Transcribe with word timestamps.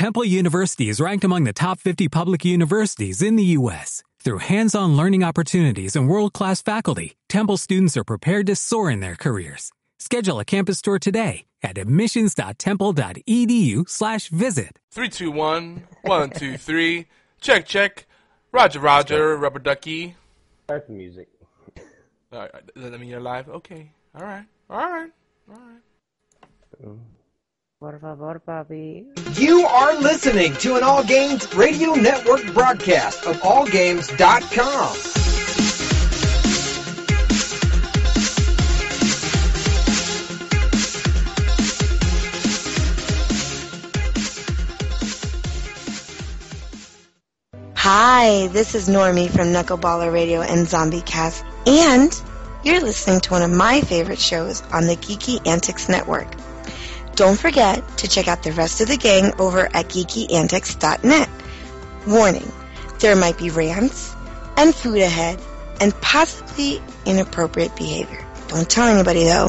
Temple 0.00 0.24
University 0.24 0.88
is 0.88 0.98
ranked 0.98 1.24
among 1.24 1.44
the 1.44 1.52
top 1.52 1.78
50 1.78 2.08
public 2.08 2.42
universities 2.42 3.20
in 3.20 3.36
the 3.36 3.44
U.S. 3.58 4.02
Through 4.24 4.38
hands-on 4.38 4.96
learning 4.96 5.22
opportunities 5.22 5.94
and 5.94 6.08
world-class 6.08 6.62
faculty, 6.62 7.18
Temple 7.28 7.58
students 7.58 7.98
are 7.98 8.04
prepared 8.04 8.46
to 8.46 8.56
soar 8.56 8.90
in 8.90 9.00
their 9.00 9.14
careers. 9.14 9.72
Schedule 9.98 10.40
a 10.40 10.44
campus 10.46 10.80
tour 10.80 10.98
today 10.98 11.44
at 11.62 11.76
admissions.temple.edu 11.76 13.90
slash 13.90 14.30
visit. 14.30 14.78
Three, 14.90 15.10
two, 15.10 15.30
one, 15.30 15.86
one, 16.00 16.30
two, 16.30 16.56
three. 16.56 17.04
Check, 17.42 17.66
check. 17.66 18.06
Roger, 18.52 18.80
Roger, 18.80 19.36
rubber 19.36 19.58
ducky. 19.58 20.16
Start 20.64 20.86
the 20.86 20.94
music. 20.94 21.28
All 22.32 22.38
right, 22.38 22.50
does 22.74 22.90
that 22.90 22.98
mean 22.98 23.10
you're 23.10 23.20
live? 23.20 23.50
Okay. 23.50 23.92
All 24.14 24.24
right. 24.24 24.46
All 24.70 24.78
right. 24.78 25.10
All 25.50 25.60
right. 25.60 25.82
Por 27.80 27.98
favor, 27.98 28.42
papi. 28.46 29.06
You 29.40 29.64
are 29.64 29.98
listening 29.98 30.52
to 30.56 30.76
an 30.76 30.82
All 30.82 31.02
Games 31.02 31.50
Radio 31.54 31.94
Network 31.94 32.44
broadcast 32.52 33.24
of 33.24 33.36
AllGames.com. 33.36 34.96
Hi, 47.76 48.48
this 48.48 48.74
is 48.74 48.90
Normie 48.90 49.30
from 49.30 49.54
Knuckleballer 49.54 50.12
Radio 50.12 50.42
and 50.42 50.68
Zombie 50.68 51.00
Cast, 51.00 51.46
and 51.66 52.12
you're 52.62 52.82
listening 52.82 53.22
to 53.22 53.30
one 53.30 53.40
of 53.40 53.50
my 53.50 53.80
favorite 53.80 54.20
shows 54.20 54.60
on 54.70 54.86
the 54.86 54.96
Geeky 54.96 55.46
Antics 55.46 55.88
Network. 55.88 56.39
Don't 57.14 57.38
forget 57.38 57.86
to 57.98 58.08
check 58.08 58.28
out 58.28 58.42
the 58.42 58.52
rest 58.52 58.80
of 58.80 58.88
the 58.88 58.96
gang 58.96 59.32
over 59.38 59.66
at 59.74 59.88
geekyantics.net. 59.88 61.28
Warning, 62.06 62.52
there 62.98 63.16
might 63.16 63.38
be 63.38 63.50
rants 63.50 64.14
and 64.56 64.74
food 64.74 64.98
ahead 64.98 65.40
and 65.80 65.98
possibly 66.00 66.82
inappropriate 67.06 67.74
behavior. 67.76 68.26
Don't 68.48 68.68
tell 68.68 68.88
anybody 68.88 69.24
though. 69.24 69.48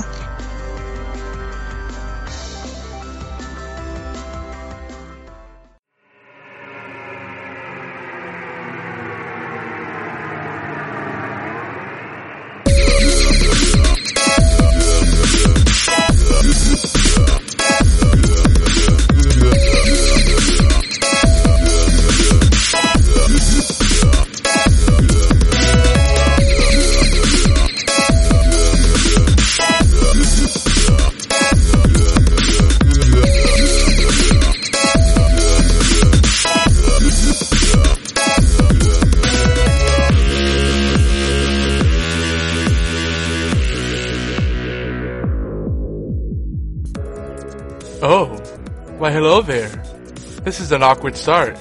An 50.82 50.90
awkward 50.90 51.16
start. 51.16 51.56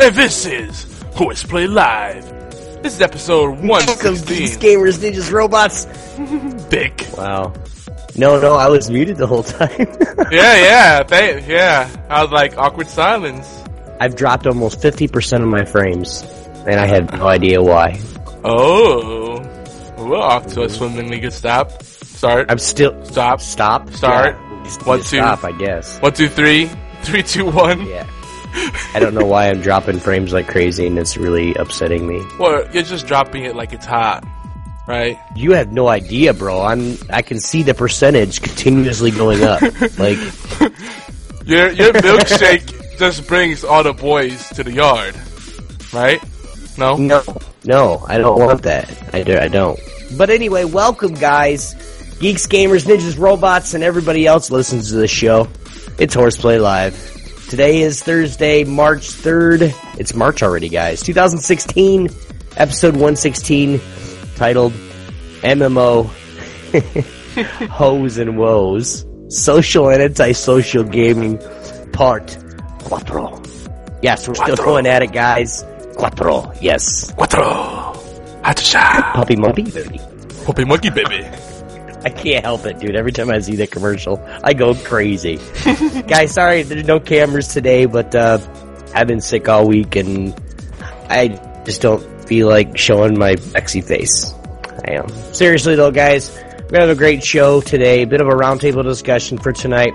And 0.00 0.12
this 0.16 0.44
is 0.44 1.00
Horseplay 1.14 1.68
Live. 1.68 2.24
This 2.82 2.96
is 2.96 3.00
episode 3.00 3.60
Welcome, 3.60 4.14
geeks, 4.14 4.56
116. 4.56 4.60
gamers, 4.60 4.98
ninjas, 4.98 5.30
robots. 5.32 5.84
Dick. 6.68 7.06
Wow. 7.16 7.52
No, 8.16 8.40
no, 8.40 8.54
I 8.54 8.68
was 8.68 8.90
muted 8.90 9.18
the 9.18 9.26
whole 9.28 9.44
time. 9.44 9.70
Yeah, 10.32 10.56
yeah, 10.56 11.02
they, 11.04 11.46
yeah. 11.46 11.88
I 12.10 12.24
was 12.24 12.32
like, 12.32 12.58
awkward 12.58 12.88
silence. 12.88 13.46
I've 14.00 14.16
dropped 14.16 14.48
almost 14.48 14.80
50% 14.80 15.42
of 15.42 15.46
my 15.46 15.64
frames, 15.64 16.22
and 16.66 16.80
I 16.80 16.86
have 16.86 17.12
no 17.12 17.28
idea 17.28 17.62
why. 17.62 18.00
Oh. 18.42 19.38
We're 19.96 20.16
off 20.16 20.48
to 20.54 20.64
a 20.64 20.68
swimmingly 20.68 21.20
good 21.20 21.32
stop. 21.32 21.80
Start. 21.84 22.50
I'm 22.50 22.58
still... 22.58 23.04
Stop. 23.04 23.40
Stop? 23.40 23.92
Start. 23.92 24.34
Yeah. 24.34 24.70
One, 24.82 24.98
two. 24.98 25.18
Stop, 25.18 25.44
I 25.44 25.52
guess. 25.52 26.00
One, 26.00 26.12
two, 26.12 26.28
three. 26.28 26.68
Three, 27.02 27.22
two, 27.22 27.48
one. 27.48 27.86
Yeah. 27.86 28.04
I 28.94 28.98
don't 29.00 29.14
know 29.14 29.26
why 29.26 29.48
I'm 29.48 29.60
dropping 29.60 29.98
frames 29.98 30.32
like 30.32 30.48
crazy, 30.48 30.86
and 30.86 30.98
it's 30.98 31.16
really 31.16 31.54
upsetting 31.54 32.06
me. 32.06 32.24
Well, 32.38 32.66
you're 32.72 32.82
just 32.82 33.06
dropping 33.06 33.44
it 33.44 33.54
like 33.54 33.72
it's 33.72 33.86
hot. 33.86 34.24
Right? 34.88 35.18
You 35.34 35.52
have 35.52 35.72
no 35.72 35.88
idea, 35.88 36.32
bro. 36.32 36.62
I'm. 36.62 36.96
I 37.10 37.22
can 37.22 37.40
see 37.40 37.62
the 37.62 37.74
percentage 37.74 38.40
continuously 38.40 39.10
going 39.10 39.42
up. 39.42 39.60
like, 39.98 40.18
Your, 41.46 41.70
your 41.70 41.92
milkshake 41.92 42.98
just 42.98 43.26
brings 43.28 43.62
all 43.62 43.84
the 43.84 43.92
boys 43.92 44.48
to 44.50 44.64
the 44.64 44.72
yard. 44.72 45.14
Right? 45.92 46.20
No? 46.76 46.96
no, 46.96 47.22
no, 47.64 48.04
I 48.06 48.18
don't 48.18 48.38
want 48.38 48.62
that. 48.64 49.14
I 49.14 49.22
do. 49.22 49.38
I 49.38 49.46
don't. 49.46 49.78
But 50.16 50.30
anyway, 50.30 50.64
welcome, 50.64 51.14
guys, 51.14 51.74
geeks, 52.18 52.48
gamers, 52.48 52.84
ninjas, 52.84 53.16
robots, 53.18 53.74
and 53.74 53.84
everybody 53.84 54.26
else 54.26 54.50
listens 54.50 54.90
to 54.90 54.96
this 54.96 55.10
show. 55.10 55.48
It's 55.98 56.14
Horseplay 56.14 56.58
Live. 56.58 57.15
Today 57.48 57.82
is 57.82 58.02
Thursday, 58.02 58.64
March 58.64 59.08
3rd. 59.08 59.72
It's 60.00 60.14
March 60.14 60.42
already, 60.42 60.68
guys. 60.68 61.00
2016, 61.02 62.08
episode 62.56 62.94
116, 62.94 63.80
titled 64.34 64.72
MMO 65.42 66.06
Hoes 67.70 68.18
and 68.18 68.36
Woes. 68.36 69.06
Social 69.28 69.90
and 69.90 70.02
Antisocial 70.02 70.84
Gaming, 70.84 71.38
Part 71.92 72.36
Quattro. 72.80 73.40
Yes, 74.02 74.26
we're 74.26 74.34
still 74.34 74.56
going 74.56 74.86
at 74.86 75.02
it, 75.02 75.12
guys. 75.12 75.64
Quattro, 75.96 76.52
yes. 76.60 77.12
Quattro. 77.12 77.42
Acha. 78.42 79.12
Puppy 79.14 79.36
Monkey 79.36 79.70
Baby. 79.70 80.00
Hoppy 80.46 80.64
monkey 80.64 80.90
baby. 80.90 81.26
I 82.04 82.10
can't 82.10 82.44
help 82.44 82.64
it, 82.66 82.78
dude. 82.78 82.94
Every 82.96 83.12
time 83.12 83.30
I 83.30 83.38
see 83.40 83.56
that 83.56 83.70
commercial, 83.70 84.22
I 84.44 84.52
go 84.52 84.74
crazy. 84.74 85.36
Guys, 86.06 86.32
sorry, 86.32 86.62
there's 86.62 86.86
no 86.86 87.00
cameras 87.00 87.48
today, 87.48 87.86
but 87.86 88.14
uh, 88.14 88.38
I've 88.94 89.06
been 89.08 89.20
sick 89.20 89.48
all 89.48 89.66
week 89.66 89.96
and 89.96 90.34
I 91.08 91.28
just 91.64 91.80
don't 91.82 92.02
feel 92.28 92.48
like 92.48 92.76
showing 92.78 93.18
my 93.18 93.34
sexy 93.36 93.80
face. 93.80 94.32
I 94.86 94.92
am. 94.92 95.08
Seriously 95.34 95.74
though, 95.74 95.90
guys, 95.90 96.30
we're 96.34 96.68
gonna 96.70 96.80
have 96.86 96.90
a 96.90 96.94
great 96.94 97.24
show 97.24 97.60
today. 97.60 98.02
A 98.02 98.06
bit 98.06 98.20
of 98.20 98.28
a 98.28 98.32
roundtable 98.32 98.84
discussion 98.84 99.38
for 99.38 99.52
tonight. 99.52 99.92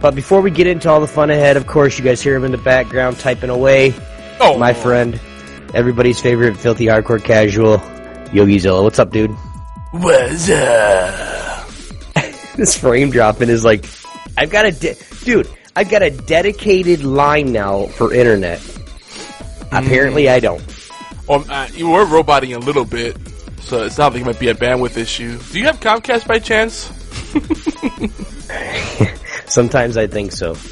But 0.00 0.14
before 0.14 0.40
we 0.40 0.50
get 0.50 0.66
into 0.66 0.88
all 0.90 1.00
the 1.00 1.06
fun 1.06 1.30
ahead, 1.30 1.56
of 1.56 1.66
course, 1.66 1.98
you 1.98 2.04
guys 2.04 2.20
hear 2.20 2.34
him 2.34 2.44
in 2.44 2.52
the 2.52 2.58
background 2.58 3.18
typing 3.18 3.50
away. 3.50 3.94
Oh, 4.40 4.58
My 4.58 4.72
friend, 4.74 5.20
everybody's 5.74 6.20
favorite 6.20 6.56
filthy 6.56 6.86
hardcore 6.86 7.22
casual, 7.22 7.78
YogiZilla. 8.32 8.82
What's 8.82 8.98
up, 8.98 9.10
dude? 9.10 9.30
What's 9.92 10.48
up? 10.50 11.31
this 12.56 12.78
frame 12.78 13.10
dropping 13.10 13.48
is 13.48 13.64
like, 13.64 13.86
I've 14.36 14.50
got 14.50 14.66
a, 14.66 14.72
de- 14.72 14.96
dude, 15.24 15.48
I've 15.74 15.90
got 15.90 16.02
a 16.02 16.10
dedicated 16.10 17.04
line 17.04 17.52
now 17.52 17.86
for 17.86 18.12
internet. 18.12 18.60
Apparently 19.72 20.28
I 20.28 20.40
don't. 20.40 20.60
Um, 21.28 21.44
uh, 21.48 21.68
you 21.72 21.88
were 21.88 22.04
roboting 22.04 22.54
a 22.54 22.58
little 22.58 22.84
bit, 22.84 23.16
so 23.60 23.84
it 23.84 23.90
sounds 23.90 24.14
like 24.14 24.22
it 24.22 24.26
might 24.26 24.40
be 24.40 24.48
a 24.48 24.54
bandwidth 24.54 24.96
issue. 24.96 25.38
Do 25.52 25.58
you 25.58 25.66
have 25.66 25.80
Comcast 25.80 26.26
by 26.26 26.38
chance? 26.38 26.90
Sometimes 29.46 29.96
I 29.96 30.06
think 30.06 30.32
so. 30.32 30.56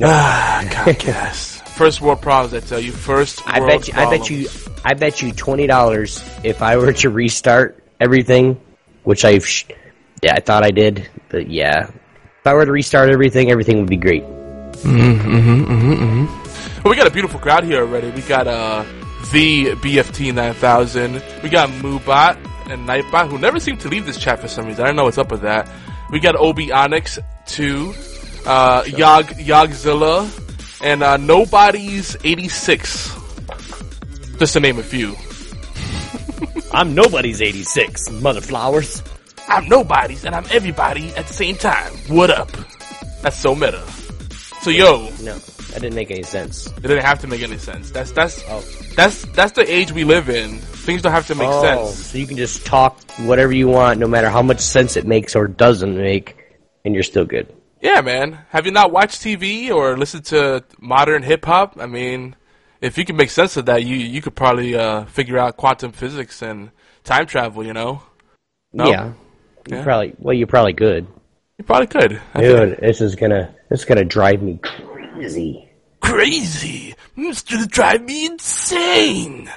Ah, 0.00 0.62
Comcast. 0.70 1.60
First 1.70 2.00
world 2.00 2.22
problems, 2.22 2.54
I 2.54 2.60
tell 2.64 2.78
you. 2.78 2.92
First 2.92 3.42
I 3.46 3.58
bet 3.58 3.88
you, 3.88 3.94
I 3.96 4.08
bet 4.08 4.30
you, 4.30 4.48
I 4.84 4.94
bet 4.94 5.22
you 5.22 5.32
twenty 5.32 5.66
dollars 5.66 6.22
if 6.44 6.62
I 6.62 6.76
were 6.76 6.92
to 6.92 7.10
restart 7.10 7.82
everything, 7.98 8.60
which 9.02 9.24
I've, 9.24 9.44
sh- 9.44 9.64
yeah, 10.22 10.34
I 10.34 10.40
thought 10.40 10.64
I 10.64 10.70
did, 10.70 11.08
but 11.28 11.50
yeah, 11.50 11.88
if 11.88 12.46
I 12.46 12.54
were 12.54 12.64
to 12.64 12.72
restart 12.72 13.10
everything, 13.10 13.50
everything 13.50 13.78
would 13.78 13.88
be 13.88 13.96
great. 13.96 14.22
Mm 14.22 15.20
hmm, 15.20 15.64
mm 15.64 16.84
Well, 16.84 16.90
we 16.90 16.96
got 16.96 17.06
a 17.06 17.10
beautiful 17.10 17.40
crowd 17.40 17.64
here 17.64 17.80
already. 17.80 18.10
We 18.10 18.22
got 18.22 18.46
uh, 18.46 18.84
the 19.32 19.72
BFT 19.76 20.34
9000. 20.34 21.22
We 21.42 21.48
got 21.48 21.68
Moobot 21.70 22.36
and 22.70 22.88
Nightbot, 22.88 23.30
who 23.30 23.38
never 23.38 23.58
seem 23.58 23.76
to 23.78 23.88
leave 23.88 24.06
this 24.06 24.18
chat 24.18 24.40
for 24.40 24.48
some 24.48 24.66
reason. 24.66 24.84
I 24.84 24.86
don't 24.88 24.96
know 24.96 25.04
what's 25.04 25.18
up 25.18 25.30
with 25.30 25.42
that. 25.42 25.68
We 26.10 26.20
got 26.20 26.36
Obi 26.36 26.72
Onyx 26.72 27.18
2, 27.46 27.94
uh, 28.46 28.84
Yog, 28.86 29.26
Yogzilla, 29.26 30.30
and 30.82 31.02
uh, 31.02 31.16
Nobody's 31.16 32.16
86. 32.24 33.14
Just 34.38 34.52
to 34.52 34.60
name 34.60 34.78
a 34.78 34.82
few. 34.84 35.16
I'm 36.72 36.94
nobody's 36.94 37.42
eighty 37.42 37.64
six, 37.64 38.08
mother 38.10 38.40
flowers. 38.40 39.02
I'm 39.48 39.68
nobody's 39.68 40.24
and 40.24 40.34
I'm 40.34 40.44
everybody 40.50 41.08
at 41.14 41.26
the 41.26 41.32
same 41.34 41.56
time. 41.56 41.92
What 42.08 42.30
up? 42.30 42.50
That's 43.22 43.36
so 43.36 43.54
meta. 43.54 43.82
So 44.60 44.70
yo, 44.70 45.08
No, 45.22 45.34
That 45.38 45.80
didn't 45.82 45.94
make 45.94 46.10
any 46.10 46.22
sense. 46.22 46.66
It 46.66 46.82
didn't 46.82 47.02
have 47.02 47.18
to 47.20 47.26
make 47.26 47.42
any 47.42 47.58
sense. 47.58 47.90
That's 47.90 48.12
that's 48.12 48.42
Oh. 48.48 48.62
that's 48.94 49.22
that's 49.32 49.52
the 49.52 49.70
age 49.70 49.92
we 49.92 50.04
live 50.04 50.28
in. 50.28 50.58
Things 50.58 51.02
don't 51.02 51.12
have 51.12 51.26
to 51.28 51.34
make 51.34 51.48
oh, 51.48 51.62
sense. 51.62 52.06
so 52.06 52.18
you 52.18 52.26
can 52.26 52.36
just 52.36 52.66
talk 52.66 53.00
whatever 53.20 53.52
you 53.52 53.68
want, 53.68 53.98
no 53.98 54.06
matter 54.06 54.28
how 54.28 54.42
much 54.42 54.60
sense 54.60 54.96
it 54.96 55.06
makes 55.06 55.34
or 55.34 55.46
doesn't 55.48 55.96
make, 55.96 56.36
and 56.84 56.94
you're 56.94 57.02
still 57.02 57.24
good. 57.24 57.52
Yeah, 57.80 58.00
man. 58.00 58.38
Have 58.50 58.66
you 58.66 58.72
not 58.72 58.90
watched 58.90 59.22
TV 59.22 59.70
or 59.70 59.96
listened 59.96 60.24
to 60.26 60.64
modern 60.80 61.22
hip 61.22 61.44
hop? 61.44 61.76
I 61.80 61.86
mean, 61.86 62.34
if 62.80 62.98
you 62.98 63.04
can 63.04 63.16
make 63.16 63.30
sense 63.30 63.56
of 63.56 63.66
that, 63.66 63.84
you 63.84 63.96
you 63.96 64.20
could 64.20 64.34
probably 64.34 64.74
uh, 64.76 65.04
figure 65.06 65.38
out 65.38 65.56
quantum 65.56 65.92
physics 65.92 66.42
and 66.42 66.70
time 67.04 67.26
travel. 67.26 67.64
You 67.64 67.72
know, 67.72 68.02
No? 68.72 68.88
Yeah. 68.88 69.12
You 69.68 69.76
Yeah. 69.76 69.84
probably 69.84 70.14
well, 70.18 70.34
you 70.34 70.46
probably 70.46 70.72
could. 70.74 71.06
you 71.58 71.64
probably 71.64 71.86
could. 71.86 72.20
I 72.34 72.40
think- 72.40 72.56
Dude, 72.58 72.78
this 72.80 73.00
is 73.00 73.14
gonna 73.14 73.54
this 73.68 73.80
is 73.80 73.84
gonna 73.84 74.04
drive 74.04 74.42
me 74.42 74.58
crazy. 74.62 75.68
Crazy. 76.00 76.94
It's 77.16 77.42
gonna 77.42 77.66
drive 77.66 78.02
me 78.02 78.26
insane. 78.26 79.50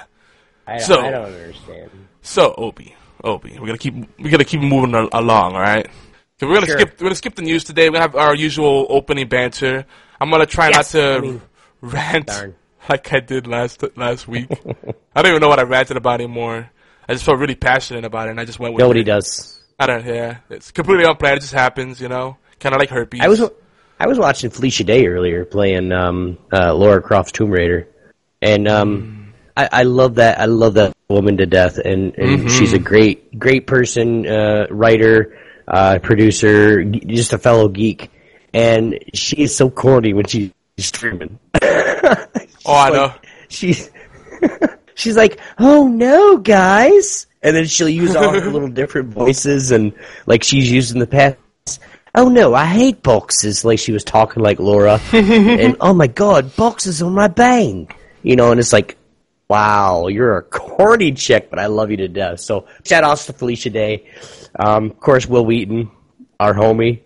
I, 0.66 0.78
So- 0.78 1.00
I 1.00 1.10
don't 1.10 1.24
understand. 1.26 1.90
So, 2.22 2.54
Opie, 2.56 2.94
Opie, 3.24 3.56
we're 3.58 3.66
gonna 3.66 3.78
keep 3.78 3.94
we're 4.18 4.30
gonna 4.30 4.44
keep 4.44 4.60
moving 4.60 4.94
along, 4.94 5.54
all 5.54 5.60
right? 5.60 5.86
So 6.38 6.46
we're 6.48 6.54
gonna 6.54 6.66
Sure. 6.66 6.78
skip 6.80 7.00
we're 7.00 7.04
gonna 7.06 7.14
skip 7.14 7.34
the 7.36 7.42
news 7.42 7.64
today. 7.64 7.88
We're 7.88 7.94
gonna 7.94 8.02
have 8.02 8.16
our 8.16 8.34
usual 8.34 8.86
opening 8.90 9.28
banter. 9.28 9.86
I'm 10.20 10.30
gonna 10.30 10.46
try 10.46 10.68
Yes, 10.68 10.94
not 10.94 11.00
to 11.00 11.14
I 11.16 11.20
mean- 11.20 11.42
rant 11.80 12.26
Darn. 12.26 12.54
like 12.88 13.12
I 13.12 13.20
did 13.20 13.46
last 13.46 13.82
last 13.96 14.28
week. 14.28 14.50
I 15.14 15.22
don't 15.22 15.30
even 15.30 15.40
know 15.40 15.48
what 15.48 15.58
I 15.58 15.62
ranted 15.62 15.96
about 15.96 16.20
anymore. 16.20 16.70
I 17.08 17.12
just 17.12 17.24
felt 17.24 17.38
really 17.38 17.56
passionate 17.56 18.04
about 18.04 18.28
it, 18.28 18.30
and 18.32 18.40
I 18.40 18.44
just 18.44 18.58
went 18.60 18.74
with 18.74 18.80
Nobody 18.80 19.00
it. 19.00 19.04
does. 19.04 19.51
I 19.82 19.86
don't. 19.86 20.06
Yeah, 20.06 20.38
it's 20.48 20.70
completely 20.70 21.04
unplanned. 21.04 21.38
It 21.38 21.40
just 21.40 21.52
happens, 21.54 22.00
you 22.00 22.08
know. 22.08 22.36
Kind 22.60 22.74
of 22.74 22.78
like 22.78 22.90
herpes. 22.90 23.20
I 23.20 23.28
was 23.28 23.42
I 23.98 24.06
was 24.06 24.18
watching 24.18 24.50
Felicia 24.50 24.84
Day 24.84 25.06
earlier 25.06 25.44
playing 25.44 25.90
um, 25.92 26.38
uh, 26.52 26.74
Lara 26.74 27.02
Croft's 27.02 27.32
Tomb 27.32 27.50
Raider, 27.50 27.88
and 28.40 28.68
um, 28.68 29.34
I, 29.56 29.68
I 29.72 29.82
love 29.82 30.16
that 30.16 30.40
I 30.40 30.44
love 30.44 30.74
that 30.74 30.94
woman 31.08 31.36
to 31.38 31.46
death, 31.46 31.78
and, 31.78 32.16
and 32.16 32.50
she's 32.50 32.72
a 32.72 32.78
great 32.78 33.38
great 33.38 33.66
person, 33.66 34.26
uh, 34.26 34.66
writer, 34.70 35.38
uh, 35.66 35.98
producer, 36.00 36.84
just 36.84 37.32
a 37.32 37.38
fellow 37.38 37.68
geek, 37.68 38.10
and 38.54 38.98
she's 39.14 39.54
so 39.56 39.68
corny 39.70 40.12
when 40.14 40.26
she's 40.26 40.52
streaming. 40.78 41.38
Oh, 42.64 42.76
I 42.76 42.90
know. 42.90 43.12
she's 43.48 43.90
she's 45.02 45.16
like, 45.16 45.40
"Oh 45.58 45.88
no, 45.88 46.38
guys," 46.38 47.26
and 47.42 47.54
then 47.54 47.66
she'll 47.66 47.88
use 47.88 48.14
all 48.14 48.32
her 48.40 48.50
little 48.50 48.68
different 48.68 49.10
voices 49.10 49.72
and 49.72 49.92
like 50.26 50.42
she's 50.44 50.70
used 50.70 50.92
in 50.92 51.00
the 51.00 51.06
past. 51.06 51.36
Oh 52.14 52.28
no, 52.28 52.54
I 52.54 52.66
hate 52.66 53.02
boxes. 53.02 53.64
Like 53.64 53.78
she 53.78 53.92
was 53.92 54.04
talking 54.04 54.42
like 54.42 54.58
Lara, 54.58 55.00
and 55.12 55.76
oh 55.80 55.94
my 55.94 56.06
god, 56.06 56.54
boxes 56.56 57.02
on 57.02 57.12
my 57.12 57.28
bang. 57.28 57.90
You 58.22 58.36
know, 58.36 58.52
and 58.52 58.60
it's 58.60 58.72
like, 58.72 58.96
wow, 59.48 60.06
you're 60.06 60.38
a 60.38 60.42
corny 60.42 61.12
chick, 61.12 61.50
but 61.50 61.58
I 61.58 61.66
love 61.66 61.90
you 61.90 61.96
to 61.98 62.08
death. 62.08 62.40
So 62.40 62.66
shout 62.84 63.02
outs 63.02 63.26
to 63.26 63.32
Felicia 63.32 63.70
Day, 63.70 64.06
um, 64.58 64.90
of 64.90 65.00
course, 65.00 65.26
Wil 65.26 65.44
Wheaton, 65.44 65.90
our 66.38 66.54
homie. 66.54 67.00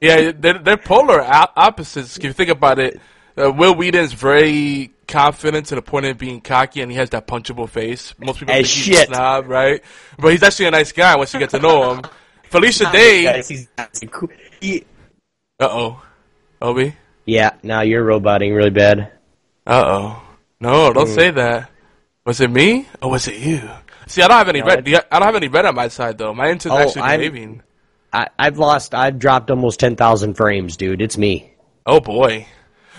Yeah, 0.00 0.32
they're, 0.34 0.58
they're 0.58 0.76
polar 0.76 1.20
opposites. 1.22 2.16
If 2.16 2.24
you 2.24 2.32
think 2.32 2.50
about 2.50 2.78
it, 2.78 3.00
uh, 3.36 3.52
Wil 3.52 3.74
Wheaton's 3.74 4.12
very 4.12 4.90
confident 5.08 5.66
to 5.66 5.74
the 5.74 5.82
point 5.82 6.06
of 6.06 6.16
being 6.18 6.40
cocky, 6.40 6.80
and 6.82 6.90
he 6.92 6.96
has 6.98 7.10
that 7.10 7.26
punchable 7.26 7.68
face. 7.68 8.14
Most 8.18 8.38
people 8.38 8.54
As 8.54 8.66
think 8.72 8.86
he's 8.86 8.94
a 8.96 8.98
shit. 9.00 9.08
snob, 9.08 9.48
right? 9.48 9.82
But 10.18 10.32
he's 10.32 10.42
actually 10.44 10.66
a 10.66 10.70
nice 10.70 10.92
guy 10.92 11.16
once 11.16 11.32
you 11.34 11.40
get 11.40 11.50
to 11.50 11.58
know 11.58 11.94
him. 11.94 12.02
Felicia 12.50 12.90
Day. 12.92 13.24
Guys, 13.24 13.48
he's- 13.48 13.66
he's 14.00 14.10
cool- 14.10 14.28
he- 14.60 14.84
Uh 15.60 15.68
oh, 15.70 16.02
Obi. 16.62 16.94
yeah, 17.24 17.50
now 17.62 17.80
you're 17.80 18.04
roboting 18.04 18.54
really 18.54 18.70
bad. 18.70 19.10
Uh 19.66 19.82
oh. 19.86 20.22
No, 20.60 20.90
Mm. 20.90 20.94
don't 20.94 21.08
say 21.08 21.30
that. 21.32 21.70
Was 22.24 22.40
it 22.40 22.50
me 22.50 22.86
or 23.02 23.10
was 23.10 23.26
it 23.28 23.36
you? 23.38 23.68
See, 24.06 24.22
I 24.22 24.28
don't 24.28 24.38
have 24.38 24.48
any 24.48 24.62
red. 24.62 24.86
I 24.88 25.18
don't 25.18 25.26
have 25.26 25.36
any 25.36 25.48
red 25.48 25.66
on 25.66 25.74
my 25.74 25.88
side 25.88 26.16
though. 26.18 26.32
My 26.34 26.50
internet's 26.50 26.80
Oh, 26.80 26.86
actually 26.88 27.02
I'm- 27.02 27.20
behaving. 27.20 27.62
I, 28.12 28.28
I've 28.38 28.56
lost. 28.58 28.94
I've 28.94 29.18
dropped 29.18 29.50
almost 29.50 29.80
ten 29.80 29.94
thousand 29.96 30.34
frames, 30.34 30.76
dude. 30.78 31.02
It's 31.02 31.18
me. 31.18 31.52
Oh 31.84 32.00
boy. 32.00 32.46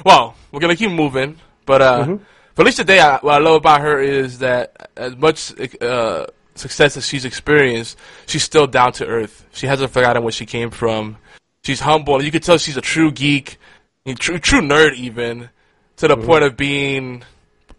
Well, 0.05 0.35
we're 0.51 0.59
gonna 0.59 0.75
keep 0.75 0.91
moving, 0.91 1.37
but 1.69 1.81
uh, 1.81 2.03
Mm-hmm. 2.03 2.23
Felicia 2.55 2.83
Day, 2.83 2.99
I, 2.99 3.19
what 3.21 3.35
I 3.35 3.37
love 3.37 3.55
about 3.63 3.79
her 3.81 4.01
is 4.01 4.39
that 4.39 4.89
as 4.97 5.15
much 5.15 5.53
uh, 5.79 6.25
success 6.55 6.97
as 6.97 7.05
she's 7.07 7.23
experienced, 7.23 7.95
she's 8.25 8.43
still 8.43 8.67
down 8.67 8.91
to 8.93 9.05
earth. 9.05 9.45
She 9.53 9.65
hasn't 9.67 9.91
forgotten 9.91 10.23
where 10.23 10.31
she 10.33 10.45
came 10.45 10.71
from. 10.71 11.15
She's 11.63 11.79
humble. 11.79 12.21
You 12.21 12.31
can 12.31 12.41
tell 12.41 12.57
she's 12.57 12.75
a 12.75 12.81
true 12.81 13.11
geek, 13.11 13.57
a 14.05 14.13
true 14.15 14.39
true 14.39 14.61
nerd, 14.61 14.95
even 14.95 15.49
to 15.97 16.07
Mm-hmm. 16.07 16.19
the 16.21 16.27
point 16.27 16.43
of 16.43 16.57
being 16.57 17.23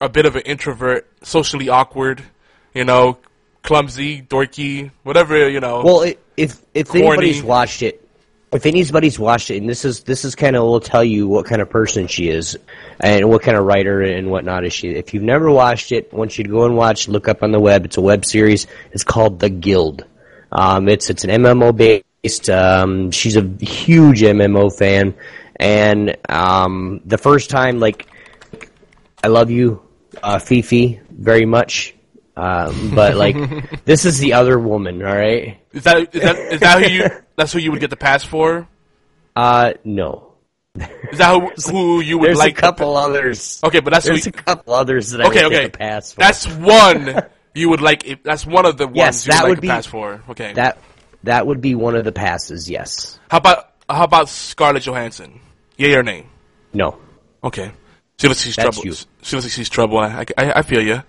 a 0.00 0.08
bit 0.08 0.24
of 0.24 0.36
an 0.36 0.42
introvert, 0.42 1.02
socially 1.22 1.68
awkward. 1.68 2.22
You 2.72 2.84
know, 2.84 3.18
clumsy, 3.62 4.22
dorky, 4.22 4.90
whatever. 5.02 5.48
You 5.50 5.60
know. 5.60 5.82
Well, 5.84 6.00
if 6.36 6.62
if 6.72 6.88
Corny. 6.88 7.06
anybody's 7.06 7.42
watched 7.42 7.82
it, 7.82 7.99
if 8.52 8.66
anybody's 8.66 9.18
watched 9.18 9.50
it, 9.50 9.58
and 9.58 9.68
this 9.68 9.84
is 9.84 10.02
this 10.02 10.24
is 10.24 10.34
kind 10.34 10.56
of 10.56 10.64
will 10.64 10.80
tell 10.80 11.04
you 11.04 11.28
what 11.28 11.46
kind 11.46 11.62
of 11.62 11.70
person 11.70 12.08
she 12.08 12.28
is, 12.28 12.58
and 12.98 13.28
what 13.28 13.42
kind 13.42 13.56
of 13.56 13.64
writer 13.64 14.02
and 14.02 14.30
whatnot 14.30 14.64
is 14.64 14.72
she. 14.72 14.88
If 14.88 15.14
you've 15.14 15.22
never 15.22 15.50
watched 15.50 15.92
it, 15.92 16.10
I 16.12 16.16
want 16.16 16.36
you 16.36 16.44
to 16.44 16.50
go 16.50 16.64
and 16.64 16.76
watch. 16.76 17.08
Look 17.08 17.28
up 17.28 17.42
on 17.42 17.52
the 17.52 17.60
web. 17.60 17.84
It's 17.84 17.96
a 17.96 18.00
web 18.00 18.24
series. 18.24 18.66
It's 18.92 19.04
called 19.04 19.38
The 19.38 19.50
Guild. 19.50 20.04
Um, 20.50 20.88
it's 20.88 21.10
it's 21.10 21.24
an 21.24 21.30
MMO 21.30 21.76
based. 21.76 22.50
Um, 22.50 23.12
she's 23.12 23.36
a 23.36 23.42
huge 23.42 24.22
MMO 24.22 24.76
fan, 24.76 25.14
and 25.56 26.16
um, 26.28 27.02
the 27.04 27.18
first 27.18 27.50
time, 27.50 27.78
like, 27.78 28.08
I 29.22 29.28
love 29.28 29.50
you, 29.50 29.82
uh, 30.22 30.40
Fifi, 30.40 31.00
very 31.10 31.46
much. 31.46 31.94
Um, 32.40 32.94
but 32.94 33.16
like, 33.16 33.36
this 33.84 34.04
is 34.04 34.18
the 34.18 34.32
other 34.34 34.58
woman. 34.58 35.02
All 35.04 35.14
right. 35.14 35.58
is 35.72 35.84
that 35.84 36.14
is 36.14 36.22
that 36.22 36.36
is 36.38 36.60
that 36.60 36.82
who 36.82 36.90
you? 36.90 37.08
That's 37.36 37.52
who 37.52 37.58
you 37.58 37.70
would 37.72 37.80
get 37.80 37.90
the 37.90 37.96
pass 37.96 38.24
for? 38.24 38.66
Uh, 39.36 39.72
no. 39.84 40.26
Is 40.76 41.18
that 41.18 41.34
who, 41.66 41.70
who 41.72 42.00
you 42.00 42.18
would 42.18 42.28
There's 42.28 42.38
like? 42.38 42.56
a 42.56 42.60
couple 42.60 42.96
others. 42.96 43.60
Okay, 43.64 43.80
but 43.80 43.92
that's 43.92 44.06
who 44.06 44.12
There's 44.14 44.26
you- 44.26 44.32
a 44.34 44.42
couple 44.42 44.72
others 44.74 45.10
that 45.10 45.20
I 45.20 45.26
okay, 45.28 45.44
would 45.44 45.52
okay. 45.52 45.64
take 45.64 45.74
a 45.74 45.78
pass 45.78 46.12
for. 46.12 46.20
That's 46.20 46.46
one 46.48 47.22
you 47.54 47.68
would 47.70 47.80
like. 47.82 48.06
If, 48.06 48.22
that's 48.22 48.46
one 48.46 48.64
of 48.66 48.76
the 48.78 48.86
ones 48.86 48.96
Yes, 48.96 49.26
you 49.26 49.30
would 49.30 49.34
that 49.36 49.42
like 49.42 49.48
would 49.50 49.58
a 49.58 49.62
be- 49.62 49.68
pass 49.68 49.86
for. 49.86 50.22
Okay. 50.30 50.52
that 50.54 50.78
that 51.24 51.46
would 51.46 51.60
be 51.60 51.74
one 51.74 51.96
of 51.96 52.04
the 52.04 52.12
passes. 52.12 52.70
Yes. 52.70 53.18
how 53.30 53.38
about 53.38 53.70
how 53.88 54.04
about 54.04 54.28
Scarlett 54.28 54.84
Johansson? 54.84 55.40
Yay 55.76 55.94
or 55.94 56.02
nay? 56.02 56.24
No. 56.72 56.98
Okay. 57.42 57.72
She 58.18 58.28
looks 58.28 58.40
like 58.40 58.44
she's 58.46 58.56
That's 58.56 58.76
trouble. 58.76 58.86
you. 58.90 58.94
She 59.22 59.36
looks 59.36 59.46
like 59.46 59.52
she's 59.52 59.68
trouble. 59.68 59.98
I, 59.98 60.24
I, 60.38 60.52
I 60.56 60.62
feel 60.62 60.82
you. 60.82 61.02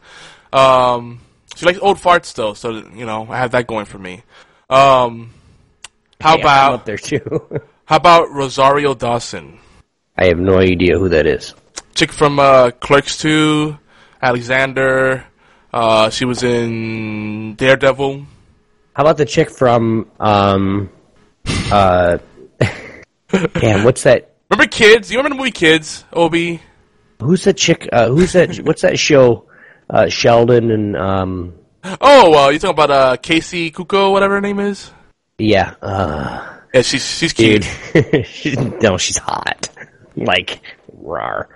Um, 0.54 1.20
she 1.56 1.66
likes 1.66 1.80
old 1.80 1.98
farts 1.98 2.34
though, 2.34 2.54
so 2.54 2.72
you 2.94 3.06
know 3.06 3.28
I 3.30 3.38
have 3.38 3.52
that 3.52 3.68
going 3.68 3.86
for 3.86 3.98
me. 4.00 4.24
Um, 4.70 5.32
how 6.20 6.38
Yeah, 6.38 6.46
I'm 6.46 6.74
up 6.74 6.74
about 6.82 6.86
there 6.86 6.98
too? 6.98 7.50
how 7.86 7.96
about 7.98 8.32
Rosario 8.32 8.94
Dawson, 8.94 9.60
I 10.18 10.26
have 10.28 10.38
no 10.40 10.58
idea 10.60 10.98
who 10.98 11.10
that 11.10 11.26
is. 11.28 11.54
chick 11.96 12.12
from 12.12 12.40
uh, 12.40 12.72
Clerks 12.72 13.18
Two, 13.18 13.78
Alexander. 14.22 15.26
Uh, 15.74 16.10
she 16.10 16.26
was 16.26 16.44
in 16.44 17.56
Daredevil. 17.56 18.26
How 18.94 19.04
about 19.04 19.18
the 19.18 19.26
chick 19.26 19.50
from 19.50 20.12
um 20.20 20.90
uh 21.72 22.18
damn 23.54 23.84
what's 23.86 24.04
that 24.04 24.36
Remember 24.50 24.70
Kids? 24.70 25.10
You 25.10 25.18
remember 25.18 25.36
the 25.36 25.40
movie 25.40 25.52
Kids? 25.52 26.04
Obi. 26.12 26.60
who's 27.22 27.46
that 27.46 27.56
chick 27.56 27.88
uh 27.94 28.10
who's 28.10 28.34
that 28.34 28.58
what's 28.58 28.82
that 28.82 29.00
show 29.00 29.46
uh 29.92 30.08
Sheldon 30.10 30.72
and 30.72 30.96
um 30.98 31.54
Oh, 32.00 32.46
uh, 32.46 32.50
you 32.50 32.60
talking 32.60 32.76
about 32.76 32.92
uh, 32.92 33.18
Casey 33.18 33.72
Cuoco, 33.72 34.12
whatever 34.12 34.36
her 34.36 34.42
name 34.42 34.60
is? 34.60 34.92
yeah 35.38 35.74
uh 35.82 36.60
Yeah, 36.74 36.82
she's 36.82 37.06
she's 37.06 37.34
cute. 37.34 37.66
She- 38.26 38.56
no 38.56 38.98
she's 38.98 39.18
hot 39.18 39.68
like 40.16 40.62
rar 40.94 41.50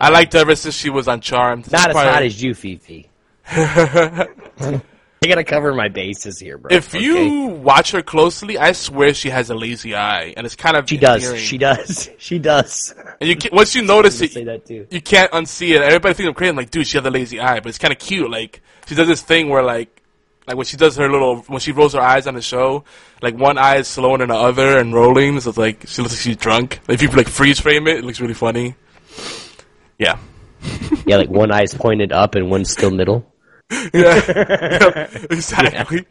I 0.00 0.08
liked 0.10 0.32
her 0.32 0.40
ever 0.40 0.56
since 0.56 0.74
she 0.74 0.90
was 0.90 1.06
on 1.08 1.20
Charmed. 1.20 1.70
not 1.70 1.88
as 1.90 1.92
Probably- 1.94 2.12
hot 2.12 2.22
as 2.30 2.42
you 2.42 2.54
Fifi 2.54 3.08
I 5.24 5.26
gotta 5.26 5.44
cover 5.44 5.72
my 5.72 5.88
bases 5.88 6.38
here 6.38 6.58
bro 6.58 6.68
If 6.70 6.94
okay? 6.94 7.02
you 7.02 7.46
watch 7.46 7.92
her 7.92 8.02
closely, 8.02 8.58
I 8.58 8.72
swear 8.72 9.14
she 9.14 9.30
has 9.30 9.48
a 9.48 9.54
lazy 9.54 9.94
eye, 9.94 10.34
and 10.36 10.44
it's 10.44 10.54
kind 10.54 10.76
of 10.76 10.86
she 10.86 10.98
does 10.98 11.38
she 11.38 11.56
does 11.56 12.10
she 12.18 12.38
does 12.38 12.94
And 13.20 13.30
you 13.30 13.36
can, 13.36 13.50
once 13.54 13.74
you 13.74 13.82
notice 13.82 14.18
say 14.18 14.26
it, 14.26 14.44
that 14.44 14.66
too 14.66 14.86
you 14.90 15.00
can't 15.00 15.32
unsee 15.32 15.74
it. 15.74 15.80
Everybody 15.80 16.12
thinks 16.12 16.28
I'm 16.28 16.34
crazy. 16.34 16.50
I'm 16.50 16.56
like, 16.56 16.70
dude, 16.70 16.86
she 16.86 16.98
has 16.98 17.06
a 17.06 17.10
lazy 17.10 17.40
eye, 17.40 17.60
but 17.60 17.68
it's 17.68 17.78
kind 17.78 17.92
of 17.92 17.98
cute. 17.98 18.30
Like 18.30 18.60
she 18.86 18.94
does 18.94 19.08
this 19.08 19.22
thing 19.22 19.48
where 19.48 19.62
like. 19.62 20.00
Like 20.46 20.58
when 20.58 20.66
she 20.66 20.76
does 20.76 20.94
her 20.96 21.10
little, 21.10 21.38
when 21.44 21.58
she 21.58 21.72
rolls 21.72 21.94
her 21.94 22.02
eyes 22.02 22.26
on 22.26 22.34
the 22.34 22.42
show, 22.42 22.84
like 23.22 23.34
one 23.34 23.56
eye 23.56 23.76
is 23.76 23.88
slower 23.88 24.18
than 24.18 24.28
the 24.28 24.34
other 24.34 24.78
and 24.78 24.92
rolling, 24.92 25.40
so 25.40 25.48
it's 25.48 25.56
like 25.56 25.86
she 25.88 26.02
looks 26.02 26.12
like 26.12 26.20
she's 26.20 26.36
drunk. 26.36 26.80
If 26.86 27.00
you 27.00 27.08
like 27.08 27.28
freeze 27.28 27.60
frame 27.60 27.88
it, 27.88 27.96
it 27.96 28.04
looks 28.04 28.20
really 28.20 28.34
funny. 28.34 28.74
Yeah, 29.98 30.18
yeah 31.06 31.16
like 31.16 31.30
one 31.30 31.50
eye's 31.50 31.72
pointed 31.72 32.12
up 32.12 32.34
and 32.34 32.50
one's 32.50 32.70
still 32.70 32.90
middle 32.90 33.24
yeah, 33.94 35.08
exactly. 35.30 36.06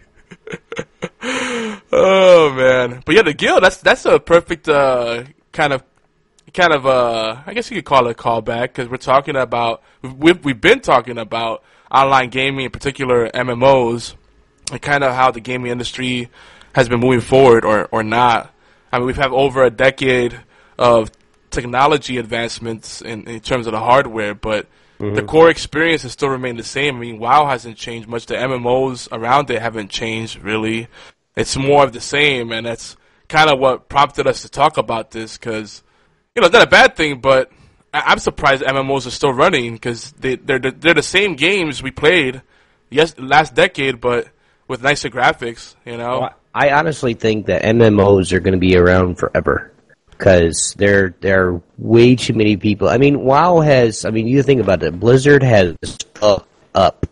oh 1.92 2.54
man, 2.56 3.02
but 3.06 3.16
yeah, 3.16 3.22
the 3.22 3.34
guild 3.34 3.64
that's 3.64 3.78
that's 3.78 4.06
a 4.06 4.20
perfect 4.20 4.68
uh, 4.68 5.24
kind 5.52 5.74
of 5.74 5.84
kind 6.54 6.74
of 6.74 6.86
uh, 6.86 7.42
I 7.46 7.54
guess 7.54 7.70
you 7.70 7.78
could 7.78 7.86
call 7.86 8.08
it 8.08 8.12
a 8.12 8.14
callback 8.14 8.64
because 8.64 8.90
we're 8.90 8.98
talking 8.98 9.36
about 9.36 9.82
we've 10.02 10.44
we've 10.44 10.60
been 10.60 10.82
talking 10.82 11.18
about 11.18 11.64
online 11.92 12.30
gaming, 12.30 12.66
in 12.66 12.72
particular 12.72 13.30
MMOs, 13.30 14.16
and 14.72 14.82
kind 14.82 15.04
of 15.04 15.14
how 15.14 15.32
the 15.32 15.40
gaming 15.40 15.72
industry 15.72 16.30
has 16.74 16.90
been 16.90 17.00
moving 17.00 17.22
forward 17.22 17.66
or 17.66 17.88
or 17.92 18.04
not. 18.04 18.54
I 18.92 18.98
mean, 18.98 19.08
we've 19.08 19.18
had 19.18 19.32
over 19.32 19.64
a 19.64 19.70
decade 19.70 20.40
of 20.78 21.12
technology 21.50 22.18
advancements 22.18 23.02
in, 23.02 23.28
in 23.28 23.40
terms 23.40 23.68
of 23.68 23.74
the 23.74 23.80
hardware, 23.80 24.34
but 24.34 24.68
mm-hmm. 25.00 25.16
the 25.16 25.24
core 25.24 25.50
experience 25.50 26.04
has 26.04 26.12
still 26.12 26.30
remained 26.30 26.60
the 26.60 26.64
same. 26.64 26.98
I 26.98 27.00
mean, 27.00 27.20
WoW 27.20 27.46
hasn't 27.46 27.78
changed 27.78 28.08
much. 28.08 28.26
The 28.26 28.36
MMOs 28.36 29.08
around 29.12 29.50
it 29.50 29.62
haven't 29.62 29.90
changed 29.90 30.40
really. 30.40 30.88
It's 31.36 31.58
more 31.58 31.84
of 31.84 31.94
the 31.94 32.02
same, 32.02 32.52
and 32.52 32.66
that's 32.66 32.96
kind 33.28 33.50
of 33.50 33.60
what 33.60 33.90
prompted 33.90 34.28
us 34.28 34.44
to 34.44 34.50
talk 34.50 34.78
about 34.78 35.12
this 35.12 35.38
because 35.38 35.84
you 36.36 36.42
know 36.42 36.48
it's 36.48 36.54
not 36.54 36.64
a 36.64 36.70
bad 36.70 36.96
thing, 36.96 37.20
but 37.20 37.52
I- 37.94 38.12
am 38.12 38.20
surprised 38.20 38.64
MMOs 38.64 39.08
are 39.08 39.12
still 39.12 39.34
running 39.34 39.74
because 39.74 40.12
they 40.14 40.36
they're 40.36 40.60
the, 40.60 40.72
they're 40.72 40.94
the 40.94 41.04
same 41.04 41.36
games 41.36 41.82
we 41.82 41.92
played 41.92 42.42
yes 42.90 43.18
last 43.18 43.56
decade, 43.56 44.00
but 44.00 44.28
with 44.68 44.84
nicer 44.84 45.10
graphics. 45.10 45.76
You 45.86 45.98
know, 45.98 46.22
well, 46.22 46.36
I 46.54 46.72
honestly 46.72 47.16
think 47.16 47.48
that 47.48 47.64
MMOs 47.64 48.32
are 48.32 48.40
going 48.40 48.54
to 48.54 48.60
be 48.60 48.78
around 48.78 49.18
forever 49.18 49.73
because 50.24 50.74
there 50.78 51.16
there 51.20 51.50
are 51.50 51.62
way 51.78 52.16
too 52.16 52.34
many 52.34 52.56
people. 52.56 52.88
I 52.88 52.98
mean, 52.98 53.20
WoW 53.20 53.60
has. 53.60 54.06
I 54.06 54.10
mean, 54.10 54.26
you 54.26 54.42
think 54.42 54.62
about 54.62 54.82
it. 54.82 54.98
Blizzard 54.98 55.44
has 55.44 55.76
up 56.22 56.48
up 56.74 57.06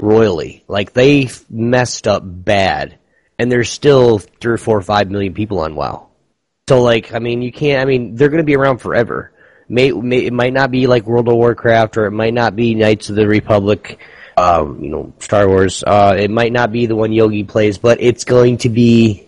royally. 0.00 0.64
Like 0.66 0.94
they 0.94 1.28
messed 1.50 2.08
up 2.08 2.22
bad 2.24 2.98
and 3.38 3.52
there's 3.52 3.68
still 3.68 4.18
three 4.18 4.56
four 4.56 4.80
five 4.80 5.10
million 5.10 5.34
people 5.34 5.60
on 5.60 5.74
WoW. 5.74 6.08
So 6.66 6.82
like, 6.82 7.12
I 7.12 7.18
mean, 7.18 7.42
you 7.42 7.52
can't. 7.52 7.82
I 7.82 7.84
mean, 7.84 8.14
they're 8.14 8.30
going 8.30 8.38
to 8.38 8.44
be 8.44 8.56
around 8.56 8.78
forever. 8.78 9.32
May, 9.68 9.92
may, 9.92 10.24
it 10.24 10.32
might 10.32 10.54
not 10.54 10.70
be 10.70 10.86
like 10.86 11.06
World 11.06 11.28
of 11.28 11.34
Warcraft, 11.34 11.98
or 11.98 12.06
it 12.06 12.12
might 12.12 12.32
not 12.32 12.56
be 12.56 12.74
Knights 12.74 13.10
of 13.10 13.16
the 13.16 13.28
Republic. 13.28 13.98
Um, 14.38 14.82
you 14.82 14.88
know, 14.88 15.12
Star 15.18 15.46
Wars. 15.46 15.84
Uh, 15.86 16.16
it 16.18 16.30
might 16.30 16.52
not 16.52 16.72
be 16.72 16.86
the 16.86 16.96
one 16.96 17.12
Yogi 17.12 17.44
plays, 17.44 17.76
but 17.76 18.00
it's 18.00 18.24
going 18.24 18.56
to 18.58 18.70
be. 18.70 19.23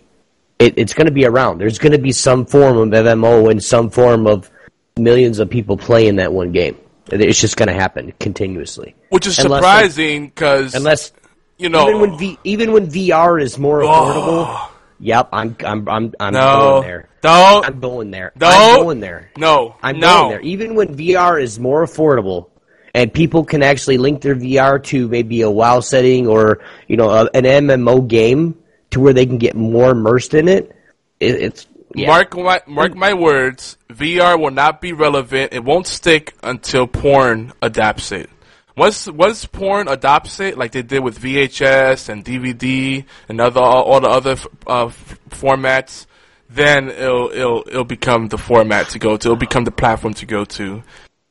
It, 0.58 0.74
it's 0.78 0.94
going 0.94 1.06
to 1.06 1.12
be 1.12 1.26
around. 1.26 1.58
There's 1.58 1.78
going 1.78 1.92
to 1.92 1.98
be 1.98 2.12
some 2.12 2.46
form 2.46 2.78
of 2.78 2.88
MMO 2.88 3.50
and 3.50 3.62
some 3.62 3.90
form 3.90 4.26
of 4.26 4.50
millions 4.98 5.38
of 5.38 5.50
people 5.50 5.76
playing 5.76 6.16
that 6.16 6.32
one 6.32 6.52
game. 6.52 6.76
It's 7.08 7.40
just 7.40 7.56
going 7.56 7.68
to 7.68 7.74
happen 7.74 8.12
continuously. 8.18 8.94
Which 9.10 9.26
is 9.26 9.38
unless 9.38 9.60
surprising 9.60 10.26
because 10.26 10.74
unless 10.74 11.12
you 11.58 11.68
know, 11.68 11.88
even 11.88 12.00
when 12.00 12.18
v, 12.18 12.38
even 12.44 12.72
when 12.72 12.86
VR 12.88 13.40
is 13.40 13.58
more 13.58 13.82
oh. 13.82 13.88
affordable. 13.88 14.70
Yep, 14.98 15.28
I'm 15.32 15.56
I'm 15.60 15.88
I'm 15.88 16.14
I'm 16.18 16.32
no, 16.32 16.56
going 16.56 16.82
there. 16.82 17.08
Don't. 17.20 17.66
I'm 17.66 17.80
going 17.80 18.10
there. 18.10 18.32
Don't. 18.36 18.52
I'm 18.52 18.82
going 18.82 19.00
there. 19.00 19.30
No. 19.36 19.76
I'm 19.82 19.98
no. 19.98 20.06
going 20.06 20.30
there. 20.30 20.40
Even 20.40 20.74
when 20.74 20.96
VR 20.96 21.40
is 21.40 21.58
more 21.58 21.84
affordable 21.84 22.48
and 22.94 23.12
people 23.12 23.44
can 23.44 23.62
actually 23.62 23.98
link 23.98 24.22
their 24.22 24.34
VR 24.34 24.82
to 24.84 25.06
maybe 25.06 25.42
a 25.42 25.50
WoW 25.50 25.80
setting 25.80 26.26
or 26.26 26.60
you 26.88 26.96
know 26.96 27.10
a, 27.10 27.24
an 27.34 27.44
MMO 27.44 28.08
game 28.08 28.56
to 28.90 29.00
where 29.00 29.12
they 29.12 29.26
can 29.26 29.38
get 29.38 29.54
more 29.56 29.90
immersed 29.90 30.34
in 30.34 30.48
it, 30.48 30.74
it 31.20 31.34
it's 31.36 31.66
yeah. 31.94 32.08
Mark 32.08 32.36
my 32.36 32.60
mark 32.66 32.94
my 32.94 33.14
words. 33.14 33.78
VR 33.88 34.38
will 34.38 34.50
not 34.50 34.80
be 34.80 34.92
relevant. 34.92 35.54
It 35.54 35.64
won't 35.64 35.86
stick 35.86 36.34
until 36.42 36.86
porn 36.86 37.52
adapts 37.62 38.12
it. 38.12 38.28
Once 38.76 39.06
once 39.08 39.46
porn 39.46 39.88
adopts 39.88 40.38
it, 40.40 40.58
like 40.58 40.72
they 40.72 40.82
did 40.82 41.02
with 41.02 41.18
VHS 41.18 42.10
and 42.10 42.22
DVD 42.22 43.04
and 43.28 43.40
other 43.40 43.60
all, 43.60 44.00
the 44.00 44.08
other 44.08 44.36
uh, 44.66 44.88
formats, 45.30 46.04
then 46.50 46.90
it'll 46.90 47.30
it'll 47.30 47.64
it'll 47.66 47.84
become 47.84 48.28
the 48.28 48.36
format 48.36 48.90
to 48.90 48.98
go 48.98 49.16
to. 49.16 49.28
It'll 49.28 49.36
become 49.36 49.64
the 49.64 49.70
platform 49.70 50.12
to 50.14 50.26
go 50.26 50.44
to. 50.44 50.82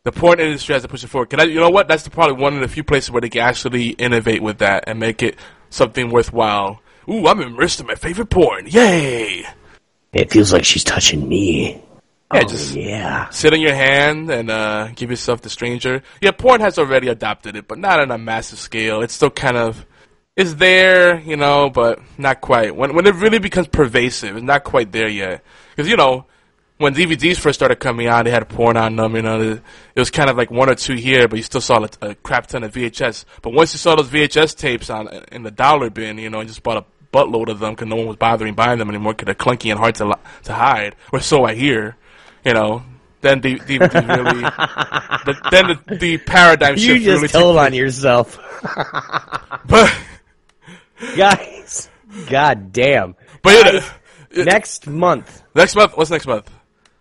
The 0.04 0.12
porn 0.12 0.40
industry 0.40 0.74
has 0.74 0.82
to 0.82 0.88
push 0.88 1.04
it 1.04 1.08
forward. 1.08 1.30
Can 1.30 1.40
I, 1.40 1.44
you 1.44 1.60
know 1.60 1.70
what? 1.70 1.88
That's 1.88 2.08
probably 2.08 2.42
one 2.42 2.56
of 2.56 2.62
the 2.62 2.68
few 2.68 2.84
places 2.84 3.12
where 3.12 3.22
they 3.22 3.30
can 3.30 3.42
actually 3.42 3.90
innovate 3.90 4.42
with 4.42 4.60
that 4.60 4.86
and 4.88 5.00
make 5.00 5.22
it 5.22 5.38
something 5.70 6.10
worthwhile. 6.10 6.80
Ooh, 7.10 7.28
I'm 7.28 7.42
immersed 7.42 7.80
in 7.80 7.88
my 7.88 7.96
favorite 7.96 8.30
porn. 8.30 8.68
Yay! 8.68 9.46
It 10.14 10.32
feels 10.32 10.54
like 10.54 10.64
she's 10.64 10.84
touching 10.84 11.28
me. 11.28 11.82
Yeah, 12.34 12.42
oh, 12.44 12.48
just 12.48 12.74
yeah. 12.74 13.30
sit 13.30 13.54
on 13.54 13.62
your 13.62 13.76
hand 13.76 14.32
and 14.32 14.50
uh, 14.50 14.90
give 14.96 15.12
yourself 15.12 15.42
the 15.42 15.50
stranger. 15.50 16.02
Yeah, 16.22 16.32
porn 16.32 16.62
has 16.62 16.80
already 16.80 17.08
adopted 17.08 17.56
it, 17.56 17.68
but 17.68 17.78
not 17.78 18.00
on 18.00 18.10
a 18.12 18.18
massive 18.18 18.58
scale. 18.58 19.02
It's 19.02 19.14
still 19.14 19.30
kind 19.30 19.58
of 19.58 19.86
is 20.36 20.56
there, 20.58 21.20
you 21.20 21.38
know, 21.38 21.70
but 21.70 22.00
not 22.18 22.42
quite. 22.42 22.76
When 22.76 22.96
when 22.96 23.06
it 23.06 23.16
really 23.16 23.40
becomes 23.40 23.68
pervasive, 23.68 24.36
it's 24.36 24.44
not 24.44 24.64
quite 24.64 24.92
there 24.92 25.08
yet. 25.08 25.44
Because 25.70 25.90
you 25.90 25.98
know, 25.98 26.26
when 26.78 26.94
DVDs 26.94 27.38
first 27.38 27.60
started 27.60 27.80
coming 27.80 28.08
out, 28.08 28.26
they 28.26 28.32
had 28.32 28.50
porn 28.50 28.76
on 28.76 28.96
them. 28.96 29.16
You 29.16 29.22
know, 29.22 29.42
it 29.42 29.62
was 30.00 30.12
kind 30.12 30.30
of 30.30 30.36
like 30.36 30.52
one 30.52 30.70
or 30.70 30.76
two 30.76 30.96
here, 30.96 31.28
but 31.28 31.38
you 31.38 31.44
still 31.44 31.62
saw 31.62 31.84
a, 31.84 32.10
a 32.10 32.16
crap 32.16 32.48
ton 32.48 32.64
of 32.64 32.74
VHS. 32.74 33.26
But 33.42 33.54
once 33.54 33.74
you 33.74 33.78
saw 33.78 33.96
those 33.96 34.10
VHS 34.10 34.58
tapes 34.58 34.90
on 34.90 35.08
in 35.32 35.44
the 35.44 35.52
dollar 35.52 35.90
bin, 35.90 36.18
you 36.18 36.30
know, 36.30 36.40
and 36.40 36.50
just 36.50 36.64
bought 36.64 36.78
a 36.78 36.86
buttload 37.16 37.48
of 37.50 37.60
them 37.60 37.74
because 37.74 37.88
no 37.88 37.96
one 37.96 38.08
was 38.08 38.18
bothering 38.18 38.54
buying 38.54 38.80
them 38.80 38.90
anymore 38.90 39.14
because 39.14 39.26
they're 39.26 39.36
clunky 39.36 39.72
and 39.72 39.80
hard 39.80 39.96
to 39.96 40.18
to 40.44 40.54
hide, 40.54 40.96
or 41.14 41.20
so 41.20 41.46
I 41.46 41.56
hear 41.56 41.98
you 42.46 42.54
know, 42.54 42.84
then 43.22 43.42
the, 43.42 43.58
the, 43.58 43.80
the 43.80 44.06
really, 44.08 44.42
the, 45.26 45.50
then 45.50 45.80
the, 45.88 45.96
the 45.96 46.18
paradigm 46.20 46.78
shift. 46.78 46.88
You 46.88 47.00
just 47.00 47.16
really 47.16 47.28
told 47.28 47.58
on 47.58 47.74
yourself. 47.74 48.40
but 49.66 49.94
guys, 51.18 51.90
god 52.30 52.72
damn. 52.72 53.16
But 53.42 53.64
guys, 53.64 53.92
next 54.46 54.88
month. 54.88 55.42
Next 55.56 55.76
month. 55.76 55.98
What's 55.98 56.12
next 56.12 56.28
month? 56.28 56.50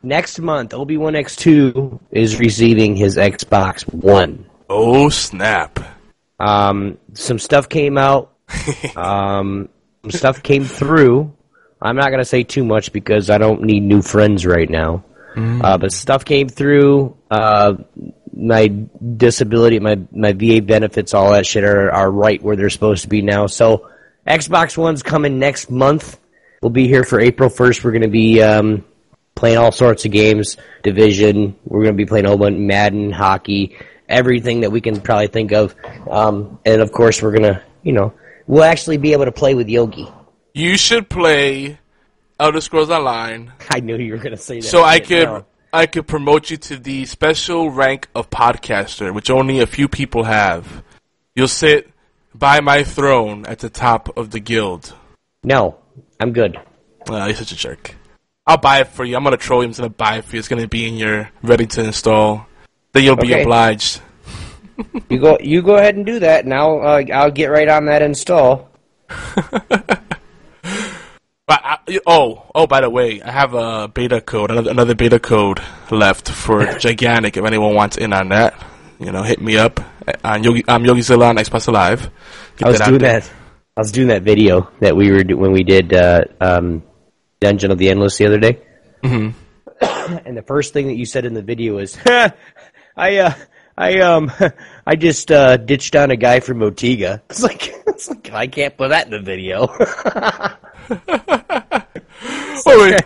Next 0.02 0.38
month, 0.38 0.74
Obi 0.74 0.96
Wan 0.96 1.14
X 1.14 1.36
two 1.36 2.00
is 2.10 2.38
receiving 2.38 2.96
his 2.96 3.16
Xbox 3.16 3.82
One. 3.92 4.46
Oh 4.68 5.10
snap! 5.10 5.78
Um, 6.40 6.98
some 7.12 7.38
stuff 7.38 7.68
came 7.68 7.98
out. 7.98 8.34
um, 8.96 9.68
stuff 10.10 10.42
came 10.42 10.64
through. 10.64 11.32
I'm 11.80 11.96
not 11.96 12.10
gonna 12.10 12.24
say 12.24 12.42
too 12.42 12.64
much 12.64 12.92
because 12.92 13.30
I 13.30 13.38
don't 13.38 13.62
need 13.62 13.82
new 13.82 14.02
friends 14.02 14.46
right 14.46 14.68
now. 14.68 15.04
Mm. 15.34 15.64
Uh, 15.64 15.78
but 15.78 15.92
stuff 15.92 16.24
came 16.24 16.48
through. 16.48 17.16
Uh, 17.30 17.74
my 18.36 18.68
disability, 19.16 19.78
my 19.80 19.98
my 20.12 20.32
VA 20.32 20.60
benefits, 20.62 21.14
all 21.14 21.32
that 21.32 21.46
shit 21.46 21.64
are 21.64 21.90
are 21.90 22.10
right 22.10 22.42
where 22.42 22.56
they're 22.56 22.70
supposed 22.70 23.02
to 23.02 23.08
be 23.08 23.22
now. 23.22 23.46
So 23.46 23.88
Xbox 24.26 24.76
One's 24.78 25.02
coming 25.02 25.38
next 25.38 25.70
month. 25.70 26.18
We'll 26.62 26.70
be 26.70 26.88
here 26.88 27.04
for 27.04 27.20
April 27.20 27.50
first. 27.50 27.84
We're 27.84 27.92
going 27.92 28.02
to 28.02 28.08
be 28.08 28.42
um, 28.42 28.84
playing 29.34 29.58
all 29.58 29.70
sorts 29.70 30.06
of 30.06 30.12
games, 30.12 30.56
Division. 30.82 31.56
We're 31.64 31.82
going 31.82 31.94
to 31.94 31.96
be 31.96 32.06
playing 32.06 32.24
a 32.24 32.28
whole 32.28 32.38
bunch 32.38 32.56
Madden, 32.56 33.12
hockey, 33.12 33.76
everything 34.08 34.60
that 34.60 34.72
we 34.72 34.80
can 34.80 35.00
probably 35.00 35.26
think 35.26 35.52
of. 35.52 35.74
Um, 36.10 36.58
and 36.64 36.80
of 36.80 36.90
course, 36.90 37.20
we're 37.20 37.32
going 37.32 37.54
to, 37.54 37.62
you 37.82 37.92
know, 37.92 38.14
we'll 38.46 38.64
actually 38.64 38.96
be 38.96 39.12
able 39.12 39.24
to 39.24 39.32
play 39.32 39.54
with 39.54 39.68
Yogi. 39.68 40.08
You 40.52 40.76
should 40.76 41.08
play 41.08 41.78
Elder 42.38 42.60
Scrolls 42.60 42.90
Online. 42.90 43.52
I 43.70 43.80
knew 43.80 43.96
you 43.96 44.12
were 44.12 44.18
going 44.18 44.36
to 44.36 44.36
say 44.36 44.60
that. 44.60 44.66
So 44.66 44.82
I 44.82 45.00
could 45.00 45.44
I 45.72 45.86
could 45.86 46.06
promote 46.06 46.50
you 46.50 46.56
to 46.56 46.76
the 46.76 47.04
special 47.06 47.70
rank 47.70 48.08
of 48.14 48.30
podcaster, 48.30 49.12
which 49.12 49.28
only 49.28 49.60
a 49.60 49.66
few 49.66 49.88
people 49.88 50.22
have. 50.22 50.84
You'll 51.34 51.48
sit 51.48 51.90
by 52.32 52.60
my 52.60 52.84
throne 52.84 53.44
at 53.46 53.58
the 53.58 53.70
top 53.70 54.16
of 54.16 54.30
the 54.30 54.38
guild. 54.38 54.94
No, 55.42 55.78
I'm 56.20 56.32
good. 56.32 56.58
Oh, 57.08 57.26
you're 57.26 57.34
such 57.34 57.50
a 57.50 57.56
jerk. 57.56 57.96
I'll 58.46 58.58
buy 58.58 58.80
it 58.80 58.88
for 58.88 59.04
you. 59.04 59.16
I'm 59.16 59.24
gonna 59.24 59.36
troll 59.36 59.62
you. 59.62 59.68
I'm 59.68 59.74
gonna 59.74 59.88
buy 59.88 60.18
it 60.18 60.24
for 60.24 60.36
you. 60.36 60.38
It's 60.38 60.48
gonna 60.48 60.68
be 60.68 60.86
in 60.86 60.94
your 60.94 61.30
ready 61.42 61.66
to 61.66 61.84
install. 61.84 62.46
Then 62.92 63.02
you'll 63.02 63.14
okay. 63.14 63.34
be 63.34 63.42
obliged. 63.42 64.00
You 65.08 65.18
go. 65.18 65.38
You 65.40 65.62
go 65.62 65.76
ahead 65.76 65.96
and 65.96 66.06
do 66.06 66.18
that, 66.20 66.44
and 66.44 66.54
I'll 66.54 66.80
uh, 66.80 67.02
I'll 67.12 67.30
get 67.30 67.46
right 67.46 67.68
on 67.68 67.86
that 67.86 68.02
install. 68.02 68.70
But 71.46 71.60
I, 71.62 71.78
oh, 72.06 72.50
oh, 72.54 72.66
by 72.66 72.80
the 72.80 72.88
way, 72.88 73.20
I 73.20 73.30
have 73.30 73.52
a 73.52 73.86
beta 73.86 74.22
code, 74.22 74.50
another, 74.50 74.70
another 74.70 74.94
beta 74.94 75.18
code 75.18 75.60
left 75.90 76.30
for 76.30 76.64
Gigantic. 76.78 77.36
If 77.36 77.44
anyone 77.44 77.74
wants 77.74 77.98
in 77.98 78.14
on 78.14 78.30
that, 78.30 78.54
you 78.98 79.12
know, 79.12 79.22
hit 79.22 79.42
me 79.42 79.58
up. 79.58 79.78
On 80.24 80.42
Yogi, 80.42 80.64
I'm 80.66 80.84
YogiZilla 80.84 81.28
on 81.28 81.36
Xbox 81.36 81.70
Live. 81.70 82.10
Get 82.56 82.66
I 82.66 82.70
was 82.70 82.78
that 82.78 82.88
doing 82.88 83.00
that. 83.00 83.30
I 83.76 83.80
was 83.80 83.92
doing 83.92 84.08
that 84.08 84.22
video 84.22 84.70
that 84.80 84.96
we 84.96 85.10
were 85.10 85.22
do- 85.22 85.36
when 85.36 85.52
we 85.52 85.64
did 85.64 85.92
uh, 85.92 86.24
um, 86.40 86.82
Dungeon 87.40 87.70
of 87.70 87.78
the 87.78 87.90
Endless 87.90 88.16
the 88.16 88.26
other 88.26 88.38
day. 88.38 88.62
Mm-hmm. 89.02 90.18
and 90.26 90.36
the 90.36 90.42
first 90.42 90.72
thing 90.72 90.86
that 90.86 90.96
you 90.96 91.04
said 91.04 91.26
in 91.26 91.34
the 91.34 91.42
video 91.42 91.74
was, 91.74 91.98
"I 92.06 92.32
uh, 92.96 93.34
I 93.76 94.00
um 94.00 94.30
I 94.86 94.96
just 94.96 95.30
uh, 95.30 95.56
ditched 95.56 95.96
on 95.96 96.10
a 96.10 96.16
guy 96.16 96.40
from 96.40 96.58
Motiga." 96.58 97.20
It's 97.30 97.42
like, 97.42 97.74
it's 97.86 98.08
like 98.08 98.32
I 98.32 98.46
can't 98.46 98.76
put 98.76 98.90
that 98.90 99.06
in 99.06 99.12
the 99.12 99.20
video. 99.20 99.66
well, 102.66 102.98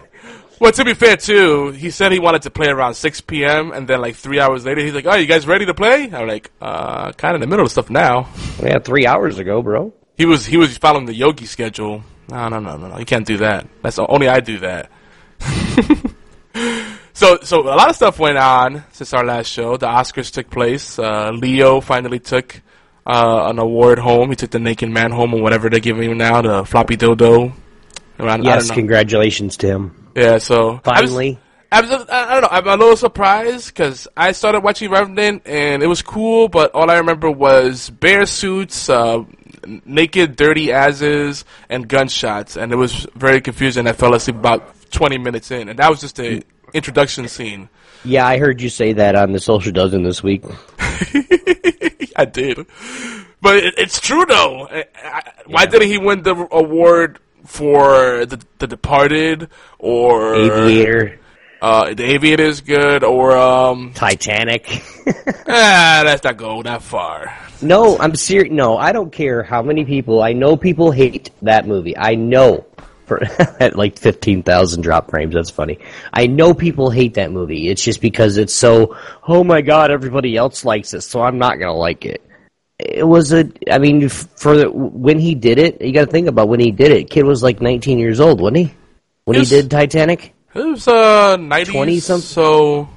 well, 0.60 0.72
to 0.72 0.84
be 0.84 0.94
fair 0.94 1.16
too, 1.16 1.70
he 1.70 1.90
said 1.90 2.12
he 2.12 2.18
wanted 2.18 2.42
to 2.42 2.50
play 2.50 2.68
around 2.68 2.94
6 2.94 3.20
p.m. 3.22 3.72
and 3.72 3.88
then 3.88 4.00
like 4.00 4.16
three 4.16 4.40
hours 4.40 4.64
later, 4.64 4.82
he's 4.82 4.94
like, 4.94 5.06
"Oh, 5.06 5.14
you 5.14 5.26
guys 5.26 5.46
ready 5.46 5.66
to 5.66 5.74
play?" 5.74 6.10
I'm 6.12 6.26
like, 6.26 6.50
"Uh, 6.60 7.12
kind 7.12 7.34
of 7.34 7.36
in 7.36 7.40
the 7.42 7.46
middle 7.46 7.64
of 7.64 7.72
stuff 7.72 7.90
now." 7.90 8.28
Yeah, 8.62 8.78
three 8.80 9.06
hours 9.06 9.38
ago, 9.38 9.62
bro. 9.62 9.92
He 10.16 10.26
was 10.26 10.44
he 10.44 10.56
was 10.56 10.76
following 10.76 11.06
the 11.06 11.14
yogi 11.14 11.46
schedule. 11.46 12.02
No, 12.28 12.48
no, 12.48 12.58
no, 12.58 12.76
no, 12.76 12.88
no. 12.88 12.98
You 12.98 13.06
can't 13.06 13.26
do 13.26 13.38
that. 13.38 13.66
That's 13.82 13.98
only 13.98 14.28
I 14.28 14.40
do 14.40 14.58
that. 14.58 14.90
So, 17.18 17.40
so 17.42 17.62
a 17.62 17.74
lot 17.74 17.90
of 17.90 17.96
stuff 17.96 18.20
went 18.20 18.38
on 18.38 18.84
since 18.92 19.12
our 19.12 19.24
last 19.24 19.48
show. 19.48 19.76
The 19.76 19.88
Oscars 19.88 20.32
took 20.32 20.48
place. 20.50 21.00
Uh, 21.00 21.32
Leo 21.32 21.80
finally 21.80 22.20
took 22.20 22.62
uh, 23.04 23.48
an 23.50 23.58
award 23.58 23.98
home. 23.98 24.30
He 24.30 24.36
took 24.36 24.52
the 24.52 24.60
Naked 24.60 24.88
Man 24.88 25.10
home, 25.10 25.34
or 25.34 25.42
whatever 25.42 25.68
they're 25.68 25.80
giving 25.80 26.08
him 26.08 26.18
now, 26.18 26.42
the 26.42 26.64
floppy 26.64 26.96
dildo. 26.96 27.52
I 28.20 28.36
Yes, 28.36 28.70
congratulations 28.70 29.56
to 29.56 29.66
him. 29.66 30.10
Yeah, 30.14 30.38
so 30.38 30.80
I 30.84 31.00
was- 31.00 31.10
Finally. 31.10 31.40
I, 31.72 31.80
was, 31.80 31.90
I 32.08 32.34
don't 32.34 32.42
know. 32.42 32.48
I'm 32.52 32.66
a 32.68 32.76
little 32.76 32.96
surprised 32.96 33.66
because 33.66 34.06
I 34.16 34.30
started 34.30 34.62
watching 34.62 34.88
Revenant 34.88 35.42
and 35.44 35.82
it 35.82 35.88
was 35.88 36.02
cool, 36.02 36.46
but 36.46 36.72
all 36.72 36.88
I 36.88 36.98
remember 36.98 37.32
was 37.32 37.90
bear 37.90 38.26
suits, 38.26 38.88
uh, 38.88 39.24
naked, 39.84 40.36
dirty 40.36 40.72
asses, 40.72 41.44
and 41.68 41.88
gunshots, 41.88 42.56
and 42.56 42.70
it 42.70 42.76
was 42.76 43.08
very 43.16 43.40
confusing. 43.40 43.88
I 43.88 43.92
fell 43.92 44.14
asleep 44.14 44.36
about 44.36 44.88
20 44.92 45.18
minutes 45.18 45.50
in, 45.50 45.68
and 45.68 45.80
that 45.80 45.90
was 45.90 46.00
just 46.00 46.14
the 46.14 46.44
introduction 46.72 47.28
scene. 47.28 47.68
Yeah, 48.04 48.26
I 48.26 48.38
heard 48.38 48.60
you 48.60 48.68
say 48.68 48.92
that 48.94 49.14
on 49.16 49.32
the 49.32 49.40
social 49.40 49.72
dozen 49.72 50.02
this 50.02 50.22
week. 50.22 50.44
I 52.16 52.24
did, 52.24 52.66
but 53.40 53.56
it, 53.56 53.74
it's 53.78 54.00
true 54.00 54.24
though. 54.26 54.66
I, 54.68 54.84
I, 55.04 55.22
why 55.46 55.66
didn't 55.66 55.88
he 55.88 55.98
win 55.98 56.22
the 56.22 56.34
award 56.50 57.18
for 57.44 58.26
the 58.26 58.40
The 58.58 58.66
Departed 58.66 59.48
or 59.78 60.34
Aviator, 60.34 61.18
Uh, 61.62 61.94
the 61.94 62.04
Aviator 62.04 62.44
is 62.44 62.60
good, 62.60 63.02
or 63.04 63.36
um, 63.36 63.92
Titanic. 63.94 64.66
ah, 65.48 66.02
let's 66.04 66.22
not 66.24 66.36
go 66.36 66.62
that 66.62 66.82
far. 66.82 67.32
no, 67.62 67.98
I'm 67.98 68.14
serious. 68.14 68.52
No, 68.52 68.76
I 68.76 68.92
don't 68.92 69.10
care 69.12 69.42
how 69.42 69.62
many 69.62 69.84
people. 69.84 70.22
I 70.22 70.32
know 70.34 70.56
people 70.56 70.90
hate 70.92 71.30
that 71.42 71.66
movie. 71.66 71.96
I 71.96 72.14
know. 72.16 72.66
For 73.08 73.22
at 73.60 73.74
like 73.76 73.98
fifteen 73.98 74.42
thousand 74.42 74.82
drop 74.82 75.10
frames, 75.10 75.34
that's 75.34 75.50
funny. 75.50 75.78
I 76.12 76.26
know 76.26 76.54
people 76.54 76.90
hate 76.90 77.14
that 77.14 77.32
movie. 77.32 77.68
It's 77.68 77.82
just 77.82 78.00
because 78.00 78.36
it's 78.36 78.54
so. 78.54 78.96
Oh 79.26 79.42
my 79.42 79.62
god, 79.62 79.90
everybody 79.90 80.36
else 80.36 80.64
likes 80.64 80.94
it, 80.94 81.00
so 81.00 81.22
I'm 81.22 81.38
not 81.38 81.58
gonna 81.58 81.74
like 81.74 82.04
it. 82.04 82.22
It 82.78 83.06
was 83.06 83.32
a. 83.32 83.50
I 83.70 83.78
mean, 83.78 84.08
for 84.08 84.56
the, 84.56 84.70
when 84.70 85.18
he 85.18 85.34
did 85.34 85.58
it, 85.58 85.82
you 85.82 85.92
got 85.92 86.04
to 86.04 86.10
think 86.12 86.28
about 86.28 86.48
when 86.48 86.60
he 86.60 86.70
did 86.70 86.92
it. 86.92 87.10
Kid 87.10 87.24
was 87.24 87.42
like 87.42 87.60
19 87.60 87.98
years 87.98 88.20
old, 88.20 88.40
wasn't 88.40 88.58
he? 88.58 88.74
When 89.24 89.36
Yes. 89.36 89.50
he 89.50 89.56
did 89.56 89.70
Titanic. 89.70 90.32
It 90.54 90.64
was 90.64 90.86
uh 90.86 91.36
nineties, 91.36 91.74
20 91.74 92.00
something? 92.00 92.22
So 92.24 92.88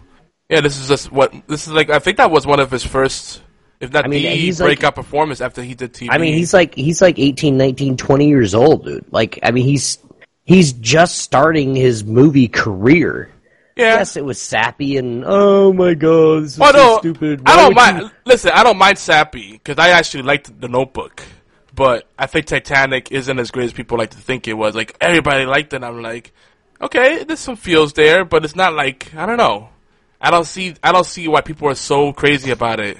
yeah, 0.50 0.62
this 0.62 0.78
is 0.80 0.88
just 0.88 1.12
what 1.12 1.34
this 1.48 1.68
is 1.68 1.74
like. 1.74 1.90
I 1.90 2.00
think 2.00 2.18
that 2.18 2.30
was 2.30 2.46
one 2.46 2.60
of 2.60 2.70
his 2.70 2.84
first, 2.84 3.42
if 3.82 3.92
not 3.92 4.06
I 4.06 4.08
mean, 4.08 4.24
the 4.24 4.30
he's 4.30 4.60
like- 4.62 4.68
breakout 4.80 4.96
performance 4.96 5.42
after 5.42 5.62
he 5.62 5.74
did 5.74 5.94
TV. 5.94 6.08
I 6.10 6.18
mean, 6.18 6.34
he's 6.34 6.54
like 6.54 6.74
he's 6.76 7.02
like 7.02 7.20
18, 7.20 7.58
19, 7.58 7.98
20 7.98 8.28
years 8.30 8.56
old, 8.56 8.86
dude. 8.86 9.06
Like, 9.12 9.40
I 9.44 9.52
mean, 9.52 9.66
he's 9.66 9.98
he's 10.46 10.72
just 10.74 11.18
starting 11.20 11.76
his 11.76 12.04
movie 12.04 12.48
career. 12.48 13.30
yeah. 13.76 13.96
Yes, 13.98 14.16
it 14.18 14.24
was 14.26 14.40
sappy 14.40 14.98
and 14.98 15.24
oh 15.26 15.74
my 15.74 15.94
god, 15.96 16.44
this 16.44 16.54
is 16.54 16.62
Oh 16.62 16.72
so 16.72 16.78
no, 16.78 16.98
stupid. 17.00 17.42
I 17.46 17.56
don't 17.58 17.76
mind. 17.76 18.00
you- 18.02 18.12
Listen, 18.26 18.52
I 18.54 18.64
don't 18.64 18.78
mind 18.78 18.98
Sappy 18.98 19.54
because 19.54 19.78
I 19.80 19.90
actually 19.90 20.24
liked 20.24 20.60
The 20.62 20.68
Notebook, 20.68 21.24
but 21.74 22.08
I 22.20 22.28
think 22.28 22.46
Titanic 22.46 23.12
isn't 23.12 23.40
as 23.40 23.50
great 23.52 23.66
as 23.66 23.74
people 23.74 23.98
like 23.98 24.12
to 24.12 24.18
think 24.18 24.48
it 24.48 24.54
was. 24.54 24.76
Like 24.76 24.96
everybody 25.02 25.46
liked 25.46 25.74
it. 25.74 25.84
I'm 25.84 26.02
like, 26.02 26.34
okay, 26.80 27.24
there's 27.24 27.40
some 27.40 27.56
feels 27.56 27.94
there, 27.94 28.26
but 28.26 28.44
it's 28.46 28.56
not 28.56 28.74
like 28.74 29.14
I 29.16 29.26
don't 29.26 29.38
know. 29.38 29.70
I 30.24 30.30
don't 30.30 30.46
see. 30.46 30.76
I 30.84 30.92
don't 30.92 31.06
see 31.06 31.28
why 31.28 31.42
people 31.42 31.68
are 31.70 31.76
so 31.76 32.14
crazy 32.14 32.52
about 32.52 32.80
it. 32.80 32.98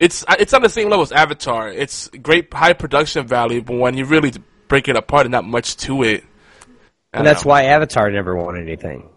It's 0.00 0.24
it's 0.38 0.52
on 0.52 0.62
the 0.62 0.68
same 0.68 0.88
level 0.88 1.02
as 1.02 1.12
Avatar. 1.12 1.68
It's 1.68 2.08
great 2.08 2.52
high 2.52 2.72
production 2.72 3.26
value, 3.26 3.62
but 3.62 3.76
when 3.76 3.96
you 3.96 4.04
really 4.04 4.32
break 4.68 4.88
it 4.88 4.96
apart, 4.96 5.24
there's 5.24 5.30
not 5.30 5.44
much 5.44 5.76
to 5.78 6.02
it. 6.02 6.24
I 7.12 7.18
And 7.18 7.26
that's 7.26 7.44
know. 7.44 7.50
why 7.50 7.64
Avatar 7.64 8.10
never 8.10 8.36
won 8.36 8.58
anything. 8.60 9.08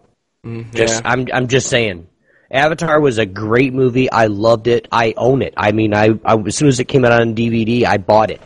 Just, 0.72 1.02
yeah. 1.02 1.10
I'm 1.10 1.26
I'm 1.32 1.48
just 1.48 1.68
saying. 1.68 2.06
Avatar 2.50 3.00
was 3.00 3.18
a 3.18 3.26
great 3.26 3.74
movie. 3.74 4.10
I 4.10 4.26
loved 4.26 4.68
it. 4.68 4.88
I 4.90 5.12
own 5.16 5.42
it. 5.42 5.52
I 5.56 5.72
mean, 5.72 5.94
I, 5.94 6.18
I 6.24 6.36
as 6.38 6.56
soon 6.56 6.68
as 6.68 6.80
it 6.80 6.84
came 6.84 7.04
out 7.04 7.12
on 7.12 7.34
DVD, 7.34 7.84
I 7.84 7.98
bought 7.98 8.30
it. 8.30 8.40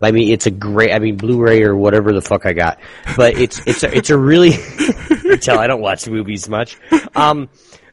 I 0.00 0.10
mean, 0.12 0.32
it's 0.32 0.46
a 0.46 0.50
great. 0.50 0.92
I 0.92 0.98
mean, 0.98 1.16
Blu-ray 1.16 1.62
or 1.62 1.74
whatever 1.76 2.12
the 2.12 2.20
fuck 2.20 2.44
I 2.44 2.52
got. 2.52 2.80
But 3.16 3.38
it's 3.38 3.60
it's 3.66 3.82
a, 3.82 3.96
it's 3.96 4.10
a 4.10 4.18
really. 4.18 4.52
tell 5.40 5.58
I 5.58 5.66
don't 5.66 5.80
watch 5.80 6.06
movies 6.06 6.48
much. 6.48 6.76
Um, 7.16 7.48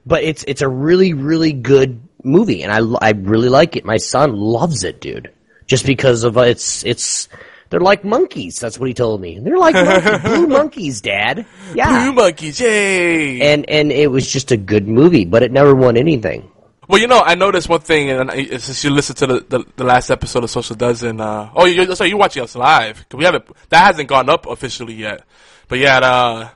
but 0.06 0.24
it's 0.24 0.44
it's 0.48 0.62
a 0.62 0.68
really 0.68 1.14
really 1.14 1.54
good 1.54 2.02
movie, 2.24 2.64
and 2.64 2.72
I, 2.72 2.80
I 3.08 3.12
really 3.12 3.50
like 3.50 3.76
it. 3.76 3.86
My 3.86 3.98
son 3.98 4.36
loves 4.36 4.84
it, 4.84 5.02
dude. 5.02 5.32
Just 5.68 5.86
because 5.86 6.24
of 6.24 6.38
uh, 6.38 6.42
it's 6.42 6.84
it's. 6.86 7.30
They're 7.70 7.80
like 7.80 8.04
monkeys. 8.04 8.58
That's 8.60 8.80
what 8.80 8.88
he 8.88 8.96
told 8.96 9.22
me. 9.22 9.38
They're 9.38 9.60
like 9.60 9.76
monkeys, 9.76 10.22
blue 10.24 10.48
monkeys, 10.48 11.02
Dad. 11.02 11.46
Yeah, 11.76 12.06
Blue 12.06 12.14
monkeys, 12.14 12.60
yay! 12.60 13.54
and 13.54 13.70
and 13.70 13.92
it 13.92 14.10
was 14.10 14.28
just 14.32 14.52
a 14.52 14.58
good 14.58 14.88
movie, 14.88 15.26
but 15.26 15.44
it 15.44 15.52
never 15.52 15.76
won 15.76 15.96
anything. 15.96 16.50
Well, 16.88 17.00
you 17.00 17.06
know, 17.06 17.20
I 17.22 17.36
noticed 17.36 17.70
one 17.70 17.82
thing, 17.82 18.10
and 18.10 18.32
I- 18.32 18.58
since 18.58 18.84
you 18.84 18.90
listened 18.90 19.18
to 19.20 19.28
the, 19.28 19.40
the, 19.48 19.66
the 19.76 19.84
last 19.84 20.10
episode 20.10 20.44
of 20.44 20.50
Social 20.50 20.76
Dozen, 20.76 21.22
uh, 21.22 21.52
oh, 21.56 21.66
you, 21.66 21.94
so 21.94 22.04
you're 22.04 22.18
watching 22.18 22.42
us 22.42 22.56
live. 22.56 23.06
we 23.14 23.24
haven't 23.26 23.46
that 23.70 23.86
hasn't 23.86 24.10
gone 24.10 24.28
up 24.28 24.48
officially 24.48 24.96
yet, 24.96 25.22
but 25.68 25.78
yeah, 25.78 26.00
uh, 26.00 26.50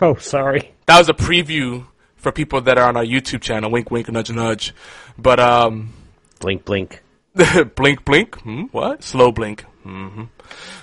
Oh, 0.00 0.14
sorry. 0.14 0.70
that 0.86 0.96
was 0.98 1.08
a 1.08 1.14
preview 1.14 1.84
for 2.20 2.30
people 2.32 2.60
that 2.62 2.78
are 2.78 2.88
on 2.88 2.96
our 2.96 3.04
YouTube 3.04 3.40
channel. 3.40 3.70
Wink, 3.70 3.90
wink, 3.90 4.08
nudge, 4.10 4.30
nudge. 4.30 4.74
But 5.18 5.40
um, 5.40 5.92
Blink, 6.40 6.64
blink. 6.64 7.02
blink, 7.76 8.04
blink. 8.04 8.40
Hmm? 8.40 8.62
What? 8.72 9.02
Slow 9.02 9.30
blink. 9.32 9.62
hmm 9.82 10.24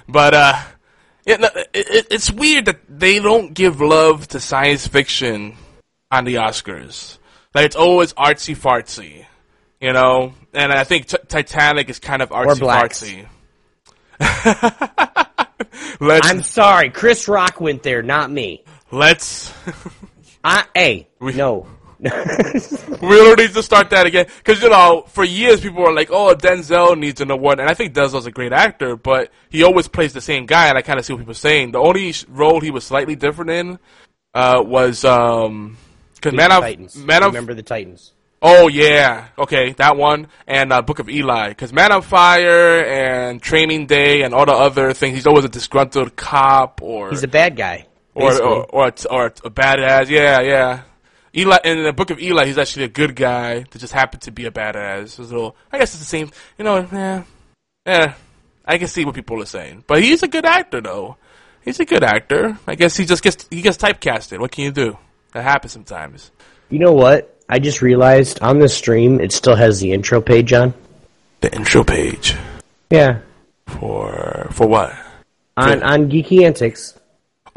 But 0.07 0.33
uh, 0.33 0.61
it, 1.25 1.41
it, 1.41 1.67
it, 1.73 2.07
it's 2.11 2.31
weird 2.31 2.65
that 2.65 2.79
they 2.87 3.19
don't 3.19 3.53
give 3.53 3.81
love 3.81 4.27
to 4.29 4.39
science 4.39 4.87
fiction 4.87 5.55
on 6.11 6.25
the 6.25 6.35
Oscars. 6.35 7.17
Like 7.53 7.65
it's 7.65 7.75
always 7.75 8.13
artsy 8.13 8.55
fartsy, 8.55 9.25
you 9.81 9.93
know. 9.93 10.33
And 10.53 10.71
I 10.71 10.83
think 10.83 11.07
t- 11.07 11.17
Titanic 11.27 11.89
is 11.89 11.99
kind 11.99 12.21
of 12.21 12.29
artsy 12.29 12.59
fartsy. 12.59 13.27
I'm 16.01 16.43
sorry. 16.43 16.89
Chris 16.91 17.27
Rock 17.27 17.59
went 17.59 17.83
there, 17.83 18.03
not 18.03 18.31
me. 18.31 18.63
let's 18.91 19.51
I, 20.43 20.65
hey, 20.73 21.07
We- 21.19 21.33
no. 21.33 21.67
we 21.99 22.09
don't 22.11 23.39
need 23.39 23.53
to 23.53 23.63
start 23.63 23.89
that 23.89 24.05
again 24.05 24.27
because 24.37 24.61
you 24.61 24.69
know 24.69 25.03
for 25.07 25.23
years 25.23 25.61
people 25.61 25.81
were 25.81 25.91
like, 25.91 26.11
"Oh, 26.11 26.35
Denzel 26.35 26.95
needs 26.95 27.21
an 27.21 27.31
award," 27.31 27.59
and 27.59 27.67
I 27.67 27.73
think 27.73 27.95
Denzel's 27.95 28.27
a 28.27 28.31
great 28.31 28.53
actor, 28.53 28.95
but 28.95 29.31
he 29.49 29.63
always 29.63 29.87
plays 29.87 30.13
the 30.13 30.21
same 30.21 30.45
guy, 30.45 30.67
and 30.67 30.77
I 30.77 30.83
kind 30.83 30.99
of 30.99 31.05
see 31.05 31.13
what 31.13 31.19
people 31.21 31.31
are 31.31 31.33
saying. 31.33 31.71
The 31.71 31.79
only 31.79 32.13
role 32.27 32.61
he 32.61 32.69
was 32.69 32.83
slightly 32.83 33.15
different 33.15 33.49
in 33.49 33.79
uh, 34.35 34.61
was 34.63 35.03
um, 35.05 35.75
because 36.13 36.33
Man 36.33 36.51
of 36.51 36.61
Titans. 36.61 36.95
Man 36.97 37.23
of 37.23 37.29
Remember 37.33 37.55
the 37.55 37.63
Titans. 37.63 38.13
Oh 38.43 38.67
yeah, 38.67 39.29
okay, 39.39 39.71
that 39.73 39.97
one 39.97 40.27
and 40.45 40.71
uh, 40.71 40.83
Book 40.83 40.99
of 40.99 41.09
Eli. 41.09 41.49
Because 41.49 41.73
Man 41.73 41.91
on 41.91 42.03
Fire 42.03 42.85
and 42.85 43.41
Training 43.41 43.87
Day 43.87 44.21
and 44.21 44.35
all 44.35 44.45
the 44.45 44.53
other 44.53 44.93
things, 44.93 45.15
he's 45.15 45.25
always 45.25 45.45
a 45.45 45.49
disgruntled 45.49 46.15
cop 46.15 46.83
or 46.83 47.09
He's 47.09 47.23
a 47.23 47.27
bad 47.27 47.55
guy. 47.55 47.86
Or 48.21 48.41
or, 48.41 48.65
or, 48.65 48.87
a, 48.87 48.93
or 49.09 49.25
a 49.27 49.49
badass. 49.49 50.09
Yeah, 50.09 50.41
yeah. 50.41 50.81
Eli 51.35 51.57
in 51.63 51.83
the 51.83 51.93
Book 51.93 52.09
of 52.09 52.19
Eli, 52.19 52.45
he's 52.45 52.57
actually 52.57 52.85
a 52.85 52.89
good 52.89 53.15
guy 53.15 53.59
that 53.69 53.77
just 53.79 53.93
happened 53.93 54.23
to 54.23 54.31
be 54.31 54.45
a 54.45 54.51
badass. 54.51 55.19
Little, 55.19 55.55
I 55.71 55.77
guess 55.77 55.91
it's 55.91 55.99
the 55.99 56.05
same. 56.05 56.31
You 56.57 56.65
know, 56.65 56.87
yeah, 56.91 57.23
yeah. 57.85 58.13
I 58.65 58.77
can 58.77 58.87
see 58.87 59.05
what 59.05 59.15
people 59.15 59.41
are 59.41 59.45
saying, 59.45 59.83
but 59.87 60.01
he's 60.03 60.23
a 60.23 60.27
good 60.27 60.45
actor 60.45 60.81
though. 60.81 61.17
He's 61.63 61.79
a 61.79 61.85
good 61.85 62.03
actor. 62.03 62.57
I 62.65 62.75
guess 62.75 62.95
he 62.97 63.05
just 63.05 63.23
gets 63.23 63.45
he 63.49 63.61
gets 63.61 63.77
typecasted. 63.77 64.39
What 64.39 64.51
can 64.51 64.63
you 64.63 64.71
do? 64.71 64.97
That 65.33 65.43
happens 65.43 65.73
sometimes. 65.73 66.31
You 66.69 66.79
know 66.79 66.93
what? 66.93 67.37
I 67.49 67.59
just 67.59 67.81
realized 67.81 68.41
on 68.41 68.59
the 68.59 68.67
stream 68.69 69.21
it 69.21 69.31
still 69.31 69.55
has 69.55 69.79
the 69.79 69.91
intro 69.91 70.21
page 70.21 70.53
on. 70.53 70.73
The 71.41 71.53
intro 71.53 71.83
page 71.83 72.35
Yeah. 72.89 73.19
for 73.67 74.47
for 74.51 74.65
what? 74.67 74.93
On 75.55 75.83
on 75.83 76.09
Geeky 76.09 76.43
Antics. 76.45 76.97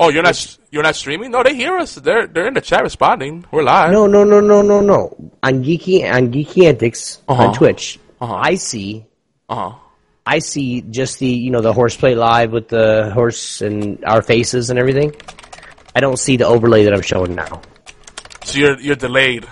Oh, 0.02 0.08
you're 0.08 0.22
not 0.22 0.56
you're 0.70 0.82
not 0.82 0.96
streaming? 0.96 1.30
No, 1.30 1.42
they 1.42 1.54
hear 1.54 1.76
us. 1.76 1.94
They're 1.94 2.26
they're 2.26 2.46
in 2.48 2.54
the 2.54 2.62
chat 2.62 2.82
responding. 2.82 3.44
We're 3.52 3.62
live. 3.62 3.92
No, 3.92 4.06
no, 4.06 4.24
no, 4.24 4.40
no, 4.40 4.62
no, 4.62 4.80
no. 4.80 5.30
On 5.42 5.62
Geeky 5.62 6.10
on 6.10 6.32
Geeky 6.32 6.64
Antics 6.66 7.18
Uh-huh. 7.28 7.42
on 7.48 7.54
Twitch, 7.54 7.98
Uh-huh. 8.20 8.34
I 8.34 8.54
see 8.54 9.04
Uh 9.48 9.54
huh. 9.70 9.72
I 10.24 10.38
see 10.38 10.80
just 10.82 11.18
the 11.18 11.26
you 11.28 11.50
know 11.50 11.60
the 11.60 11.72
horseplay 11.74 12.14
live 12.14 12.50
with 12.50 12.68
the 12.68 13.10
horse 13.12 13.60
and 13.60 14.02
our 14.06 14.22
faces 14.22 14.70
and 14.70 14.78
everything. 14.78 15.14
I 15.94 16.00
don't 16.00 16.18
see 16.18 16.36
the 16.38 16.46
overlay 16.46 16.84
that 16.84 16.94
I'm 16.94 17.02
showing 17.02 17.34
now. 17.34 17.60
So 18.44 18.58
you're 18.58 18.80
you're 18.80 18.96
delayed. 18.96 19.46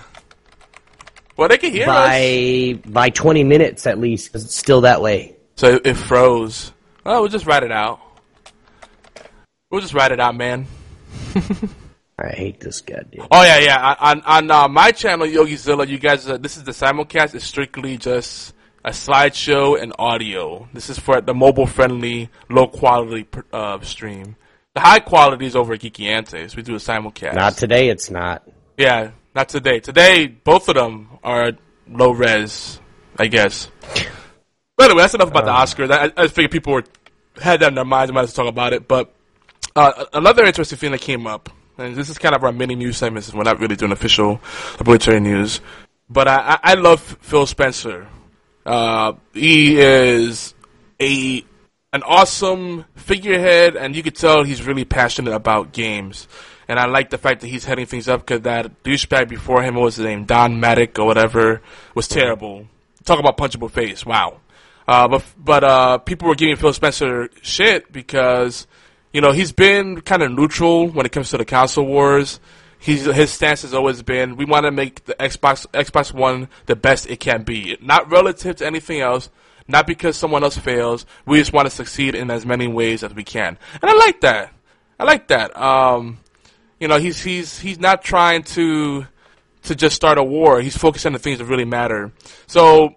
Well, 1.37 1.49
they 1.49 1.59
can 1.59 1.71
hear 1.73 1.89
us. 1.89 1.95
by 2.09 2.81
by 2.87 3.11
20 3.11 3.45
minutes 3.45 3.87
at 3.87 3.99
least 3.99 4.33
'cause 4.33 4.45
it's 4.45 4.57
still 4.57 4.81
that 4.83 5.03
way. 5.03 5.37
So 5.57 5.79
it 5.85 5.95
froze. 5.95 6.73
Oh, 7.05 7.21
we'll 7.21 7.31
just 7.31 7.47
write 7.47 7.63
it 7.65 7.73
out. 7.73 8.01
We'll 9.71 9.83
just 9.83 9.93
write 9.93 10.13
it 10.13 10.21
out, 10.21 10.35
man. 10.35 10.67
I 12.19 12.29
hate 12.31 12.59
this 12.61 12.81
goddamn. 12.81 13.27
Oh 13.31 13.43
yeah, 13.43 13.59
yeah. 13.59 13.97
On 14.01 14.23
on 14.23 14.51
uh, 14.51 14.69
my 14.69 14.91
channel, 14.93 15.27
YogiZilla, 15.27 15.87
you 15.87 15.99
guys, 15.99 16.29
uh, 16.29 16.37
this 16.39 16.57
is 16.57 16.65
the 16.65 16.73
simulcast. 16.73 17.35
It's 17.35 17.45
strictly 17.45 17.97
just 17.99 18.55
a 18.85 18.91
slideshow 18.91 19.81
and 19.81 19.93
audio. 19.99 20.69
This 20.73 20.89
is 20.89 20.99
for 20.99 21.21
the 21.21 21.35
mobile-friendly, 21.35 22.31
low-quality 22.49 23.29
uh, 23.53 23.81
stream. 23.81 24.37
The 24.75 24.81
high 24.81 25.01
quality 25.01 25.47
is 25.47 25.55
over 25.55 25.75
at 25.75 25.81
Geeky 25.81 26.07
Antics. 26.07 26.57
We 26.57 26.63
do 26.63 26.75
a 26.75 26.79
simulcast. 26.79 27.35
Not 27.35 27.57
today. 27.57 27.89
It's 27.89 28.11
not. 28.11 28.49
Yeah, 28.77 29.11
Not 29.35 29.49
today. 29.49 29.81
Today, 29.81 30.27
both 30.29 30.69
of 30.69 30.77
them 30.77 31.19
are 31.23 31.53
low 31.89 32.13
res, 32.13 32.81
I 33.19 33.27
guess. 33.27 33.69
But 34.77 34.87
anyway, 34.87 35.03
that's 35.03 35.15
enough 35.15 35.29
about 35.29 35.45
the 35.45 35.53
Oscars. 35.53 35.91
I, 35.91 36.13
I 36.17 36.29
figured 36.29 36.53
people 36.53 36.73
were 36.73 36.85
had 37.41 37.61
that 37.61 37.69
in 37.69 37.75
their 37.75 37.85
minds, 37.85 38.13
might 38.13 38.23
as 38.23 38.37
well 38.37 38.47
talk 38.47 38.53
about 38.53 38.73
it. 38.73 38.89
But 38.89 39.13
uh, 39.79 40.05
another 40.12 40.45
interesting 40.45 40.77
thing 40.77 40.91
that 40.91 41.01
came 41.01 41.27
up, 41.27 41.51
and 41.79 41.95
this 41.95 42.11
is 42.11 42.19
kind 42.19 42.35
of 42.35 42.43
our 42.43 42.51
mini 42.51 42.75
news 42.75 42.97
segment, 42.97 43.25
since 43.25 43.35
we're 43.35 43.45
not 43.45 43.61
really 43.61 43.77
doing 43.77 43.93
official 43.93 44.41
obligatory 44.81 45.21
news. 45.21 45.61
But 46.11 46.27
I, 46.27 46.59
I, 46.62 46.75
love 46.75 47.01
Phil 47.01 47.47
Spencer. 47.47 48.09
Uh, 48.67 49.12
he 49.35 49.79
is 49.79 50.55
a 51.01 51.45
an 51.93 52.03
awesome 52.03 52.87
figurehead, 52.97 53.77
and 53.77 53.95
you 53.95 54.03
could 54.03 54.17
tell 54.17 54.43
he's 54.43 54.67
really 54.67 54.85
passionate 54.85 55.33
about 55.33 55.73
games. 55.73 56.27
And 56.67 56.81
I 56.81 56.87
like 56.87 57.11
the 57.11 57.19
fact 57.19 57.43
that 57.43 57.47
he's 57.47 57.64
heading 57.64 57.87
things 57.87 58.09
up 58.09 58.23
because 58.23 58.43
that 58.43 58.83
douchebag 58.83 59.29
before 59.29 59.62
him, 59.62 59.77
what 59.77 59.85
was 59.85 59.97
his 59.97 60.05
name, 60.05 60.25
Don 60.25 60.61
Mattrick 60.61 60.99
or 60.99 61.07
whatever, 61.07 61.62
was 61.95 62.09
terrible. 62.09 62.67
Talk 63.05 63.21
about 63.21 63.38
punchable 63.38 63.71
face. 63.71 64.05
Wow. 64.05 64.41
Uh, 64.88 65.07
but 65.07 65.25
but 65.38 65.62
uh, 65.62 65.99
people 65.99 66.27
were 66.27 66.35
giving 66.35 66.57
Phil 66.57 66.73
Spencer 66.73 67.29
shit 67.43 67.93
because 67.93 68.67
you 69.12 69.21
know 69.21 69.33
he's 69.33 69.53
been 69.53 70.01
kind 70.01 70.23
of 70.23 70.33
neutral 70.33 70.88
when 70.88 71.07
it 71.07 71.12
comes 71.12 71.31
to 71.31 71.38
the 71.38 71.44
console 71.44 71.87
wars. 71.87 72.40
He's, 72.81 73.07
his 73.07 73.33
stance 73.33 73.62
has 73.62 73.75
always 73.75 74.03
been 74.03 74.37
we 74.37 74.44
want 74.44 74.64
to 74.64 74.71
make 74.71 75.05
the 75.05 75.14
Xbox 75.14 75.66
Xbox 75.73 76.12
One 76.12 76.49
the 76.66 76.77
best 76.77 77.11
it 77.11 77.18
can 77.18 77.42
be, 77.42 77.77
not 77.81 78.11
relative 78.11 78.57
to 78.57 78.66
anything 78.66 79.01
else, 79.01 79.31
not 79.66 79.87
because 79.87 80.16
someone 80.16 80.44
else 80.44 80.57
fails. 80.57 81.05
We 81.27 81.38
just 81.38 81.53
want 81.53 81.66
to 81.66 81.71
succeed 81.71 82.14
in 82.14 82.31
as 82.31 82.47
many 82.47 82.68
ways 82.68 83.03
as 83.03 83.12
we 83.14 83.25
can, 83.25 83.59
and 83.83 83.90
I 83.90 83.94
like 83.94 84.21
that. 84.21 84.53
I 85.01 85.05
like 85.05 85.29
that. 85.29 85.57
Um, 85.57 86.18
you 86.79 86.87
know, 86.87 86.99
he's 86.99 87.21
he's 87.23 87.59
he's 87.59 87.79
not 87.79 88.03
trying 88.03 88.44
to 88.44 89.07
to 89.64 89.75
just 89.75 89.97
start 89.97 90.18
a 90.18 90.23
war. 90.23 90.61
He's 90.61 90.77
focused 90.77 91.07
on 91.07 91.12
the 91.12 91.18
things 91.18 91.38
that 91.38 91.44
really 91.47 91.64
matter. 91.64 92.12
So 92.47 92.94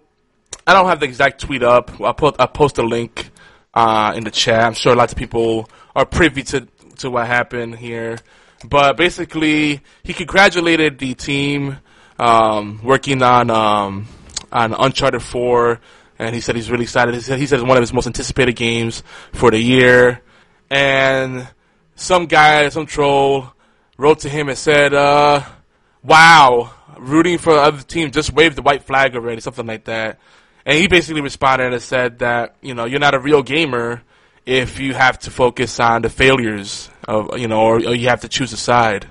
I 0.66 0.74
don't 0.74 0.86
have 0.86 1.00
the 1.00 1.06
exact 1.06 1.40
tweet 1.40 1.62
up. 1.62 2.00
I'll 2.00 2.14
put 2.14 2.36
I'll 2.38 2.48
post 2.48 2.78
a 2.78 2.82
link 2.82 3.30
uh, 3.74 4.12
in 4.16 4.24
the 4.24 4.30
chat. 4.30 4.62
I'm 4.62 4.74
sure 4.74 4.94
lots 4.94 5.12
of 5.12 5.18
people 5.18 5.68
are 5.94 6.06
privy 6.06 6.42
to 6.44 6.66
to 6.98 7.10
what 7.10 7.26
happened 7.26 7.76
here. 7.76 8.18
But 8.64 8.96
basically, 8.96 9.82
he 10.02 10.14
congratulated 10.14 10.98
the 10.98 11.14
team 11.14 11.78
um, 12.18 12.80
working 12.82 13.22
on 13.22 13.50
um, 13.50 14.06
on 14.50 14.74
Uncharted 14.74 15.22
4, 15.22 15.80
and 16.18 16.34
he 16.34 16.40
said 16.40 16.54
he's 16.56 16.70
really 16.70 16.84
excited. 16.84 17.14
He 17.14 17.20
said 17.20 17.38
he 17.38 17.46
said 17.46 17.60
it's 17.60 17.68
one 17.68 17.76
of 17.76 17.82
his 17.82 17.92
most 17.92 18.06
anticipated 18.06 18.56
games 18.56 19.02
for 19.32 19.50
the 19.50 19.58
year. 19.58 20.22
And 20.70 21.48
some 21.96 22.26
guy, 22.26 22.68
some 22.70 22.86
troll, 22.86 23.52
wrote 23.98 24.20
to 24.20 24.28
him 24.28 24.48
and 24.48 24.56
said, 24.56 24.94
uh, 24.94 25.42
"Wow, 26.02 26.72
rooting 26.98 27.38
for 27.38 27.54
the 27.54 27.60
other 27.60 27.82
team, 27.82 28.10
just 28.10 28.32
waved 28.32 28.56
the 28.56 28.62
white 28.62 28.84
flag 28.84 29.14
already, 29.16 29.40
something 29.40 29.66
like 29.66 29.84
that." 29.84 30.18
And 30.64 30.78
he 30.78 30.86
basically 30.86 31.20
responded 31.20 31.72
and 31.72 31.82
said 31.82 32.20
that 32.20 32.56
you 32.62 32.74
know 32.74 32.84
you're 32.84 33.00
not 33.00 33.14
a 33.14 33.18
real 33.18 33.42
gamer 33.42 34.02
if 34.46 34.80
you 34.80 34.94
have 34.94 35.18
to 35.20 35.30
focus 35.30 35.78
on 35.80 36.02
the 36.02 36.10
failures 36.10 36.90
of 37.06 37.38
you 37.38 37.48
know, 37.48 37.60
or, 37.60 37.76
or 37.76 37.94
you 37.94 38.08
have 38.08 38.20
to 38.22 38.28
choose 38.28 38.52
a 38.52 38.56
side. 38.56 39.06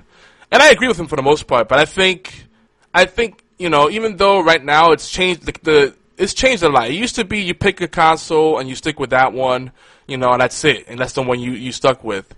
And 0.50 0.62
I 0.62 0.70
agree 0.70 0.88
with 0.88 0.98
him 0.98 1.06
for 1.06 1.16
the 1.16 1.22
most 1.22 1.46
part, 1.46 1.68
but 1.68 1.78
I 1.78 1.86
think, 1.86 2.46
I 2.92 3.06
think 3.06 3.42
you 3.58 3.70
know, 3.70 3.88
even 3.90 4.16
though 4.16 4.42
right 4.42 4.62
now 4.62 4.92
it's 4.92 5.10
changed 5.10 5.42
the, 5.42 5.52
the 5.62 5.94
it's 6.18 6.34
changed 6.34 6.62
a 6.62 6.68
lot. 6.68 6.90
It 6.90 6.94
used 6.94 7.16
to 7.16 7.24
be 7.24 7.40
you 7.40 7.54
pick 7.54 7.80
a 7.80 7.88
console 7.88 8.58
and 8.58 8.68
you 8.68 8.74
stick 8.74 9.00
with 9.00 9.10
that 9.10 9.32
one, 9.32 9.72
you 10.06 10.16
know, 10.16 10.32
and 10.32 10.40
that's 10.40 10.62
it, 10.64 10.84
and 10.88 10.98
that's 10.98 11.14
the 11.14 11.22
one 11.22 11.40
you 11.40 11.52
you 11.52 11.72
stuck 11.72 12.04
with. 12.04 12.32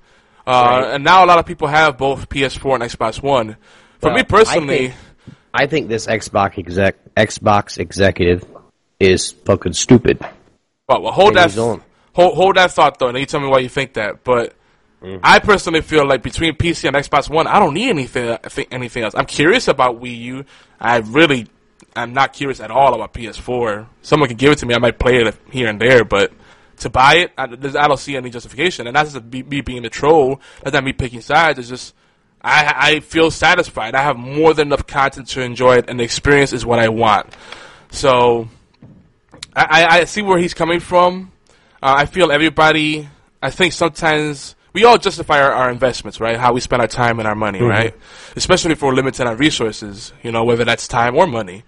Uh, 0.46 0.50
right. 0.52 0.94
And 0.94 1.04
now 1.04 1.24
a 1.24 1.26
lot 1.26 1.38
of 1.38 1.46
people 1.46 1.68
have 1.68 1.96
both 1.96 2.28
PS4 2.28 2.74
and 2.74 2.83
Xbox 2.83 3.22
One. 3.22 3.57
For 3.98 4.11
well, 4.11 4.16
me 4.16 4.22
personally, 4.24 4.87
I 4.87 4.88
think, 4.88 4.94
I 5.54 5.66
think 5.66 5.88
this 5.88 6.07
Xbox 6.07 6.59
exec 6.59 7.14
Xbox 7.14 7.78
executive 7.78 8.44
is 9.00 9.33
fucking 9.33 9.72
stupid. 9.72 10.20
Well, 10.88 11.02
well 11.02 11.12
hold 11.12 11.35
that 11.35 11.50
hold, 12.14 12.35
hold 12.35 12.57
that 12.57 12.72
thought 12.72 12.98
though, 12.98 13.09
and 13.09 13.18
you 13.18 13.27
tell 13.27 13.40
me 13.40 13.48
why 13.48 13.59
you 13.59 13.68
think 13.68 13.94
that. 13.94 14.24
But 14.24 14.55
mm-hmm. 15.03 15.20
I 15.22 15.38
personally 15.38 15.83
feel 15.83 16.07
like 16.07 16.22
between 16.22 16.55
PC 16.55 16.88
and 16.88 16.96
Xbox 16.96 17.29
One, 17.29 17.46
I 17.46 17.59
don't 17.59 17.74
need 17.74 17.90
anything 17.90 18.38
anything 18.70 19.05
else. 19.05 19.14
I'm 19.14 19.27
curious 19.27 19.68
about 19.68 20.00
Wii 20.00 20.18
U. 20.18 20.44
I 20.81 20.98
really 20.98 21.46
I'm 21.94 22.12
not 22.12 22.33
curious 22.33 22.61
at 22.61 22.70
all 22.70 22.94
about 22.94 23.12
PS4. 23.12 23.87
Someone 24.03 24.29
can 24.29 24.37
give 24.37 24.53
it 24.53 24.59
to 24.59 24.66
me, 24.66 24.74
I 24.74 24.79
might 24.79 24.98
play 24.98 25.22
it 25.22 25.37
here 25.50 25.68
and 25.68 25.81
there, 25.81 26.05
but 26.05 26.33
to 26.79 26.90
buy 26.90 27.16
it, 27.16 27.33
I, 27.38 27.44
I 27.44 27.88
don't 27.88 27.98
see 27.98 28.16
any 28.16 28.31
justification. 28.31 28.87
And 28.87 28.96
that's 28.96 29.12
just 29.12 29.24
me, 29.27 29.42
me 29.42 29.61
being 29.61 29.85
a 29.85 29.90
troll. 29.90 30.40
That's 30.62 30.74
not 30.74 30.83
me 30.83 30.92
picking 30.92 31.20
sides. 31.20 31.59
It's 31.59 31.68
just 31.68 31.94
I, 32.44 32.74
I 32.77 33.00
feel 33.00 33.31
satisfied. 33.31 33.94
I 33.94 34.03
have 34.03 34.16
more 34.16 34.53
than 34.53 34.68
enough 34.68 34.87
content 34.87 35.29
to 35.29 35.40
enjoy 35.40 35.77
it, 35.77 35.88
and 35.88 35.98
the 35.98 36.05
experience 36.05 36.53
is 36.53 36.66
what 36.66 36.79
I 36.79 36.88
want. 36.88 37.35
So 37.90 38.48
I, 39.57 39.87
I 40.00 40.05
see 40.05 40.20
where 40.20 40.38
he's 40.38 40.53
coming 40.53 40.81
from. 40.81 41.33
Uh, 41.85 41.97
I 41.99 42.07
feel 42.07 42.33
everybody. 42.33 43.07
I 43.42 43.51
think 43.51 43.75
sometimes 43.75 44.57
we 44.73 44.85
all 44.85 44.97
justify 44.97 45.42
our, 45.42 45.53
our, 45.53 45.70
investments, 45.70 46.18
right? 46.18 46.38
How 46.38 46.55
we 46.55 46.61
spend 46.61 46.81
our 46.81 46.88
time 46.88 47.18
and 47.18 47.29
our 47.29 47.35
money, 47.35 47.59
mm-hmm. 47.59 47.68
right? 47.68 47.94
Especially 48.37 48.73
if 48.73 48.81
we're 48.81 48.94
limited 48.94 49.27
on 49.27 49.37
resources, 49.37 50.14
you 50.23 50.33
know, 50.33 50.44
whether 50.44 50.64
that's 50.64 50.88
time 50.88 51.14
or 51.14 51.27
money. 51.27 51.62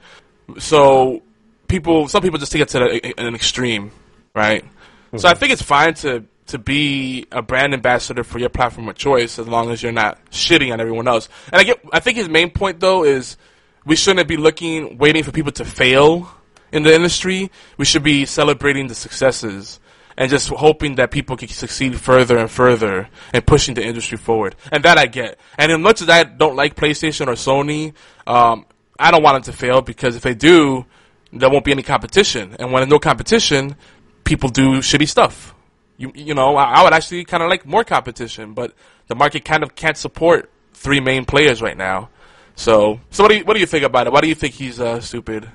So 0.58 1.22
people, 1.68 2.08
some 2.08 2.22
people 2.22 2.38
just 2.38 2.50
take 2.50 2.62
it 2.62 2.68
to 2.70 2.78
the, 2.78 3.20
an 3.20 3.34
extreme, 3.34 3.90
right? 4.34 4.64
Mm-hmm. 4.64 5.18
So 5.18 5.28
I 5.28 5.34
think 5.34 5.52
it's 5.52 5.60
fine 5.60 5.92
to 5.96 6.24
to 6.46 6.58
be 6.58 7.26
a 7.32 7.42
brand 7.42 7.74
ambassador 7.74 8.24
for 8.24 8.38
your 8.38 8.48
platform 8.48 8.88
of 8.88 8.94
choice 8.94 9.38
as 9.38 9.46
long 9.46 9.70
as 9.70 9.82
you're 9.82 9.92
not 9.92 10.18
shitting 10.30 10.72
on 10.72 10.80
everyone 10.80 11.08
else. 11.08 11.28
And 11.52 11.60
I 11.60 11.64
get, 11.64 11.80
I 11.92 12.00
think 12.00 12.16
his 12.16 12.28
main 12.28 12.50
point 12.50 12.80
though 12.80 13.04
is 13.04 13.36
we 13.84 13.96
shouldn't 13.96 14.28
be 14.28 14.38
looking, 14.38 14.96
waiting 14.96 15.24
for 15.24 15.32
people 15.32 15.52
to 15.52 15.64
fail 15.64 16.30
in 16.72 16.84
the 16.84 16.94
industry. 16.94 17.50
We 17.76 17.84
should 17.84 18.04
be 18.04 18.24
celebrating 18.24 18.86
the 18.86 18.94
successes 18.94 19.80
and 20.16 20.30
just 20.30 20.48
hoping 20.48 20.94
that 20.96 21.10
people 21.10 21.36
can 21.36 21.48
succeed 21.48 21.98
further 22.00 22.38
and 22.38 22.50
further 22.50 23.08
and 23.32 23.46
pushing 23.46 23.74
the 23.74 23.84
industry 23.84 24.16
forward. 24.16 24.56
And 24.72 24.84
that 24.84 24.98
I 24.98 25.06
get. 25.06 25.38
And 25.58 25.70
as 25.70 25.78
much 25.78 26.02
as 26.02 26.08
I 26.08 26.24
don't 26.24 26.56
like 26.56 26.74
PlayStation 26.74 27.26
or 27.26 27.32
Sony, 27.32 27.92
um, 28.26 28.66
I 28.98 29.10
don't 29.10 29.22
want 29.22 29.44
them 29.44 29.52
to 29.52 29.58
fail 29.58 29.82
because 29.82 30.16
if 30.16 30.22
they 30.22 30.34
do, 30.34 30.86
there 31.32 31.50
won't 31.50 31.64
be 31.64 31.72
any 31.72 31.82
competition. 31.82 32.56
And 32.58 32.72
when 32.72 32.80
there's 32.80 32.90
no 32.90 32.98
competition, 32.98 33.76
people 34.24 34.48
do 34.48 34.78
shitty 34.78 35.08
stuff. 35.08 35.54
You 35.98 36.12
you 36.14 36.34
know, 36.34 36.56
I, 36.56 36.80
I 36.80 36.84
would 36.84 36.92
actually 36.92 37.24
kind 37.24 37.42
of 37.42 37.48
like 37.48 37.66
more 37.66 37.84
competition, 37.84 38.54
but 38.54 38.74
the 39.06 39.14
market 39.14 39.44
kind 39.44 39.62
of 39.62 39.74
can't 39.74 39.96
support 39.96 40.50
three 40.72 41.00
main 41.00 41.24
players 41.24 41.62
right 41.62 41.76
now. 41.76 42.10
So, 42.54 43.00
so 43.10 43.22
what 43.22 43.30
do 43.30 43.36
you 43.36 43.44
what 43.44 43.54
do 43.54 43.60
you 43.60 43.66
think 43.66 43.84
about 43.84 44.06
it? 44.06 44.12
Why 44.12 44.20
do 44.20 44.28
you 44.28 44.34
think 44.34 44.54
he's 44.54 44.80
uh, 44.80 45.00
stupid? 45.00 45.48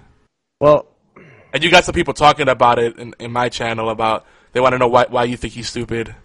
Well, 0.59 0.87
and 1.53 1.63
you 1.63 1.71
got 1.71 1.83
some 1.83 1.93
people 1.93 2.13
talking 2.13 2.47
about 2.47 2.79
it 2.79 2.97
in, 2.97 3.15
in 3.19 3.31
my 3.31 3.49
channel 3.49 3.89
about 3.89 4.25
they 4.53 4.59
want 4.59 4.73
to 4.73 4.79
know 4.79 4.87
why 4.87 5.05
why 5.09 5.23
you 5.25 5.37
think 5.37 5.53
he's 5.53 5.69
stupid. 5.69 6.15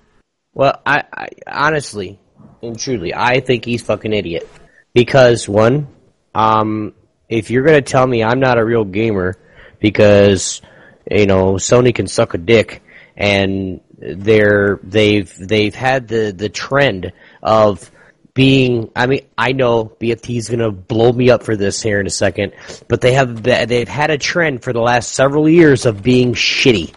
Well, 0.55 0.81
I, 0.87 1.05
I 1.12 1.29
honestly 1.47 2.19
and 2.62 2.79
truly, 2.79 3.15
I 3.15 3.41
think 3.41 3.65
he's 3.65 3.83
fucking 3.83 4.12
idiot 4.12 4.49
because 4.95 5.49
one, 5.49 5.89
um, 6.35 6.95
if 7.29 7.51
you're 7.51 7.65
gonna 7.65 7.83
tell 7.83 8.07
me 8.07 8.23
I'm 8.23 8.41
not 8.41 8.59
a 8.59 8.65
real 8.65 8.85
gamer 8.85 9.37
because 9.81 10.62
you 11.11 11.27
know 11.27 11.55
Sony 11.55 11.95
can 11.95 12.07
suck 12.07 12.35
a 12.35 12.39
dick 12.39 12.83
and 13.17 13.81
they're 13.99 14.79
they've 14.83 15.33
they've 15.39 15.75
had 15.75 16.09
the 16.09 16.33
the 16.33 16.49
trend 16.49 17.12
of 17.43 17.91
being 18.35 18.91
I 18.95 19.07
mean 19.07 19.27
I 19.39 19.53
know 19.53 19.85
BFT 19.85 20.37
is 20.37 20.49
going 20.49 20.61
to 20.61 20.71
blow 20.71 21.11
me 21.11 21.31
up 21.31 21.43
for 21.43 21.57
this 21.57 21.81
here 21.83 21.99
in 21.99 22.07
a 22.07 22.11
second 22.11 22.53
but 22.89 23.01
they 23.01 23.12
have 23.15 23.43
they've 23.43 23.89
had 23.89 24.11
a 24.11 24.19
trend 24.19 24.62
for 24.62 24.75
the 24.75 24.81
last 24.81 25.12
several 25.12 25.49
years 25.49 25.87
of 25.87 26.03
being 26.03 26.35
shitty 26.35 26.95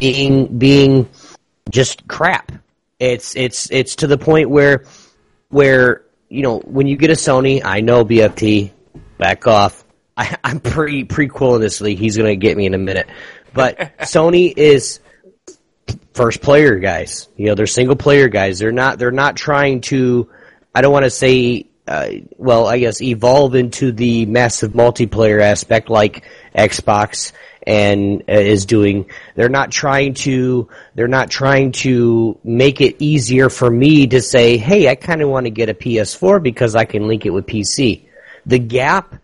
being 0.00 0.58
being 0.58 1.08
just 1.70 2.08
crap 2.08 2.52
it's 2.98 3.36
it's 3.36 3.70
it's 3.70 3.96
to 3.96 4.06
the 4.06 4.18
point 4.18 4.50
where 4.50 4.84
where 5.48 6.02
you 6.28 6.42
know 6.42 6.58
when 6.58 6.86
you 6.86 6.96
get 6.96 7.10
a 7.10 7.14
Sony 7.14 7.62
I 7.64 7.80
know 7.80 8.04
BFT 8.04 8.72
back 9.18 9.46
off 9.46 9.84
I, 10.16 10.36
am 10.44 10.60
pre 10.60 11.04
prequeling 11.04 11.60
this 11.60 11.80
league 11.80 11.98
he's 11.98 12.16
going 12.16 12.28
to 12.28 12.36
get 12.36 12.56
me 12.56 12.66
in 12.66 12.74
a 12.74 12.78
minute 12.78 13.08
but 13.52 13.78
Sony 14.00 14.52
is 14.56 15.00
first 16.14 16.40
player 16.40 16.78
guys. 16.78 17.28
You 17.36 17.46
know, 17.46 17.54
they're 17.54 17.66
single 17.66 17.96
player 17.96 18.28
guys. 18.28 18.58
They're 18.58 18.72
not 18.72 18.98
they're 18.98 19.10
not 19.10 19.36
trying 19.36 19.80
to 19.82 20.28
I 20.74 20.82
don't 20.82 20.92
want 20.92 21.04
to 21.04 21.10
say 21.10 21.66
uh, 21.86 22.08
well, 22.36 22.66
I 22.66 22.78
guess 22.78 23.00
evolve 23.00 23.54
into 23.54 23.90
the 23.90 24.26
massive 24.26 24.72
multiplayer 24.72 25.40
aspect 25.40 25.90
like 25.90 26.24
Xbox 26.54 27.32
and 27.66 28.22
uh, 28.28 28.32
is 28.32 28.66
doing. 28.66 29.06
They're 29.34 29.48
not 29.48 29.70
trying 29.70 30.14
to 30.14 30.68
they're 30.94 31.08
not 31.08 31.30
trying 31.30 31.72
to 31.72 32.38
make 32.44 32.80
it 32.80 32.96
easier 32.98 33.50
for 33.50 33.70
me 33.70 34.06
to 34.08 34.20
say, 34.20 34.56
"Hey, 34.56 34.88
I 34.88 34.94
kind 34.94 35.22
of 35.22 35.28
want 35.28 35.46
to 35.46 35.50
get 35.50 35.68
a 35.68 35.74
PS4 35.74 36.42
because 36.42 36.74
I 36.74 36.84
can 36.84 37.06
link 37.06 37.26
it 37.26 37.30
with 37.30 37.46
PC." 37.46 38.06
The 38.46 38.58
gap 38.58 39.14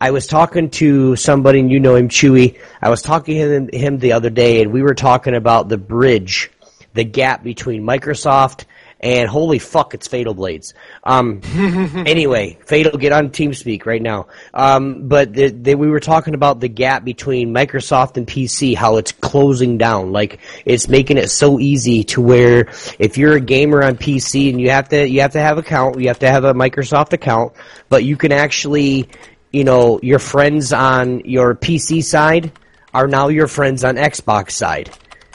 I 0.00 0.10
was 0.10 0.26
talking 0.26 0.70
to 0.70 1.16
somebody, 1.16 1.60
and 1.60 1.70
you 1.70 1.80
know 1.80 1.94
him, 1.94 2.08
Chewy. 2.08 2.58
I 2.82 2.90
was 2.90 3.00
talking 3.00 3.36
to 3.36 3.56
him, 3.56 3.68
him 3.72 3.98
the 3.98 4.12
other 4.12 4.30
day, 4.30 4.60
and 4.60 4.72
we 4.72 4.82
were 4.82 4.94
talking 4.94 5.34
about 5.34 5.68
the 5.68 5.78
bridge, 5.78 6.50
the 6.92 7.04
gap 7.04 7.42
between 7.42 7.82
Microsoft 7.82 8.64
and 9.04 9.28
holy 9.28 9.58
fuck, 9.58 9.92
it's 9.92 10.08
Fatal 10.08 10.32
Blades. 10.32 10.72
Um, 11.04 11.42
anyway, 12.06 12.56
Fatal, 12.64 12.96
get 12.96 13.12
on 13.12 13.28
TeamSpeak 13.28 13.84
right 13.84 14.00
now. 14.00 14.28
Um, 14.54 15.08
but 15.08 15.34
the, 15.34 15.50
the, 15.50 15.74
we 15.74 15.90
were 15.90 16.00
talking 16.00 16.32
about 16.32 16.60
the 16.60 16.68
gap 16.68 17.04
between 17.04 17.52
Microsoft 17.52 18.16
and 18.16 18.26
PC, 18.26 18.74
how 18.74 18.96
it's 18.96 19.12
closing 19.12 19.76
down. 19.76 20.10
Like 20.10 20.40
it's 20.64 20.88
making 20.88 21.18
it 21.18 21.28
so 21.28 21.60
easy 21.60 22.02
to 22.04 22.22
where 22.22 22.70
if 22.98 23.18
you're 23.18 23.34
a 23.34 23.40
gamer 23.40 23.82
on 23.82 23.98
PC 23.98 24.48
and 24.48 24.58
you 24.58 24.70
have 24.70 24.88
to 24.88 25.06
you 25.06 25.20
have 25.20 25.32
to 25.32 25.40
have 25.40 25.58
account, 25.58 26.00
you 26.00 26.08
have 26.08 26.20
to 26.20 26.30
have 26.30 26.44
a 26.44 26.54
Microsoft 26.54 27.12
account, 27.12 27.52
but 27.90 28.04
you 28.04 28.16
can 28.16 28.32
actually, 28.32 29.10
you 29.52 29.64
know, 29.64 30.00
your 30.02 30.18
friends 30.18 30.72
on 30.72 31.20
your 31.26 31.54
PC 31.54 32.02
side 32.02 32.52
are 32.94 33.06
now 33.06 33.28
your 33.28 33.48
friends 33.48 33.84
on 33.84 33.96
Xbox 33.96 34.52
side 34.52 34.90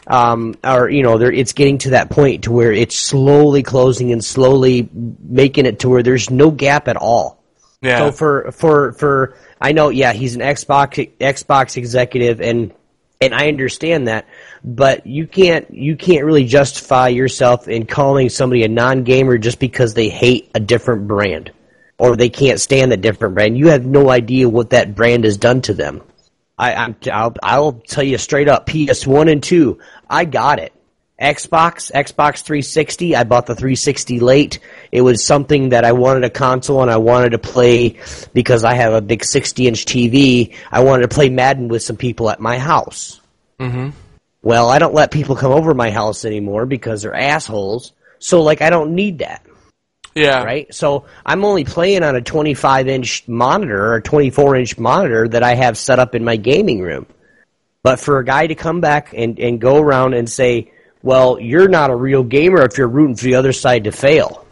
um, 0.10 0.56
or 0.63 0.89
you 0.89 1.04
know, 1.04 1.19
it's 1.22 1.54
getting 1.54 1.78
to 1.80 1.91
that 1.91 2.10
point 2.10 2.45
to 2.45 2.52
where 2.52 2.74
it's 2.74 2.95
slowly 2.95 3.62
closing 3.62 4.12
and 4.12 4.26
slowly 4.26 4.89
making 4.91 5.67
it 5.67 5.80
to 5.80 5.89
where 5.89 6.04
there's 6.04 6.30
no 6.32 6.50
gap 6.50 6.88
at 6.88 6.98
all. 6.98 7.41
Yeah. 7.82 8.00
So 8.00 8.12
for 8.12 8.52
for 8.52 8.91
for 8.93 9.38
I 9.62 9.72
know, 9.72 9.89
yeah, 9.89 10.12
he's 10.13 10.36
an 10.36 10.41
Xbox 10.41 11.12
Xbox 11.19 11.78
executive, 11.78 12.41
and 12.41 12.74
and 13.22 13.36
I 13.36 13.50
understand 13.50 14.08
that, 14.08 14.26
but 14.63 15.06
you 15.06 15.28
can't 15.28 15.72
you 15.72 15.95
can't 15.95 16.26
really 16.26 16.45
justify 16.45 17.10
yourself 17.10 17.67
in 17.67 17.86
calling 17.86 18.30
somebody 18.30 18.63
a 18.63 18.67
non 18.67 19.04
gamer 19.04 19.38
just 19.38 19.60
because 19.60 19.93
they 19.93 20.10
hate 20.10 20.50
a 20.56 20.60
different 20.60 21.08
brand 21.08 21.52
or 22.00 22.15
they 22.15 22.30
can't 22.30 22.60
stand 22.60 22.91
a 22.93 22.98
different 22.98 23.36
brand. 23.36 23.58
You 23.58 23.67
have 23.67 23.86
no 23.86 24.10
idea 24.10 24.50
what 24.50 24.72
that 24.72 24.95
brand 24.95 25.26
has 25.26 25.38
done 25.38 25.62
to 25.63 25.74
them. 25.74 26.02
I, 26.60 26.93
i 27.43 27.60
will 27.60 27.82
tell 27.88 28.04
you 28.04 28.17
straight 28.17 28.50
up, 28.50 28.67
PS1 28.67 29.32
and 29.32 29.41
2, 29.41 29.80
I 30.10 30.26
got 30.26 30.60
it. 30.60 30.74
Xbox, 31.22 31.91
Xbox 31.91 32.43
360, 32.43 33.15
I 33.15 33.26
bought 33.26 33.45
the 33.45 33.56
360 33.56 34.22
late. 34.22 34.60
It 34.91 35.02
was 35.02 35.24
something 35.24 35.69
that 35.69 35.84
I 35.84 35.91
wanted 35.91 36.24
a 36.24 36.30
console 36.30 36.82
and 36.82 36.89
I 36.89 36.98
wanted 36.98 37.32
to 37.32 37.38
play 37.38 38.00
because 38.34 38.63
I 38.63 38.74
have 38.76 38.93
a 38.93 39.02
big 39.02 39.26
60 39.26 39.67
inch 39.67 39.86
TV. 39.86 40.56
I 40.72 40.82
wanted 40.82 41.10
to 41.10 41.13
play 41.13 41.30
Madden 41.30 41.67
with 41.67 41.84
some 41.84 41.98
people 41.98 42.30
at 42.30 42.39
my 42.39 42.58
house. 42.58 43.19
Mm-hmm. 43.60 43.89
Well, 44.41 44.69
I 44.69 44.80
don't 44.80 44.93
let 44.93 45.12
people 45.12 45.36
come 45.36 45.52
over 45.52 45.74
my 45.74 45.91
house 45.91 46.24
anymore 46.24 46.65
because 46.65 47.02
they're 47.02 47.13
assholes. 47.13 47.91
So, 48.19 48.41
like, 48.41 48.62
I 48.62 48.69
don't 48.69 48.95
need 48.95 49.19
that. 49.19 49.45
Yeah. 50.15 50.43
Right? 50.43 50.74
So 50.74 51.06
I'm 51.26 51.45
only 51.45 51.65
playing 51.65 52.04
on 52.04 52.15
a 52.15 52.22
25 52.22 52.88
inch 52.88 53.28
monitor 53.28 53.93
or 53.93 54.02
24 54.02 54.56
inch 54.56 54.78
monitor 54.78 55.28
that 55.28 55.43
I 55.43 55.56
have 55.56 55.78
set 55.78 56.00
up 56.00 56.15
in 56.15 56.24
my 56.24 56.36
gaming 56.36 56.82
room. 56.82 57.06
But 57.84 58.00
for 58.00 58.20
a 58.20 58.26
guy 58.26 58.48
to 58.48 58.56
come 58.56 58.82
back 58.82 59.13
and, 59.15 59.39
and 59.39 59.60
go 59.62 59.78
around 59.78 60.13
and 60.13 60.30
say, 60.30 60.72
well, 61.02 61.39
you're 61.39 61.70
not 61.70 61.92
a 61.92 61.96
real 61.96 62.24
gamer 62.24 62.62
if 62.63 62.78
you're 62.78 62.88
rooting 62.88 63.15
for 63.15 63.24
the 63.24 63.36
other 63.36 63.54
side 63.54 63.86
to 63.86 63.92
fail. 63.92 64.46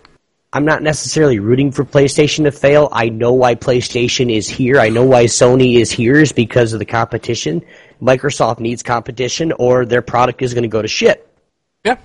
I'm 0.54 0.64
not 0.64 0.82
necessarily 0.82 1.40
rooting 1.40 1.72
for 1.72 1.84
PlayStation 1.84 2.46
to 2.46 2.52
fail. 2.52 2.88
I 2.92 3.10
know 3.10 3.34
why 3.34 3.56
PlayStation 3.56 4.34
is 4.34 4.48
here. 4.48 4.80
I 4.80 4.90
know 4.90 5.04
why 5.06 5.26
Sony 5.26 5.76
is 5.76 5.92
here 5.92 6.16
is 6.16 6.32
because 6.32 6.72
of 6.72 6.80
the 6.80 6.86
competition. 6.86 7.64
Microsoft 8.02 8.60
needs 8.60 8.82
competition 8.82 9.52
or 9.52 9.86
their 9.86 10.02
product 10.02 10.42
is 10.42 10.54
going 10.54 10.64
to 10.64 10.70
go 10.70 10.82
to 10.82 10.88
shit. 10.88 11.28
Yeah. 11.84 11.98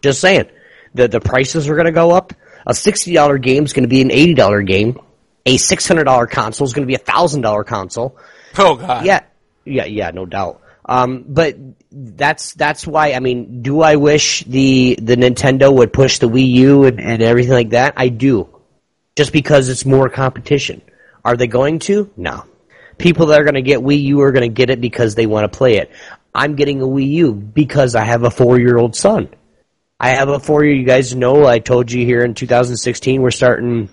Just 0.00 0.20
saying. 0.20 0.48
The, 0.94 1.08
the 1.08 1.20
prices 1.20 1.68
are 1.68 1.74
going 1.74 1.86
to 1.86 1.92
go 1.92 2.10
up. 2.10 2.32
A 2.66 2.72
$60 2.72 3.42
game 3.42 3.64
is 3.64 3.74
going 3.74 3.84
to 3.84 3.88
be 3.88 4.00
an 4.00 4.08
$80 4.08 4.66
game. 4.66 4.98
A 5.44 5.56
$600 5.56 6.30
console 6.30 6.66
is 6.66 6.72
going 6.72 6.86
to 6.86 6.90
be 6.90 6.94
a 6.94 6.98
$1,000 6.98 7.66
console. 7.66 8.16
Oh, 8.58 8.76
God. 8.76 9.04
Yeah. 9.04 9.20
Yeah, 9.64 9.84
yeah, 9.84 10.10
no 10.10 10.26
doubt. 10.26 10.62
Um, 10.90 11.24
but 11.28 11.56
that's 11.92 12.52
that's 12.54 12.84
why 12.84 13.12
I 13.12 13.20
mean, 13.20 13.62
do 13.62 13.80
I 13.80 13.94
wish 13.94 14.42
the 14.42 14.98
the 15.00 15.14
Nintendo 15.14 15.72
would 15.72 15.92
push 15.92 16.18
the 16.18 16.28
Wii 16.28 16.48
U 16.48 16.84
and, 16.84 17.00
and 17.00 17.22
everything 17.22 17.52
like 17.52 17.70
that? 17.70 17.94
I 17.96 18.08
do, 18.08 18.48
just 19.14 19.32
because 19.32 19.68
it's 19.68 19.86
more 19.86 20.08
competition. 20.08 20.82
Are 21.24 21.36
they 21.36 21.46
going 21.46 21.78
to? 21.80 22.10
No. 22.16 22.44
People 22.98 23.26
that 23.26 23.40
are 23.40 23.44
going 23.44 23.54
to 23.54 23.62
get 23.62 23.78
Wii 23.78 24.02
U 24.02 24.20
are 24.22 24.32
going 24.32 24.50
to 24.50 24.52
get 24.54 24.68
it 24.68 24.80
because 24.80 25.14
they 25.14 25.26
want 25.26 25.50
to 25.50 25.56
play 25.56 25.76
it. 25.76 25.92
I'm 26.34 26.56
getting 26.56 26.82
a 26.82 26.86
Wii 26.86 27.08
U 27.08 27.34
because 27.34 27.94
I 27.94 28.02
have 28.02 28.24
a 28.24 28.30
four 28.30 28.58
year 28.58 28.76
old 28.76 28.96
son. 28.96 29.28
I 30.00 30.10
have 30.10 30.28
a 30.28 30.40
four 30.40 30.64
year. 30.64 30.74
You 30.74 30.84
guys 30.84 31.14
know 31.14 31.46
I 31.46 31.60
told 31.60 31.92
you 31.92 32.04
here 32.04 32.24
in 32.24 32.34
2016 32.34 33.22
we're 33.22 33.30
starting 33.30 33.90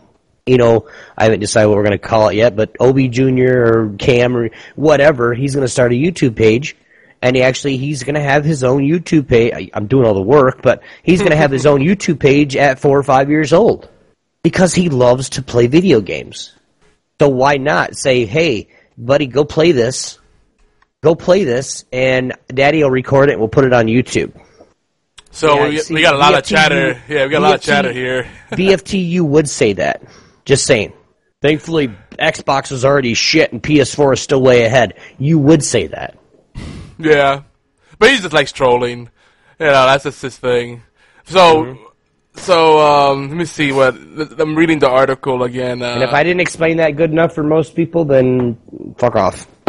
you 0.47 0.57
know, 0.57 0.87
I 1.17 1.25
haven't 1.25 1.41
decided 1.41 1.67
what 1.67 1.75
we're 1.75 1.83
going 1.83 1.99
to 1.99 2.07
call 2.07 2.29
it 2.29 2.35
yet, 2.35 2.55
but 2.55 2.77
Obi 2.79 3.09
Jr. 3.09 3.65
or 3.65 3.95
Cam 3.99 4.35
or 4.35 4.49
whatever, 4.77 5.33
he's 5.33 5.53
going 5.53 5.65
to 5.65 5.71
start 5.71 5.91
a 5.91 5.95
YouTube 5.95 6.37
page 6.37 6.77
and 7.21 7.35
he 7.35 7.41
actually 7.41 7.77
he's 7.77 8.03
going 8.03 8.15
to 8.15 8.21
have 8.21 8.43
his 8.43 8.63
own 8.63 8.81
YouTube 8.81 9.27
page. 9.27 9.69
I'm 9.73 9.87
doing 9.87 10.05
all 10.05 10.13
the 10.13 10.21
work, 10.21 10.61
but 10.61 10.81
he's 11.03 11.19
going 11.19 11.31
to 11.31 11.37
have 11.37 11.51
his 11.51 11.65
own 11.65 11.79
YouTube 11.81 12.19
page 12.19 12.55
at 12.55 12.79
four 12.79 12.97
or 12.97 13.03
five 13.03 13.29
years 13.29 13.53
old 13.53 13.89
because 14.43 14.73
he 14.73 14.89
loves 14.89 15.29
to 15.31 15.41
play 15.41 15.67
video 15.67 16.01
games. 16.01 16.53
So 17.19 17.29
why 17.29 17.57
not 17.57 17.95
say, 17.95 18.25
"Hey, 18.25 18.69
buddy, 18.97 19.27
go 19.27 19.43
play 19.45 19.71
this, 19.71 20.19
go 21.01 21.15
play 21.15 21.43
this," 21.43 21.85
and 21.91 22.33
Daddy 22.47 22.83
will 22.83 22.91
record 22.91 23.29
it. 23.29 23.33
and 23.33 23.41
We'll 23.41 23.49
put 23.49 23.65
it 23.65 23.73
on 23.73 23.87
YouTube. 23.87 24.39
So 25.31 25.55
yeah, 25.55 25.69
we, 25.69 25.77
see, 25.79 25.93
we 25.93 26.01
got 26.01 26.15
a 26.15 26.17
lot 26.17 26.33
BFTU, 26.33 26.37
of 26.37 26.43
chatter. 26.45 27.01
Yeah, 27.07 27.25
we 27.25 27.31
got 27.31 27.37
BFT, 27.37 27.37
a 27.37 27.39
lot 27.39 27.55
of 27.55 27.61
chatter 27.61 27.91
here. 27.91 28.29
BFTU 28.51 29.21
would 29.21 29.49
say 29.49 29.73
that. 29.73 30.03
Just 30.45 30.65
saying. 30.65 30.93
Thankfully, 31.41 31.89
Xbox 32.17 32.71
is 32.71 32.83
already 32.83 33.13
shit 33.13 33.51
and 33.51 33.61
PS4 33.61 34.13
is 34.13 34.21
still 34.21 34.41
way 34.41 34.65
ahead. 34.65 34.95
You 35.19 35.37
would 35.37 35.63
say 35.63 35.87
that. 35.87 36.17
Yeah, 36.99 37.43
but 37.99 38.09
he 38.09 38.17
just 38.17 38.33
likes 38.33 38.51
trolling. 38.51 39.09
You 39.59 39.65
know, 39.65 39.85
that's 39.85 40.03
just 40.03 40.21
his 40.21 40.37
thing. 40.37 40.83
So, 41.25 41.63
mm-hmm. 41.63 41.83
so 42.35 42.79
um, 42.79 43.29
let 43.29 43.37
me 43.37 43.45
see 43.45 43.71
what 43.71 43.95
I'm 44.39 44.55
reading 44.55 44.79
the 44.79 44.89
article 44.89 45.43
again. 45.43 45.81
Uh, 45.81 45.93
and 45.93 46.03
if 46.03 46.13
I 46.13 46.23
didn't 46.23 46.41
explain 46.41 46.77
that 46.77 46.95
good 46.95 47.11
enough 47.11 47.33
for 47.33 47.43
most 47.43 47.75
people, 47.75 48.05
then 48.05 48.57
fuck 48.97 49.15
off. 49.15 49.47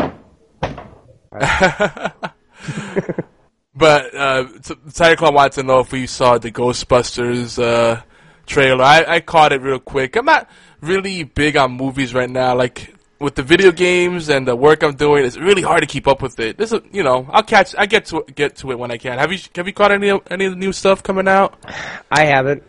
but 3.75 4.15
uh, 4.15 4.47
Cyclone 4.89 5.35
wants 5.35 5.57
to 5.57 5.63
know 5.63 5.81
if 5.81 5.93
we 5.93 6.07
saw 6.07 6.39
the 6.39 6.51
Ghostbusters 6.51 7.63
uh, 7.63 8.03
trailer. 8.47 8.85
I, 8.85 9.05
I 9.07 9.21
caught 9.21 9.53
it 9.53 9.61
real 9.61 9.79
quick. 9.79 10.17
I'm 10.17 10.25
not 10.25 10.49
really 10.81 11.23
big 11.23 11.57
on 11.57 11.73
movies 11.73 12.15
right 12.15 12.31
now. 12.31 12.55
Like 12.57 12.95
with 13.21 13.35
the 13.35 13.43
video 13.43 13.73
games 13.73 14.29
and 14.29 14.47
the 14.47 14.55
work 14.55 14.83
I'm 14.83 14.95
doing, 14.95 15.25
it's 15.25 15.37
really 15.37 15.63
hard 15.63 15.81
to 15.81 15.87
keep 15.87 16.07
up 16.07 16.23
with 16.23 16.39
it. 16.39 16.57
This 16.57 16.73
is, 16.73 16.81
you 16.93 17.03
know, 17.03 17.27
I'll 17.31 17.43
catch, 17.43 17.75
I 17.77 17.87
get 17.87 18.07
to 18.07 18.25
get 18.35 18.57
to 18.57 18.71
it 18.71 18.79
when 18.79 18.91
I 18.91 18.99
can. 18.99 19.19
Have 19.19 19.33
you 19.33 19.39
have 19.55 19.67
you 19.67 19.73
caught 19.73 19.91
any 19.91 20.11
any 20.31 20.45
of 20.45 20.53
the 20.53 20.59
new 20.59 20.73
stuff 20.73 21.03
coming 21.03 21.29
out? 21.29 21.55
I 22.11 22.27
haven't. 22.27 22.63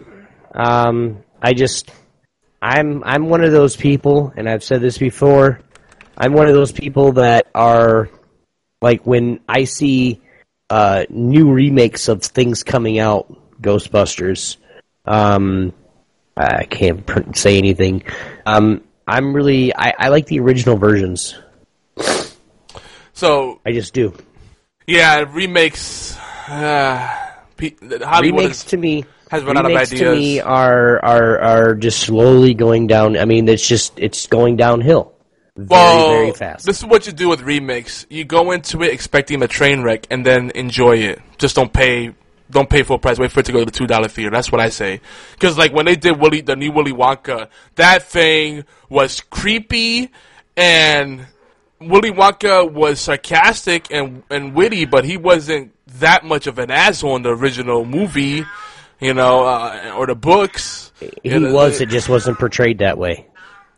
Um, 0.54 1.24
I 1.42 1.54
just, 1.54 1.92
I'm 2.62 3.04
I'm 3.04 3.30
one 3.30 3.44
of 3.44 3.52
those 3.52 3.76
people, 3.76 4.34
and 4.36 4.50
I've 4.50 4.64
said 4.64 4.82
this 4.82 4.98
before. 4.98 5.62
I'm 6.18 6.34
one 6.34 6.48
of 6.48 6.54
those 6.54 6.72
people 6.72 7.14
that 7.14 7.48
are 7.56 8.10
like 8.82 9.06
when 9.06 9.40
I 9.48 9.64
see 9.66 10.22
uh, 10.70 11.06
new 11.10 11.52
remakes 11.52 12.08
of 12.08 12.24
things 12.24 12.64
coming 12.64 13.00
out, 13.00 13.62
Ghostbusters. 13.62 14.58
Um, 15.06 15.74
I 16.36 16.66
can't 16.66 17.36
say 17.36 17.58
anything. 17.58 18.04
Um, 18.46 18.84
I'm 19.10 19.34
really 19.34 19.76
I, 19.76 19.93
I 19.98 20.10
like 20.10 20.28
the 20.28 20.39
original 20.39 20.78
versions. 20.78 21.36
So 23.13 23.60
I 23.65 23.72
just 23.72 23.93
do. 23.93 24.13
Yeah, 24.88 25.26
remakes. 25.28 26.17
Uh, 26.48 26.98
Hollywood 28.02 28.41
remakes 28.41 28.63
to 28.65 28.78
me 28.78 29.06
has 29.30 29.43
run 29.43 29.58
out 29.58 29.65
of 29.65 29.72
ideas. 29.72 30.00
to 30.00 30.12
me 30.12 30.39
are 30.39 31.04
are 31.04 31.39
are 31.39 31.76
just 31.76 32.00
slowly 32.02 32.54
going 32.54 32.88
down. 32.88 33.17
I 33.17 33.26
mean, 33.26 33.50
it's 33.50 33.67
just 33.67 34.00
it's 34.00 34.28
going 34.28 34.56
downhill. 34.56 35.13
Very, 35.56 35.67
well, 35.67 36.10
very 36.10 36.32
fast. 36.32 36.65
This 36.65 36.80
is 36.80 36.86
what 36.86 37.06
you 37.06 37.12
do 37.12 37.30
with 37.30 37.41
remakes. 37.41 38.06
You 38.10 38.24
go 38.24 38.52
into 38.52 38.82
it 38.84 38.93
expecting 38.93 39.43
a 39.43 39.48
train 39.48 39.84
wreck 39.84 40.08
and 40.10 40.26
then 40.26 40.52
enjoy 40.52 40.98
it. 40.98 41.22
Just 41.38 41.56
don't 41.56 41.74
pay 41.74 42.13
don't 42.50 42.70
pay 42.70 42.84
full 42.84 43.00
price. 43.00 43.20
Wait 43.20 43.32
for 43.32 43.42
it 43.42 43.46
to 43.48 43.52
go 43.52 43.60
to 43.60 43.66
the 43.66 43.72
two 43.72 43.88
dollar 43.88 44.08
theater. 44.08 44.32
That's 44.32 44.52
what 44.52 44.62
I 44.62 44.70
say. 44.70 45.02
Because 45.34 45.58
like 45.58 45.74
when 45.74 45.86
they 45.86 45.96
did 45.96 46.20
Willy, 46.20 46.42
the 46.42 46.56
new 46.56 46.72
Willy 46.72 46.94
Wonka, 46.94 47.50
that 47.76 48.04
thing 48.04 48.66
was 48.90 49.22
creepy, 49.22 50.12
and 50.58 51.28
Willy 51.80 52.12
Wonka 52.12 52.72
was 52.72 53.00
sarcastic 53.00 53.92
and 53.92 54.24
and 54.30 54.56
witty, 54.56 54.86
but 54.86 55.06
he 55.06 55.18
wasn't 55.18 55.74
that 56.00 56.24
much 56.24 56.48
of 56.48 56.60
an 56.60 56.72
asshole 56.72 57.16
in 57.16 57.22
the 57.22 57.30
original 57.30 57.86
movie, 57.86 58.44
you 59.00 59.14
know, 59.14 59.46
uh, 59.46 59.94
or 59.96 60.08
the 60.08 60.16
books. 60.16 60.92
He 61.24 61.38
was. 61.38 61.82
It 61.82 61.90
just 61.90 62.10
wasn't 62.10 62.40
portrayed 62.40 62.80
that 62.80 62.98
way. 62.98 63.28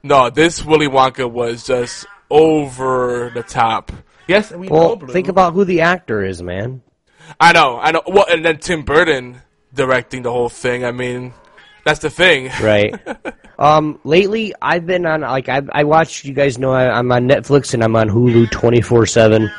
No, 0.03 0.29
this 0.29 0.65
Willy 0.65 0.87
Wonka 0.87 1.29
was 1.29 1.65
just 1.65 2.07
over 2.29 3.31
the 3.33 3.43
top. 3.43 3.91
Yes, 4.27 4.51
we 4.51 4.69
well, 4.69 4.97
think 4.97 5.27
about 5.27 5.53
who 5.53 5.65
the 5.65 5.81
actor 5.81 6.23
is, 6.23 6.41
man. 6.41 6.81
I 7.39 7.53
know, 7.53 7.79
I 7.79 7.91
know. 7.91 8.01
Well, 8.07 8.25
and 8.29 8.43
then 8.43 8.57
Tim 8.57 8.83
Burton 8.83 9.41
directing 9.73 10.23
the 10.23 10.31
whole 10.31 10.49
thing. 10.49 10.83
I 10.83 10.91
mean, 10.91 11.33
that's 11.85 11.99
the 11.99 12.09
thing, 12.09 12.51
right? 12.61 12.95
um, 13.59 13.99
lately 14.03 14.53
I've 14.61 14.85
been 14.85 15.05
on 15.05 15.21
like 15.21 15.49
I 15.49 15.61
I 15.71 15.83
watch. 15.83 16.25
You 16.25 16.33
guys 16.33 16.57
know 16.57 16.71
I, 16.71 16.89
I'm 16.89 17.11
on 17.11 17.27
Netflix 17.27 17.73
and 17.73 17.83
I'm 17.83 17.95
on 17.95 18.09
Hulu 18.09 18.51
twenty 18.51 18.81
four 18.81 19.05
seven. 19.05 19.51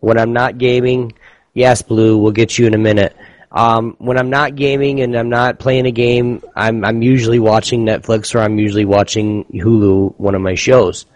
When 0.00 0.18
I'm 0.18 0.32
not 0.32 0.58
gaming, 0.58 1.12
yes, 1.54 1.82
Blue, 1.82 2.18
we'll 2.18 2.32
get 2.32 2.58
you 2.58 2.66
in 2.66 2.74
a 2.74 2.78
minute. 2.78 3.16
Um, 3.50 3.96
when 3.98 4.18
I'm 4.18 4.28
not 4.28 4.54
gaming 4.54 5.00
and 5.00 5.16
I'm 5.16 5.30
not 5.30 5.58
playing 5.58 5.86
a 5.86 5.90
game, 5.90 6.42
I'm 6.54 6.84
I'm 6.84 7.02
usually 7.02 7.38
watching 7.38 7.86
Netflix 7.86 8.34
or 8.34 8.40
I'm 8.40 8.58
usually 8.58 8.84
watching 8.84 9.44
Hulu, 9.44 10.18
one 10.18 10.34
of 10.34 10.42
my 10.42 10.54
shows. 10.54 11.06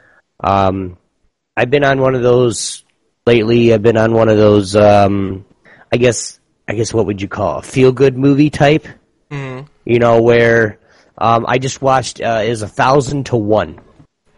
Um, 0.43 0.97
I've 1.57 1.71
been 1.71 1.85
on 1.85 2.01
one 2.01 2.15
of 2.15 2.23
those 2.23 2.85
lately. 3.27 3.75
I've 3.75 3.83
been 3.83 3.99
on 3.99 4.15
one 4.15 4.29
of 4.29 4.39
those. 4.39 4.75
Um, 4.75 5.45
I 5.93 5.97
guess 5.97 6.39
I 6.69 6.75
guess 6.75 6.95
what 6.95 7.07
would 7.07 7.21
you 7.21 7.29
call 7.29 7.59
a 7.59 7.63
feel 7.63 7.93
good 7.93 8.17
movie 8.17 8.51
type? 8.51 8.87
Mm-hmm. 9.31 9.67
You 9.85 9.99
know 9.99 10.23
where 10.23 10.79
um, 11.19 11.45
I 11.49 11.59
just 11.59 11.83
watched 11.83 12.21
uh, 12.21 12.43
is 12.45 12.63
a 12.63 12.69
thousand 12.69 13.27
to 13.27 13.37
one 13.37 13.81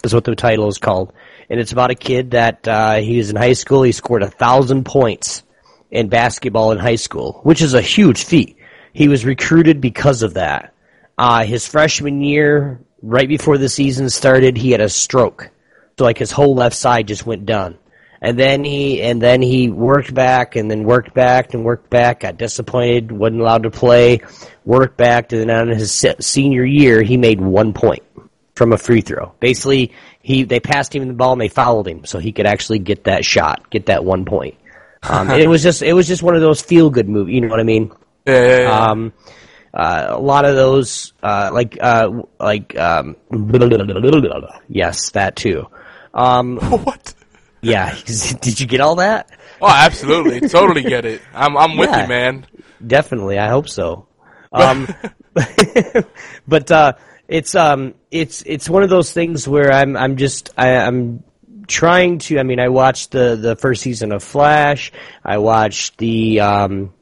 is 0.04 0.14
what 0.14 0.24
the 0.24 0.34
title 0.34 0.68
is 0.68 0.78
called, 0.78 1.12
and 1.48 1.60
it's 1.60 1.72
about 1.72 1.90
a 1.90 1.94
kid 1.94 2.32
that 2.32 2.66
uh, 2.66 2.96
he 2.96 3.18
was 3.18 3.30
in 3.30 3.36
high 3.36 3.52
school. 3.52 3.82
He 3.82 3.92
scored 3.92 4.22
a 4.22 4.30
thousand 4.30 4.84
points 4.84 5.42
in 5.90 6.08
basketball 6.08 6.72
in 6.72 6.78
high 6.78 6.96
school, 6.96 7.40
which 7.42 7.60
is 7.60 7.74
a 7.74 7.82
huge 7.82 8.24
feat. 8.24 8.56
He 8.92 9.08
was 9.08 9.24
recruited 9.24 9.80
because 9.80 10.22
of 10.22 10.34
that. 10.34 10.74
Uh, 11.18 11.44
his 11.44 11.68
freshman 11.68 12.22
year, 12.22 12.80
right 13.02 13.28
before 13.28 13.58
the 13.58 13.68
season 13.68 14.08
started, 14.10 14.56
he 14.56 14.70
had 14.70 14.80
a 14.80 14.88
stroke. 14.88 15.50
So 15.98 16.04
like 16.04 16.18
his 16.18 16.30
whole 16.32 16.54
left 16.54 16.74
side 16.74 17.08
just 17.08 17.26
went 17.26 17.46
done. 17.46 17.78
And 18.24 18.38
then 18.38 18.62
he 18.62 19.02
and 19.02 19.20
then 19.20 19.42
he 19.42 19.68
worked 19.68 20.14
back 20.14 20.54
and 20.54 20.70
then 20.70 20.84
worked 20.84 21.12
back 21.12 21.54
and 21.54 21.64
worked 21.64 21.90
back. 21.90 22.20
Got 22.20 22.38
disappointed, 22.38 23.10
wasn't 23.10 23.40
allowed 23.40 23.64
to 23.64 23.70
play. 23.70 24.20
Worked 24.64 24.96
back, 24.96 25.32
and 25.32 25.40
then 25.42 25.50
on 25.50 25.68
his 25.68 26.06
senior 26.20 26.64
year, 26.64 27.02
he 27.02 27.16
made 27.16 27.40
one 27.40 27.72
point 27.72 28.04
from 28.54 28.72
a 28.72 28.78
free 28.78 29.00
throw. 29.00 29.34
Basically, 29.40 29.90
he 30.20 30.44
they 30.44 30.60
passed 30.60 30.94
him 30.94 31.06
the 31.08 31.14
ball 31.14 31.32
and 31.32 31.40
they 31.40 31.48
fouled 31.48 31.88
him, 31.88 32.04
so 32.04 32.20
he 32.20 32.30
could 32.30 32.46
actually 32.46 32.78
get 32.78 33.04
that 33.04 33.24
shot, 33.24 33.68
get 33.70 33.86
that 33.86 34.04
one 34.04 34.24
point. 34.24 34.54
Um, 35.02 35.28
it 35.30 35.48
was 35.48 35.64
just 35.64 35.82
it 35.82 35.92
was 35.92 36.06
just 36.06 36.22
one 36.22 36.36
of 36.36 36.40
those 36.40 36.62
feel 36.62 36.90
good 36.90 37.08
movies. 37.08 37.34
You 37.34 37.40
know 37.40 37.48
what 37.48 37.58
I 37.58 37.64
mean? 37.64 37.90
Yeah, 38.24 38.46
yeah, 38.46 38.60
yeah. 38.60 38.90
Um, 38.90 39.12
uh, 39.74 40.06
a 40.10 40.20
lot 40.20 40.44
of 40.44 40.54
those, 40.54 41.12
uh, 41.24 41.50
like 41.52 41.76
uh, 41.80 42.22
like 42.38 42.78
um, 42.78 43.16
yes, 44.68 45.10
that 45.10 45.34
too. 45.34 45.66
Um, 46.14 46.58
what? 46.84 47.14
Yeah, 47.62 47.94
did 48.40 48.60
you 48.60 48.66
get 48.66 48.80
all 48.80 48.96
that? 48.96 49.30
Oh, 49.60 49.68
absolutely, 49.68 50.48
totally 50.48 50.82
get 50.82 51.04
it. 51.04 51.22
I'm 51.34 51.56
I'm 51.56 51.76
with 51.76 51.88
Yeah. 51.90 52.02
you, 52.02 52.08
man. 52.08 52.46
Definitely, 52.86 53.38
I 53.38 53.48
hope 53.48 53.68
so. 53.68 54.06
Um, 54.54 54.86
but 56.46 56.70
uh, 56.70 56.92
it's 57.28 57.54
um, 57.54 57.94
it's 58.10 58.42
it's 58.42 58.68
one 58.68 58.82
of 58.82 58.90
those 58.90 59.12
things 59.12 59.48
where 59.48 59.72
I'm 59.72 59.96
I'm 59.96 60.16
just 60.16 60.50
I, 60.58 60.76
I'm 60.76 61.22
trying 61.66 62.18
to. 62.18 62.38
I 62.38 62.42
mean, 62.42 62.60
I 62.60 62.68
watched 62.68 63.12
the 63.12 63.36
the 63.36 63.56
first 63.56 63.80
season 63.82 64.12
of 64.12 64.22
Flash. 64.22 64.92
I 65.24 65.38
watched 65.38 65.98
the. 65.98 66.40
Um, 66.40 66.92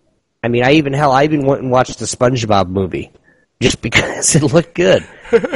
I 0.44 0.48
mean, 0.48 0.64
I 0.64 0.74
even 0.74 0.92
hell, 0.92 1.10
I 1.12 1.24
even 1.24 1.44
went 1.44 1.60
and 1.62 1.70
watched 1.70 1.98
the 1.98 2.04
SpongeBob 2.06 2.68
movie 2.68 3.10
just 3.60 3.82
because 3.82 4.34
it 4.36 4.42
looked 4.44 4.74
good. 4.74 5.04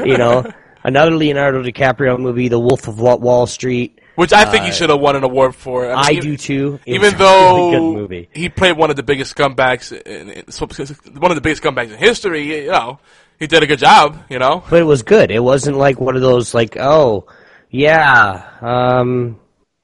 you 0.05 0.19
know, 0.19 0.51
another 0.83 1.13
Leonardo 1.13 1.63
DiCaprio 1.63 2.19
movie, 2.19 2.49
The 2.49 2.59
Wolf 2.59 2.89
of 2.89 2.99
Wall 2.99 3.47
Street. 3.47 4.01
Which 4.17 4.33
I 4.33 4.45
think 4.45 4.65
he 4.65 4.73
should 4.73 4.91
have 4.91 5.01
won 5.01 5.17
an 5.17 5.25
award 5.25 5.55
for. 5.57 5.91
I 5.91 6.13
mean, 6.13 6.21
do 6.21 6.37
too. 6.37 6.79
It 6.87 6.95
Even 6.95 7.03
was 7.07 7.15
a 7.15 7.17
though 7.17 7.57
really 7.57 7.71
good 7.73 8.01
movie. 8.01 8.29
he 8.33 8.49
played 8.49 8.77
one 8.77 8.91
of 8.91 8.97
the 8.97 9.03
biggest 9.03 9.35
scumbags, 9.35 9.91
in, 9.93 10.31
in, 10.31 11.21
one 11.21 11.31
of 11.33 11.35
the 11.35 11.41
biggest 11.41 11.63
scumbags 11.63 11.91
in 11.91 11.99
history, 11.99 12.63
you 12.65 12.71
know, 12.71 13.01
he 13.41 13.47
did 13.49 13.63
a 13.63 13.67
good 13.67 13.81
job. 13.81 14.25
You 14.31 14.39
know, 14.39 14.63
but 14.71 14.81
it 14.81 14.85
was 14.85 15.03
good. 15.03 15.31
It 15.31 15.43
wasn't 15.43 15.77
like 15.77 16.01
one 16.01 16.15
of 16.15 16.23
those 16.23 16.55
like, 16.55 16.77
oh, 16.79 17.27
yeah, 17.71 18.51
um, 18.61 19.41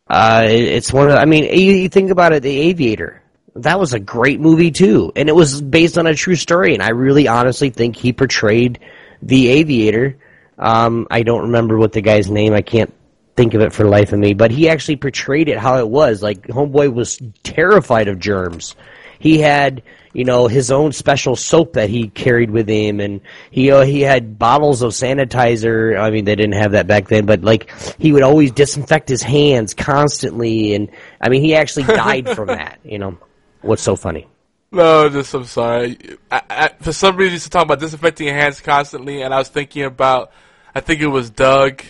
uh, 0.08 0.44
it's 0.48 0.92
one 0.92 1.10
of. 1.10 1.16
I 1.16 1.24
mean, 1.24 1.44
you, 1.44 1.74
you 1.74 1.88
think 1.88 2.10
about 2.10 2.32
it, 2.32 2.42
The 2.42 2.56
Aviator. 2.68 3.22
That 3.56 3.80
was 3.80 3.94
a 3.94 3.98
great 3.98 4.38
movie 4.38 4.70
too, 4.70 5.12
and 5.16 5.28
it 5.28 5.34
was 5.34 5.60
based 5.60 5.98
on 5.98 6.06
a 6.06 6.14
true 6.14 6.36
story. 6.36 6.74
And 6.74 6.82
I 6.84 6.90
really, 6.90 7.26
honestly 7.26 7.70
think 7.70 7.96
he 7.96 8.12
portrayed 8.12 8.78
the 9.22 9.48
Aviator. 9.48 10.18
Um, 10.56 11.08
I 11.10 11.22
don't 11.24 11.42
remember 11.42 11.78
what 11.78 11.92
the 11.92 12.00
guy's 12.00 12.30
name. 12.30 12.52
I 12.52 12.62
can't 12.62 12.94
think 13.40 13.54
of 13.54 13.62
it 13.62 13.72
for 13.72 13.84
the 13.84 13.88
life 13.88 14.12
of 14.12 14.18
me. 14.18 14.34
But 14.34 14.50
he 14.50 14.68
actually 14.68 14.96
portrayed 14.96 15.48
it 15.48 15.58
how 15.58 15.78
it 15.78 15.88
was. 15.88 16.22
Like 16.22 16.46
Homeboy 16.48 16.92
was 16.92 17.18
terrified 17.42 18.08
of 18.08 18.18
germs. 18.18 18.76
He 19.18 19.38
had, 19.38 19.82
you 20.12 20.24
know, 20.24 20.46
his 20.46 20.70
own 20.70 20.92
special 20.92 21.36
soap 21.36 21.74
that 21.74 21.88
he 21.88 22.08
carried 22.08 22.50
with 22.50 22.68
him, 22.68 23.00
and 23.00 23.20
he 23.50 23.70
uh, 23.70 23.82
he 23.82 24.00
had 24.00 24.38
bottles 24.38 24.82
of 24.82 24.92
sanitizer. 24.92 25.98
I 25.98 26.10
mean, 26.10 26.24
they 26.24 26.36
didn't 26.36 26.54
have 26.54 26.72
that 26.72 26.86
back 26.86 27.08
then, 27.08 27.26
but 27.26 27.42
like 27.42 27.70
he 27.98 28.12
would 28.12 28.22
always 28.22 28.50
disinfect 28.52 29.08
his 29.08 29.22
hands 29.22 29.74
constantly, 29.74 30.74
and 30.74 30.90
I 31.20 31.28
mean, 31.28 31.42
he 31.42 31.54
actually 31.54 31.84
died 31.84 32.28
from 32.30 32.46
that. 32.58 32.80
You 32.84 32.98
know, 32.98 33.18
what's 33.62 33.82
so 33.82 33.96
funny? 33.96 34.26
no, 34.72 35.08
just 35.08 35.34
I'm 35.34 35.44
sorry. 35.44 35.98
I, 36.30 36.42
I, 36.48 36.68
for 36.80 36.92
some 36.92 37.16
reason, 37.16 37.30
you 37.30 37.34
used 37.34 37.44
to 37.44 37.50
talk 37.50 37.64
about 37.64 37.80
disinfecting 37.80 38.26
your 38.26 38.36
hands 38.36 38.60
constantly, 38.60 39.22
and 39.22 39.34
I 39.34 39.38
was 39.38 39.48
thinking 39.48 39.84
about, 39.84 40.32
I 40.74 40.80
think 40.80 41.00
it 41.00 41.08
was 41.08 41.30
Doug, 41.30 41.82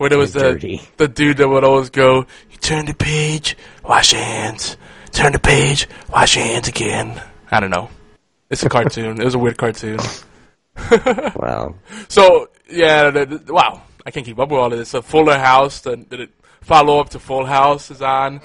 where 0.00 0.08
there 0.08 0.18
was 0.18 0.32
the 0.32 0.40
Dirty. 0.40 0.80
the 0.96 1.08
dude 1.08 1.36
that 1.36 1.46
would 1.48 1.62
always 1.62 1.90
go, 1.90 2.24
"You 2.50 2.56
turn 2.56 2.86
the 2.86 2.94
page, 2.94 3.54
wash 3.84 4.14
your 4.14 4.22
hands. 4.22 4.78
Turn 5.12 5.32
the 5.32 5.38
page, 5.38 5.86
wash 6.08 6.36
your 6.36 6.44
hands 6.46 6.68
again." 6.68 7.20
I 7.50 7.60
don't 7.60 7.68
know. 7.68 7.90
It's 8.48 8.62
a 8.62 8.70
cartoon. 8.70 9.20
it 9.20 9.24
was 9.26 9.34
a 9.34 9.38
weird 9.38 9.58
cartoon. 9.58 9.98
Wow. 11.36 11.74
So 12.08 12.48
yeah, 12.70 13.10
the, 13.10 13.26
the- 13.26 13.52
wow, 13.52 13.82
I 14.06 14.10
can't 14.10 14.24
keep 14.24 14.38
up 14.38 14.48
with 14.50 14.58
all 14.58 14.72
of 14.72 14.78
this. 14.78 14.88
So 14.88 15.02
Fuller 15.02 15.36
House, 15.38 15.82
the, 15.82 15.96
the 16.08 16.28
follow 16.62 16.98
up 17.00 17.10
to 17.10 17.18
Full 17.18 17.44
House 17.44 17.90
is 17.90 18.00
on. 18.00 18.40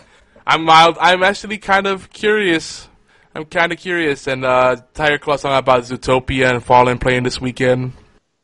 I'm 0.46 0.66
mild. 0.66 0.98
I'm 1.00 1.24
actually 1.24 1.58
kind 1.58 1.88
of 1.88 2.12
curious. 2.12 2.90
I'm 3.34 3.46
kind 3.46 3.72
of 3.72 3.78
curious. 3.80 4.28
And 4.28 4.44
uh, 4.44 4.76
Tiger 4.94 5.18
Claw 5.20 5.38
song 5.38 5.58
about 5.58 5.84
Zootopia 5.84 6.52
and 6.52 6.62
Fallen 6.64 6.98
playing 7.00 7.24
this 7.24 7.40
weekend. 7.40 7.94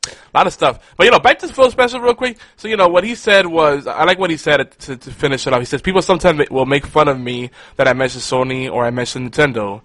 A 0.07 0.11
lot 0.33 0.47
of 0.47 0.53
stuff. 0.53 0.95
But 0.97 1.03
you 1.03 1.11
know, 1.11 1.19
back 1.19 1.37
to 1.39 1.47
the 1.47 1.53
Phil 1.53 1.69
Spencer 1.69 2.01
real 2.01 2.15
quick. 2.15 2.39
So 2.55 2.67
you 2.67 2.75
know 2.75 2.87
what 2.87 3.03
he 3.03 3.13
said 3.13 3.45
was, 3.45 3.85
I 3.85 4.03
like 4.03 4.17
what 4.17 4.31
he 4.31 4.37
said 4.37 4.71
to, 4.71 4.97
to 4.97 5.11
finish 5.11 5.45
it 5.45 5.53
off. 5.53 5.59
He 5.59 5.65
says 5.65 5.79
people 5.83 6.01
sometimes 6.01 6.49
will 6.49 6.65
make 6.65 6.87
fun 6.87 7.07
of 7.07 7.19
me 7.19 7.51
that 7.75 7.87
I 7.87 7.93
mention 7.93 8.19
Sony 8.19 8.71
or 8.71 8.83
I 8.83 8.89
mention 8.89 9.29
Nintendo. 9.29 9.81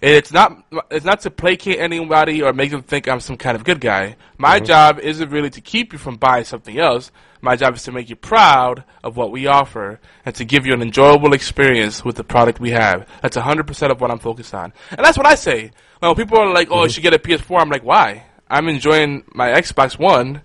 It's 0.00 0.32
not 0.32 0.64
it's 0.90 1.04
not 1.04 1.20
to 1.20 1.30
placate 1.30 1.78
anybody 1.78 2.42
or 2.42 2.52
make 2.52 2.72
them 2.72 2.82
think 2.82 3.06
I'm 3.06 3.20
some 3.20 3.36
kind 3.36 3.54
of 3.54 3.62
good 3.62 3.80
guy. 3.80 4.16
My 4.38 4.56
mm-hmm. 4.56 4.66
job 4.66 4.98
isn't 4.98 5.30
really 5.30 5.50
to 5.50 5.60
keep 5.60 5.92
you 5.92 6.00
from 6.00 6.16
buying 6.16 6.44
something 6.44 6.76
else. 6.76 7.12
My 7.40 7.54
job 7.54 7.76
is 7.76 7.84
to 7.84 7.92
make 7.92 8.10
you 8.10 8.16
proud 8.16 8.82
of 9.04 9.16
what 9.16 9.30
we 9.30 9.46
offer 9.46 10.00
and 10.24 10.34
to 10.34 10.44
give 10.44 10.66
you 10.66 10.74
an 10.74 10.82
enjoyable 10.82 11.32
experience 11.32 12.04
with 12.04 12.16
the 12.16 12.24
product 12.24 12.58
we 12.58 12.70
have. 12.70 13.08
That's 13.22 13.36
100% 13.36 13.90
of 13.90 14.00
what 14.00 14.10
I'm 14.10 14.18
focused 14.18 14.52
on. 14.52 14.72
And 14.90 15.04
that's 15.04 15.16
what 15.16 15.26
I 15.26 15.36
say. 15.36 15.70
When 16.00 16.14
people 16.16 16.38
are 16.38 16.52
like, 16.52 16.68
"Oh, 16.70 16.80
you 16.80 16.80
mm-hmm. 16.80 16.92
should 16.92 17.02
get 17.02 17.14
a 17.14 17.18
PS4." 17.18 17.60
I'm 17.60 17.68
like, 17.68 17.84
"Why?" 17.84 18.24
I'm 18.50 18.68
enjoying 18.68 19.24
my 19.32 19.48
Xbox 19.50 19.98
One. 19.98 20.42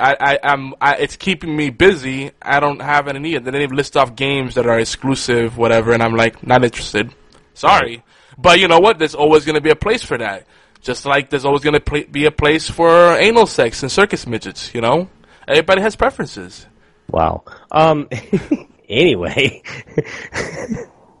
I, 0.00 0.38
I, 0.42 0.72
I, 0.80 0.94
it's 0.96 1.16
keeping 1.16 1.54
me 1.54 1.68
busy. 1.68 2.30
I 2.40 2.60
don't 2.60 2.80
have 2.80 3.08
any 3.08 3.18
need. 3.18 3.44
They 3.44 3.50
didn't 3.50 3.76
list 3.76 3.96
off 3.96 4.16
games 4.16 4.54
that 4.54 4.66
are 4.66 4.78
exclusive, 4.78 5.58
whatever, 5.58 5.92
and 5.92 6.02
I'm 6.02 6.14
like, 6.14 6.44
not 6.46 6.64
interested. 6.64 7.14
Sorry. 7.52 8.02
But 8.38 8.58
you 8.58 8.68
know 8.68 8.78
what? 8.80 8.98
There's 8.98 9.14
always 9.14 9.44
going 9.44 9.56
to 9.56 9.60
be 9.60 9.70
a 9.70 9.76
place 9.76 10.02
for 10.02 10.16
that. 10.16 10.46
Just 10.80 11.04
like 11.04 11.30
there's 11.30 11.44
always 11.44 11.62
going 11.62 11.78
to 11.78 12.06
be 12.10 12.24
a 12.24 12.30
place 12.30 12.68
for 12.68 13.16
anal 13.18 13.46
sex 13.46 13.82
and 13.82 13.92
circus 13.92 14.26
midgets, 14.26 14.74
you 14.74 14.80
know? 14.80 15.08
Everybody 15.46 15.82
has 15.82 15.94
preferences. 15.94 16.66
Wow. 17.08 17.44
Um. 17.70 18.08
anyway. 18.88 19.62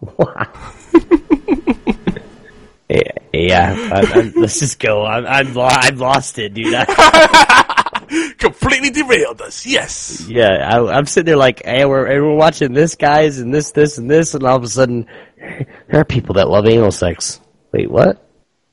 wow. 0.00 0.52
yeah. 2.92 3.12
yeah 3.32 3.90
I, 3.92 4.32
let's 4.36 4.58
just 4.58 4.78
go. 4.78 5.04
I'm. 5.04 5.26
I'm. 5.26 5.54
Lo- 5.54 5.68
I've 5.70 5.98
lost 5.98 6.38
it, 6.38 6.54
dude. 6.54 6.74
Completely 8.38 8.90
derailed 8.90 9.40
us, 9.40 9.64
yes. 9.64 10.26
yeah. 10.28 10.68
I, 10.70 10.98
I'm 10.98 11.06
sitting 11.06 11.26
there 11.26 11.36
like, 11.36 11.64
hey, 11.64 11.86
we're 11.86 12.06
hey, 12.06 12.20
we're 12.20 12.34
watching 12.34 12.74
this, 12.74 12.94
guys, 12.94 13.38
and 13.38 13.54
this, 13.54 13.72
this, 13.72 13.96
and 13.96 14.10
this, 14.10 14.34
and 14.34 14.44
all 14.44 14.56
of 14.56 14.64
a 14.64 14.68
sudden, 14.68 15.06
there 15.38 16.00
are 16.00 16.04
people 16.04 16.34
that 16.34 16.48
love 16.48 16.66
anal 16.66 16.92
sex. 16.92 17.40
Wait, 17.72 17.90
what? 17.90 18.22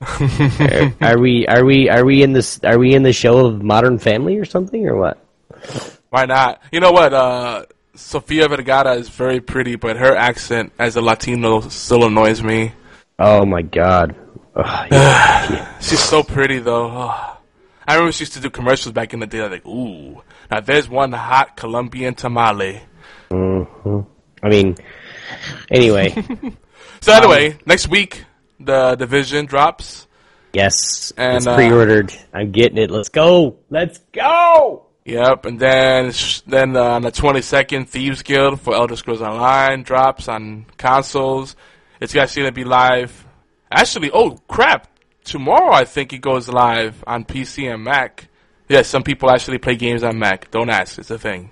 are, 0.00 0.94
are 1.00 1.18
we? 1.18 1.46
Are 1.46 1.64
we? 1.64 1.88
Are 1.88 2.04
we 2.04 2.22
in 2.22 2.32
this? 2.32 2.60
Are 2.64 2.78
we 2.78 2.94
in 2.94 3.02
the 3.02 3.12
show 3.12 3.46
of 3.46 3.62
Modern 3.62 3.98
Family 3.98 4.36
or 4.36 4.44
something, 4.44 4.86
or 4.86 4.96
what? 4.96 5.24
Why 6.10 6.26
not? 6.26 6.60
You 6.72 6.80
know 6.80 6.92
what? 6.92 7.14
Uh, 7.14 7.64
Sofia 7.94 8.48
Vergara 8.48 8.94
is 8.94 9.08
very 9.08 9.40
pretty, 9.40 9.76
but 9.76 9.96
her 9.96 10.14
accent 10.16 10.72
as 10.78 10.96
a 10.96 11.00
Latino 11.02 11.60
still 11.60 12.04
annoys 12.04 12.42
me. 12.42 12.72
Oh 13.20 13.44
my 13.44 13.62
god. 13.62 14.16
Ugh, 14.56 14.88
yeah. 14.90 15.78
She's 15.80 16.00
so 16.00 16.22
pretty, 16.22 16.58
though. 16.58 16.86
Oh. 16.90 17.36
I 17.86 17.94
remember 17.94 18.12
she 18.12 18.22
used 18.22 18.34
to 18.34 18.40
do 18.40 18.50
commercials 18.50 18.92
back 18.92 19.12
in 19.14 19.20
the 19.20 19.26
day. 19.26 19.46
Like, 19.48 19.66
ooh, 19.66 20.22
now 20.50 20.60
there's 20.60 20.88
one 20.88 21.12
hot 21.12 21.56
Colombian 21.56 22.14
tamale. 22.14 22.82
I 23.32 24.48
mean, 24.48 24.76
anyway. 25.70 26.14
So 27.02 27.14
anyway, 27.14 27.56
next 27.64 27.88
week 27.88 28.24
the 28.58 28.94
division 28.94 29.46
drops. 29.46 30.06
Yes, 30.52 31.12
And, 31.16 31.38
it's 31.38 31.46
uh, 31.46 31.54
pre-ordered. 31.54 32.12
I'm 32.34 32.50
getting 32.50 32.76
it. 32.76 32.90
Let's 32.90 33.08
go. 33.08 33.56
Let's 33.70 33.98
go. 34.12 34.86
Yep, 35.06 35.46
and 35.46 35.58
then 35.58 36.12
then 36.46 36.76
uh, 36.76 36.82
on 36.82 37.02
the 37.02 37.10
22nd, 37.10 37.88
Thieves 37.88 38.22
Guild 38.22 38.60
for 38.60 38.74
Elder 38.74 38.96
Scrolls 38.96 39.22
Online 39.22 39.82
drops 39.82 40.28
on 40.28 40.66
consoles. 40.76 41.56
It's 42.00 42.16
actually 42.16 42.42
gonna 42.42 42.52
be 42.52 42.64
live. 42.64 43.26
Actually, 43.70 44.10
oh 44.12 44.38
crap! 44.48 44.86
tomorrow 45.24 45.72
I 45.72 45.84
think 45.84 46.12
it 46.12 46.20
goes 46.20 46.48
live 46.48 47.02
on 47.06 47.24
PC 47.24 47.72
and 47.72 47.84
Mac. 47.84 48.28
Yes, 48.68 48.88
some 48.88 49.02
people 49.02 49.30
actually 49.30 49.58
play 49.58 49.76
games 49.76 50.02
on 50.02 50.18
Mac. 50.18 50.50
Don't 50.50 50.70
ask, 50.70 50.98
it's 50.98 51.10
a 51.10 51.18
thing. 51.18 51.50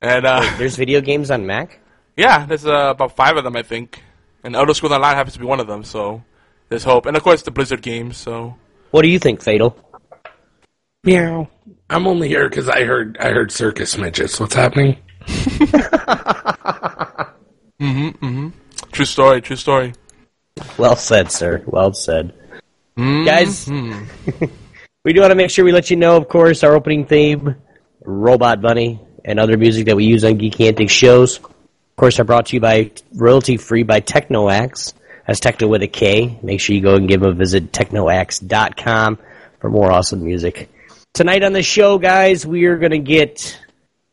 And 0.00 0.24
uh, 0.24 0.40
There's 0.58 0.76
video 0.76 1.00
games 1.00 1.30
on 1.30 1.46
Mac. 1.46 1.80
yeah, 2.16 2.46
there's 2.46 2.66
uh, 2.66 2.90
about 2.90 3.16
five 3.16 3.36
of 3.36 3.44
them 3.44 3.56
I 3.56 3.62
think, 3.62 4.02
and 4.44 4.54
Elder 4.54 4.74
Scrolls 4.74 4.92
Online 4.92 5.16
happens 5.16 5.34
to 5.34 5.40
be 5.40 5.46
one 5.46 5.60
of 5.60 5.66
them. 5.66 5.82
So 5.84 6.22
there's 6.68 6.84
hope, 6.84 7.06
and 7.06 7.16
of 7.16 7.22
course 7.22 7.42
the 7.42 7.50
Blizzard 7.50 7.82
games. 7.82 8.16
So 8.16 8.56
What 8.92 9.02
do 9.02 9.08
you 9.08 9.18
think, 9.18 9.42
Fatal? 9.42 9.76
Meow. 11.04 11.48
I'm 11.90 12.06
only 12.06 12.28
here 12.28 12.48
because 12.48 12.68
I 12.68 12.84
heard 12.84 13.16
I 13.18 13.30
heard 13.30 13.50
circus 13.50 13.96
midgets. 13.98 14.38
What's 14.38 14.54
happening? 14.54 14.98
true 18.98 19.04
story, 19.04 19.40
true 19.40 19.54
story. 19.54 19.92
Well 20.76 20.96
said, 20.96 21.30
sir. 21.30 21.62
Well 21.66 21.92
said. 21.92 22.34
Mm-hmm. 22.96 23.24
Guys, 23.24 23.68
we 25.04 25.12
do 25.12 25.20
want 25.20 25.30
to 25.30 25.36
make 25.36 25.50
sure 25.50 25.64
we 25.64 25.70
let 25.70 25.88
you 25.88 25.96
know, 25.96 26.16
of 26.16 26.28
course, 26.28 26.64
our 26.64 26.74
opening 26.74 27.06
theme, 27.06 27.54
Robot 28.04 28.60
Bunny, 28.60 29.00
and 29.24 29.38
other 29.38 29.56
music 29.56 29.86
that 29.86 29.94
we 29.94 30.04
use 30.04 30.24
on 30.24 30.32
Geeky 30.32 30.66
Antics 30.66 30.92
shows. 30.92 31.36
Of 31.38 31.96
course, 31.96 32.18
are 32.18 32.24
brought 32.24 32.46
to 32.46 32.56
you 32.56 32.60
by 32.60 32.90
royalty 33.14 33.56
free 33.56 33.84
by 33.84 34.00
TeknoAXE. 34.00 34.94
That's 35.28 35.38
Techno 35.38 35.68
with 35.68 35.84
a 35.84 35.86
K. 35.86 36.36
Make 36.42 36.58
sure 36.58 36.74
you 36.74 36.82
go 36.82 36.96
and 36.96 37.06
give 37.06 37.20
them 37.20 37.30
a 37.30 37.34
visit, 37.34 37.70
teknoaxe.com, 37.70 39.18
for 39.60 39.70
more 39.70 39.92
awesome 39.92 40.24
music. 40.24 40.68
Tonight 41.14 41.44
on 41.44 41.52
the 41.52 41.62
show, 41.62 41.98
guys, 41.98 42.44
we 42.44 42.64
are 42.64 42.78
going 42.78 42.90
to 42.90 42.98
get 42.98 43.60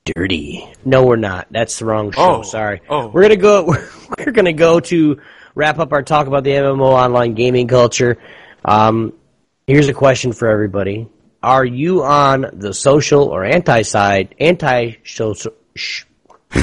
dirty. 0.06 0.68
No, 0.84 1.06
we're 1.06 1.16
not. 1.16 1.48
That's 1.52 1.80
the 1.80 1.86
wrong 1.86 2.12
show. 2.12 2.38
Oh. 2.38 2.42
Sorry. 2.44 2.82
Oh. 2.90 3.08
We're 3.08 3.24
gonna 3.24 3.36
go. 3.36 3.76
We're 4.18 4.32
gonna 4.32 4.54
go 4.54 4.80
to 4.80 5.20
wrap 5.56 5.80
up 5.80 5.92
our 5.92 6.04
talk 6.04 6.28
about 6.28 6.44
the 6.44 6.52
MMO 6.52 6.86
online 6.86 7.34
gaming 7.34 7.68
culture. 7.68 8.18
Um, 8.64 9.14
here's 9.68 9.88
a 9.88 9.94
question 9.94 10.32
for 10.32 10.48
everybody: 10.48 11.08
Are 11.44 11.66
you 11.66 12.04
on 12.04 12.46
the 12.54 12.74
social 12.74 13.24
or 13.24 13.44
anti 13.44 13.82
side? 13.82 14.36
Anti 14.40 14.98
social. 15.04 15.54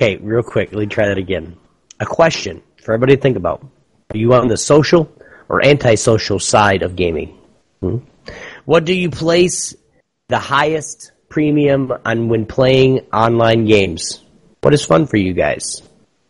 Okay, 0.00 0.14
real 0.18 0.44
quick. 0.44 0.70
Let 0.70 0.78
me 0.78 0.86
try 0.86 1.08
that 1.08 1.18
again. 1.18 1.56
A 1.98 2.06
question 2.06 2.62
for 2.84 2.94
everybody 2.94 3.16
to 3.16 3.20
think 3.20 3.36
about: 3.36 3.66
Are 4.14 4.16
you 4.16 4.32
on 4.32 4.46
the 4.46 4.56
social 4.56 5.10
or 5.48 5.64
anti-social 5.64 6.38
side 6.38 6.82
of 6.82 6.94
gaming? 6.94 7.36
Hmm? 7.80 7.98
What 8.64 8.84
do 8.84 8.94
you 8.94 9.10
place 9.10 9.74
the 10.28 10.38
highest 10.38 11.12
premium 11.28 11.92
on 12.04 12.28
when 12.28 12.46
playing 12.46 13.00
online 13.12 13.64
games? 13.64 14.22
What 14.60 14.74
is 14.74 14.84
fun 14.84 15.06
for 15.06 15.16
you 15.16 15.32
guys? 15.32 15.82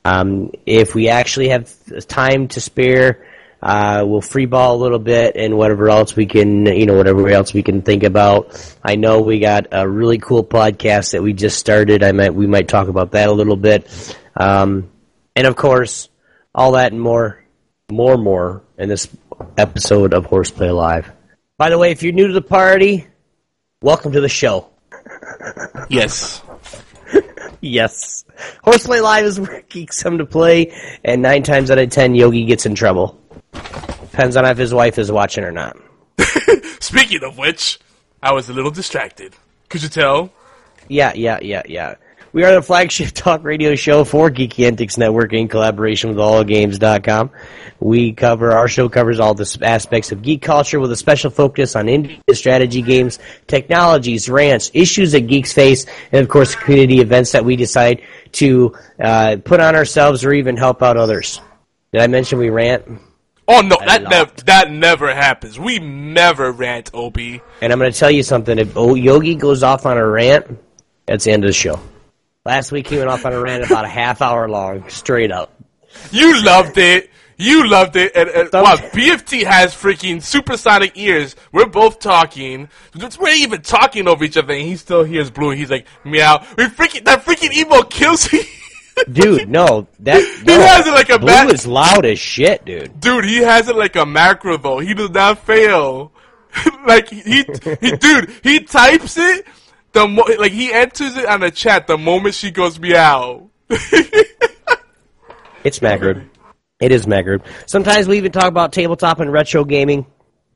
Um, 0.05 0.53
if 0.65 0.95
we 0.95 1.09
actually 1.09 1.49
have 1.51 1.71
time 2.07 2.49
to 2.49 2.61
spare, 2.61 3.27
uh, 3.61 4.05
we'll 4.07 4.21
free 4.21 4.47
ball 4.47 4.77
a 4.77 4.81
little 4.81 4.99
bit 5.01 5.37
and 5.37 5.57
whatever 5.57 5.91
else 5.91 6.15
we 6.15 6.27
can, 6.27 6.67
you 6.67 6.87
know, 6.87 6.97
whatever 6.97 7.29
else 7.29 7.53
we 7.53 7.63
can 7.63 7.83
think 7.83 8.05
about. 8.05 8.77
I 8.83 8.95
know 8.95 9.21
we 9.21 9.41
got 9.41 9.67
a 9.73 9.89
really 9.89 10.19
cool 10.19 10.45
podcast 10.45 11.13
that 11.13 11.23
we 11.23 11.33
just 11.33 11.59
started. 11.59 12.05
I 12.05 12.13
might, 12.13 12.35
we 12.35 12.47
might 12.47 12.69
talk 12.69 12.89
about 12.89 13.13
that 13.13 13.29
a 13.29 13.33
little 13.33 13.57
bit. 13.57 14.17
Um, 14.37 14.91
and 15.35 15.47
of 15.47 15.57
course, 15.57 16.09
all 16.55 16.73
that 16.73 16.93
and 16.93 17.01
more, 17.01 17.45
more, 17.91 18.17
more 18.17 18.63
in 18.79 18.89
this 18.89 19.09
episode 19.57 20.15
of 20.15 20.25
Horseplay 20.27 20.71
Live. 20.71 21.11
By 21.57 21.71
the 21.71 21.79
way, 21.79 21.91
if 21.91 22.05
you're 22.05 22.13
new 22.13 22.29
to 22.29 22.33
the 22.33 22.41
party, 22.41 23.09
welcome 23.83 24.13
to 24.13 24.21
the 24.21 24.29
show. 24.29 24.69
Yes. 25.89 26.43
Yes. 27.61 28.25
Horseplay 28.63 29.01
Live 29.01 29.25
is 29.25 29.41
where 29.41 29.63
geeks 29.63 30.01
come 30.01 30.19
to 30.19 30.25
play, 30.25 30.73
and 31.03 31.23
nine 31.23 31.43
times 31.43 31.73
out 31.73 31.79
of 31.79 31.91
ten, 31.91 32.15
Yogi 32.15 32.45
gets 32.45 32.67
in 32.67 32.77
trouble. 32.77 33.21
Depends 33.53 34.37
on 34.37 34.45
if 34.45 34.57
his 34.57 34.73
wife 34.73 34.97
is 34.97 35.11
watching 35.11 35.43
or 35.43 35.51
not. 35.51 35.77
Speaking 36.79 37.25
of 37.25 37.37
which, 37.37 37.81
I 38.23 38.33
was 38.33 38.49
a 38.49 38.53
little 38.53 38.71
distracted. 38.71 39.35
Could 39.71 39.83
you 39.83 39.89
tell? 39.89 40.31
Yeah, 40.87 41.13
yeah, 41.17 41.41
yeah, 41.43 41.63
yeah. 41.67 41.97
We 42.31 42.45
are 42.45 42.53
the 42.53 42.63
flagship 42.63 43.09
talk 43.15 43.43
radio 43.43 43.75
show 43.75 44.05
for 44.05 44.31
Geeky 44.31 44.67
Antics 44.67 44.99
Network 44.99 45.33
in 45.33 45.49
collaboration 45.49 46.11
with 46.11 46.19
AllGames.com. 46.19 47.31
We 47.81 48.13
cover, 48.13 48.53
our 48.53 48.69
show 48.69 48.89
covers 48.89 49.19
all 49.19 49.35
the 49.35 49.59
aspects 49.63 50.13
of 50.13 50.21
geek 50.21 50.43
culture 50.43 50.79
with 50.79 50.93
a 50.93 50.97
special 50.97 51.31
focus 51.31 51.75
on 51.75 51.87
indie 51.87 52.21
strategy 52.35 52.83
games, 52.83 53.19
technologies, 53.47 54.29
rants, 54.29 54.71
issues 54.75 55.13
that 55.13 55.23
geeks 55.23 55.53
face, 55.53 55.87
and 56.13 56.21
of 56.21 56.29
course 56.29 56.55
community 56.55 57.01
events 57.01 57.33
that 57.33 57.45
we 57.45 57.57
decide 57.57 58.03
to 58.33 58.77
uh, 59.01 59.37
put 59.43 59.61
on 59.61 59.75
ourselves 59.75 60.25
or 60.25 60.33
even 60.33 60.57
help 60.57 60.83
out 60.83 60.97
others. 60.97 61.41
Did 61.93 62.03
I 62.03 62.09
mention 62.09 62.39
we 62.39 62.51
rant? 62.51 62.85
Oh 63.47 63.63
no, 63.63 63.79
that 63.87 64.03
never 64.03 64.31
that 64.45 64.71
never 64.71 65.15
happens. 65.15 65.59
We 65.59 65.79
never 65.79 66.53
rant, 66.53 66.91
Obi. 66.93 67.41
And 67.63 67.73
I'm 67.73 67.79
going 67.79 67.91
to 67.91 67.99
tell 67.99 68.11
you 68.11 68.23
something. 68.23 68.59
If 68.59 68.75
Yogi 68.75 69.37
goes 69.37 69.63
off 69.63 69.87
on 69.87 69.97
a 69.97 70.07
rant, 70.07 70.59
that's 71.07 71.25
the 71.25 71.31
end 71.31 71.45
of 71.45 71.49
the 71.49 71.55
show. 71.55 71.81
Last 72.49 72.73
week 72.73 72.89
he 72.89 72.97
went 72.97 73.11
off 73.11 73.27
on 73.27 73.35
a 73.35 73.41
rant 73.43 73.63
about 73.63 73.85
a 73.85 73.89
half 73.89 74.23
hour 74.23 74.49
long, 74.49 74.89
straight 74.89 75.31
up. 75.31 75.53
You 76.11 76.43
loved 76.43 76.79
it. 76.79 77.11
You 77.37 77.69
loved 77.69 77.95
it. 77.97 78.13
And, 78.17 78.31
and 78.31 78.49
wow, 78.51 78.77
BFT 78.77 79.45
has 79.45 79.75
freaking 79.75 80.23
supersonic 80.23 80.97
ears. 80.97 81.37
We're 81.53 81.67
both 81.67 81.99
talking. 81.99 82.71
We're 83.21 83.35
even 83.35 83.61
talking 83.61 84.09
over 84.09 84.25
each 84.25 84.39
other, 84.39 84.55
and 84.55 84.63
he 84.63 84.77
still 84.77 85.05
hears 85.05 85.31
Blue. 85.31 85.51
He's 85.51 85.71
like, 85.71 85.87
meow. 86.05 86.43
We 86.57 86.69
freaking 86.69 87.05
that 87.05 87.23
freaking 87.23 87.53
emo 87.53 87.83
kills 87.83 88.33
me. 88.33 88.41
Dude, 89.13 89.47
no, 89.51 89.87
that 90.01 90.23
no. 90.47 90.59
has 90.59 90.87
it 90.87 90.93
like 90.93 91.11
a 91.11 91.19
Blue 91.19 91.27
bat- 91.27 91.53
is 91.53 91.67
loud 91.67 92.07
as 92.07 92.19
shit, 92.19 92.65
dude. 92.65 92.99
Dude, 92.99 93.27
he 93.27 93.37
has 93.43 93.69
it 93.69 93.77
like 93.77 93.95
a 93.95 94.07
macro 94.07 94.57
though. 94.57 94.79
He 94.79 94.95
does 94.95 95.11
not 95.11 95.45
fail. 95.45 96.13
like 96.87 97.11
he, 97.11 97.45
he, 97.81 97.93
dude, 97.93 98.33
he 98.43 98.61
types 98.61 99.19
it. 99.19 99.47
The 99.93 100.07
mo- 100.07 100.27
like 100.39 100.53
he 100.53 100.73
enters 100.73 101.17
it 101.17 101.27
on 101.27 101.41
the 101.41 101.51
chat 101.51 101.87
the 101.87 101.99
moment 101.99 102.35
she 102.35 102.51
goes 102.51 102.79
meow. 102.79 103.51
It's 105.65 105.81
Magrud. 105.81 106.27
It 106.81 106.93
is 106.93 107.07
Magrud. 107.07 107.43
Sometimes 107.67 108.07
we 108.07 108.19
even 108.19 108.33
talk 108.33 108.47
about 108.47 108.73
tabletop 108.73 109.21
and 109.21 109.33
retro 109.33 109.65
gaming 109.65 110.07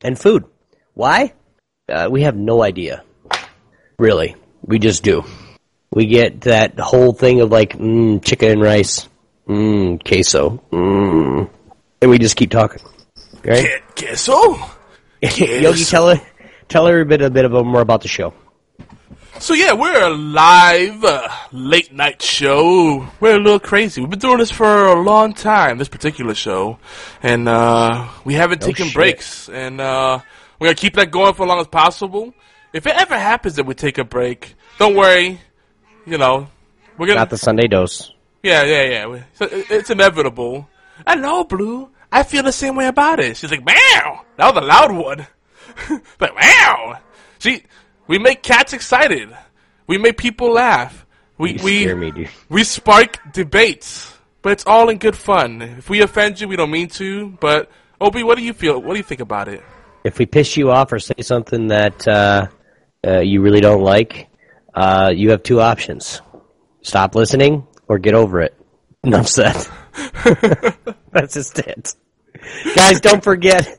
and 0.01 0.19
food. 0.19 0.45
Why? 0.95 1.33
Uh, 1.89 2.09
we 2.11 2.23
have 2.23 2.37
no 2.37 2.63
idea. 2.63 3.03
Really, 3.99 4.37
we 4.65 4.79
just 4.79 5.03
do. 5.03 5.25
We 5.91 6.07
get 6.07 6.43
that 6.43 6.79
whole 6.79 7.13
thing 7.13 7.41
of 7.41 7.51
like, 7.51 7.77
mm, 7.77 8.25
chicken 8.25 8.53
and 8.53 8.63
rice, 8.63 9.09
mm, 9.47 10.03
queso, 10.03 10.63
mm, 10.73 11.51
and 12.01 12.11
we 12.11 12.19
just 12.19 12.37
keep 12.37 12.51
talking. 12.51 12.83
Right? 13.45 13.83
Queso. 13.97 14.57
Yogi, 15.23 15.85
tell 15.85 16.09
her, 16.09 16.23
tell 16.69 16.87
her 16.87 17.01
a 17.01 17.05
bit, 17.05 17.21
a 17.21 17.31
bit 17.31 17.45
of 17.45 17.53
more 17.67 17.83
about 17.83 18.03
the 18.03 18.09
show. 18.09 18.33
So 19.43 19.55
yeah, 19.55 19.73
we're 19.73 20.01
a 20.01 20.09
live 20.09 21.03
uh, 21.03 21.29
late 21.51 21.93
night 21.93 22.23
show. 22.23 23.09
We're 23.19 23.35
a 23.35 23.41
little 23.41 23.59
crazy. 23.59 24.01
We've 24.01 24.09
been 24.09 24.21
doing 24.21 24.39
this 24.39 24.53
for 24.53 24.87
a 24.87 25.03
long 25.03 25.35
time, 25.35 25.79
this 25.79 25.89
particular 25.89 26.33
show, 26.33 26.79
and 27.25 27.49
uh, 27.49 28.07
we 28.25 28.35
haven't 28.35 28.63
taken 28.63 28.87
shit. 28.87 28.95
breaks. 28.95 29.49
And 29.49 29.81
uh, 29.81 30.21
we're 30.61 30.69
gonna 30.69 30.77
keep 30.77 30.95
that 30.95 31.11
going 31.11 31.35
for 31.35 31.43
as 31.43 31.49
long 31.49 31.59
as 31.59 31.67
possible. 31.67 32.33
If 32.73 32.87
it 32.87 32.95
ever 32.95 33.19
happens 33.19 33.57
that 33.57 33.67
we 33.67 33.75
take 33.75 33.99
a 33.99 34.05
break, 34.05 34.55
don't 34.79 34.95
worry. 34.95 35.41
You 36.07 36.19
know, 36.19 36.47
we're 36.97 37.09
gonna 37.09 37.19
Not 37.19 37.31
the 37.31 37.37
Sunday 37.37 37.67
dose. 37.67 38.13
yeah, 38.45 38.63
yeah, 38.63 38.85
yeah. 38.85 39.23
So 39.35 39.49
it's 39.51 39.91
inevitable. 39.91 40.69
Hello, 41.05 41.43
Blue. 41.43 41.91
I 42.13 42.23
feel 42.23 42.45
the 42.45 42.53
same 42.53 42.77
way 42.77 42.87
about 42.87 43.19
it. 43.19 43.37
She's 43.37 43.51
like, 43.51 43.67
meow. 43.67 44.25
That 44.37 44.55
was 44.55 44.63
a 44.63 44.67
loud 44.67 44.93
one. 44.93 45.27
like, 46.21 46.33
meow. 46.37 47.01
See, 47.41 47.65
we 48.13 48.19
make 48.19 48.43
cats 48.43 48.75
excited. 48.75 49.35
We 49.87 49.97
make 49.97 50.19
people 50.19 50.53
laugh. 50.53 51.07
We 51.39 51.53
You 51.53 51.65
we 51.65 51.83
scare 51.85 51.97
me, 51.97 52.11
dude. 52.11 52.29
we 52.51 52.63
spark 52.63 53.33
debates, 53.33 54.13
but 54.43 54.53
it's 54.53 54.67
all 54.67 54.91
in 54.91 54.99
good 54.99 55.17
fun. 55.17 55.63
If 55.63 55.89
we 55.89 56.03
offend 56.03 56.39
you, 56.39 56.47
we 56.47 56.57
don't 56.57 56.71
mean 56.71 56.89
to. 57.01 57.31
But 57.41 57.71
Obi, 58.03 58.23
what 58.23 58.37
do 58.37 58.45
you 58.45 58.53
feel? 58.53 58.79
What 58.83 58.93
do 58.93 58.99
you 58.99 59.03
think 59.03 59.23
about 59.23 59.49
it? 59.49 59.63
if 60.05 60.19
we 60.19 60.27
piss 60.27 60.57
you 60.59 60.71
off 60.71 60.93
or 60.93 60.99
say 60.99 61.15
something 61.23 61.69
that 61.69 62.07
uh, 62.07 62.49
uh, 63.07 63.21
you 63.21 63.41
really 63.41 63.61
don't 63.61 63.83
like, 63.83 64.29
uh, 64.75 65.11
you 65.15 65.31
have 65.31 65.43
two 65.43 65.61
options: 65.63 66.21
stop 66.83 67.15
listening 67.15 67.67
or 67.89 67.99
get 67.99 68.13
over 68.15 68.43
it. 68.43 68.55
Enough 69.05 69.27
said. 69.29 69.57
That's 71.13 71.33
just 71.35 71.59
it. 71.61 71.95
Guys, 72.77 73.01
don't 73.01 73.25
forget, 73.25 73.79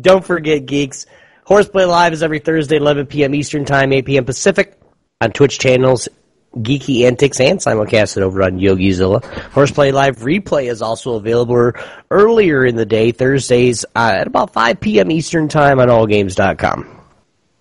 don't 0.00 0.24
forget, 0.24 0.66
geeks. 0.66 1.06
Horseplay 1.44 1.84
Live 1.84 2.12
is 2.12 2.22
every 2.22 2.38
Thursday, 2.38 2.76
11 2.76 3.06
p.m. 3.06 3.34
Eastern 3.34 3.64
Time, 3.64 3.92
8 3.92 4.04
p.m. 4.06 4.24
Pacific, 4.24 4.78
on 5.20 5.32
Twitch 5.32 5.58
channels 5.58 6.08
Geeky 6.56 7.04
Antics 7.06 7.40
and 7.40 7.58
simulcasted 7.58 8.20
over 8.22 8.42
on 8.42 8.58
YogiZilla. 8.58 9.24
Horseplay 9.52 9.90
Live 9.90 10.18
replay 10.18 10.70
is 10.70 10.82
also 10.82 11.14
available 11.14 11.72
earlier 12.10 12.64
in 12.64 12.76
the 12.76 12.84
day, 12.86 13.10
Thursdays 13.12 13.84
uh, 13.96 14.12
at 14.18 14.26
about 14.26 14.52
5 14.52 14.78
p.m. 14.80 15.10
Eastern 15.10 15.48
Time 15.48 15.80
on 15.80 15.88
AllGames.com. 15.88 17.00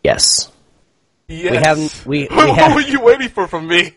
Yes. 0.04 0.52
Yes. 1.28 1.52
We 1.52 1.58
haven't- 1.58 2.06
we- 2.06 2.28
we 2.30 2.36
what 2.36 2.58
have- 2.58 2.76
were 2.76 2.82
you 2.82 3.00
waiting 3.02 3.30
for 3.30 3.48
from 3.48 3.68
me? 3.68 3.96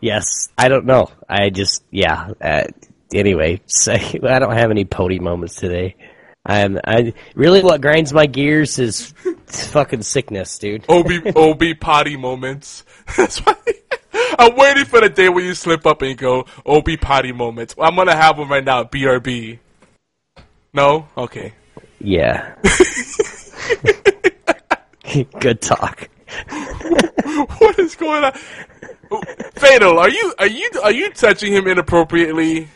Yes. 0.00 0.48
I 0.58 0.68
don't 0.68 0.86
know. 0.86 1.10
I 1.28 1.50
just, 1.50 1.84
yeah. 1.90 2.30
Uh, 2.40 2.64
anyway, 3.14 3.60
say, 3.66 4.18
I 4.24 4.38
don't 4.38 4.56
have 4.56 4.70
any 4.70 4.84
pony 4.86 5.18
moments 5.18 5.56
today. 5.56 5.94
I'm 6.44 6.80
I 6.84 7.14
really 7.34 7.62
what 7.62 7.80
grinds 7.80 8.12
my 8.12 8.26
gears 8.26 8.78
is 8.78 9.14
fucking 9.46 10.02
sickness, 10.02 10.58
dude. 10.58 10.84
OB 10.88 11.36
OB 11.36 11.62
potty 11.80 12.16
moments. 12.16 12.84
That's 13.16 13.38
why 13.38 13.54
I'm 14.38 14.56
waiting 14.56 14.84
for 14.84 15.00
the 15.00 15.08
day 15.08 15.28
where 15.28 15.44
you 15.44 15.54
slip 15.54 15.86
up 15.86 16.02
and 16.02 16.18
go 16.18 16.46
OB 16.66 16.88
potty 17.00 17.30
moments. 17.32 17.76
I'm 17.78 17.94
gonna 17.94 18.16
have 18.16 18.38
one 18.38 18.48
right 18.48 18.64
now. 18.64 18.82
BRB. 18.84 19.60
No. 20.72 21.06
Okay. 21.16 21.52
Yeah. 22.00 22.54
Good 25.38 25.60
talk. 25.60 26.08
what 27.58 27.78
is 27.78 27.94
going 27.94 28.24
on? 28.24 28.32
Fatal, 29.54 29.98
are 29.98 30.08
you 30.08 30.34
are 30.38 30.46
you 30.46 30.70
are 30.82 30.90
you 30.90 31.12
touching 31.12 31.52
him 31.52 31.68
inappropriately? 31.68 32.68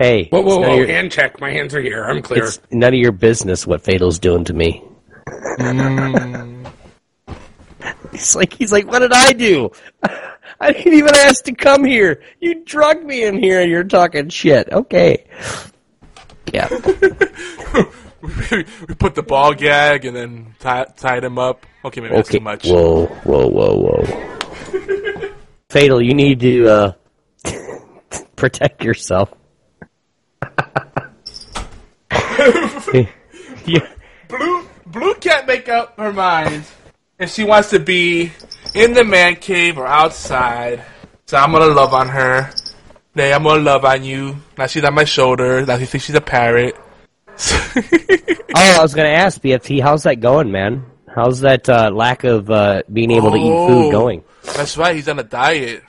Hey, 0.00 0.28
Whoa, 0.30 0.40
whoa, 0.40 0.60
whoa! 0.60 0.76
your- 0.76 0.86
Hand 0.86 1.12
check. 1.12 1.42
My 1.42 1.50
hands 1.50 1.74
are 1.74 1.82
here. 1.82 2.02
I'm 2.04 2.22
clear. 2.22 2.44
It's 2.44 2.58
none 2.70 2.94
of 2.94 2.98
your 2.98 3.12
business 3.12 3.66
what 3.66 3.82
Fatal's 3.82 4.18
doing 4.18 4.44
to 4.44 4.54
me. 4.54 4.82
Mm. 5.58 6.72
he's 8.10 8.34
like, 8.34 8.54
he's 8.54 8.72
like, 8.72 8.86
what 8.86 9.00
did 9.00 9.12
I 9.12 9.34
do? 9.34 9.68
I 10.60 10.72
didn't 10.72 10.94
even 10.94 11.14
ask 11.14 11.44
to 11.44 11.52
come 11.52 11.84
here. 11.84 12.22
You 12.40 12.64
drugged 12.64 13.04
me 13.04 13.24
in 13.24 13.38
here, 13.38 13.60
and 13.60 13.70
you're 13.70 13.84
talking 13.84 14.30
shit. 14.30 14.72
Okay. 14.72 15.26
Yeah. 16.50 16.68
we 18.22 18.94
put 18.94 19.14
the 19.14 19.22
ball 19.22 19.52
gag 19.52 20.06
and 20.06 20.16
then 20.16 20.54
tie, 20.60 20.86
tied 20.96 21.24
him 21.24 21.38
up. 21.38 21.66
Okay, 21.84 22.00
maybe 22.00 22.14
that's 22.14 22.30
too 22.30 22.40
much. 22.40 22.66
Whoa, 22.66 23.04
whoa, 23.04 23.46
whoa, 23.48 23.76
whoa. 23.76 25.34
Fatal, 25.68 26.00
you 26.00 26.14
need 26.14 26.40
to 26.40 26.68
uh, 26.68 26.92
protect 28.36 28.82
yourself. 28.82 29.30
yeah. 33.66 33.86
Blue 34.28 34.66
Blue 34.86 35.14
can't 35.14 35.46
make 35.46 35.68
up 35.68 35.98
her 35.98 36.12
mind 36.12 36.64
if 37.18 37.30
she 37.30 37.44
wants 37.44 37.70
to 37.70 37.78
be 37.78 38.32
in 38.74 38.92
the 38.94 39.04
man 39.04 39.36
cave 39.36 39.78
or 39.78 39.86
outside. 39.86 40.84
So 41.26 41.36
I'm 41.36 41.52
gonna 41.52 41.66
love 41.66 41.94
on 41.94 42.08
her. 42.08 42.50
Hey, 43.14 43.32
I'm 43.32 43.42
gonna 43.42 43.62
love 43.62 43.84
on 43.84 44.02
you. 44.04 44.36
Now 44.56 44.66
she's 44.66 44.84
on 44.84 44.94
my 44.94 45.04
shoulder. 45.04 45.64
Now 45.66 45.78
she 45.78 45.86
thinks 45.86 46.06
she's 46.06 46.14
a 46.16 46.20
parrot. 46.20 46.76
Oh, 48.52 48.78
I 48.80 48.82
was 48.82 48.94
gonna 48.94 49.08
ask 49.10 49.40
BFT, 49.40 49.80
how's 49.80 50.02
that 50.02 50.16
going, 50.20 50.50
man? 50.50 50.84
How's 51.14 51.40
that 51.40 51.68
uh, 51.68 51.90
lack 51.90 52.24
of 52.24 52.50
uh, 52.50 52.82
being 52.92 53.10
able 53.12 53.30
to 53.30 53.36
eat 53.36 53.42
Oh. 53.52 53.68
food 53.68 53.92
going? 53.92 54.24
That's 54.42 54.76
right. 54.76 54.94
He's 54.96 55.08
on 55.08 55.18
a 55.20 55.22
diet. 55.22 55.84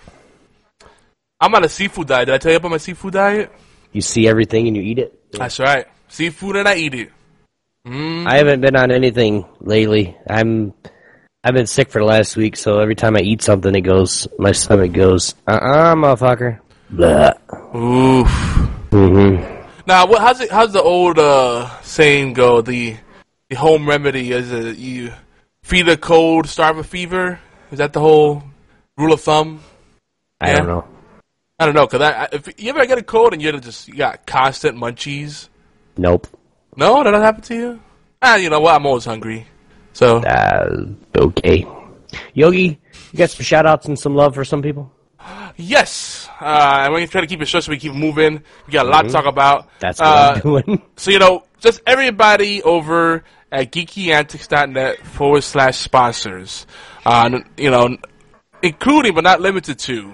I'm 1.40 1.54
on 1.56 1.64
a 1.66 1.70
seafood 1.70 2.08
diet. 2.08 2.28
Did 2.28 2.36
I 2.36 2.38
tell 2.38 2.52
you 2.52 2.58
about 2.58 2.72
my 2.72 2.78
seafood 2.78 3.14
diet? 3.14 3.52
You 3.92 4.02
see 4.02 4.28
everything 4.28 4.68
and 4.68 4.78
you 4.78 4.84
eat 4.84 5.00
it. 5.00 5.32
That's 5.32 5.60
right. 5.60 5.88
Seafood 6.12 6.58
and 6.58 6.68
I 6.68 6.76
eat 6.76 6.94
it. 6.94 7.12
Mm. 7.88 8.28
I 8.28 8.36
haven't 8.38 8.60
been 8.60 8.76
on 8.76 8.92
anything 8.92 9.46
lately. 9.62 10.18
I'm 10.30 10.74
I've 11.44 11.54
been 11.54 11.68
sick 11.68 11.90
for 11.90 12.00
the 12.00 12.06
last 12.06 12.36
week, 12.36 12.58
so 12.58 12.80
every 12.80 12.96
time 12.96 13.16
I 13.16 13.22
eat 13.22 13.42
something, 13.42 13.74
it 13.74 13.82
goes 13.82 14.28
my 14.38 14.52
stomach 14.52 14.92
goes, 14.92 15.36
uh 15.48 15.52
uh 15.52 15.96
motherfucker. 15.96 16.60
Blah. 16.90 17.32
Oof. 17.74 18.28
hmm 18.92 19.36
Now, 19.88 20.06
what? 20.06 20.22
How's 20.22 20.42
it? 20.42 20.52
How's 20.52 20.74
the 20.74 20.82
old 20.84 21.18
uh, 21.18 21.70
saying 21.82 22.34
go? 22.34 22.62
The 22.62 22.98
the 23.50 23.56
home 23.56 23.88
remedy 23.88 24.34
is 24.34 24.52
it 24.52 24.78
you 24.78 25.14
feed 25.64 25.88
a 25.88 25.96
cold, 25.96 26.50
starve 26.50 26.78
a 26.78 26.84
fever. 26.84 27.40
Is 27.72 27.78
that 27.78 27.94
the 27.94 28.02
whole 28.02 28.44
rule 28.98 29.14
of 29.14 29.22
thumb? 29.22 29.64
I 30.42 30.50
Yeah. 30.52 30.58
don't 30.58 30.68
know. 30.68 30.86
I 31.58 31.66
don't 31.66 31.76
know. 31.76 31.88
Cause 31.88 32.02
I, 32.02 32.24
I, 32.24 32.28
if 32.34 32.60
you 32.62 32.70
ever 32.70 32.86
get 32.86 32.98
a 32.98 33.04
cold 33.04 33.32
and 33.32 33.42
you're 33.42 33.58
just 33.60 33.88
you 33.88 33.96
got 33.96 34.26
constant 34.26 34.78
munchies. 34.78 35.48
Nope. 35.98 36.28
No, 36.76 37.04
that 37.04 37.12
don't 37.12 37.22
happen 37.22 37.42
to 37.44 37.56
you. 37.56 37.80
Ah, 38.22 38.36
you 38.36 38.50
know 38.50 38.60
what? 38.60 38.76
I'm 38.76 38.86
always 38.86 39.06
hungry. 39.06 39.46
So 39.94 40.18
Uh, 40.20 40.86
okay. 41.18 41.66
Yogi, 42.34 42.80
you 43.12 43.18
got 43.18 43.30
some 43.30 43.44
shout 43.44 43.66
outs 43.66 43.88
and 43.88 43.98
some 44.00 44.16
love 44.16 44.36
for 44.36 44.46
some 44.46 44.62
people? 44.62 44.92
yes, 45.58 46.28
uh, 46.42 46.46
I'm 46.46 46.92
gonna 46.94 47.08
try 47.08 47.22
to 47.22 47.28
keep 47.28 47.42
it 47.42 47.46
short 47.46 47.64
so 47.64 47.72
we 47.72 47.78
keep 47.78 47.94
moving. 47.94 48.42
We 48.68 48.72
got 48.74 48.86
a 48.86 48.90
lot 48.90 49.04
to 49.04 49.10
talk 49.10 49.26
about. 49.26 49.68
That's 49.80 50.00
what 50.00 50.08
Uh, 50.08 50.32
I'm 50.36 50.42
doing. 50.42 50.82
So, 50.96 51.12
you 51.12 51.20
know, 51.20 51.44
just 51.60 51.82
everybody 51.86 52.64
over 52.64 53.24
at 53.52 53.72
geekyantics.net 53.72 55.06
forward 55.06 55.44
slash 55.44 55.78
sponsors. 55.78 56.66
Uh, 57.06 57.40
you 57.58 57.70
know, 57.70 57.98
including 58.62 59.14
but 59.14 59.24
not 59.24 59.42
limited 59.42 59.78
to 59.80 60.14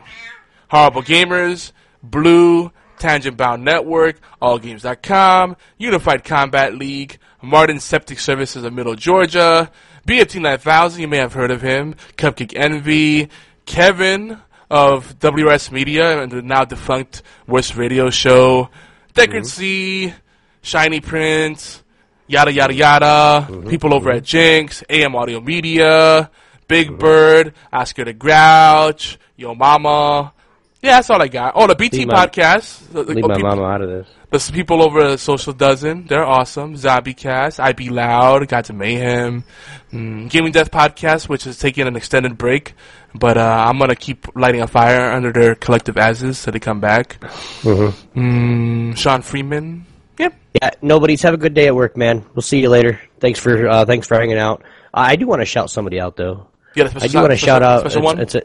Horrible 0.70 1.04
Gamers, 1.04 1.72
Blue, 2.04 2.72
Tangent 3.00 3.38
Bound 3.38 3.64
Network, 3.64 4.20
AllGames.com, 4.42 5.56
Unified 5.78 6.24
Combat 6.24 6.76
League, 6.76 7.20
Martin 7.42 7.80
Septic 7.80 8.20
Services 8.20 8.64
of 8.64 8.74
Middle 8.74 8.96
Georgia, 8.96 9.72
BFT 10.08 10.42
9000, 10.42 11.02
you 11.02 11.08
may 11.08 11.18
have 11.18 11.34
heard 11.34 11.52
of 11.52 11.62
him, 11.62 11.96
Cupcake 12.18 12.54
Envy, 12.56 13.30
Kevin 13.66 14.40
of 14.70 15.20
WRS 15.20 15.72
Media 15.72 16.22
and 16.22 16.32
the 16.32 16.42
now 16.42 16.66
defunct 16.66 17.22
Worst 17.48 17.76
Radio 17.76 18.10
Show, 18.10 18.70
Deckard 19.14 19.42
mm-hmm. 19.42 19.44
C, 19.44 20.14
Shiny 20.62 21.02
Print, 21.02 21.84
yada 22.28 22.52
yada 22.52 22.74
yada. 22.74 23.48
Mm-hmm. 23.50 23.70
People 23.70 23.94
over 23.94 24.12
at 24.12 24.18
mm-hmm. 24.18 24.26
Jinx, 24.26 24.84
AM 24.90 25.16
Audio 25.16 25.42
Media, 25.42 26.30
Big 26.68 26.98
Bird, 26.98 27.54
Oscar 27.72 28.06
the 28.06 28.14
Grouch, 28.14 29.18
Yo 29.36 29.56
Mama. 29.56 30.34
Yeah, 30.82 30.98
that's 30.98 31.10
all 31.10 31.22
I 31.22 31.28
got. 31.28 31.54
Oh, 31.56 31.66
the 31.68 31.76
BT 31.76 32.00
Leave 32.00 32.08
my- 32.10 32.28
podcast. 32.28 32.92
The, 32.92 33.04
the- 33.04 33.14
Leave 33.16 33.26
oh, 33.26 33.28
my 33.30 33.36
people, 33.36 33.50
mama 33.50 33.64
out 33.68 33.82
of 33.82 33.90
this. 34.30 34.48
the 34.48 34.54
people 34.54 34.84
over 34.84 35.00
at 35.00 35.20
Social 35.20 35.52
Dozen, 35.54 36.06
they're 36.08 36.24
awesome. 36.26 36.76
Zombie 36.78 37.16
Cast, 37.16 37.60
I 37.60 37.72
Be 37.74 37.90
Loud, 37.90 38.48
Got 38.48 38.70
of 38.70 38.76
Mayhem, 38.76 39.44
mm, 39.92 40.30
Gaming 40.30 40.52
Death 40.52 40.70
Podcast, 40.70 41.28
which 41.30 41.48
is 41.48 41.58
taking 41.58 41.88
an 41.88 41.96
extended 41.96 42.38
break, 42.38 42.76
but 43.16 43.38
uh, 43.38 43.66
I'm 43.68 43.80
gonna 43.80 43.96
keep 43.96 44.28
lighting 44.36 44.62
a 44.62 44.68
fire 44.68 45.12
under 45.12 45.32
their 45.32 45.56
collective 45.56 45.98
asses 45.98 46.38
so 46.38 46.52
they 46.52 46.60
come 46.60 46.80
back. 46.80 47.20
Mm, 47.64 48.96
Sean 48.98 49.22
Freeman, 49.24 49.86
yep. 50.20 50.34
Yeah, 50.62 50.70
nobody's 50.82 51.22
have 51.24 51.34
a 51.34 51.38
good 51.38 51.54
day 51.54 51.68
at 51.68 51.76
work, 51.76 51.98
man. 51.98 52.24
We'll 52.36 52.42
see 52.44 52.60
you 52.62 52.70
later. 52.70 53.02
Thanks 53.20 53.40
for 53.40 53.68
uh, 53.68 53.86
thanks 53.86 54.08
for 54.08 54.16
hanging 54.16 54.38
out. 54.38 54.62
Uh, 54.94 55.00
I 55.08 55.16
do 55.16 55.26
want 55.28 55.42
to 55.42 55.46
shout 55.46 55.70
somebody 55.70 56.00
out 56.00 56.16
though. 56.18 56.48
Yeah, 56.76 56.84
the 56.86 56.90
special 56.92 57.06
I 57.06 57.12
do 57.12 57.18
want 57.20 57.32
to 57.32 57.38
shout 57.38 57.64
out. 57.64 57.80
special 57.82 57.98
It's, 58.02 58.06
one? 58.06 58.20
it's 58.20 58.36
a 58.36 58.42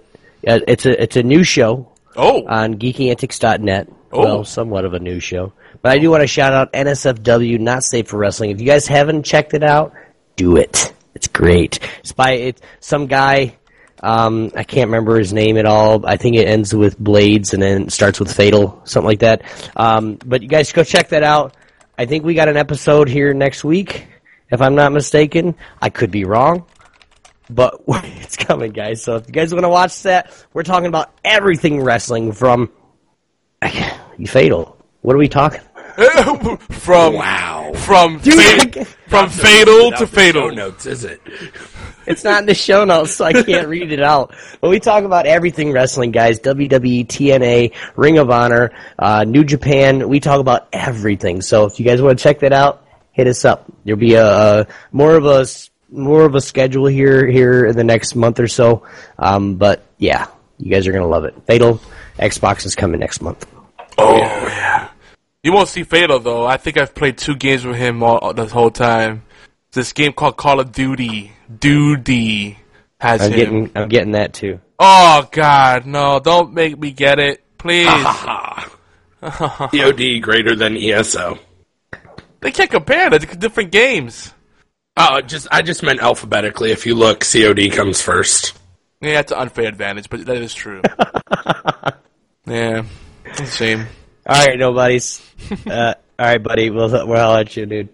it's 0.73 0.87
a 0.87 1.03
it's 1.03 1.17
a 1.17 1.23
new 1.23 1.45
show 1.45 1.92
Oh, 2.17 2.47
on 2.47 2.75
geekyantics.net. 2.75 3.89
Oh. 4.13 4.21
Well, 4.21 4.45
somewhat 4.45 4.85
of 4.85 4.95
a 4.95 4.99
new 4.99 5.21
show. 5.21 5.53
But 5.81 5.93
I 5.93 5.99
do 5.99 6.11
want 6.11 6.23
to 6.23 6.27
shout 6.27 6.53
out 6.53 6.73
NSFW, 6.73 7.59
Not 7.59 7.83
Safe 7.83 8.07
for 8.07 8.19
Wrestling. 8.19 8.51
If 8.51 8.61
you 8.61 8.67
guys 8.67 8.87
haven't 8.87 9.25
checked 9.25 9.55
it 9.55 9.63
out, 9.63 9.95
do 10.37 10.57
it. 10.57 10.93
It's 11.15 11.29
great. 11.29 11.81
It's 12.01 12.13
by 12.13 12.33
it's 12.33 12.61
some 12.81 13.07
guy. 13.07 13.57
Um, 14.03 14.51
I 14.57 14.65
can't 14.65 14.89
remember 14.89 15.17
his 15.17 15.33
name 15.33 15.57
at 15.57 15.67
all. 15.67 16.05
I 16.05 16.17
think 16.17 16.37
it 16.37 16.49
ends 16.49 16.75
with 16.75 16.99
Blades 16.99 17.55
and 17.55 17.63
then 17.63 17.89
starts 17.89 18.19
with 18.19 18.35
Fatal, 18.35 18.81
something 18.85 19.07
like 19.07 19.21
that. 19.21 19.43
Um, 19.77 20.19
but 20.25 20.43
you 20.43 20.49
guys 20.49 20.73
go 20.73 20.83
check 20.83 21.11
that 21.11 21.23
out. 21.23 21.55
I 21.97 22.07
think 22.07 22.25
we 22.25 22.35
got 22.35 22.49
an 22.49 22.57
episode 22.57 23.09
here 23.09 23.33
next 23.33 23.63
week, 23.63 24.07
if 24.51 24.61
I'm 24.61 24.75
not 24.75 24.93
mistaken. 24.93 25.55
I 25.81 25.91
could 25.91 26.11
be 26.11 26.25
wrong 26.25 26.67
but 27.55 27.83
it's 27.89 28.37
coming, 28.37 28.73
guys. 28.73 29.03
So 29.03 29.17
if 29.17 29.27
you 29.27 29.33
guys 29.33 29.53
want 29.53 29.65
to 29.65 29.69
watch 29.69 30.03
that, 30.03 30.33
we're 30.53 30.63
talking 30.63 30.87
about 30.89 31.13
everything 31.25 31.83
wrestling 31.83 32.33
from 32.33 32.71
you 34.19 34.27
fatal. 34.27 34.77
What 35.03 35.15
are 35.15 35.19
we 35.19 35.29
talking? 35.29 35.61
from 36.71 37.15
Wow. 37.15 37.73
from 37.75 38.19
Dude, 38.23 38.75
fa- 38.75 38.85
from 39.09 39.29
fatal 39.29 39.91
to 39.93 40.07
fatal. 40.07 40.51
notes, 40.53 40.87
is 40.87 41.05
it? 41.05 41.21
It's 42.07 42.25
not 42.25 42.41
in 42.41 42.47
the 42.47 42.55
show 42.55 42.85
notes, 42.85 43.13
so 43.13 43.25
I 43.27 43.33
can't 43.33 43.69
read 43.69 43.93
it 43.93 44.01
out. 44.03 44.35
But 44.61 44.71
we 44.71 44.81
talk 44.81 45.05
about 45.05 45.27
everything 45.27 45.71
wrestling, 45.71 46.11
guys. 46.11 46.41
WWE, 46.41 47.07
TNA, 47.07 47.75
Ring 47.95 48.19
of 48.19 48.31
Honor, 48.31 48.73
uh, 48.99 49.25
New 49.25 49.45
Japan. 49.45 50.09
We 50.09 50.19
talk 50.19 50.41
about 50.41 50.69
everything. 50.73 51.43
So 51.43 51.67
if 51.67 51.79
you 51.79 51.85
guys 51.87 52.01
want 52.03 52.19
to 52.19 52.23
check 52.23 52.41
that 52.41 52.53
out, 52.53 52.85
hit 53.13 53.27
us 53.29 53.45
up. 53.45 53.71
There'll 53.85 54.01
be 54.01 54.15
a, 54.15 54.61
a 54.63 54.67
more 54.93 55.15
of 55.15 55.27
a 55.27 55.41
s- 55.41 55.71
more 55.93 56.25
of 56.25 56.35
a 56.35 56.41
schedule 56.41 56.87
here 56.87 57.27
here 57.27 57.67
in 57.67 57.77
the 57.77 57.85
next 57.85 58.15
month 58.17 58.41
or 58.41 58.49
so. 58.49 58.85
Um, 59.19 59.57
but 59.57 59.85
yeah, 59.99 60.27
you 60.59 60.71
guys 60.71 60.87
are 60.87 60.93
gonna 60.93 61.07
love 61.07 61.25
it. 61.25 61.35
Fatal 61.47 61.81
Xbox 62.19 62.65
is 62.67 62.75
coming 62.75 63.01
next 63.01 63.21
month. 63.23 63.47
Oh 63.99 64.17
yeah. 64.17 64.89
You 65.43 65.53
won't 65.53 65.69
see 65.69 65.83
Fatal 65.85 66.19
though. 66.19 66.47
I 66.47 66.57
think 66.57 66.79
I've 66.79 66.95
played 66.95 67.19
two 67.19 67.35
games 67.37 67.65
with 67.65 67.77
him 67.77 68.03
all, 68.03 68.19
all- 68.19 68.35
this 68.35 68.51
whole 68.53 68.71
time. 68.71 69.23
This 69.73 69.93
game 69.93 70.13
called 70.13 70.37
Call 70.37 70.61
of 70.61 70.73
Duty. 70.73 71.33
Duty 71.59 72.59
has 73.01 73.23
I'm 73.23 73.33
him. 73.33 73.37
getting 73.39 73.71
I'm 73.75 73.89
getting 73.89 74.13
that 74.13 74.33
too. 74.35 74.61
Oh 74.79 75.29
God, 75.31 75.87
no! 75.87 76.19
Don't 76.21 76.53
make 76.55 76.79
me 76.79 76.91
get 76.91 77.19
it, 77.19 77.43
please. 77.59 77.87
COD 79.23 80.21
greater 80.21 80.57
than 80.57 80.77
ESO. 80.77 81.39
they 82.41 82.51
can't 82.51 82.71
compare. 82.71 83.11
They're 83.11 83.19
different 83.21 83.71
games. 83.71 84.33
Oh, 84.97 85.21
just 85.23 85.49
I 85.51 85.63
just 85.63 85.83
meant 85.83 86.01
alphabetically. 86.01 86.71
If 86.71 86.87
you 86.87 86.95
look, 86.95 87.21
COD 87.21 87.71
comes 87.73 88.03
first. 88.03 88.59
Yeah, 89.01 89.21
it's 89.21 89.33
an 89.33 89.39
unfair 89.39 89.67
advantage, 89.67 90.11
but 90.11 90.27
that 90.27 90.37
is 90.37 90.55
true. 90.55 90.83
yeah, 92.47 92.85
same. 93.45 93.87
All 94.27 94.47
right, 94.47 94.59
nobodies. 94.59 95.23
uh, 95.67 95.95
all 96.19 96.27
right, 96.27 96.43
buddy. 96.43 96.71
We'll 96.71 96.91
we'll 96.91 97.17
holler 97.17 97.41
at 97.41 97.57
you, 97.57 97.67
dude. 97.67 97.89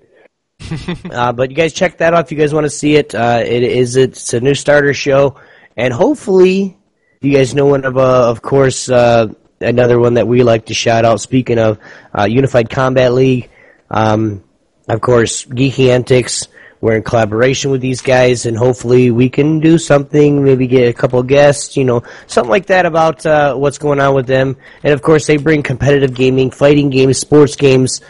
uh, 1.11 1.32
but 1.32 1.51
you 1.51 1.57
guys 1.57 1.72
check 1.72 1.99
that 1.99 2.14
out 2.14 2.24
if 2.24 2.32
you 2.32 2.38
guys 2.38 2.53
want 2.53 2.64
to 2.64 2.70
see 2.70 2.96
it. 2.96 3.14
Uh, 3.14 3.42
it 3.44 3.62
is 3.62 3.96
it's 3.96 4.34
a 4.34 4.40
new 4.40 4.55
starter 4.55 4.92
show, 4.92 5.40
and 5.76 5.94
hopefully 5.94 6.76
you 7.20 7.32
guys 7.32 7.55
know 7.55 7.66
one 7.66 7.84
of 7.84 7.96
uh, 7.96 8.28
of 8.28 8.42
course 8.42 8.90
uh, 8.90 9.32
another 9.61 10.01
one 10.01 10.14
that 10.14 10.26
we 10.26 10.42
like 10.42 10.66
to 10.66 10.74
shout 10.74 11.05
out. 11.05 11.20
Speaking 11.20 11.59
of 11.59 11.78
uh, 12.16 12.24
Unified 12.24 12.70
Combat 12.70 13.14
League, 13.14 13.51
um, 13.88 14.42
of 14.88 15.01
course 15.01 15.44
Geeky 15.44 15.90
Antics. 15.90 16.49
We're 16.81 16.95
in 16.95 17.03
collaboration 17.03 17.72
with 17.72 17.81
these 17.81 18.03
guys, 18.03 18.47
and 18.47 18.57
hopefully 18.57 19.11
we 19.11 19.29
can 19.29 19.59
do 19.59 19.79
something. 19.79 20.45
Maybe 20.45 20.68
get 20.68 20.89
a 20.89 20.93
couple 20.93 21.20
guests, 21.24 21.76
you 21.76 21.85
know, 21.85 22.05
something 22.29 22.51
like 22.51 22.66
that 22.66 22.87
about 22.87 23.26
uh, 23.26 23.55
what's 23.57 23.79
going 23.79 23.99
on 23.99 24.14
with 24.14 24.26
them. 24.26 24.57
And 24.85 24.93
of 24.93 25.03
course, 25.03 25.26
they 25.26 25.39
bring 25.39 25.62
competitive 25.62 26.14
gaming, 26.14 26.53
fighting 26.53 26.91
games, 26.91 27.18
sports 27.18 27.57
games, 27.57 28.01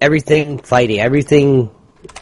everything 0.00 0.58
fighting, 0.58 1.00
everything. 1.00 1.70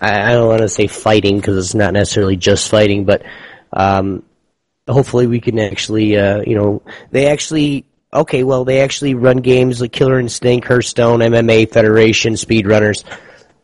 I, 0.01 0.31
I 0.31 0.33
don't 0.35 0.47
want 0.47 0.61
to 0.63 0.69
say 0.69 0.87
fighting 0.87 1.37
because 1.37 1.57
it's 1.57 1.75
not 1.75 1.93
necessarily 1.93 2.37
just 2.37 2.69
fighting, 2.71 3.05
but 3.05 3.25
um, 3.73 4.23
hopefully 4.89 5.27
we 5.27 5.41
can 5.41 5.59
actually, 5.59 6.17
uh, 6.17 6.43
you 6.47 6.55
know, 6.57 6.83
they 7.11 7.27
actually. 7.27 7.87
Okay, 8.15 8.45
well, 8.45 8.67
they 8.67 8.83
actually 8.83 9.15
run 9.15 9.39
games 9.39 9.81
like 9.81 9.91
Killer 9.91 10.21
Instinct, 10.21 10.69
Hearthstone, 10.69 11.21
MMA, 11.21 11.73
Federation, 11.73 12.35
Speedrunners. 12.35 13.05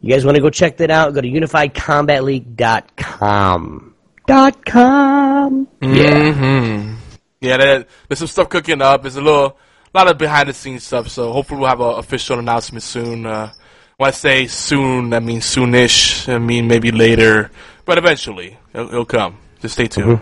You 0.01 0.15
guys 0.15 0.25
want 0.25 0.37
to 0.37 0.43
go 0.43 0.51
check 0.51 0.77
that 0.79 0.91
out? 0.91 1.15
Go 1.15 1.21
to 1.21 1.29
unifiedcombatleague.com. 1.29 3.95
Dot 4.27 4.67
com. 4.67 5.69
Mm-hmm. 5.81 6.95
Yeah, 7.41 7.57
there, 7.57 7.85
there's 8.09 8.19
some 8.19 8.27
stuff 8.29 8.49
cooking 8.49 8.83
up. 8.83 9.03
There's 9.03 9.17
a 9.17 9.23
little, 9.23 9.47
a 9.47 9.55
lot 9.99 10.09
of 10.09 10.19
behind 10.19 10.49
the 10.49 10.53
scenes 10.53 10.85
stuff. 10.85 11.09
So 11.09 11.33
hopefully 11.33 11.61
we'll 11.61 11.71
have 11.71 11.81
an 11.81 11.99
official 11.99 12.39
announcement 12.39 12.83
soon. 12.83 13.27
Uh, 13.27 13.53
when 13.97 14.09
I 14.09 14.11
say 14.13 14.47
soon, 14.47 15.15
I 15.15 15.21
mean 15.21 15.41
soonish. 15.41 16.33
I 16.33 16.39
mean 16.39 16.69
maybe 16.69 16.93
later, 16.93 17.51
but 17.85 17.99
eventually 17.99 18.57
it'll, 18.75 18.89
it'll 18.89 19.05
come. 19.05 19.39
Just 19.61 19.75
stay 19.75 19.89
tuned. 19.89 20.21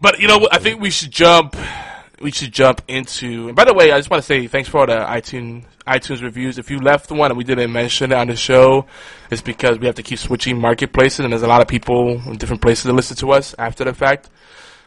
But 0.00 0.20
you 0.20 0.28
know. 0.28 0.46
I 0.52 0.58
think 0.58 0.80
we 0.80 0.90
should 0.90 1.10
jump. 1.10 1.56
We 2.24 2.30
should 2.30 2.52
jump 2.52 2.80
into. 2.88 3.48
And 3.48 3.54
by 3.54 3.64
the 3.64 3.74
way, 3.74 3.92
I 3.92 3.98
just 3.98 4.08
want 4.08 4.22
to 4.22 4.26
say 4.26 4.46
thanks 4.46 4.66
for 4.68 4.80
all 4.80 4.86
the 4.86 4.94
iTunes 4.94 5.64
iTunes 5.86 6.22
reviews. 6.22 6.56
If 6.56 6.70
you 6.70 6.78
left 6.78 7.10
one 7.10 7.30
and 7.30 7.36
we 7.36 7.44
didn't 7.44 7.70
mention 7.70 8.12
it 8.12 8.14
on 8.14 8.28
the 8.28 8.36
show, 8.36 8.86
it's 9.30 9.42
because 9.42 9.78
we 9.78 9.84
have 9.84 9.96
to 9.96 10.02
keep 10.02 10.18
switching 10.18 10.58
marketplaces, 10.58 11.20
and 11.20 11.32
there's 11.32 11.42
a 11.42 11.46
lot 11.46 11.60
of 11.60 11.68
people 11.68 12.12
in 12.26 12.36
different 12.36 12.62
places 12.62 12.84
that 12.84 12.94
listen 12.94 13.16
to 13.18 13.32
us 13.32 13.54
after 13.58 13.84
the 13.84 13.92
fact. 13.92 14.30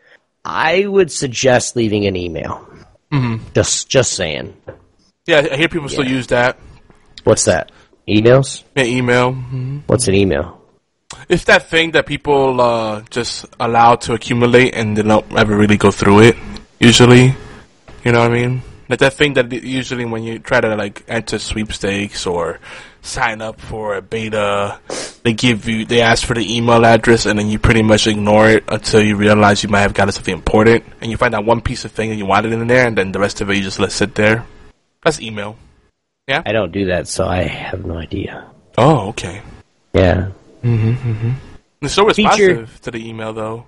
I 0.44 0.86
would 0.86 1.12
suggest 1.12 1.76
leaving 1.76 2.06
an 2.06 2.16
email. 2.16 2.68
Mhm. 3.12 3.40
Just 3.54 3.90
just 3.90 4.14
saying. 4.14 4.54
Yeah, 5.26 5.48
I 5.52 5.56
hear 5.58 5.68
people 5.70 5.90
still 5.90 6.08
use 6.08 6.28
that. 6.28 6.58
What's 7.24 7.46
that? 7.46 7.72
Emails? 8.08 8.64
Yeah, 8.76 8.84
email. 8.86 9.34
Mhm. 9.34 9.82
What's 9.88 10.08
an 10.08 10.16
email? 10.16 10.62
It's 11.30 11.44
that 11.46 11.70
thing 11.70 11.92
that 11.92 12.06
people 12.06 12.62
uh, 12.62 13.02
just 13.10 13.46
allow 13.60 13.96
to 14.08 14.14
accumulate 14.14 14.76
and 14.76 14.96
they 14.96 15.04
don't 15.04 15.26
ever 15.38 15.56
really 15.58 15.76
go 15.78 15.92
through 15.92 16.20
it. 16.22 16.36
Usually, 16.80 17.36
you 18.06 18.12
know 18.12 18.20
what 18.20 18.32
I 18.32 18.34
mean? 18.34 18.62
Like 18.90 19.00
that 19.00 19.14
thing 19.14 19.34
that 19.34 19.52
usually 19.52 20.06
when 20.06 20.24
you 20.24 20.40
try 20.40 20.62
to 20.62 20.76
like 20.76 21.04
enter 21.08 21.40
sweepstakes 21.40 22.26
or 22.26 22.60
sign 23.02 23.42
up 23.42 23.60
for 23.60 23.96
a 23.96 24.02
beta, 24.02 24.80
they 25.24 25.34
give 25.34 25.68
you 25.68 25.86
they 25.86 26.02
ask 26.02 26.26
for 26.26 26.34
the 26.34 26.56
email 26.56 26.86
address 26.86 27.26
and 27.26 27.38
then 27.38 27.50
you 27.50 27.60
pretty 27.60 27.84
much 27.84 28.08
ignore 28.08 28.50
it 28.50 28.64
until 28.68 29.02
you 29.02 29.16
realize 29.16 29.64
you 29.64 29.70
might 29.70 29.82
have 29.82 29.94
gotten 29.94 30.12
something 30.12 30.34
important 30.34 30.86
and 31.02 31.12
you 31.12 31.18
find 31.18 31.34
that 31.34 31.44
one 31.44 31.62
piece 31.62 31.84
of 31.86 31.92
thing 31.92 32.10
that 32.10 32.16
you 32.16 32.26
wanted 32.26 32.54
in 32.54 32.66
there 32.68 32.88
and 32.88 32.98
then 32.98 33.12
the 33.12 33.20
rest 33.20 33.42
of 33.42 33.50
it 33.50 33.58
you 33.58 33.64
just 33.64 33.80
let 33.80 33.92
sit 33.92 34.16
there. 34.16 34.46
That's 35.04 35.22
email. 35.22 35.58
Yeah. 36.28 36.44
I 36.46 36.52
don't 36.52 36.72
do 36.72 36.88
that, 36.88 37.08
so 37.08 37.26
I 37.26 37.44
have 37.44 37.86
no 37.86 37.98
idea. 37.98 38.50
Oh, 38.78 39.10
okay. 39.10 39.42
Yeah. 39.94 40.32
Mm-hmm. 40.64 41.12
mm-hmm. 41.12 41.32
It's 41.82 41.94
so 41.94 42.10
Feature- 42.10 42.30
responsive 42.30 42.82
to 42.82 42.92
the 42.92 43.08
email 43.08 43.34
though. 43.34 43.66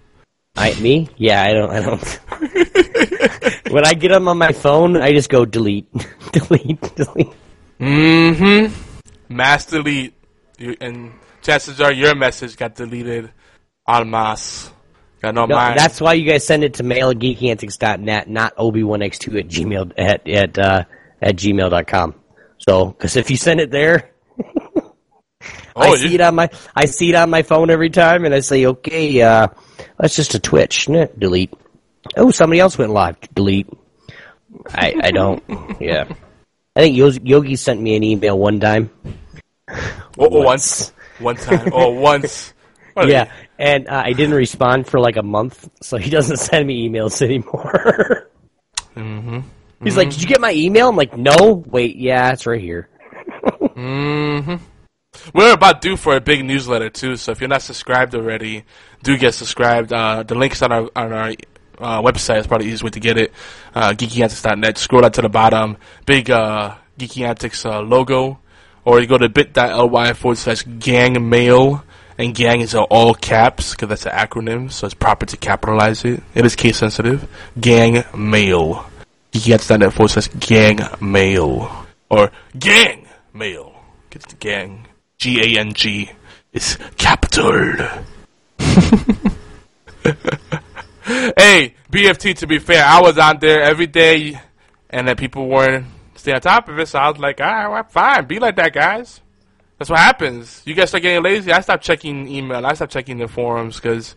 I 0.59 0.79
me? 0.81 1.07
Yeah, 1.17 1.41
I 1.41 1.53
don't. 1.53 1.69
I 1.71 1.79
don't. 1.81 3.71
when 3.71 3.85
I 3.85 3.93
get 3.93 4.09
them 4.09 4.27
on 4.27 4.37
my 4.37 4.51
phone, 4.51 4.97
I 4.97 5.13
just 5.13 5.29
go 5.29 5.45
delete, 5.45 5.87
delete, 6.33 6.81
delete. 6.95 7.33
Mm-hmm. 7.79 9.35
Mass 9.35 9.65
delete. 9.65 10.13
You, 10.57 10.75
and 10.81 11.13
chances 11.41 11.79
are 11.79 11.93
your 11.93 12.13
message 12.15 12.57
got 12.57 12.75
deleted 12.75 13.31
en 13.87 14.09
masse. 14.09 14.69
Got 15.21 15.35
no, 15.35 15.45
No, 15.45 15.55
mind. 15.55 15.79
that's 15.79 15.99
why 16.01 16.13
you 16.13 16.29
guys 16.29 16.45
send 16.45 16.63
it 16.63 16.75
to 16.75 16.83
mail 16.83 17.09
at 17.09 17.17
geekyantics.net, 17.17 18.29
not 18.29 18.55
obi1x2 18.57 19.39
at 19.39 19.47
gmail 19.47 19.93
at 19.97 20.27
at 20.27 20.57
uh, 20.59 20.83
at 21.21 21.35
gmail.com. 21.35 22.15
So, 22.57 22.87
because 22.87 23.15
if 23.15 23.31
you 23.31 23.37
send 23.37 23.61
it 23.61 23.71
there, 23.71 24.11
I 25.75 25.89
Oh, 25.89 25.95
see 25.95 26.09
you- 26.09 26.15
it 26.15 26.21
on 26.21 26.35
my 26.35 26.49
I 26.75 26.85
see 26.85 27.09
it 27.09 27.15
on 27.15 27.29
my 27.29 27.43
phone 27.43 27.69
every 27.69 27.89
time, 27.89 28.25
and 28.25 28.33
I 28.33 28.41
say, 28.41 28.65
okay, 28.65 29.21
uh, 29.21 29.47
that's 29.97 30.15
just 30.15 30.35
a 30.35 30.39
Twitch. 30.39 30.89
Nah, 30.89 31.07
delete. 31.17 31.53
Oh, 32.17 32.31
somebody 32.31 32.59
else 32.59 32.77
went 32.77 32.91
live. 32.91 33.17
Delete. 33.33 33.67
I 34.69 34.93
I 35.01 35.11
don't. 35.11 35.43
yeah. 35.79 36.05
I 36.75 36.79
think 36.81 36.97
Yogi 36.97 37.55
sent 37.55 37.81
me 37.81 37.95
an 37.95 38.03
email 38.03 38.37
one 38.37 38.59
time. 38.59 38.89
oh, 40.17 40.27
once. 40.43 40.91
One 41.19 41.35
time. 41.35 41.71
Oh, 41.73 41.89
once. 41.89 42.53
Yeah, 43.01 43.31
and 43.57 43.87
uh, 43.87 44.01
I 44.05 44.11
didn't 44.11 44.35
respond 44.35 44.85
for 44.85 44.99
like 44.99 45.15
a 45.15 45.23
month, 45.23 45.69
so 45.81 45.95
he 45.95 46.09
doesn't 46.17 46.35
send 46.35 46.67
me 46.67 46.89
emails 46.89 47.21
anymore. 47.21 48.27
Mm-hmm. 48.93 49.39
He's 49.85 49.95
like, 49.95 50.09
"Did 50.09 50.21
you 50.21 50.27
get 50.27 50.41
my 50.41 50.51
email?" 50.51 50.89
I'm 50.89 50.97
like, 50.97 51.15
"No." 51.15 51.63
Wait, 51.65 51.95
yeah, 51.95 52.33
it's 52.33 52.45
right 52.45 52.59
here. 52.59 52.89
We're 55.39 55.53
about 55.53 55.79
due 55.79 55.95
for 55.95 56.17
a 56.17 56.19
big 56.19 56.43
newsletter 56.43 56.89
too, 56.89 57.15
so 57.15 57.31
if 57.31 57.39
you're 57.39 57.47
not 57.47 57.61
subscribed 57.61 58.13
already, 58.13 58.65
do 59.03 59.17
get 59.17 59.33
subscribed. 59.33 59.93
Uh, 59.93 60.23
the 60.23 60.35
link's 60.35 60.61
on 60.61 60.73
our 60.73 60.89
on 60.97 61.13
our 61.13 61.29
uh, 61.77 62.01
website. 62.01 62.39
It's 62.39 62.47
probably 62.47 62.65
the 62.65 62.73
easiest 62.73 62.83
way 62.83 62.89
to 62.89 62.99
get 62.99 63.17
it. 63.17 63.31
Uh, 63.73 63.91
geekyantics.net. 63.91 64.77
Scroll 64.77 65.03
down 65.03 65.13
to 65.13 65.21
the 65.21 65.29
bottom, 65.29 65.77
big 66.05 66.29
uh, 66.29 66.75
Geeky 66.97 67.25
Antics 67.25 67.65
uh, 67.65 67.79
logo, 67.79 68.39
or 68.83 68.99
you 68.99 69.07
go 69.07 69.17
to 69.17 69.29
bit.ly 69.29 70.11
forward 70.11 70.37
slash 70.37 70.63
gang 70.63 71.29
mail. 71.29 71.85
And 72.17 72.35
gang 72.35 72.59
is 72.59 72.75
all 72.75 73.13
caps 73.13 73.71
because 73.71 73.87
that's 73.87 74.05
an 74.07 74.11
acronym, 74.11 74.69
so 74.69 74.87
it's 74.87 74.93
proper 74.93 75.25
to 75.25 75.37
capitalize 75.37 76.03
it. 76.03 76.21
It 76.35 76.45
is 76.45 76.57
case 76.57 76.79
sensitive. 76.79 77.29
Gang 77.57 78.03
mail. 78.13 78.89
Geekyantics.net 79.31 79.93
forward 79.93 80.09
slash 80.09 80.27
gang 80.37 80.79
mail. 80.99 81.87
Or 82.09 82.29
gang 82.59 83.07
mail. 83.31 83.73
Get 84.09 84.23
the 84.23 84.35
gang. 84.35 84.88
G 85.19 85.57
A 85.57 85.59
N 85.59 85.73
G 85.73 86.09
is 86.53 86.77
capital. 86.97 87.75
hey, 91.03 91.75
BFT, 91.91 92.37
to 92.37 92.47
be 92.47 92.57
fair, 92.59 92.83
I 92.85 93.01
was 93.01 93.17
on 93.17 93.39
there 93.39 93.61
every 93.61 93.87
day, 93.87 94.39
and 94.89 95.07
that 95.09 95.17
people 95.17 95.47
weren't 95.47 95.85
staying 96.15 96.35
on 96.35 96.41
top 96.41 96.69
of 96.69 96.79
it, 96.79 96.87
so 96.87 96.99
I 96.99 97.09
was 97.09 97.19
like, 97.19 97.41
all 97.41 97.47
right, 97.47 97.67
well, 97.67 97.83
fine, 97.83 98.25
be 98.25 98.39
like 98.39 98.55
that, 98.55 98.73
guys. 98.73 99.19
That's 99.77 99.89
what 99.89 99.99
happens. 99.99 100.61
You 100.65 100.73
guys 100.73 100.89
start 100.89 101.03
getting 101.03 101.23
lazy. 101.23 101.51
I 101.51 101.61
stopped 101.61 101.83
checking 101.83 102.27
email. 102.27 102.65
I 102.65 102.73
stopped 102.73 102.91
checking 102.91 103.17
the 103.17 103.27
forums 103.27 103.75
because, 103.75 104.15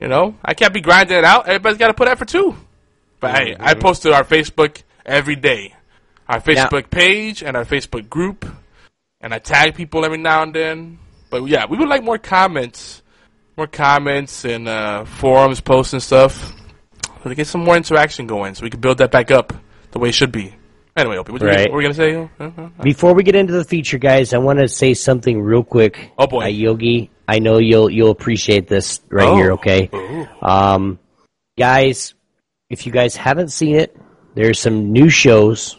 you 0.00 0.08
know, 0.08 0.36
I 0.42 0.54
can't 0.54 0.72
be 0.72 0.80
grinding 0.80 1.18
it 1.18 1.24
out. 1.24 1.46
Everybody's 1.46 1.78
got 1.78 1.88
to 1.88 1.94
put 1.94 2.08
effort 2.08 2.28
too. 2.28 2.56
But 3.20 3.38
hey, 3.38 3.56
I 3.58 3.72
mm-hmm. 3.72 3.80
posted 3.80 4.12
our 4.12 4.24
Facebook 4.24 4.82
every 5.04 5.36
day, 5.36 5.74
our 6.28 6.40
Facebook 6.40 6.90
page 6.90 7.42
and 7.42 7.56
our 7.56 7.64
Facebook 7.64 8.08
group, 8.08 8.46
and 9.24 9.32
I 9.34 9.38
tag 9.40 9.74
people 9.74 10.04
every 10.04 10.18
now 10.18 10.42
and 10.44 10.54
then. 10.54 10.98
But 11.30 11.46
yeah, 11.46 11.64
we 11.68 11.76
would 11.78 11.88
like 11.88 12.04
more 12.04 12.18
comments, 12.18 13.02
more 13.56 13.66
comments 13.66 14.44
and 14.44 14.68
uh, 14.68 15.04
forums, 15.04 15.60
posts 15.60 15.94
and 15.94 16.02
stuff, 16.02 16.52
so 17.22 17.28
to 17.30 17.34
get 17.34 17.46
some 17.48 17.64
more 17.64 17.76
interaction 17.76 18.26
going, 18.28 18.54
so 18.54 18.62
we 18.62 18.70
can 18.70 18.80
build 18.80 18.98
that 18.98 19.10
back 19.10 19.30
up 19.32 19.52
the 19.92 19.98
way 19.98 20.10
it 20.10 20.14
should 20.14 20.30
be. 20.30 20.54
Anyway, 20.96 21.16
Obi, 21.16 21.32
what, 21.32 21.42
Right. 21.42 21.68
what 21.68 21.72
were 21.72 21.82
you 21.82 21.88
gonna 21.88 21.94
say? 21.94 22.28
Uh-huh. 22.38 22.68
Before 22.82 23.14
we 23.14 23.24
get 23.24 23.34
into 23.34 23.52
the 23.54 23.64
feature, 23.64 23.98
guys, 23.98 24.32
I 24.32 24.38
want 24.38 24.60
to 24.60 24.68
say 24.68 24.94
something 24.94 25.40
real 25.42 25.64
quick. 25.64 26.12
Oh, 26.16 26.28
boy. 26.28 26.44
uh, 26.44 26.48
Yogi. 26.48 27.10
I 27.26 27.38
know 27.40 27.58
you'll 27.58 27.90
you'll 27.90 28.10
appreciate 28.10 28.68
this 28.68 29.00
right 29.10 29.26
Oh. 29.26 29.34
here. 29.34 29.52
Okay, 29.54 29.88
um, 30.42 30.98
guys, 31.58 32.14
if 32.70 32.86
you 32.86 32.92
guys 32.92 33.16
haven't 33.16 33.48
seen 33.48 33.76
it, 33.76 33.96
there's 34.34 34.58
some 34.60 34.92
new 34.92 35.08
shows 35.08 35.78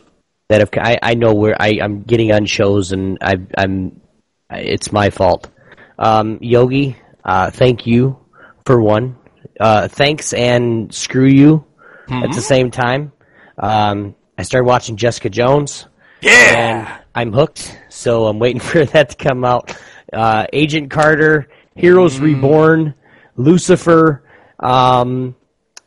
that 0.49 0.59
have. 0.59 0.69
I, 0.73 0.97
I 1.01 1.13
know 1.15 1.33
where 1.33 1.55
I, 1.59 1.79
I'm 1.81 2.03
getting 2.03 2.31
on 2.31 2.45
shows, 2.45 2.91
and 2.91 3.17
I, 3.21 3.35
I'm. 3.57 4.01
It's 4.51 4.91
my 4.91 5.09
fault. 5.09 5.49
Um, 5.97 6.37
Yogi, 6.41 6.97
uh, 7.23 7.49
thank 7.51 7.87
you 7.87 8.17
for 8.65 8.79
one. 8.81 9.17
Uh, 9.59 9.87
thanks 9.87 10.33
and 10.33 10.93
screw 10.93 11.25
you 11.27 11.65
at 12.09 12.31
the 12.33 12.41
same 12.41 12.69
time. 12.69 13.11
Um, 13.57 14.15
I 14.37 14.43
started 14.43 14.67
watching 14.67 14.97
Jessica 14.97 15.29
Jones 15.29 15.87
Yeah. 16.21 16.85
and 16.95 17.03
I'm 17.15 17.31
hooked. 17.33 17.79
So 17.89 18.27
I'm 18.27 18.37
waiting 18.37 18.59
for 18.71 18.85
that 18.85 19.09
to 19.11 19.15
come 19.15 19.43
out. 19.45 19.75
Uh, 20.11 20.45
Agent 20.53 20.91
Carter, 20.91 21.47
Heroes 21.75 22.19
Reborn, 22.19 22.93
Lucifer, 23.37 24.23
um, 24.59 25.35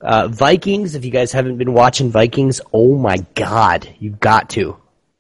uh, 0.00 0.28
Vikings. 0.28 0.94
If 0.94 1.04
you 1.04 1.10
guys 1.10 1.32
haven't 1.32 1.56
been 1.58 1.72
watching 1.74 2.10
Vikings, 2.10 2.60
oh 2.72 2.96
my 2.96 3.18
god, 3.34 3.88
you've 3.98 4.20
got 4.20 4.50
to. 4.50 4.76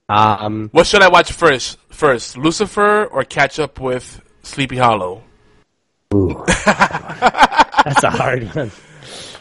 Um, 0.08 0.68
What 0.72 0.86
should 0.86 1.02
I 1.02 1.08
watch 1.08 1.32
first? 1.32 1.78
First, 1.90 2.36
Lucifer 2.38 3.04
or 3.06 3.24
catch 3.24 3.58
up 3.58 3.80
with 3.80 4.20
Sleepy 4.42 4.76
Hollow? 4.78 5.22
ooh. 6.14 6.44
that's 6.64 8.02
a 8.02 8.10
hard 8.10 8.44
one. 8.54 8.70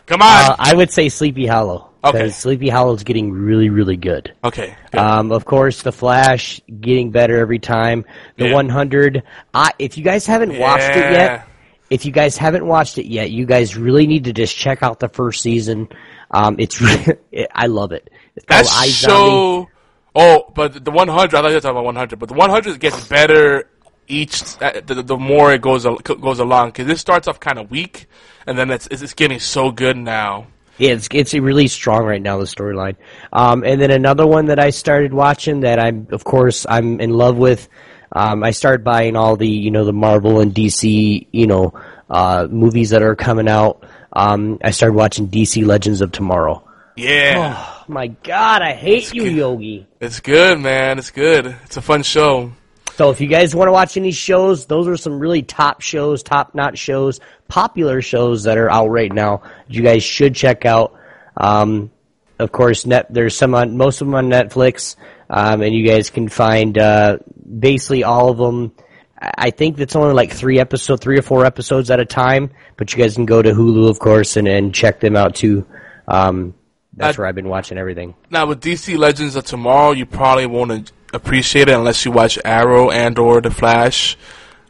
Come 0.05 0.21
on. 0.21 0.51
Uh, 0.51 0.55
I 0.59 0.73
would 0.73 0.91
say 0.91 1.09
Sleepy 1.09 1.45
Hollow. 1.45 1.89
Okay. 2.03 2.29
Sleepy 2.29 2.69
Hollow 2.69 2.93
is 2.93 3.03
getting 3.03 3.31
really, 3.31 3.69
really 3.69 3.97
good. 3.97 4.33
okay. 4.43 4.75
good. 4.91 4.99
Um, 4.99 5.31
of 5.31 5.43
course, 5.45 5.81
The 5.81 5.91
Flash 5.91 6.61
getting 6.79 7.11
better 7.11 7.37
every 7.39 7.59
time. 7.59 8.05
The 8.37 8.47
Yeah. 8.47 8.53
100. 8.53 9.23
I, 9.53 9.71
if 9.79 9.97
you 9.97 10.03
guys 10.03 10.25
haven't 10.25 10.57
watched 10.57 10.89
it 10.89 11.11
yet, 11.11 11.47
if 11.89 12.05
you 12.05 12.11
guys 12.11 12.37
haven't 12.37 12.65
watched 12.65 12.97
it 12.97 13.07
yet, 13.07 13.31
you 13.31 13.45
guys 13.45 13.77
really 13.77 14.07
need 14.07 14.25
to 14.25 14.33
just 14.33 14.55
check 14.55 14.83
out 14.83 14.99
the 14.99 15.09
first 15.09 15.41
season. 15.41 15.89
Um, 16.31 16.57
it's 16.59 16.81
really, 16.81 17.17
I 17.53 17.67
love 17.67 17.91
it. 17.91 18.09
It's 18.35 18.45
that 18.47 18.65
called 18.65 18.87
iZombie. 18.87 19.07
show. 19.07 19.69
Oh, 20.15 20.51
but 20.55 20.83
the 20.83 20.91
100. 20.91 21.37
I 21.37 21.41
thought 21.41 21.47
you 21.49 21.53
were 21.53 21.61
talking 21.61 21.71
about 21.71 21.85
100, 21.85 22.19
but 22.19 22.29
the 22.29 22.35
100 22.35 22.79
gets 22.79 23.07
better 23.07 23.69
each 24.07 24.41
uh, 24.61 24.81
the, 24.85 25.03
the 25.03 25.17
more 25.17 25.53
it 25.53 25.61
goes 25.61 25.85
goes 26.03 26.39
along. 26.39 26.69
Because 26.69 26.87
this 26.87 27.01
starts 27.01 27.27
off 27.27 27.39
kind 27.39 27.59
of 27.59 27.69
weak, 27.69 28.07
and 28.45 28.57
then 28.57 28.71
it's 28.71 28.87
it's 28.87 29.13
getting 29.13 29.39
so 29.39 29.71
good 29.71 29.97
now. 29.97 30.47
Yeah, 30.77 30.91
it's 30.91 31.07
it's 31.11 31.33
really 31.33 31.67
strong 31.67 32.05
right 32.05 32.21
now 32.21 32.37
the 32.37 32.45
storyline. 32.45 32.95
Um, 33.33 33.63
and 33.63 33.81
then 33.81 33.91
another 33.91 34.25
one 34.27 34.45
that 34.47 34.59
I 34.59 34.69
started 34.69 35.13
watching 35.13 35.61
that 35.61 35.79
I'm 35.79 36.07
of 36.11 36.23
course 36.23 36.65
I'm 36.67 36.99
in 36.99 37.11
love 37.11 37.37
with. 37.37 37.67
Um, 38.11 38.43
I 38.43 38.51
started 38.51 38.83
buying 38.83 39.15
all 39.15 39.35
the 39.35 39.47
you 39.47 39.71
know 39.71 39.85
the 39.85 39.93
Marvel 39.93 40.39
and 40.39 40.53
DC 40.53 41.27
you 41.31 41.47
know 41.47 41.73
uh, 42.09 42.47
movies 42.49 42.91
that 42.91 43.01
are 43.01 43.15
coming 43.15 43.47
out. 43.47 43.83
Um, 44.13 44.59
I 44.63 44.71
started 44.71 44.93
watching 44.95 45.27
DC 45.27 45.65
Legends 45.65 46.01
of 46.01 46.11
Tomorrow. 46.11 46.63
Yeah, 46.95 47.75
Oh 47.87 47.93
my 47.93 48.07
God, 48.07 48.61
I 48.61 48.73
hate 48.73 49.13
you, 49.13 49.23
good. 49.23 49.35
Yogi. 49.35 49.87
it's 50.01 50.19
good, 50.19 50.59
man. 50.59 50.99
It's 50.99 51.11
good. 51.11 51.55
It's 51.63 51.77
a 51.77 51.81
fun 51.81 52.03
show. 52.03 52.51
So 52.95 53.11
if 53.11 53.21
you 53.21 53.27
guys 53.27 53.55
want 53.55 53.69
to 53.69 53.71
watch 53.71 53.95
any 53.95 54.11
shows, 54.11 54.65
those 54.65 54.87
are 54.87 54.97
some 54.97 55.19
really 55.19 55.41
top 55.41 55.81
shows, 55.81 56.21
top 56.21 56.53
notch 56.53 56.77
shows, 56.79 57.21
popular 57.47 58.01
shows 58.01 58.43
that 58.43 58.57
are 58.57 58.69
out 58.69 58.87
right 58.87 59.11
now. 59.13 59.43
You 59.67 59.83
guys 59.83 60.03
should 60.03 60.35
check 60.35 60.65
out. 60.65 60.99
Um, 61.37 61.91
of 62.39 62.51
course, 62.51 62.85
net 62.85 63.07
there's 63.09 63.37
some 63.37 63.55
on 63.55 63.77
most 63.77 64.01
of 64.01 64.07
them 64.07 64.15
on 64.15 64.29
Netflix, 64.29 64.95
um, 65.29 65.61
and 65.61 65.73
you 65.73 65.85
guys 65.87 66.09
can 66.09 66.29
find 66.29 66.77
uh, 66.77 67.17
basically 67.59 68.03
all 68.03 68.29
of 68.29 68.37
them. 68.37 68.73
I 69.19 69.49
think 69.49 69.79
it's 69.79 69.95
only 69.95 70.13
like 70.13 70.31
three 70.31 70.59
episode, 70.59 71.01
three 71.01 71.17
or 71.17 71.23
four 71.23 71.45
episodes 71.45 71.89
at 71.89 71.99
a 71.99 72.05
time. 72.05 72.51
But 72.77 72.93
you 72.93 72.99
guys 72.99 73.15
can 73.15 73.25
go 73.25 73.41
to 73.41 73.51
Hulu, 73.51 73.89
of 73.89 73.99
course, 73.99 74.37
and, 74.37 74.47
and 74.47 74.73
check 74.73 74.99
them 74.99 75.15
out 75.15 75.35
too. 75.35 75.65
Um, 76.07 76.53
that's 76.93 77.17
where 77.17 77.27
I've 77.27 77.35
been 77.35 77.49
watching 77.49 77.77
everything. 77.77 78.15
Now 78.29 78.47
with 78.47 78.61
DC 78.61 78.97
Legends 78.97 79.35
of 79.35 79.45
Tomorrow, 79.45 79.91
you 79.91 80.05
probably 80.05 80.45
won't 80.45 80.91
appreciate 81.13 81.69
it 81.69 81.73
unless 81.75 82.05
you 82.05 82.11
watch 82.11 82.39
Arrow 82.43 82.89
and 82.89 83.17
or 83.19 83.41
The 83.41 83.51
Flash. 83.51 84.17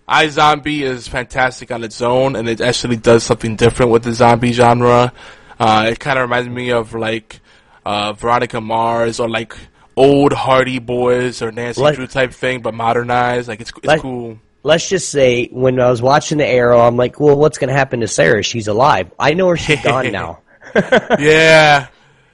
iZombie 0.07 0.81
is 0.81 1.07
fantastic 1.07 1.71
on 1.71 1.83
its 1.83 2.01
own, 2.01 2.35
and 2.35 2.47
it 2.49 2.61
actually 2.61 2.97
does 2.97 3.23
something 3.23 3.55
different 3.55 3.91
with 3.91 4.03
the 4.03 4.13
zombie 4.13 4.53
genre. 4.53 5.13
Uh, 5.59 5.87
it 5.89 5.99
kind 5.99 6.19
of 6.19 6.23
reminds 6.23 6.49
me 6.49 6.71
of 6.71 6.93
like 6.93 7.39
uh, 7.85 8.13
Veronica 8.13 8.61
Mars 8.61 9.19
or 9.19 9.29
like 9.29 9.55
old 9.97 10.31
Hardy 10.31 10.79
Boys 10.79 11.41
or 11.41 11.51
Nancy 11.51 11.81
Like- 11.81 11.95
Drew 11.95 12.07
type 12.07 12.31
thing, 12.31 12.61
but 12.61 12.73
modernized. 12.73 13.49
Like 13.49 13.59
it's 13.59 13.71
it's 13.83 14.01
cool. 14.01 14.39
let's 14.63 14.87
just 14.87 15.09
say 15.09 15.47
when 15.47 15.79
I 15.79 15.89
was 15.89 16.01
watching 16.01 16.37
the 16.37 16.45
Arrow, 16.47 16.79
I'm 16.79 16.95
like, 16.95 17.19
well, 17.19 17.35
what's 17.37 17.57
going 17.57 17.69
to 17.69 17.73
happen 17.75 17.99
to 18.01 18.07
Sara? 18.07 18.43
She's 18.43 18.67
alive. 18.67 19.11
I 19.19 19.33
know 19.33 19.49
her. 19.49 19.57
She's 19.57 19.81
gone 19.81 20.11
now. 20.11 20.39
yeah, 21.19 21.87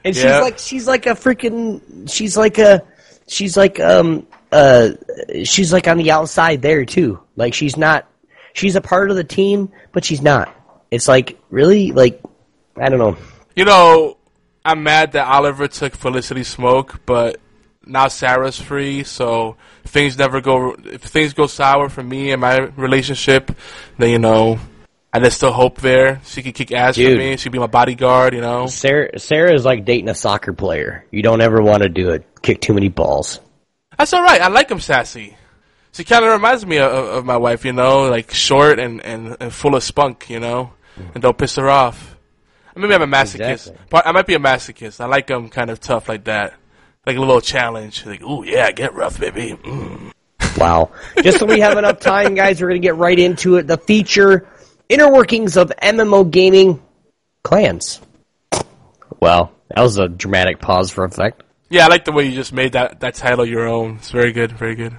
And 0.03 0.15
she's 0.15 0.25
like, 0.25 0.57
she's 0.59 0.87
like 0.87 1.05
a 1.05 1.11
freaking, 1.11 2.09
she's 2.11 2.35
like 2.35 2.57
a, 2.57 2.83
she's 3.27 3.55
like, 3.55 3.79
um, 3.79 4.25
uh, 4.51 4.89
she's 5.43 5.71
like 5.71 5.87
on 5.87 5.97
the 5.97 6.11
outside 6.11 6.61
there 6.61 6.83
too. 6.85 7.19
Like 7.35 7.53
she's 7.53 7.77
not, 7.77 8.07
she's 8.53 8.75
a 8.75 8.81
part 8.81 9.11
of 9.11 9.15
the 9.15 9.23
team, 9.23 9.71
but 9.91 10.03
she's 10.03 10.21
not. 10.21 10.53
It's 10.91 11.07
like, 11.07 11.39
really? 11.51 11.91
Like, 11.91 12.21
I 12.75 12.89
don't 12.89 12.99
know. 12.99 13.15
You 13.55 13.65
know, 13.65 14.17
I'm 14.65 14.81
mad 14.83 15.11
that 15.11 15.27
Oliver 15.27 15.67
took 15.67 15.95
Felicity 15.95 16.41
Smoak, 16.41 16.99
but 17.05 17.39
now 17.85 18.07
Sara's 18.07 18.59
free, 18.59 19.03
so 19.03 19.57
things 19.85 20.17
never 20.17 20.41
go. 20.41 20.75
If 20.83 21.03
things 21.03 21.33
go 21.33 21.47
sour 21.47 21.89
for 21.89 22.03
me 22.03 22.31
and 22.31 22.41
my 22.41 22.59
relationship, 22.59 23.51
then 23.97 24.09
you 24.09 24.19
know, 24.19 24.59
I 25.11 25.19
there's 25.19 25.35
still 25.35 25.51
hope 25.51 25.79
there. 25.79 26.21
She 26.25 26.41
could 26.41 26.55
kick 26.55 26.71
ass 26.71 26.95
for 26.95 27.01
me. 27.01 27.37
She'd 27.37 27.51
be 27.51 27.59
my 27.59 27.67
bodyguard. 27.67 28.33
You 28.33 28.41
know. 28.41 28.67
Sara, 28.67 29.19
Sara 29.19 29.53
is 29.53 29.65
like 29.65 29.85
dating 29.85 30.09
a 30.09 30.15
soccer 30.15 30.53
player. 30.53 31.05
You 31.11 31.21
don't 31.21 31.41
ever 31.41 31.61
want 31.61 31.83
to 31.83 31.89
do 31.89 32.09
it. 32.11 32.25
Kick 32.41 32.61
too 32.61 32.73
many 32.73 32.89
balls. 32.89 33.39
That's 33.97 34.13
all 34.13 34.23
right. 34.23 34.41
I 34.41 34.47
like 34.47 34.71
him 34.71 34.79
sassy. 34.79 35.37
She 35.91 36.03
kind 36.03 36.25
of 36.25 36.31
reminds 36.31 36.65
me 36.65 36.79
of, 36.79 36.91
of 36.91 37.25
my 37.25 37.37
wife. 37.37 37.63
You 37.65 37.73
know, 37.73 38.09
like 38.09 38.31
short 38.31 38.79
and, 38.79 39.01
and, 39.05 39.37
and 39.39 39.53
full 39.53 39.75
of 39.75 39.83
spunk. 39.83 40.29
You 40.29 40.39
know, 40.39 40.73
and 41.13 41.21
don't 41.21 41.37
piss 41.37 41.55
her 41.57 41.69
off. 41.69 42.17
Maybe 42.75 42.95
I'm 42.95 43.03
a 43.03 43.07
masochist. 43.07 43.51
Exactly. 43.51 43.77
But 43.89 44.07
I 44.07 44.11
might 44.11 44.25
be 44.25 44.33
a 44.33 44.39
masochist. 44.39 44.99
I 44.99 45.05
like 45.05 45.27
them 45.27 45.49
kind 45.49 45.69
of 45.69 45.79
tough 45.79 46.09
like 46.09 46.23
that. 46.23 46.55
Like 47.05 47.17
a 47.17 47.19
little 47.19 47.41
challenge. 47.41 48.05
Like, 48.05 48.21
ooh, 48.21 48.45
yeah, 48.45 48.71
get 48.71 48.93
rough, 48.93 49.19
baby. 49.19 49.57
Mm. 49.63 50.13
Wow. 50.57 50.91
Just 51.21 51.39
so 51.39 51.45
we 51.45 51.59
have 51.59 51.77
enough 51.77 51.99
time, 52.01 52.35
guys, 52.35 52.61
we're 52.61 52.69
going 52.69 52.81
to 52.81 52.85
get 52.85 52.95
right 52.95 53.17
into 53.17 53.57
it. 53.57 53.67
The 53.67 53.77
feature 53.77 54.47
Inner 54.89 55.11
Workings 55.11 55.57
of 55.57 55.71
MMO 55.81 56.29
Gaming 56.29 56.81
Clans. 57.43 57.99
Well, 59.19 59.51
that 59.69 59.81
was 59.81 59.97
a 59.97 60.07
dramatic 60.07 60.59
pause 60.59 60.91
for 60.91 61.03
effect. 61.03 61.43
Yeah, 61.69 61.85
I 61.85 61.87
like 61.87 62.05
the 62.05 62.11
way 62.11 62.25
you 62.25 62.35
just 62.35 62.53
made 62.53 62.73
that, 62.73 62.99
that 62.99 63.15
title 63.15 63.45
your 63.45 63.67
own. 63.67 63.95
It's 63.95 64.11
very 64.11 64.31
good, 64.31 64.51
very 64.51 64.75
good. 64.75 64.97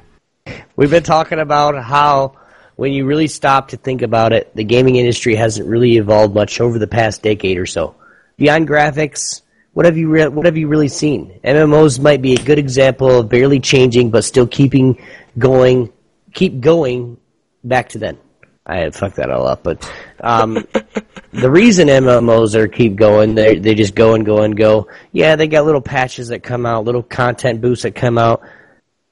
We've 0.76 0.90
been 0.90 1.04
talking 1.04 1.38
about 1.38 1.82
how, 1.82 2.36
when 2.76 2.92
you 2.92 3.06
really 3.06 3.28
stop 3.28 3.68
to 3.68 3.76
think 3.76 4.02
about 4.02 4.32
it, 4.32 4.54
the 4.56 4.64
gaming 4.64 4.96
industry 4.96 5.36
hasn't 5.36 5.68
really 5.68 5.96
evolved 5.96 6.34
much 6.34 6.60
over 6.60 6.78
the 6.78 6.88
past 6.88 7.22
decade 7.22 7.58
or 7.58 7.66
so. 7.66 7.94
Beyond 8.36 8.66
graphics, 8.66 9.42
what 9.74 9.86
have 9.86 9.98
you 9.98 10.08
re- 10.08 10.28
what 10.28 10.46
have 10.46 10.56
you 10.56 10.68
really 10.68 10.88
seen? 10.88 11.40
MMOs 11.44 12.00
might 12.00 12.22
be 12.22 12.34
a 12.34 12.42
good 12.42 12.58
example 12.58 13.18
of 13.18 13.28
barely 13.28 13.60
changing, 13.60 14.10
but 14.10 14.24
still 14.24 14.46
keeping 14.46 15.04
going, 15.36 15.92
keep 16.32 16.60
going 16.60 17.18
back 17.62 17.90
to 17.90 17.98
then. 17.98 18.18
I 18.66 18.88
fucked 18.90 19.16
that 19.16 19.30
all 19.30 19.46
up, 19.46 19.62
but 19.62 19.92
um, 20.20 20.54
the 21.32 21.50
reason 21.50 21.88
MMOs 21.88 22.54
are 22.54 22.68
keep 22.68 22.96
going, 22.96 23.34
they 23.34 23.58
they 23.58 23.74
just 23.74 23.94
go 23.94 24.14
and 24.14 24.24
go 24.24 24.42
and 24.42 24.56
go. 24.56 24.88
Yeah, 25.12 25.36
they 25.36 25.48
got 25.48 25.66
little 25.66 25.82
patches 25.82 26.28
that 26.28 26.42
come 26.42 26.64
out, 26.64 26.84
little 26.84 27.02
content 27.02 27.60
boosts 27.60 27.82
that 27.82 27.94
come 27.94 28.16
out, 28.16 28.42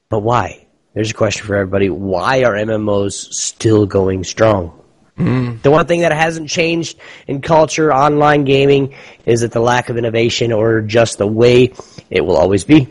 but 0.09 0.21
why? 0.21 0.67
There's 0.95 1.11
a 1.11 1.15
question 1.15 1.47
for 1.47 1.57
everybody. 1.57 1.91
Why 1.91 2.45
are 2.45 2.53
MMOs 2.53 3.33
still 3.33 3.87
going 3.87 4.25
strong? 4.25 4.82
The 5.17 5.71
one 5.71 5.87
thing 5.87 6.01
that 6.01 6.13
hasn't 6.13 6.49
changed 6.49 6.99
in 7.27 7.43
culture, 7.43 7.93
online 7.93 8.45
gaming, 8.45 8.95
is 9.27 9.43
that 9.43 9.53
the 9.53 9.61
lack 9.61 9.89
of 9.89 9.97
innovation 9.97 10.53
or 10.53 10.81
just 10.81 11.19
the 11.19 11.27
way 11.27 11.73
it 12.11 12.25
will 12.25 12.37
always 12.37 12.65
be. 12.65 12.89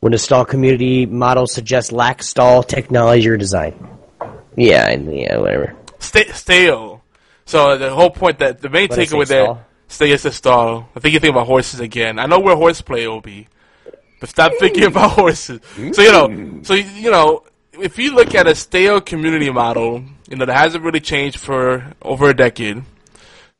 When 0.00 0.12
a 0.12 0.18
stall 0.18 0.44
community 0.44 1.06
model 1.06 1.46
suggests 1.46 1.90
lack 1.90 2.22
stall 2.22 2.62
technology 2.62 3.28
or 3.28 3.38
design. 3.38 3.88
Yeah, 4.56 4.88
and 4.88 5.16
yeah, 5.16 5.38
whatever. 5.38 5.74
Stay, 5.98 6.28
stale. 6.32 7.02
So 7.46 7.78
the 7.78 7.90
whole 7.90 8.10
point 8.10 8.38
that 8.40 8.60
the 8.60 8.68
main 8.68 8.88
What 8.88 8.98
I 8.98 9.04
say, 9.04 9.16
takeaway 9.16 9.26
there, 9.26 9.64
stay 9.88 10.10
is 10.10 10.22
the 10.22 10.32
stall. 10.32 10.88
I 10.94 11.00
think 11.00 11.14
you 11.14 11.20
think 11.20 11.32
about 11.34 11.46
horses 11.46 11.80
again. 11.80 12.18
I 12.18 12.26
know 12.26 12.40
where 12.40 12.56
horseplay 12.56 13.06
will 13.06 13.20
be, 13.20 13.48
but 14.20 14.28
stop 14.28 14.52
thinking 14.60 14.84
about 14.84 15.12
horses. 15.12 15.60
So 15.92 16.02
you 16.02 16.12
know, 16.12 16.60
so 16.62 16.74
you 16.74 17.10
know, 17.10 17.44
if 17.72 17.98
you 17.98 18.14
look 18.14 18.34
at 18.34 18.46
a 18.46 18.54
stale 18.54 19.00
community 19.00 19.50
model, 19.50 20.04
you 20.28 20.36
know 20.36 20.46
that 20.46 20.56
hasn't 20.56 20.84
really 20.84 21.00
changed 21.00 21.38
for 21.38 21.92
over 22.02 22.30
a 22.30 22.34
decade. 22.34 22.82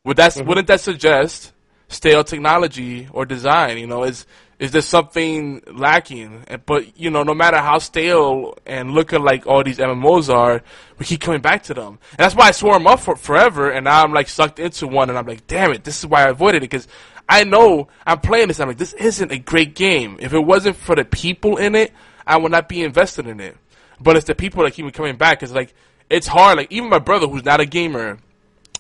Would 0.05 0.17
that 0.19 0.33
Mm-hmm. 0.33 0.49
wouldn't 0.49 0.67
that 0.69 0.81
suggest 0.81 1.53
stale 1.89 2.25
technology 2.25 3.09
or 3.13 3.25
design? 3.27 3.79
You 3.79 3.87
know, 3.87 4.05
is 4.05 4.27
is 4.59 4.71
there 4.71 4.83
something 4.83 5.63
lacking? 5.67 6.45
But 6.67 6.99
you 6.99 7.11
know, 7.11 7.23
no 7.23 7.35
matter 7.35 7.59
how 7.59 7.79
stale 7.79 8.57
and 8.67 8.93
looking 8.93 9.23
like 9.23 9.47
all 9.47 9.65
these 9.65 9.79
MMOs 9.79 10.33
are, 10.33 10.63
we 10.99 11.07
keep 11.07 11.21
coming 11.21 11.41
back 11.41 11.65
to 11.65 11.75
them, 11.75 11.99
and 12.13 12.19
that's 12.19 12.35
why 12.35 12.49
I 12.49 12.51
swore 12.53 12.75
them 12.75 12.87
up 12.87 13.01
for 13.01 13.17
forever. 13.17 13.71
And 13.71 13.85
now 13.85 14.03
I'm 14.03 14.13
like 14.13 14.29
sucked 14.29 14.59
into 14.59 14.87
one, 14.87 15.09
and 15.09 15.19
I'm 15.19 15.27
like, 15.27 15.47
damn 15.47 15.73
it, 15.73 15.85
this 15.85 15.99
is 15.99 16.07
why 16.07 16.25
I 16.25 16.31
avoided 16.31 16.59
it 16.59 16.71
because 16.71 16.87
I 17.29 17.45
know 17.45 17.89
I'm 18.07 18.21
playing 18.21 18.49
this. 18.49 18.61
I'm 18.61 18.69
like, 18.69 18.79
this 18.79 18.93
isn't 18.95 19.33
a 19.33 19.39
great 19.39 19.75
game. 19.75 20.19
If 20.21 20.35
it 20.35 20.41
wasn't 20.41 20.77
for 20.77 20.95
the 20.95 21.05
people 21.05 21.57
in 21.57 21.75
it, 21.75 21.93
I 22.27 22.37
would 22.37 22.53
not 22.53 22.69
be 22.69 22.83
invested 22.83 23.27
in 23.27 23.41
it. 23.41 23.57
But 24.01 24.17
it's 24.17 24.27
the 24.27 24.35
people 24.35 24.65
that 24.65 24.75
keep 24.75 24.85
me 24.85 24.91
coming 24.91 25.17
back. 25.17 25.43
It's 25.43 25.53
like 25.53 25.75
it's 26.15 26.27
hard. 26.27 26.59
Like 26.59 26.71
even 26.71 26.89
my 26.89 26.99
brother, 26.99 27.27
who's 27.27 27.45
not 27.45 27.61
a 27.61 27.67
gamer, 27.67 28.19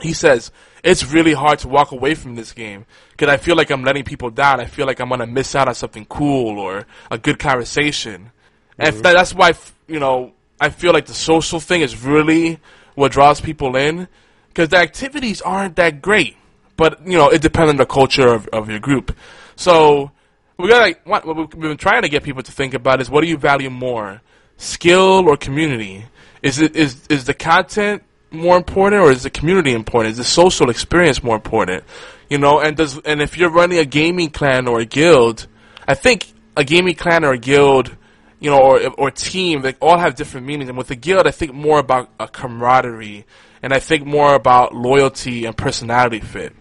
he 0.01 0.13
says 0.13 0.51
it's 0.83 1.05
really 1.13 1.33
hard 1.33 1.59
to 1.61 1.69
walk 1.69 1.93
away 1.93 2.15
from 2.15 2.35
this 2.37 2.53
game 2.53 2.87
because 3.11 3.29
I 3.29 3.37
feel 3.37 3.57
like 3.57 3.71
I'm 3.71 3.85
letting 3.85 4.05
people 4.05 4.31
down. 4.31 4.61
I 4.61 4.67
feel 4.67 4.87
like 4.87 5.01
I'm 5.01 5.09
gonna 5.09 5.27
miss 5.27 5.55
out 5.55 5.69
on 5.69 5.75
something 5.75 6.05
cool 6.07 6.59
or 6.59 6.87
a 7.11 7.19
good 7.19 7.39
conversation, 7.39 8.31
and 8.79 8.89
if 8.89 9.03
that, 9.03 9.15
that's 9.15 9.35
why 9.35 9.51
f- 9.51 9.75
you 9.89 9.99
know 9.99 10.33
I 10.61 10.71
feel 10.71 10.93
like 10.93 11.07
the 11.07 11.15
social 11.15 11.61
thing 11.61 11.81
is 11.81 12.05
really 12.05 12.61
what 12.95 13.13
draws 13.13 13.41
people 13.41 13.77
in 13.77 14.09
because 14.49 14.69
the 14.69 14.77
activities 14.77 15.43
aren't 15.43 15.77
that 15.77 16.01
great, 16.01 16.37
but 16.77 17.07
you 17.07 17.19
know 17.19 17.29
it 17.31 17.43
depends 17.43 17.71
on 17.71 17.77
the 17.77 17.87
culture 17.87 18.29
of, 18.29 18.49
of 18.49 18.71
your 18.71 18.81
group. 18.81 19.17
So 19.57 20.13
we 20.59 20.69
got 20.69 20.81
like 20.81 21.05
what 21.05 21.37
we've 21.37 21.51
been 21.51 21.77
trying 21.77 22.03
to 22.03 22.09
get 22.09 22.23
people 22.23 22.43
to 22.43 22.53
think 22.53 22.75
about 22.75 23.01
is 23.01 23.11
what 23.11 23.23
do 23.23 23.27
you 23.27 23.37
value 23.37 23.71
more, 23.71 24.23
skill 24.57 25.29
or 25.29 25.37
community? 25.37 26.05
Is 26.45 26.61
it 26.61 26.77
is 26.77 27.07
is 27.09 27.25
the 27.25 27.33
content 27.33 28.03
more 28.31 28.59
important 28.59 29.01
or 29.01 29.11
is 29.11 29.23
the 29.23 29.31
community 29.31 29.73
important? 29.73 30.13
Is 30.13 30.19
the 30.19 30.25
social 30.25 30.69
experience 30.69 31.23
more 31.23 31.37
important? 31.37 31.85
You 32.29 32.37
know, 32.37 32.61
and 32.61 32.77
does 32.77 32.99
and 32.99 33.23
if 33.23 33.39
you're 33.39 33.49
running 33.49 33.79
a 33.79 33.87
gaming 33.87 34.29
clan 34.29 34.69
or 34.69 34.79
a 34.81 34.85
guild, 34.85 35.47
I 35.89 35.95
think 35.95 36.31
a 36.55 36.63
gaming 36.63 36.97
clan 36.97 37.25
or 37.25 37.33
a 37.33 37.39
guild, 37.39 37.97
you 38.41 38.51
know, 38.51 38.61
or 38.61 38.79
or 38.99 39.11
team, 39.11 39.63
they 39.63 39.73
all 39.81 39.97
have 39.97 40.17
different 40.17 40.47
meanings. 40.47 40.69
And 40.69 40.77
with 40.77 40.91
a 40.91 40.97
guild, 40.97 41.27
I 41.27 41.31
think 41.31 41.55
more 41.55 41.79
about 41.79 42.11
a 42.21 42.29
camaraderie, 42.29 43.25
and 43.63 43.73
I 43.73 43.79
think 43.79 44.05
more 44.05 44.35
about 44.35 44.75
loyalty 44.75 45.47
and 45.47 45.57
personality 45.57 46.21
fit. 46.21 46.55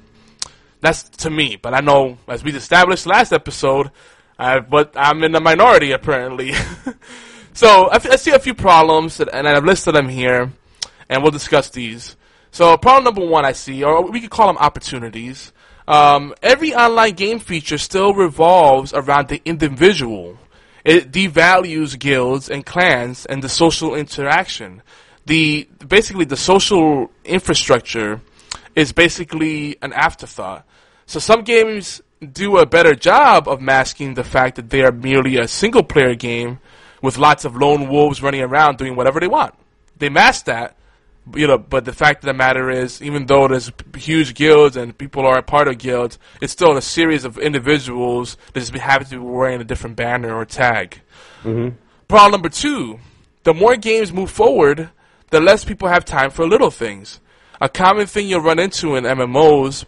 That's 0.79 1.03
to 1.23 1.29
me, 1.29 1.57
but 1.57 1.73
I 1.73 1.81
know 1.81 2.17
as 2.29 2.41
we 2.41 2.55
established 2.55 3.05
last 3.05 3.34
episode, 3.34 3.91
I, 4.39 4.61
but 4.61 4.93
I'm 4.95 5.21
in 5.25 5.34
the 5.34 5.41
minority 5.41 5.91
apparently. 5.91 6.53
so 7.54 7.89
I, 7.91 7.99
see 8.16 8.32
a 8.32 8.39
few 8.39 8.54
problems, 8.54 9.20
and 9.20 9.30
and 9.30 9.47
I've 9.47 9.64
listed 9.64 9.95
them 9.95 10.10
here, 10.10 10.51
and 11.10 11.22
we'll 11.22 11.32
discuss 11.32 11.70
these. 11.70 12.16
So 12.51 12.78
problem 12.78 13.04
number 13.04 13.26
one 13.26 13.45
I 13.45 13.54
see, 13.54 13.84
or 13.84 14.10
we 14.10 14.22
could 14.22 14.30
call 14.30 14.47
them 14.47 14.58
opportunities. 14.58 15.51
Um, 15.88 16.34
every 16.41 16.74
online 16.74 17.14
game 17.14 17.39
feature 17.39 17.78
still 17.78 18.14
revolves 18.14 18.93
around 18.93 19.28
the 19.28 19.41
individual. 19.43 20.38
It 20.86 21.12
devalues 21.12 21.97
guilds 21.97 22.49
and 22.49 22.66
clans 22.66 23.26
and 23.26 23.41
the 23.41 23.49
social 23.49 23.95
interaction. 23.95 24.82
The 25.26 25.68
basically 25.88 26.26
the 26.26 26.38
social 26.38 27.10
infrastructure 27.24 28.22
is 28.76 28.91
basically 28.91 29.78
an 29.82 29.93
afterthought. 29.93 30.66
So 31.06 31.20
some 31.20 31.43
games 31.43 32.01
do 32.32 32.58
a 32.58 32.66
better 32.66 32.95
job 32.95 33.47
of 33.47 33.62
masking 33.62 34.14
the 34.14 34.24
fact 34.24 34.56
that 34.56 34.70
they 34.70 34.82
are 34.82 34.91
merely 34.91 35.38
a 35.38 35.47
single 35.47 35.84
player 35.84 36.16
game 36.16 36.60
with 37.04 37.20
lots 37.20 37.45
of 37.45 37.56
lone 37.56 37.89
wolves 37.89 38.24
running 38.24 38.41
around 38.41 38.78
doing 38.78 38.95
whatever 38.95 39.20
they 39.20 39.28
want. 39.28 39.54
They 39.97 40.10
mask 40.10 40.45
that, 40.45 40.76
you 41.36 41.45
know, 41.45 41.58
but 41.58 41.86
the 41.86 41.93
fact 41.93 42.24
of 42.24 42.28
the 42.28 42.34
matter 42.34 42.72
is, 42.72 43.01
even 43.01 43.26
though 43.28 43.47
there's 43.47 43.72
huge 43.97 44.34
guilds 44.34 44.76
and 44.78 44.97
people 44.97 45.26
are 45.28 45.38
a 45.38 45.43
part 45.43 45.68
of 45.68 45.78
guilds, 45.78 46.18
it's 46.41 46.54
still 46.54 46.76
a 46.76 46.82
series 46.82 47.26
of 47.26 47.38
individuals 47.38 48.38
that 48.54 48.62
just 48.62 48.74
happen 48.74 49.06
to 49.08 49.18
be 49.18 49.22
wearing 49.22 49.62
a 49.62 49.66
different 49.66 49.97
banner 49.97 50.34
or 50.34 50.45
tag. 50.45 51.01
Problem 52.08 52.32
number 52.32 52.49
two: 52.49 52.99
the 53.43 53.54
more 53.54 53.76
games 53.76 54.14
move 54.14 54.32
forward, 54.32 54.89
the 55.30 55.41
less 55.41 55.66
people 55.66 55.89
have 55.89 56.06
time 56.06 56.32
for 56.32 56.47
little 56.47 56.72
things. 56.72 57.20
A 57.60 57.68
common 57.68 58.08
thing 58.08 58.28
you'll 58.28 58.41
run 58.41 58.60
into 58.60 58.95
in 58.95 59.04
MMOs 59.04 59.86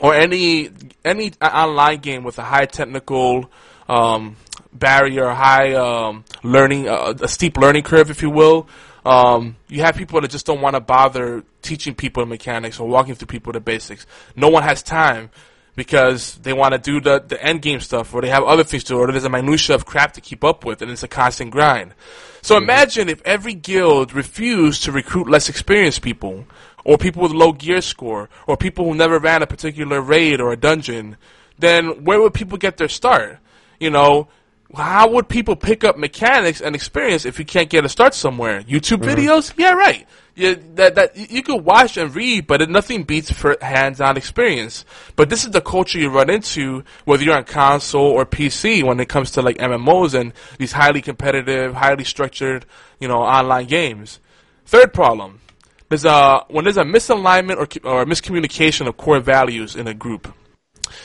or 0.00 0.14
any 0.14 0.70
any 1.04 1.32
uh, 1.40 1.46
online 1.52 1.98
game 2.00 2.24
with 2.24 2.38
a 2.38 2.42
high 2.42 2.66
technical 2.66 3.50
um, 3.88 4.36
barrier, 4.78 5.28
high 5.30 5.74
um, 5.74 6.24
learning, 6.42 6.88
uh, 6.88 7.14
a 7.20 7.28
steep 7.28 7.56
learning 7.56 7.82
curve, 7.82 8.10
if 8.10 8.22
you 8.22 8.30
will. 8.30 8.68
Um, 9.04 9.56
you 9.68 9.82
have 9.82 9.96
people 9.96 10.20
that 10.20 10.30
just 10.30 10.46
don't 10.46 10.60
want 10.60 10.74
to 10.74 10.80
bother 10.80 11.44
teaching 11.62 11.94
people 11.94 12.24
the 12.24 12.26
mechanics 12.26 12.80
or 12.80 12.88
walking 12.88 13.14
through 13.14 13.28
people 13.28 13.52
the 13.52 13.60
basics. 13.60 14.04
No 14.34 14.48
one 14.48 14.64
has 14.64 14.82
time 14.82 15.30
because 15.76 16.36
they 16.36 16.52
want 16.52 16.72
to 16.72 16.78
do 16.78 17.00
the, 17.00 17.20
the 17.20 17.40
end 17.40 17.62
game 17.62 17.78
stuff 17.80 18.12
or 18.14 18.22
they 18.22 18.30
have 18.30 18.42
other 18.42 18.64
things 18.64 18.82
to 18.84 18.94
do 18.94 18.98
or 18.98 19.12
there's 19.12 19.24
a 19.24 19.30
minutia 19.30 19.76
of 19.76 19.84
crap 19.84 20.14
to 20.14 20.20
keep 20.20 20.42
up 20.42 20.64
with 20.64 20.82
and 20.82 20.90
it's 20.90 21.02
a 21.02 21.08
constant 21.08 21.52
grind. 21.52 21.94
So 22.42 22.56
imagine 22.56 23.08
if 23.08 23.22
every 23.22 23.54
guild 23.54 24.12
refused 24.12 24.84
to 24.84 24.92
recruit 24.92 25.28
less 25.28 25.48
experienced 25.48 26.02
people 26.02 26.46
or 26.84 26.96
people 26.96 27.22
with 27.22 27.32
low 27.32 27.52
gear 27.52 27.82
score 27.82 28.28
or 28.46 28.56
people 28.56 28.86
who 28.86 28.94
never 28.94 29.18
ran 29.18 29.42
a 29.42 29.46
particular 29.46 30.00
raid 30.00 30.40
or 30.40 30.52
a 30.52 30.56
dungeon, 30.56 31.16
then 31.58 32.04
where 32.04 32.20
would 32.20 32.34
people 32.34 32.58
get 32.58 32.76
their 32.76 32.88
start? 32.88 33.38
You 33.78 33.90
know, 33.90 34.28
how 34.74 35.08
would 35.10 35.28
people 35.28 35.56
pick 35.56 35.84
up 35.84 35.96
mechanics 35.96 36.60
and 36.60 36.74
experience 36.74 37.24
if 37.24 37.38
you 37.38 37.44
can't 37.44 37.70
get 37.70 37.84
a 37.84 37.88
start 37.88 38.14
somewhere? 38.14 38.62
YouTube 38.62 38.98
mm-hmm. 38.98 39.10
videos? 39.10 39.52
Yeah, 39.56 39.72
right. 39.72 40.06
Yeah, 40.34 40.54
that 40.74 40.96
that 40.96 41.16
you 41.16 41.42
could 41.42 41.64
watch 41.64 41.96
and 41.96 42.14
read, 42.14 42.46
but 42.46 42.60
it, 42.60 42.68
nothing 42.68 43.04
beats 43.04 43.32
for 43.32 43.56
hands-on 43.62 44.18
experience. 44.18 44.84
But 45.14 45.30
this 45.30 45.46
is 45.46 45.52
the 45.52 45.62
culture 45.62 45.98
you 45.98 46.10
run 46.10 46.28
into 46.28 46.84
whether 47.06 47.24
you're 47.24 47.36
on 47.36 47.44
console 47.44 48.10
or 48.10 48.26
PC 48.26 48.82
when 48.82 49.00
it 49.00 49.08
comes 49.08 49.30
to 49.32 49.42
like 49.42 49.56
MMOs 49.56 50.12
and 50.12 50.34
these 50.58 50.72
highly 50.72 51.00
competitive, 51.00 51.74
highly 51.74 52.04
structured, 52.04 52.66
you 53.00 53.08
know, 53.08 53.22
online 53.22 53.66
games. 53.66 54.20
Third 54.66 54.92
problem: 54.92 55.40
there's 55.88 56.04
a 56.04 56.44
when 56.48 56.64
there's 56.64 56.76
a 56.76 56.84
misalignment 56.84 57.56
or 57.56 57.90
or 57.90 58.04
miscommunication 58.04 58.86
of 58.86 58.98
core 58.98 59.20
values 59.20 59.74
in 59.74 59.88
a 59.88 59.94
group 59.94 60.34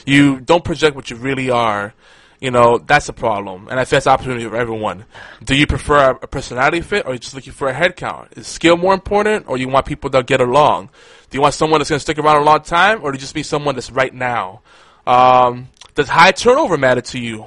you 0.06 0.40
don't 0.40 0.64
project 0.64 0.96
what 0.96 1.10
you 1.10 1.16
really 1.16 1.50
are, 1.50 1.94
you 2.42 2.50
know, 2.50 2.80
that's 2.80 3.08
a 3.08 3.14
problem. 3.14 3.68
And 3.70 3.80
I 3.80 3.86
that's 3.86 4.08
an 4.08 4.12
opportunity 4.12 4.46
for 4.48 4.58
everyone. 4.58 5.06
Do 5.44 5.56
you 5.56 5.68
prefer 5.68 6.10
a 6.10 6.28
personality 6.28 6.82
fit 6.82 7.06
or 7.06 7.12
are 7.12 7.14
you 7.14 7.20
just 7.20 7.36
looking 7.36 7.54
for 7.54 7.68
a 7.68 7.74
head 7.74 7.96
count? 7.96 8.34
Is 8.36 8.48
skill 8.48 8.76
more 8.76 8.96
important 8.96 9.46
or 9.48 9.58
you 9.58 9.70
want 9.70 9.86
people 9.86 10.10
that 10.10 10.26
get 10.26 10.42
along? 10.42 10.90
Do 11.30 11.38
you 11.38 11.42
want 11.42 11.54
someone 11.54 11.80
that's 11.80 11.92
going 11.92 11.98
to 11.98 12.02
stick 12.02 12.18
around 12.18 12.42
a 12.42 12.44
long 12.44 12.62
time 12.62 13.02
or 13.04 13.12
do 13.12 13.16
you 13.16 13.20
just 13.22 13.36
be 13.36 13.44
someone 13.44 13.76
that's 13.76 13.92
right 13.92 14.14
now? 14.14 14.62
Um, 15.06 15.70
does 15.94 16.10
high 16.10 16.32
turnover 16.32 16.78
matter 16.78 17.02
to 17.02 17.20
you? 17.20 17.46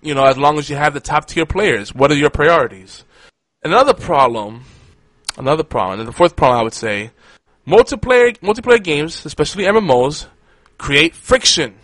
You 0.00 0.14
know, 0.14 0.24
as 0.24 0.38
long 0.38 0.58
as 0.58 0.70
you 0.70 0.76
have 0.76 0.94
the 0.94 1.00
top 1.00 1.26
tier 1.26 1.44
players, 1.44 1.92
what 1.92 2.12
are 2.12 2.16
your 2.16 2.30
priorities? 2.30 3.04
Another 3.64 3.94
problem, 3.94 4.62
another 5.36 5.64
problem, 5.64 5.98
and 5.98 6.08
the 6.08 6.12
fourth 6.12 6.36
problem 6.36 6.60
I 6.60 6.62
would 6.62 6.72
say, 6.72 7.10
multiplayer 7.66 8.38
multiplayer 8.38 8.82
games, 8.82 9.26
especially 9.26 9.64
MMOs, 9.64 10.26
create 10.78 11.16
friction 11.16 11.74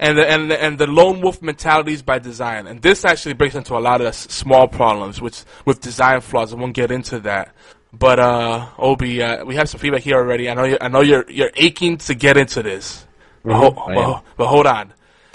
and 0.00 0.16
the, 0.16 0.28
and 0.28 0.50
the, 0.50 0.60
and 0.60 0.78
the 0.78 0.86
lone 0.86 1.20
wolf 1.20 1.42
mentalities 1.42 2.00
by 2.00 2.18
design. 2.18 2.66
And 2.66 2.80
this 2.80 3.04
actually 3.04 3.34
breaks 3.34 3.54
into 3.54 3.76
a 3.76 3.78
lot 3.78 4.00
of 4.00 4.14
small 4.14 4.66
problems 4.66 5.20
which 5.20 5.44
with 5.66 5.80
design 5.80 6.22
flaws. 6.22 6.54
I 6.54 6.56
won't 6.56 6.72
get 6.72 6.90
into 6.90 7.20
that. 7.20 7.54
But 7.92 8.18
uh, 8.18 8.66
Obi, 8.78 9.22
uh, 9.22 9.44
we 9.44 9.56
have 9.56 9.68
some 9.68 9.78
feedback 9.78 10.02
here 10.02 10.16
already. 10.16 10.48
I 10.48 10.54
know 10.54 10.64
you 10.64 10.78
I 10.80 10.88
know 10.88 11.02
you're 11.02 11.30
you're 11.30 11.50
aching 11.54 11.98
to 11.98 12.14
get 12.14 12.36
into 12.36 12.62
this. 12.62 13.06
But, 13.44 13.54
ho- 13.54 13.70
but, 13.72 14.24
but 14.36 14.46
hold 14.46 14.66
on. 14.66 14.94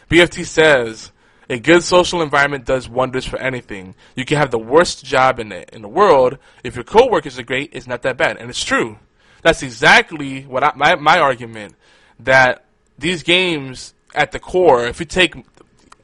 BFT 0.10 0.46
says 0.46 1.12
a 1.50 1.60
good 1.60 1.84
social 1.84 2.22
environment 2.22 2.66
does 2.66 2.90
wonders 2.90 3.26
for 3.26 3.38
anything. 3.38 3.94
You 4.16 4.26
can 4.26 4.38
have 4.38 4.52
the 4.52 4.60
worst 4.60 5.06
job 5.06 5.40
in 5.40 5.50
the 5.50 5.76
in 5.76 5.84
the 5.84 5.88
world 5.88 6.40
if 6.64 6.76
your 6.76 6.86
coworkers 6.86 7.38
are 7.38 7.44
great. 7.44 7.70
It's 7.74 7.88
not 7.88 8.02
that 8.02 8.18
bad, 8.18 8.38
and 8.38 8.50
it's 8.50 8.64
true. 8.64 8.98
That's 9.44 9.62
exactly 9.62 10.44
what 10.44 10.64
I, 10.64 10.72
my 10.76 10.96
my 10.96 11.20
argument 11.20 11.76
that 12.20 12.66
these 12.98 13.22
games 13.22 13.94
at 14.16 14.32
the 14.32 14.40
core, 14.40 14.86
if 14.86 15.00
you 15.00 15.06
take 15.06 15.36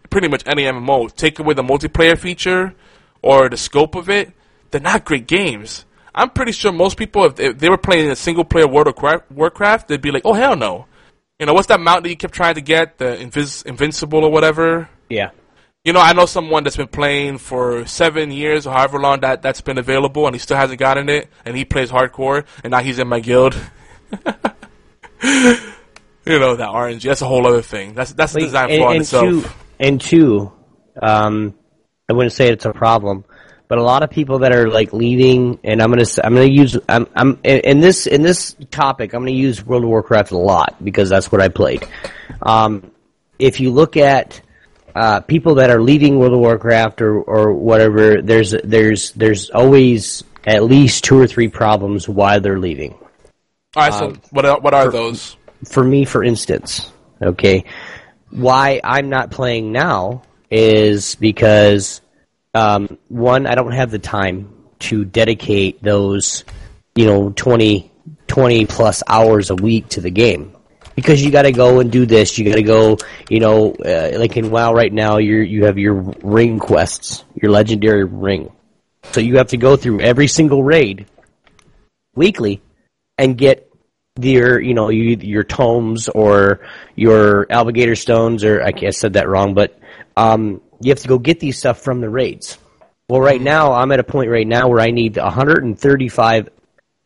pretty 0.10 0.28
much 0.28 0.44
any 0.46 0.64
MMO, 0.64 1.14
take 1.16 1.40
away 1.40 1.54
the 1.54 1.64
multiplayer 1.64 2.18
feature 2.18 2.76
or 3.22 3.50
the 3.50 3.58
scope 3.58 3.96
of 3.96 4.10
it, 4.10 4.32
they're 4.70 4.82
not 4.82 5.06
great 5.06 5.28
games. 5.28 5.86
I'm 6.14 6.30
pretty 6.30 6.52
sure 6.52 6.72
most 6.72 6.98
people, 6.98 7.26
if 7.26 7.36
they, 7.36 7.48
if 7.48 7.58
they 7.58 7.70
were 7.70 7.78
playing 7.78 8.10
a 8.12 8.16
single 8.16 8.44
player 8.44 8.68
World 8.68 8.88
of 8.88 9.24
Warcraft, 9.32 9.88
they'd 9.88 10.02
be 10.02 10.12
like, 10.12 10.24
oh 10.26 10.34
hell 10.34 10.56
no. 10.56 10.86
You 11.40 11.46
know, 11.46 11.54
what's 11.54 11.68
that 11.68 11.80
mount 11.80 12.04
that 12.04 12.10
you 12.10 12.18
kept 12.18 12.34
trying 12.34 12.56
to 12.56 12.62
get? 12.62 12.98
The 13.00 13.18
Invis- 13.18 13.66
Invincible 13.66 14.24
or 14.24 14.32
whatever? 14.32 14.90
Yeah. 15.10 15.32
You 15.84 15.94
know, 15.94 16.00
I 16.00 16.14
know 16.14 16.28
someone 16.28 16.64
that's 16.64 16.78
been 16.78 16.88
playing 16.88 17.40
for 17.40 17.88
seven 17.88 18.30
years 18.30 18.68
or 18.68 18.74
however 18.74 19.00
long 19.00 19.22
that 19.22 19.42
that's 19.42 19.62
been 19.62 19.80
available, 19.80 20.28
and 20.28 20.36
he 20.36 20.40
still 20.40 20.58
hasn't 20.58 20.80
gotten 20.80 21.10
it, 21.10 21.28
and 21.44 21.58
he 21.58 21.66
plays 21.66 21.90
hardcore, 21.90 22.46
and 22.64 22.70
now 22.70 22.82
he's 22.82 23.00
in 23.00 23.08
my 23.08 23.20
guild. 23.20 23.56
you 26.26 26.40
know 26.40 26.56
that 26.56 26.70
RNG. 26.70 27.02
That's 27.04 27.22
a 27.22 27.28
whole 27.28 27.46
other 27.48 27.62
thing. 27.62 27.94
That's 27.94 28.14
that's 28.14 28.34
the 28.34 28.40
Wait, 28.40 28.46
design 28.46 28.70
flaw 28.70 28.90
in 28.90 28.96
and 28.96 29.02
itself. 29.02 29.24
two, 29.24 29.50
and 29.80 30.02
two, 30.02 30.52
um, 31.02 31.56
I 32.10 32.14
wouldn't 32.14 32.34
say 32.34 32.50
it's 32.50 32.66
a 32.66 32.74
problem, 32.74 33.26
but 33.68 33.78
a 33.78 33.84
lot 33.84 34.04
of 34.04 34.10
people 34.10 34.40
that 34.40 34.54
are 34.54 34.70
like 34.70 34.94
leaving, 34.94 35.60
and 35.64 35.82
I'm 35.82 35.90
gonna 35.90 36.06
I'm 36.24 36.34
gonna 36.34 36.46
use 36.46 36.78
I'm 36.88 37.08
I'm 37.16 37.40
in 37.44 37.80
this 37.80 38.08
in 38.08 38.22
this 38.22 38.56
topic 38.70 39.14
I'm 39.14 39.22
gonna 39.22 39.32
use 39.32 39.66
World 39.66 39.84
of 39.84 39.90
Warcraft 39.90 40.32
a 40.32 40.38
lot 40.38 40.84
because 40.84 41.10
that's 41.10 41.32
what 41.32 41.42
I 41.42 41.48
played. 41.48 41.88
Um, 42.42 42.92
if 43.40 43.60
you 43.60 43.72
look 43.72 43.98
at 43.98 44.42
uh, 44.94 45.22
people 45.22 45.56
that 45.56 45.70
are 45.70 45.82
leaving 45.82 46.20
World 46.20 46.34
of 46.34 46.40
Warcraft 46.40 47.02
or 47.02 47.22
or 47.22 47.54
whatever, 47.54 48.22
there's 48.22 48.52
there's 48.64 49.12
there's 49.14 49.50
always 49.50 50.24
at 50.46 50.64
least 50.64 51.04
two 51.04 51.20
or 51.20 51.28
three 51.28 51.48
problems 51.48 52.10
why 52.10 52.40
they're 52.40 52.60
leaving 52.60 52.94
All 53.76 53.84
right, 53.84 53.94
so 53.94 54.08
um, 54.08 54.22
what 54.32 54.46
are, 54.46 54.60
what 54.60 54.74
are 54.74 54.90
those? 54.90 55.38
For 55.66 55.84
me, 55.84 56.06
for 56.06 56.24
instance, 56.24 56.92
okay, 57.22 57.66
why 58.30 58.82
I'm 58.84 59.10
not 59.10 59.32
playing 59.32 59.72
now 59.72 60.24
is 60.50 61.16
because 61.16 62.02
um, 62.54 62.98
one, 63.08 63.48
I 63.48 63.56
don't 63.56 63.72
have 63.72 63.92
the 63.92 64.00
time 64.00 64.54
to 64.80 65.06
dedicate 65.06 65.82
those, 65.82 66.44
you 66.96 67.06
know, 67.06 67.30
20, 67.30 67.92
20 68.28 68.66
plus 68.66 69.04
hours 69.08 69.50
a 69.50 69.56
week 69.56 69.90
to 69.90 70.02
the 70.02 70.12
game. 70.12 70.56
Because 70.96 71.24
you 71.24 71.32
got 71.32 71.44
to 71.44 71.54
go 71.54 71.80
and 71.80 71.90
do 71.90 72.06
this, 72.06 72.38
you 72.38 72.46
got 72.46 72.56
to 72.56 72.64
go, 72.64 72.98
you 73.30 73.40
know, 73.40 73.74
uh, 73.74 74.12
like 74.18 74.36
in 74.36 74.52
WoW 74.52 74.74
right 74.74 74.92
now, 74.92 75.18
you 75.18 75.38
you 75.38 75.66
have 75.66 75.78
your 75.78 75.94
ring 76.22 76.60
quests, 76.60 77.24
your 77.34 77.50
legendary 77.50 78.04
ring. 78.04 78.52
So 79.14 79.22
you 79.22 79.38
have 79.38 79.48
to 79.48 79.58
go 79.58 79.78
through 79.78 80.02
every 80.02 80.28
single 80.28 80.64
raid 80.64 81.08
weekly 82.14 82.62
and 83.18 83.38
get 83.38 83.71
your 84.20 84.60
you 84.60 84.74
know 84.74 84.90
you, 84.90 85.18
your 85.22 85.44
tomes 85.44 86.10
or 86.10 86.62
your 86.96 87.48
alligator 87.50 87.96
stones 87.96 88.44
or 88.44 88.62
I 88.62 88.72
I 88.76 88.90
said 88.90 89.14
that 89.14 89.30
wrong, 89.30 89.54
but 89.54 89.80
um, 90.18 90.62
you 90.82 90.90
have 90.90 91.00
to 91.00 91.08
go 91.08 91.18
get 91.18 91.40
these 91.40 91.58
stuff 91.58 91.80
from 91.80 92.02
the 92.02 92.10
raids. 92.10 92.58
Well, 93.08 93.22
right 93.22 93.42
now 93.42 93.74
I'm 93.74 93.92
at 93.92 94.00
a 94.00 94.04
point 94.04 94.30
right 94.30 94.48
now 94.48 94.68
where 94.68 94.82
I 94.82 94.92
need 94.92 95.18
135. 95.18 96.50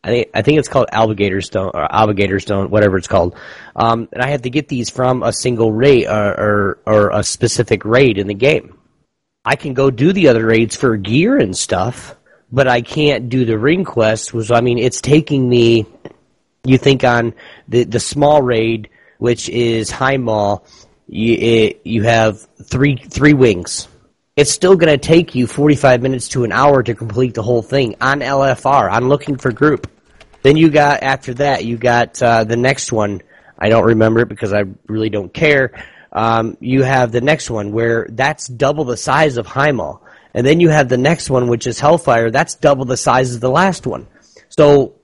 I 0.02 0.08
think 0.08 0.28
I 0.34 0.42
think 0.42 0.58
it's 0.58 0.68
called 0.68 0.88
alligator 0.92 1.40
stone 1.40 1.70
or 1.74 1.92
alligator 1.92 2.40
stone, 2.40 2.70
whatever 2.70 2.96
it's 2.96 3.08
called. 3.08 3.36
Um, 3.74 4.08
and 4.12 4.22
I 4.22 4.30
have 4.30 4.42
to 4.42 4.50
get 4.50 4.68
these 4.68 4.90
from 4.90 5.22
a 5.22 5.32
single 5.32 5.72
raid 5.72 6.06
or, 6.06 6.40
or 6.40 6.78
or 6.86 7.10
a 7.10 7.22
specific 7.22 7.84
raid 7.84 8.18
in 8.18 8.26
the 8.26 8.34
game. 8.34 8.78
I 9.44 9.54
can 9.54 9.74
go 9.74 9.90
do 9.90 10.12
the 10.12 10.28
other 10.28 10.44
raids 10.44 10.74
for 10.74 10.96
gear 10.96 11.38
and 11.38 11.56
stuff, 11.56 12.16
but 12.50 12.66
I 12.66 12.80
can't 12.80 13.28
do 13.28 13.44
the 13.44 13.58
ring 13.58 13.84
quest. 13.84 14.34
Was 14.34 14.50
I 14.50 14.60
mean, 14.60 14.78
it's 14.78 15.00
taking 15.00 15.48
me 15.48 15.86
you 16.68 16.78
think 16.78 17.04
on 17.04 17.34
the 17.68 17.84
the 17.84 18.00
small 18.00 18.42
raid, 18.42 18.90
which 19.18 19.48
is 19.48 19.90
Highmaul, 19.90 20.66
you 21.06 21.34
it, 21.34 21.80
you 21.84 22.02
have 22.02 22.46
three 22.62 22.96
three 22.96 23.34
wings. 23.34 23.88
It's 24.36 24.50
still 24.50 24.76
going 24.76 24.92
to 24.92 24.98
take 24.98 25.34
you 25.34 25.46
45 25.46 26.02
minutes 26.02 26.28
to 26.28 26.44
an 26.44 26.52
hour 26.52 26.82
to 26.82 26.94
complete 26.94 27.32
the 27.32 27.42
whole 27.42 27.62
thing 27.62 27.96
on 28.02 28.20
LFR. 28.20 28.92
on 28.92 29.08
looking 29.08 29.38
for 29.38 29.50
group. 29.50 29.90
Then 30.42 30.58
you 30.58 30.68
got 30.68 31.02
after 31.02 31.32
that 31.34 31.64
you 31.64 31.78
got 31.78 32.20
uh, 32.22 32.44
the 32.44 32.56
next 32.56 32.92
one. 32.92 33.22
I 33.58 33.70
don't 33.70 33.84
remember 33.84 34.20
it 34.20 34.28
because 34.28 34.52
I 34.52 34.64
really 34.86 35.08
don't 35.08 35.32
care. 35.32 35.82
Um, 36.12 36.56
you 36.60 36.82
have 36.82 37.12
the 37.12 37.20
next 37.20 37.50
one 37.50 37.72
where 37.72 38.06
that's 38.10 38.46
double 38.46 38.84
the 38.84 38.96
size 38.96 39.38
of 39.38 39.46
Highmaul. 39.46 40.00
And 40.34 40.46
then 40.46 40.60
you 40.60 40.68
have 40.68 40.88
the 40.88 40.98
next 40.98 41.30
one, 41.30 41.48
which 41.48 41.66
is 41.66 41.80
Hellfire. 41.80 42.30
That's 42.30 42.54
double 42.56 42.84
the 42.84 42.96
size 42.96 43.34
of 43.34 43.40
the 43.40 43.50
last 43.50 43.86
one. 43.86 44.06
So 44.50 44.96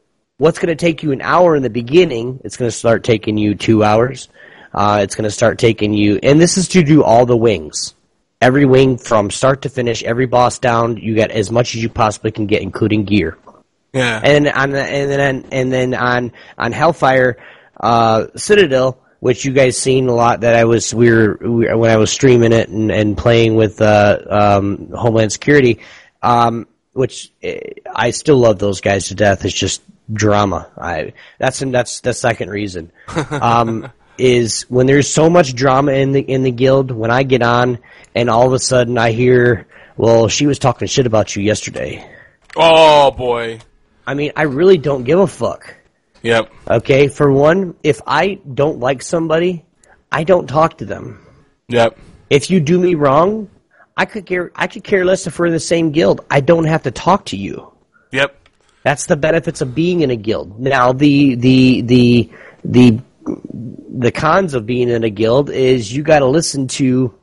what's 0.43 0.59
going 0.59 0.77
to 0.77 0.85
take 0.85 1.05
you 1.05 1.13
an 1.13 1.23
hour 1.23 1.55
in 1.55 1.63
the 1.63 1.71
beginning, 1.71 2.41
it's 2.43 2.57
going 2.57 2.69
to 2.69 2.77
start 2.77 3.05
taking 3.05 3.39
you 3.39 3.55
two 3.55 3.85
hours. 3.85 4.29
Uh, 4.75 4.99
it's 5.01 5.15
going 5.15 5.23
to 5.23 5.31
start 5.31 5.57
taking 5.57 5.95
you, 5.95 6.19
and 6.21 6.41
this 6.41 6.57
is 6.57 6.67
to 6.67 6.83
do 6.83 7.05
all 7.05 7.27
the 7.27 7.37
wings. 7.37 7.95
Every 8.41 8.65
wing 8.65 8.99
from 8.99 9.31
start 9.31 9.63
to 9.63 9.69
finish, 9.69 10.03
every 10.03 10.27
boss 10.27 10.59
down, 10.59 10.97
you 10.97 11.15
get 11.15 11.31
as 11.31 11.53
much 11.53 11.77
as 11.77 11.83
you 11.83 11.89
possibly 11.89 12.33
can 12.33 12.47
get, 12.47 12.61
including 12.61 13.05
gear. 13.05 13.39
Yeah. 13.93 14.21
And 14.25 14.49
on 14.49 14.71
the, 14.71 14.83
and 14.83 15.11
then 15.13 15.47
and 15.53 15.73
then 15.73 15.95
on 15.95 16.33
on 16.59 16.73
Hellfire 16.73 17.37
uh, 17.79 18.27
Citadel, 18.35 18.99
which 19.21 19.45
you 19.45 19.53
guys 19.53 19.79
seen 19.79 20.09
a 20.09 20.15
lot 20.15 20.41
that 20.41 20.57
I 20.57 20.65
was 20.65 20.93
we 20.93 21.13
were, 21.13 21.39
we 21.41 21.73
when 21.73 21.91
I 21.91 21.99
was 21.99 22.11
streaming 22.11 22.53
it 22.53 22.69
and, 22.69 22.91
and 22.91 23.17
playing 23.17 23.55
with 23.55 23.81
uh, 23.81 24.19
um, 24.29 24.89
Homeland 24.91 25.31
Security, 25.31 25.79
um, 26.21 26.67
which 26.95 27.31
eh, 27.45 27.61
I 27.95 28.11
still 28.11 28.39
love 28.39 28.59
those 28.59 28.81
guys 28.81 29.09
to 29.09 29.15
death. 29.15 29.45
It's 29.45 29.55
just 29.55 29.83
drama. 30.11 30.71
I 30.77 31.13
that's 31.39 31.61
that's 31.61 32.01
the 32.01 32.15
second 32.15 32.51
reason. 32.51 32.93
Um, 33.09 33.91
is 34.19 34.63
when 34.63 34.87
there's 34.87 35.09
so 35.09 35.29
much 35.31 35.55
drama 35.55 35.93
in 35.93 36.13
the 36.13 36.21
in 36.21 36.43
the 36.43 36.51
guild. 36.51 36.91
When 36.91 37.11
I 37.11 37.23
get 37.23 37.43
on 37.43 37.79
and 38.15 38.31
all 38.31 38.47
of 38.47 38.53
a 38.53 38.59
sudden 38.59 38.99
I 38.99 39.13
hear, 39.13 39.67
well, 39.97 40.29
she 40.29 40.47
was 40.47 40.59
talking 40.59 40.89
shit 40.89 41.07
about 41.07 41.35
you 41.35 41.43
yesterday. 41.43 42.09
oh 42.57 43.11
boy. 43.11 43.61
I 44.07 44.15
mean, 44.15 44.33
I 44.37 44.43
really 44.43 44.79
don't 44.79 45.05
give 45.05 45.19
a 45.21 45.27
fuck. 45.27 45.77
Yep. 46.23 46.53
Okay, 46.69 47.09
for 47.09 47.33
one, 47.33 47.75
if 47.83 48.01
I 48.07 48.41
don't 48.55 48.79
like 48.79 49.03
somebody, 49.03 49.65
I 50.11 50.25
don't 50.25 50.47
talk 50.49 50.79
to 50.79 50.85
them. 50.85 51.25
Yep. 51.69 51.99
If 52.31 52.51
you 52.51 52.61
do 52.61 52.79
me 52.79 52.95
wrong, 52.95 53.51
I 53.97 54.05
could 54.07 54.27
care 54.27 54.51
I 54.55 54.67
could 54.67 54.85
care 54.85 55.05
less 55.05 55.27
if 55.27 55.39
we're 55.39 55.47
in 55.47 55.53
the 55.53 55.61
same 55.61 55.91
guild. 55.91 56.25
I 56.31 56.41
don't 56.41 56.65
have 56.65 56.85
to 56.85 56.91
talk 56.91 57.27
to 57.27 57.37
you. 57.37 57.73
Yep. 58.13 58.42
That's 58.83 59.07
the 59.07 59.17
benefits 59.17 59.61
of 59.61 59.75
being 59.75 60.01
in 60.01 60.11
a 60.11 60.17
guild. 60.17 60.59
Now 60.59 60.93
the 60.93 61.37
the 61.37 61.81
the 61.83 62.31
the 62.65 63.01
the 63.25 64.13
cons 64.13 64.55
of 64.55 64.67
being 64.67 64.89
in 64.89 65.05
a 65.05 65.11
guild 65.11 65.51
is 65.51 65.95
you 65.95 66.03
got 66.03 66.21
to 66.21 66.27
listen 66.27 66.67
to 66.67 67.15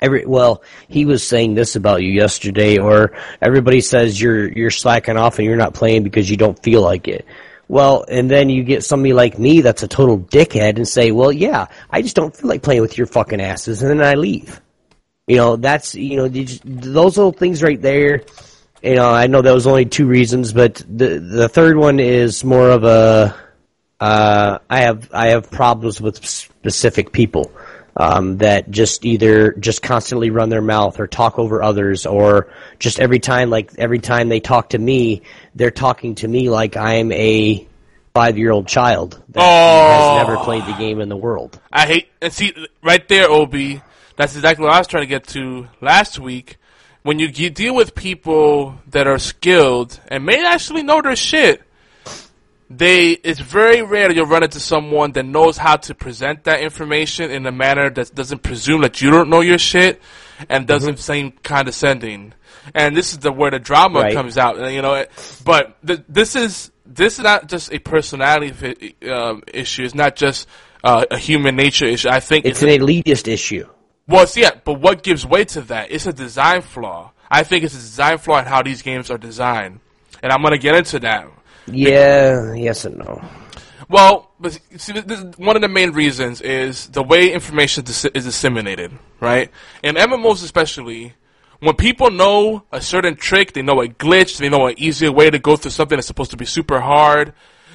every 0.00 0.24
well 0.24 0.62
he 0.86 1.04
was 1.04 1.26
saying 1.26 1.54
this 1.54 1.74
about 1.74 2.02
you 2.02 2.10
yesterday 2.10 2.78
or 2.78 3.16
everybody 3.42 3.80
says 3.80 4.20
you're 4.20 4.48
you're 4.52 4.70
slacking 4.70 5.16
off 5.16 5.38
and 5.38 5.46
you're 5.46 5.56
not 5.56 5.74
playing 5.74 6.04
because 6.04 6.30
you 6.30 6.36
don't 6.36 6.62
feel 6.62 6.82
like 6.82 7.08
it. 7.08 7.26
Well, 7.68 8.06
and 8.08 8.30
then 8.30 8.48
you 8.48 8.64
get 8.64 8.82
somebody 8.82 9.12
like 9.12 9.38
me 9.38 9.60
that's 9.60 9.82
a 9.82 9.88
total 9.88 10.18
dickhead 10.18 10.76
and 10.76 10.88
say, 10.88 11.10
"Well, 11.10 11.30
yeah, 11.30 11.66
I 11.90 12.00
just 12.00 12.16
don't 12.16 12.34
feel 12.34 12.48
like 12.48 12.62
playing 12.62 12.80
with 12.80 12.96
your 12.96 13.06
fucking 13.06 13.42
asses," 13.42 13.82
and 13.82 13.90
then 13.90 14.06
I 14.06 14.14
leave. 14.14 14.62
You 15.26 15.36
know, 15.36 15.56
that's 15.56 15.94
you 15.94 16.16
know 16.16 16.28
those 16.28 17.18
little 17.18 17.32
things 17.32 17.62
right 17.62 17.80
there. 17.80 18.22
You 18.82 18.94
know, 18.94 19.08
I 19.10 19.26
know 19.26 19.42
that 19.42 19.52
was 19.54 19.66
only 19.66 19.86
two 19.86 20.06
reasons, 20.06 20.52
but 20.52 20.76
the 20.88 21.18
the 21.18 21.48
third 21.48 21.76
one 21.76 21.98
is 22.00 22.44
more 22.44 22.70
of 22.70 22.84
a. 22.84 23.34
Uh, 24.00 24.58
I 24.70 24.80
have 24.82 25.10
I 25.12 25.28
have 25.28 25.50
problems 25.50 26.00
with 26.00 26.24
specific 26.24 27.10
people 27.10 27.50
um, 27.96 28.38
that 28.38 28.70
just 28.70 29.04
either 29.04 29.52
just 29.54 29.82
constantly 29.82 30.30
run 30.30 30.48
their 30.50 30.62
mouth 30.62 31.00
or 31.00 31.08
talk 31.08 31.40
over 31.40 31.60
others, 31.62 32.06
or 32.06 32.52
just 32.78 33.00
every 33.00 33.18
time 33.18 33.50
like 33.50 33.72
every 33.78 33.98
time 33.98 34.28
they 34.28 34.38
talk 34.38 34.70
to 34.70 34.78
me, 34.78 35.22
they're 35.56 35.72
talking 35.72 36.14
to 36.16 36.28
me 36.28 36.48
like 36.48 36.76
I'm 36.76 37.10
a 37.10 37.66
five 38.14 38.38
year 38.38 38.52
old 38.52 38.68
child 38.68 39.20
that 39.30 39.40
Oh. 39.42 40.18
has 40.18 40.26
never 40.26 40.44
played 40.44 40.64
the 40.66 40.78
game 40.78 41.00
in 41.00 41.08
the 41.08 41.16
world. 41.16 41.60
I 41.72 41.86
hate 41.86 42.08
and 42.22 42.32
see 42.32 42.54
right 42.84 43.06
there, 43.08 43.28
Ob. 43.28 43.52
That's 44.14 44.36
exactly 44.36 44.64
what 44.64 44.74
I 44.74 44.78
was 44.78 44.86
trying 44.86 45.02
to 45.02 45.08
get 45.08 45.26
to 45.28 45.66
last 45.80 46.20
week. 46.20 46.56
When 47.08 47.18
you, 47.18 47.28
you 47.28 47.48
deal 47.48 47.74
with 47.74 47.94
people 47.94 48.74
that 48.88 49.06
are 49.06 49.18
skilled 49.18 49.98
and 50.08 50.26
may 50.26 50.44
actually 50.44 50.82
know 50.82 51.00
their 51.00 51.16
shit, 51.16 51.62
they 52.68 53.12
it's 53.12 53.40
very 53.40 53.80
rare 53.80 54.08
that 54.08 54.14
you'll 54.14 54.26
run 54.26 54.42
into 54.42 54.60
someone 54.60 55.12
that 55.12 55.24
knows 55.24 55.56
how 55.56 55.76
to 55.76 55.94
present 55.94 56.44
that 56.44 56.60
information 56.60 57.30
in 57.30 57.46
a 57.46 57.50
manner 57.50 57.88
that 57.88 58.14
doesn't 58.14 58.42
presume 58.42 58.82
that 58.82 59.00
you 59.00 59.10
don't 59.10 59.30
know 59.30 59.40
your 59.40 59.56
shit 59.56 60.02
and 60.50 60.66
doesn't 60.66 60.98
seem 60.98 61.32
condescending. 61.42 62.34
And 62.74 62.94
this 62.94 63.14
is 63.14 63.20
the 63.20 63.32
where 63.32 63.52
the 63.52 63.58
drama 63.58 64.00
Right. 64.00 64.12
comes 64.12 64.36
out. 64.36 64.58
and, 64.58 64.74
You 64.74 64.82
know, 64.82 65.06
but 65.46 65.78
th- 65.86 66.02
this 66.10 66.36
is 66.36 66.70
this 66.84 67.14
is 67.18 67.24
not 67.24 67.48
just 67.48 67.72
a 67.72 67.78
personality 67.78 68.96
um, 69.10 69.44
issue. 69.46 69.82
It's 69.82 69.94
not 69.94 70.14
just 70.14 70.46
uh, 70.84 71.06
a 71.10 71.16
human 71.16 71.56
nature 71.56 71.86
issue. 71.86 72.10
I 72.10 72.20
think 72.20 72.44
It's 72.44 72.62
it's, 72.62 72.70
an 72.70 72.86
elitist 72.86 73.28
issue. 73.28 73.66
Well, 74.08 74.26
see, 74.26 74.40
yeah, 74.40 74.52
but 74.64 74.80
what 74.80 75.02
gives 75.02 75.24
way 75.26 75.44
to 75.44 75.60
that? 75.62 75.90
It's 75.90 76.06
a 76.06 76.12
design 76.12 76.62
flaw. 76.62 77.12
I 77.30 77.42
think 77.42 77.64
it's 77.64 77.74
a 77.74 77.78
design 77.78 78.18
flaw 78.18 78.38
in 78.38 78.46
how 78.46 78.62
these 78.62 78.82
games 78.82 79.10
are 79.10 79.18
designed, 79.18 79.80
and 80.22 80.32
I'm 80.32 80.42
gonna 80.42 80.58
get 80.58 80.74
into 80.74 80.98
that. 81.00 81.28
Yeah, 81.66 82.54
yes 82.54 82.84
and 82.86 82.96
no. 82.98 83.22
Well, 83.90 84.30
but 84.40 84.58
see, 84.76 84.92
this, 84.92 85.20
one 85.36 85.56
of 85.56 85.62
the 85.62 85.68
main 85.68 85.92
reasons 85.92 86.40
is 86.40 86.88
the 86.88 87.02
way 87.02 87.32
information 87.32 87.84
dis- 87.84 88.04
is 88.06 88.24
disseminated, 88.24 88.92
right? 89.20 89.50
In 89.82 89.96
MMOs 89.96 90.42
especially, 90.44 91.14
when 91.60 91.74
people 91.74 92.10
know 92.10 92.64
a 92.70 92.80
certain 92.80 93.16
trick, 93.16 93.52
they 93.52 93.62
know 93.62 93.80
a 93.80 93.88
glitch, 93.88 94.38
they 94.38 94.48
know 94.48 94.66
an 94.66 94.74
easier 94.78 95.10
way 95.10 95.30
to 95.30 95.38
go 95.38 95.56
through 95.56 95.70
something 95.70 95.96
that's 95.96 96.06
supposed 96.06 96.30
to 96.30 96.36
be 96.36 96.44
super 96.44 96.80
hard, 96.80 97.32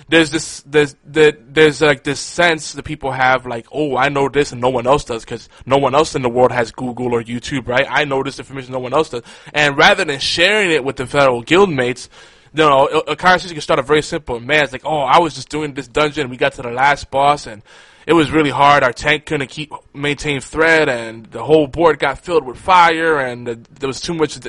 there's 0.10 0.32
this 0.32 0.62
there's 0.62 0.96
there, 1.06 1.32
there's 1.32 1.82
like 1.82 2.04
this 2.04 2.20
sense 2.20 2.74
that 2.74 2.84
people 2.84 3.12
have 3.12 3.46
like 3.46 3.68
oh 3.72 3.96
I 3.98 4.10
know 4.10 4.30
this 4.30 4.52
and 4.52 4.62
no 4.62 4.70
one 4.70 4.88
else 4.88 5.06
does 5.06 5.24
because 5.24 5.50
no 5.66 5.78
one 5.78 5.96
else 5.96 6.16
in 6.16 6.22
the 6.22 6.30
world 6.30 6.52
has 6.52 6.72
Google 6.72 7.14
or 7.14 7.24
YouTube 7.24 7.68
right? 7.68 7.86
I 7.90 8.06
know 8.06 8.24
this 8.24 8.40
information 8.40 8.74
no 8.74 8.80
one 8.80 8.94
else 8.94 9.10
does. 9.10 9.24
And 9.54 9.78
rather 9.78 10.06
than 10.06 10.20
sharing 10.20 10.72
it 10.72 10.84
with 10.84 10.98
the 10.98 11.08
fellow 11.08 11.42
guild 11.42 11.70
mates 11.70 12.10
you 12.54 12.60
know 12.60 12.88
a, 12.88 13.12
a 13.12 13.16
conversation 13.16 13.56
can 13.56 13.62
start 13.62 13.80
a 13.80 13.84
very 13.84 14.02
simple. 14.02 14.40
Man 14.40 14.64
it's 14.64 14.74
like 14.74 14.86
oh 14.86 15.00
I 15.00 15.20
was 15.20 15.36
just 15.36 15.50
doing 15.50 15.74
this 15.74 15.88
dungeon 15.88 16.30
we 16.30 16.38
got 16.38 16.54
to 16.54 16.62
the 16.62 16.72
last 16.72 17.10
boss 17.10 17.48
and 17.48 17.62
it 18.06 18.14
was 18.14 18.32
really 18.32 18.50
hard. 18.50 18.84
Our 18.84 18.94
tank 18.94 19.26
couldn't 19.26 19.50
keep 19.50 19.72
maintain 19.94 20.42
threat, 20.42 20.90
and 20.90 21.26
the 21.28 21.44
whole 21.44 21.68
board 21.68 22.00
got 22.00 22.20
filled 22.20 22.46
with 22.46 22.58
fire, 22.58 23.20
and 23.20 23.48
the, 23.48 23.56
there 23.80 23.88
was 23.88 24.02
too 24.02 24.14
much 24.14 24.40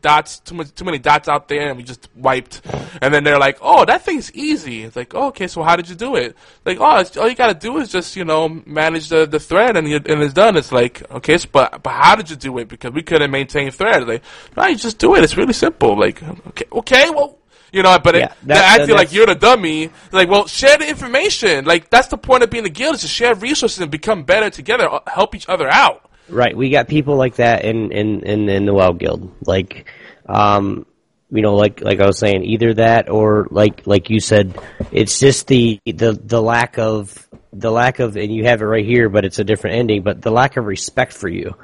dots, 0.00 0.40
too 0.40 0.54
much, 0.54 0.74
too 0.74 0.84
many 0.84 0.98
dots 0.98 1.28
out 1.28 1.48
there, 1.48 1.68
and 1.68 1.76
we 1.76 1.82
just 1.82 2.08
wiped. 2.16 2.62
And 3.00 3.12
then 3.12 3.24
they're 3.24 3.38
like, 3.38 3.58
"Oh, 3.60 3.84
that 3.84 4.04
thing's 4.04 4.32
easy." 4.32 4.82
It's 4.84 4.96
like, 4.96 5.14
oh, 5.14 5.28
"Okay, 5.28 5.46
so 5.46 5.62
how 5.62 5.76
did 5.76 5.88
you 5.88 5.94
do 5.94 6.16
it?" 6.16 6.36
Like, 6.64 6.78
"Oh, 6.80 7.04
all 7.20 7.28
you 7.28 7.34
got 7.34 7.48
to 7.48 7.54
do 7.54 7.78
is 7.78 7.90
just 7.90 8.16
you 8.16 8.24
know 8.24 8.48
manage 8.66 9.08
the, 9.08 9.26
the 9.26 9.40
threat, 9.40 9.76
and 9.76 9.86
and 9.86 10.22
it's 10.22 10.34
done." 10.34 10.56
It's 10.56 10.72
like, 10.72 11.08
"Okay, 11.10 11.38
so, 11.38 11.48
but 11.52 11.82
but 11.82 11.90
how 11.90 12.16
did 12.16 12.30
you 12.30 12.36
do 12.36 12.58
it?" 12.58 12.68
Because 12.68 12.92
we 12.92 13.02
couldn't 13.02 13.30
maintain 13.30 13.70
threat. 13.70 14.06
Like, 14.06 14.22
no, 14.56 14.66
you 14.66 14.76
just 14.76 14.98
do 14.98 15.14
it. 15.14 15.24
It's 15.24 15.36
really 15.36 15.52
simple. 15.52 15.98
Like, 15.98 16.22
okay, 16.22 16.66
okay, 16.72 17.10
well. 17.10 17.38
You 17.74 17.82
know, 17.82 17.98
but 17.98 18.14
Yeah, 18.14 18.26
it, 18.26 18.32
that- 18.44 18.80
I 18.80 18.86
feel 18.86 18.94
like 18.96 19.12
you're 19.12 19.26
the 19.26 19.34
dummy. 19.34 19.90
Like, 20.12 20.28
well, 20.28 20.46
share 20.46 20.78
the 20.78 20.88
information. 20.88 21.64
Like, 21.64 21.90
that's 21.90 22.06
the 22.08 22.16
point 22.16 22.42
of 22.44 22.50
being 22.50 22.64
a 22.64 22.68
guild 22.68 22.94
is 22.94 23.00
to 23.00 23.08
share 23.08 23.34
resources 23.34 23.80
and 23.80 23.90
become 23.90 24.22
better 24.22 24.48
together, 24.48 24.88
uh, 24.88 25.00
help 25.08 25.34
each 25.34 25.48
other 25.48 25.68
out. 25.68 26.08
Right, 26.28 26.56
we 26.56 26.70
got 26.70 26.88
people 26.88 27.16
like 27.16 27.34
that 27.36 27.64
in 27.64 27.92
in 27.92 28.22
in, 28.22 28.48
in 28.48 28.64
the 28.64 28.72
WoW 28.72 28.92
Guild. 28.92 29.30
Like, 29.44 29.86
um, 30.26 30.86
you 31.30 31.42
know, 31.42 31.54
like 31.56 31.82
like 31.82 32.00
I 32.00 32.06
was 32.06 32.18
saying, 32.18 32.44
either 32.44 32.74
that 32.74 33.10
or 33.10 33.46
like 33.50 33.86
like 33.86 34.08
you 34.08 34.20
said, 34.20 34.56
it's 34.90 35.18
just 35.20 35.48
the 35.48 35.80
the 35.84 36.12
the 36.12 36.40
lack 36.40 36.78
of 36.78 37.28
the 37.52 37.70
lack 37.70 37.98
of, 37.98 38.16
and 38.16 38.32
you 38.34 38.44
have 38.44 38.62
it 38.62 38.64
right 38.64 38.86
here, 38.86 39.08
but 39.10 39.24
it's 39.26 39.38
a 39.38 39.44
different 39.44 39.76
ending. 39.76 40.02
But 40.02 40.22
the 40.22 40.30
lack 40.30 40.56
of 40.56 40.64
respect 40.64 41.12
for 41.12 41.28
you. 41.28 41.54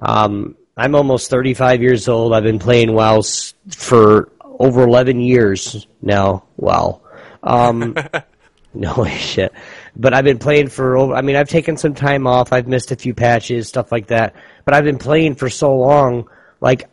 Um, 0.00 0.56
I'm 0.76 0.94
almost 0.94 1.30
35 1.30 1.80
years 1.82 2.08
old. 2.08 2.32
I've 2.34 2.42
been 2.44 2.58
playing 2.60 2.92
WoW 2.92 3.22
for 3.70 4.30
over 4.58 4.82
11 4.82 5.20
years 5.20 5.86
now. 6.02 6.44
Wow. 6.56 7.02
Um, 7.42 7.96
no 8.74 9.04
shit. 9.08 9.52
But 9.96 10.14
I've 10.14 10.24
been 10.24 10.38
playing 10.38 10.68
for 10.68 10.96
over, 10.96 11.14
I 11.14 11.22
mean, 11.22 11.36
I've 11.36 11.48
taken 11.48 11.76
some 11.76 11.94
time 11.94 12.26
off. 12.26 12.52
I've 12.52 12.68
missed 12.68 12.92
a 12.92 12.96
few 12.96 13.14
patches, 13.14 13.68
stuff 13.68 13.90
like 13.92 14.08
that. 14.08 14.34
But 14.64 14.74
I've 14.74 14.84
been 14.84 14.98
playing 14.98 15.36
for 15.36 15.48
so 15.48 15.76
long. 15.76 16.28
Like, 16.60 16.88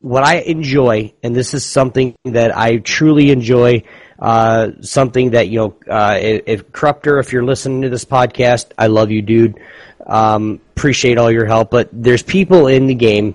what 0.00 0.22
I 0.22 0.40
enjoy, 0.40 1.14
and 1.22 1.34
this 1.34 1.54
is 1.54 1.64
something 1.64 2.14
that 2.26 2.54
I 2.54 2.76
truly 2.76 3.30
enjoy, 3.30 3.84
uh, 4.18 4.72
something 4.82 5.30
that, 5.30 5.48
you 5.48 5.58
know, 5.58 5.76
uh, 5.90 6.18
if, 6.20 6.42
if 6.46 6.72
Corruptor, 6.72 7.18
if 7.20 7.32
you're 7.32 7.44
listening 7.44 7.82
to 7.82 7.88
this 7.88 8.04
podcast, 8.04 8.72
I 8.76 8.88
love 8.88 9.10
you, 9.10 9.22
dude. 9.22 9.58
Um, 10.06 10.60
appreciate 10.76 11.16
all 11.16 11.30
your 11.30 11.46
help. 11.46 11.70
But 11.70 11.88
there's 11.90 12.22
people 12.22 12.66
in 12.66 12.86
the 12.86 12.94
game 12.94 13.34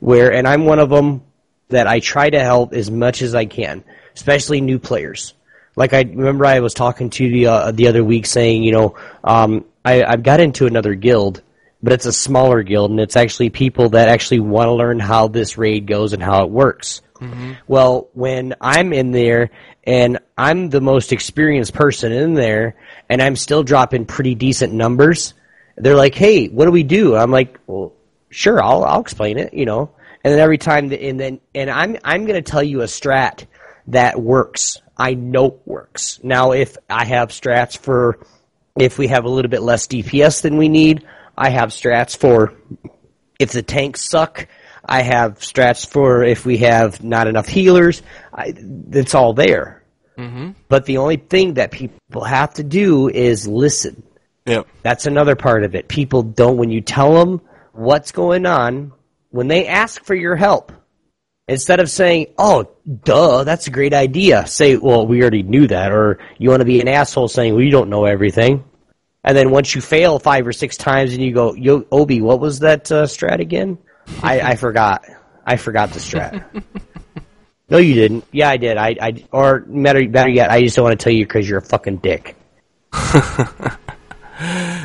where, 0.00 0.32
and 0.32 0.48
I'm 0.48 0.64
one 0.64 0.80
of 0.80 0.90
them, 0.90 1.22
that 1.68 1.86
I 1.86 2.00
try 2.00 2.30
to 2.30 2.40
help 2.40 2.72
as 2.72 2.90
much 2.90 3.22
as 3.22 3.34
I 3.34 3.44
can, 3.44 3.84
especially 4.14 4.60
new 4.60 4.78
players. 4.78 5.34
Like 5.76 5.94
I 5.94 6.02
remember, 6.02 6.44
I 6.44 6.60
was 6.60 6.74
talking 6.74 7.10
to 7.10 7.30
the 7.30 7.46
uh, 7.46 7.70
the 7.70 7.88
other 7.88 8.02
week 8.02 8.26
saying, 8.26 8.64
you 8.64 8.72
know, 8.72 8.96
um, 9.22 9.64
I, 9.84 10.02
I've 10.02 10.22
got 10.22 10.40
into 10.40 10.66
another 10.66 10.94
guild, 10.94 11.42
but 11.82 11.92
it's 11.92 12.06
a 12.06 12.12
smaller 12.12 12.62
guild, 12.62 12.90
and 12.90 12.98
it's 12.98 13.16
actually 13.16 13.50
people 13.50 13.90
that 13.90 14.08
actually 14.08 14.40
want 14.40 14.66
to 14.66 14.72
learn 14.72 14.98
how 14.98 15.28
this 15.28 15.56
raid 15.56 15.86
goes 15.86 16.12
and 16.12 16.22
how 16.22 16.42
it 16.44 16.50
works. 16.50 17.00
Well, 17.68 18.08
when 18.12 18.54
I'm 18.60 18.92
in 18.92 19.12
there 19.12 19.50
and 19.84 20.18
I'm 20.36 20.70
the 20.70 20.80
most 20.80 21.12
experienced 21.12 21.74
person 21.74 22.12
in 22.12 22.34
there, 22.34 22.76
and 23.08 23.22
I'm 23.22 23.36
still 23.36 23.62
dropping 23.62 24.06
pretty 24.06 24.34
decent 24.34 24.72
numbers, 24.72 25.34
they're 25.76 25.96
like, 25.96 26.14
"Hey, 26.14 26.48
what 26.48 26.64
do 26.64 26.70
we 26.72 26.82
do?" 26.82 27.14
I'm 27.14 27.30
like, 27.30 27.58
"Well, 27.66 27.92
sure, 28.30 28.62
I'll 28.62 28.84
I'll 28.84 29.00
explain 29.00 29.38
it," 29.38 29.54
you 29.54 29.64
know. 29.64 29.90
And 30.28 30.34
then 30.34 30.40
every 30.40 30.58
time, 30.58 30.88
the, 30.88 31.02
and 31.08 31.18
then 31.18 31.40
and 31.54 31.70
I'm 31.70 31.96
I'm 32.04 32.26
going 32.26 32.34
to 32.34 32.42
tell 32.42 32.62
you 32.62 32.82
a 32.82 32.84
strat 32.84 33.46
that 33.86 34.20
works. 34.20 34.76
I 34.94 35.14
know 35.14 35.58
works. 35.64 36.20
Now, 36.22 36.52
if 36.52 36.76
I 36.90 37.06
have 37.06 37.30
strats 37.30 37.78
for 37.78 38.18
if 38.78 38.98
we 38.98 39.06
have 39.06 39.24
a 39.24 39.30
little 39.30 39.50
bit 39.50 39.62
less 39.62 39.86
DPS 39.86 40.42
than 40.42 40.58
we 40.58 40.68
need, 40.68 41.06
I 41.34 41.48
have 41.48 41.70
strats 41.70 42.14
for 42.14 42.52
if 43.38 43.52
the 43.52 43.62
tanks 43.62 44.02
suck. 44.02 44.48
I 44.84 45.00
have 45.00 45.38
strats 45.38 45.86
for 45.86 46.22
if 46.22 46.44
we 46.44 46.58
have 46.58 47.02
not 47.02 47.26
enough 47.26 47.48
healers. 47.48 48.02
I, 48.30 48.52
it's 48.90 49.14
all 49.14 49.32
there. 49.32 49.82
Mm-hmm. 50.18 50.50
But 50.68 50.84
the 50.84 50.98
only 50.98 51.16
thing 51.16 51.54
that 51.54 51.70
people 51.70 52.24
have 52.24 52.52
to 52.54 52.62
do 52.62 53.08
is 53.08 53.48
listen. 53.48 54.02
Yep. 54.44 54.66
That's 54.82 55.06
another 55.06 55.36
part 55.36 55.64
of 55.64 55.74
it. 55.74 55.88
People 55.88 56.22
don't, 56.22 56.58
when 56.58 56.68
you 56.68 56.82
tell 56.82 57.14
them 57.14 57.40
what's 57.72 58.12
going 58.12 58.44
on, 58.44 58.92
when 59.30 59.48
they 59.48 59.66
ask 59.66 60.04
for 60.04 60.14
your 60.14 60.36
help, 60.36 60.72
instead 61.46 61.80
of 61.80 61.90
saying, 61.90 62.26
oh, 62.38 62.70
duh, 63.04 63.44
that's 63.44 63.66
a 63.66 63.70
great 63.70 63.94
idea, 63.94 64.46
say, 64.46 64.76
well, 64.76 65.06
we 65.06 65.20
already 65.20 65.42
knew 65.42 65.66
that, 65.66 65.92
or 65.92 66.18
you 66.38 66.50
want 66.50 66.60
to 66.60 66.66
be 66.66 66.80
an 66.80 66.88
asshole 66.88 67.28
saying, 67.28 67.54
well, 67.54 67.62
you 67.62 67.70
don't 67.70 67.90
know 67.90 68.04
everything. 68.04 68.64
And 69.24 69.36
then 69.36 69.50
once 69.50 69.74
you 69.74 69.80
fail 69.80 70.18
five 70.18 70.46
or 70.46 70.52
six 70.52 70.76
times 70.76 71.12
and 71.12 71.22
you 71.22 71.32
go, 71.32 71.54
yo, 71.54 71.84
Obi, 71.90 72.20
what 72.20 72.40
was 72.40 72.60
that 72.60 72.90
uh, 72.90 73.04
strat 73.04 73.40
again? 73.40 73.78
I, 74.22 74.40
I 74.40 74.56
forgot. 74.56 75.04
I 75.44 75.56
forgot 75.56 75.90
the 75.90 75.98
strat. 75.98 76.64
no, 77.68 77.78
you 77.78 77.94
didn't. 77.94 78.24
Yeah, 78.32 78.48
I 78.48 78.56
did. 78.56 78.76
I, 78.76 78.96
I 79.00 79.24
or 79.32 79.60
better, 79.60 80.08
better 80.08 80.30
yet, 80.30 80.50
I 80.50 80.62
just 80.62 80.76
don't 80.76 80.84
want 80.84 80.98
to 80.98 81.04
tell 81.04 81.12
you 81.12 81.24
because 81.24 81.48
you're 81.48 81.58
a 81.58 81.62
fucking 81.62 81.98
dick. 81.98 82.36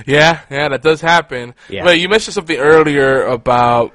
Yeah, 0.05 0.41
yeah, 0.49 0.69
that 0.69 0.81
does 0.81 1.01
happen. 1.01 1.53
Yeah. 1.69 1.83
But 1.83 1.99
you 1.99 2.09
mentioned 2.09 2.33
something 2.33 2.57
earlier 2.57 3.23
about 3.25 3.93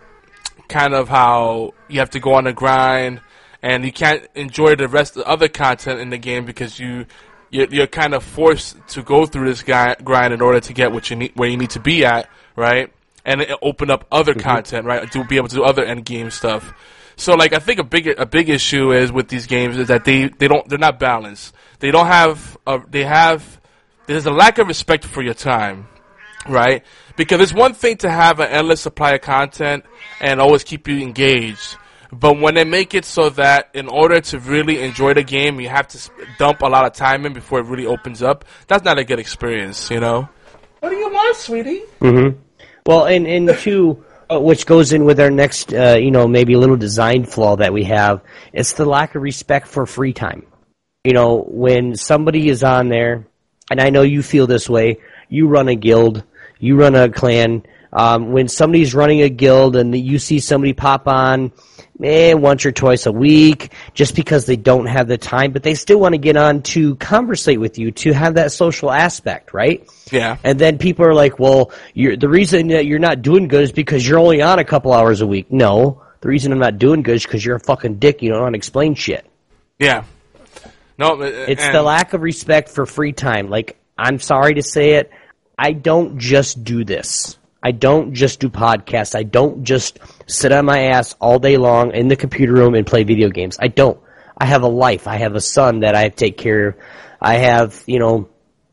kind 0.69 0.95
of 0.95 1.09
how 1.09 1.75
you 1.89 2.01
have 2.01 2.11
to 2.11 2.21
go 2.21 2.35
on 2.35 2.45
the 2.45 2.53
grind 2.53 3.21
and 3.63 3.85
you 3.85 3.93
can't 3.93 4.27
enjoy 4.35 4.77
the 4.77 4.89
rest 4.89 5.17
of 5.17 5.25
the 5.25 5.29
other 5.29 5.49
content 5.49 6.01
in 6.01 6.11
the 6.11 6.19
game 6.19 6.45
because 6.45 6.79
you 6.79 7.07
you're, 7.51 7.67
you're 7.69 7.87
kind 7.87 8.15
of 8.15 8.23
forced 8.23 8.77
to 8.89 9.03
go 9.03 9.25
through 9.25 9.49
this 9.49 9.63
gui- 9.63 9.97
grind 10.05 10.35
in 10.35 10.41
order 10.41 10.61
to 10.61 10.73
get 10.73 10.93
what 10.93 11.11
you 11.11 11.17
need 11.17 11.33
where 11.35 11.49
you 11.49 11.57
need 11.57 11.71
to 11.71 11.81
be 11.81 12.05
at, 12.05 12.29
right? 12.57 12.93
And 13.25 13.41
it 13.41 13.51
open 13.63 13.91
up 13.91 14.07
other 14.13 14.33
mm-hmm. 14.33 14.43
content, 14.43 14.87
right? 14.87 15.11
To 15.11 15.25
be 15.25 15.37
able 15.37 15.49
to 15.49 15.57
do 15.57 15.65
other 15.65 15.85
end 15.85 16.05
game 16.05 16.31
stuff. 16.31 16.73
So 17.17 17.35
like 17.35 17.53
I 17.53 17.59
think 17.59 17.81
a 17.81 17.85
big 17.85 18.07
a 18.07 18.27
big 18.27 18.49
issue 18.49 18.93
is 18.93 19.11
with 19.11 19.29
these 19.29 19.47
games 19.47 19.77
is 19.77 19.89
that 19.89 20.05
they, 20.05 20.29
they 20.29 20.47
don't 20.47 20.69
they're 20.69 20.79
not 20.79 21.01
balanced. 21.01 21.55
They 21.81 21.91
don't 21.91 22.07
have 22.07 22.57
a, 22.67 22.81
they 22.89 23.05
have 23.05 23.61
there's 24.07 24.27
a 24.27 24.31
lack 24.31 24.59
of 24.59 24.69
respect 24.69 25.05
for 25.05 25.23
your 25.23 25.35
time, 25.35 25.89
right? 26.49 26.85
Because 27.19 27.41
it's 27.41 27.53
one 27.53 27.75
thing 27.75 27.99
to 27.99 28.11
have 28.11 28.41
an 28.41 28.49
endless 28.49 28.81
supply 28.81 29.13
of 29.13 29.21
content 29.21 29.85
and 30.21 30.41
always 30.41 30.65
keep 30.65 30.89
you 30.89 31.01
engaged. 31.01 31.77
But 32.11 32.39
when 32.39 32.55
they 32.55 32.65
make 32.65 32.95
it 32.95 33.05
so 33.05 33.29
that 33.31 33.69
in 33.75 33.89
order 33.89 34.21
to 34.21 34.39
really 34.39 34.81
enjoy 34.81 35.13
the 35.13 35.25
game, 35.25 35.61
you 35.61 35.69
have 35.69 35.89
to 35.89 36.11
dump 36.39 36.63
a 36.63 36.67
lot 36.67 36.87
of 36.87 36.95
time 36.95 37.27
in 37.27 37.35
before 37.35 37.59
it 37.59 37.67
really 37.67 37.85
opens 37.87 38.23
up, 38.23 38.47
that's 38.67 38.85
not 38.85 38.99
a 38.99 39.05
good 39.05 39.19
experience, 39.19 39.91
you 39.91 40.01
know? 40.01 40.29
What 40.81 40.91
do 40.91 40.97
you 40.97 41.11
want, 41.11 41.37
sweetie? 41.37 41.83
Mm-hmm. 42.01 42.39
Well, 42.87 43.07
and 43.07 43.27
and 43.27 43.59
two, 43.59 44.05
uh, 44.31 44.41
which 44.41 44.65
goes 44.65 44.93
in 44.93 45.05
with 45.05 45.21
our 45.21 45.31
next, 45.31 45.75
uh, 45.75 45.99
you 46.01 46.11
know, 46.11 46.29
maybe 46.29 46.55
a 46.55 46.59
little 46.59 46.77
design 46.77 47.25
flaw 47.25 47.57
that 47.57 47.73
we 47.73 47.85
have. 47.85 48.23
It's 48.53 48.75
the 48.75 48.87
lack 48.87 49.15
of 49.15 49.23
respect 49.23 49.67
for 49.67 49.85
free 49.85 50.13
time. 50.13 50.47
You 51.05 51.13
know, 51.13 51.45
when 51.47 51.97
somebody 51.97 52.49
is 52.49 52.63
on 52.63 52.89
there, 52.89 53.27
and 53.71 53.81
I 53.81 53.91
know 53.91 54.03
you 54.03 54.23
feel 54.23 54.47
this 54.47 54.69
way. 54.69 54.99
You 55.29 55.49
run 55.49 55.69
a 55.69 55.75
guild, 55.75 56.25
you 56.59 56.77
run 56.77 56.95
a 56.95 57.09
clan. 57.09 57.65
Um, 57.91 58.33
when 58.33 58.49
somebody's 58.49 58.95
running 58.95 59.23
a 59.23 59.31
guild 59.31 59.75
and 59.75 59.97
you 59.97 60.19
see 60.19 60.41
somebody 60.41 60.75
pop 60.75 61.09
on, 61.09 61.53
eh, 62.03 62.35
once 62.35 62.67
or 62.67 62.73
twice 62.73 63.07
a 63.07 63.13
week, 63.13 63.73
just 63.95 64.15
because 64.15 64.45
they 64.45 64.57
don't 64.57 64.87
have 64.87 65.09
the 65.09 65.17
time, 65.17 65.53
but 65.53 65.63
they 65.63 65.75
still 65.75 65.99
want 65.99 66.13
to 66.13 66.19
get 66.19 66.37
on 66.37 66.63
to 66.63 66.97
conversate 66.97 67.59
with 67.59 67.79
you, 67.79 67.91
to 67.93 68.13
have 68.13 68.35
that 68.35 68.53
social 68.53 68.91
aspect, 68.91 69.55
right? 69.55 69.89
Yeah. 70.13 70.37
And 70.45 70.59
then 70.59 70.77
people 70.79 71.07
are 71.07 71.15
like, 71.15 71.39
well, 71.39 71.73
you're, 71.95 72.17
the 72.17 72.29
reason 72.29 72.69
that 72.69 72.85
you're 72.87 72.99
not 72.99 73.23
doing 73.23 73.49
good 73.49 73.63
is 73.63 73.73
because 73.73 74.07
you're 74.07 74.19
only 74.19 74.43
on 74.43 74.59
a 74.59 74.65
couple 74.65 74.93
hours 74.93 75.23
a 75.23 75.27
week. 75.27 75.51
No. 75.51 76.03
The 76.21 76.29
reason 76.29 76.53
I'm 76.53 76.59
not 76.59 76.79
doing 76.79 77.03
good 77.03 77.17
is 77.17 77.23
because 77.25 77.45
you're 77.45 77.57
a 77.57 77.61
fucking 77.61 77.99
dick. 78.01 78.23
You 78.23 78.31
don't 78.31 78.43
how 78.43 78.51
to 78.51 78.57
explain 78.57 78.95
shit. 78.95 79.25
Yeah. 79.79 80.05
No, 80.99 81.21
It's 81.23 81.67
the 81.69 81.81
lack 81.81 82.13
of 82.13 82.23
respect 82.23 82.71
for 82.71 82.85
free 82.85 83.13
time. 83.13 83.49
Like, 83.49 83.79
I'm 83.97 84.19
sorry 84.19 84.55
to 84.55 84.63
say 84.63 84.95
it. 84.95 85.13
I 85.59 85.73
don't 85.73 86.19
just 86.19 86.63
do 86.63 86.85
this. 86.85 87.37
I 87.63 87.73
don't 87.73 88.15
just 88.15 88.41
do 88.41 88.49
podcasts. 88.49 89.17
I 89.17 89.25
don't 89.25 89.65
just 89.65 89.99
sit 90.27 90.53
on 90.53 90.65
my 90.65 90.91
ass 90.91 91.17
all 91.21 91.39
day 91.39 91.57
long 91.57 91.93
in 91.93 92.09
the 92.09 92.17
computer 92.17 92.53
room 92.53 92.75
and 92.75 92.87
play 92.87 93.03
video 93.03 93.29
games. 93.29 93.59
I 93.61 93.69
don't. 93.69 93.99
I 94.37 94.47
have 94.47 94.63
a 94.63 94.69
life. 94.69 95.09
I 95.09 95.17
have 95.17 95.35
a 95.35 95.41
son 95.41 95.81
that 95.81 95.97
I 95.97 96.09
to 96.09 96.15
take 96.15 96.39
care 96.39 96.69
of. 96.69 96.77
I 97.21 97.35
have, 97.35 97.83
you 97.87 97.99
know, 97.99 98.29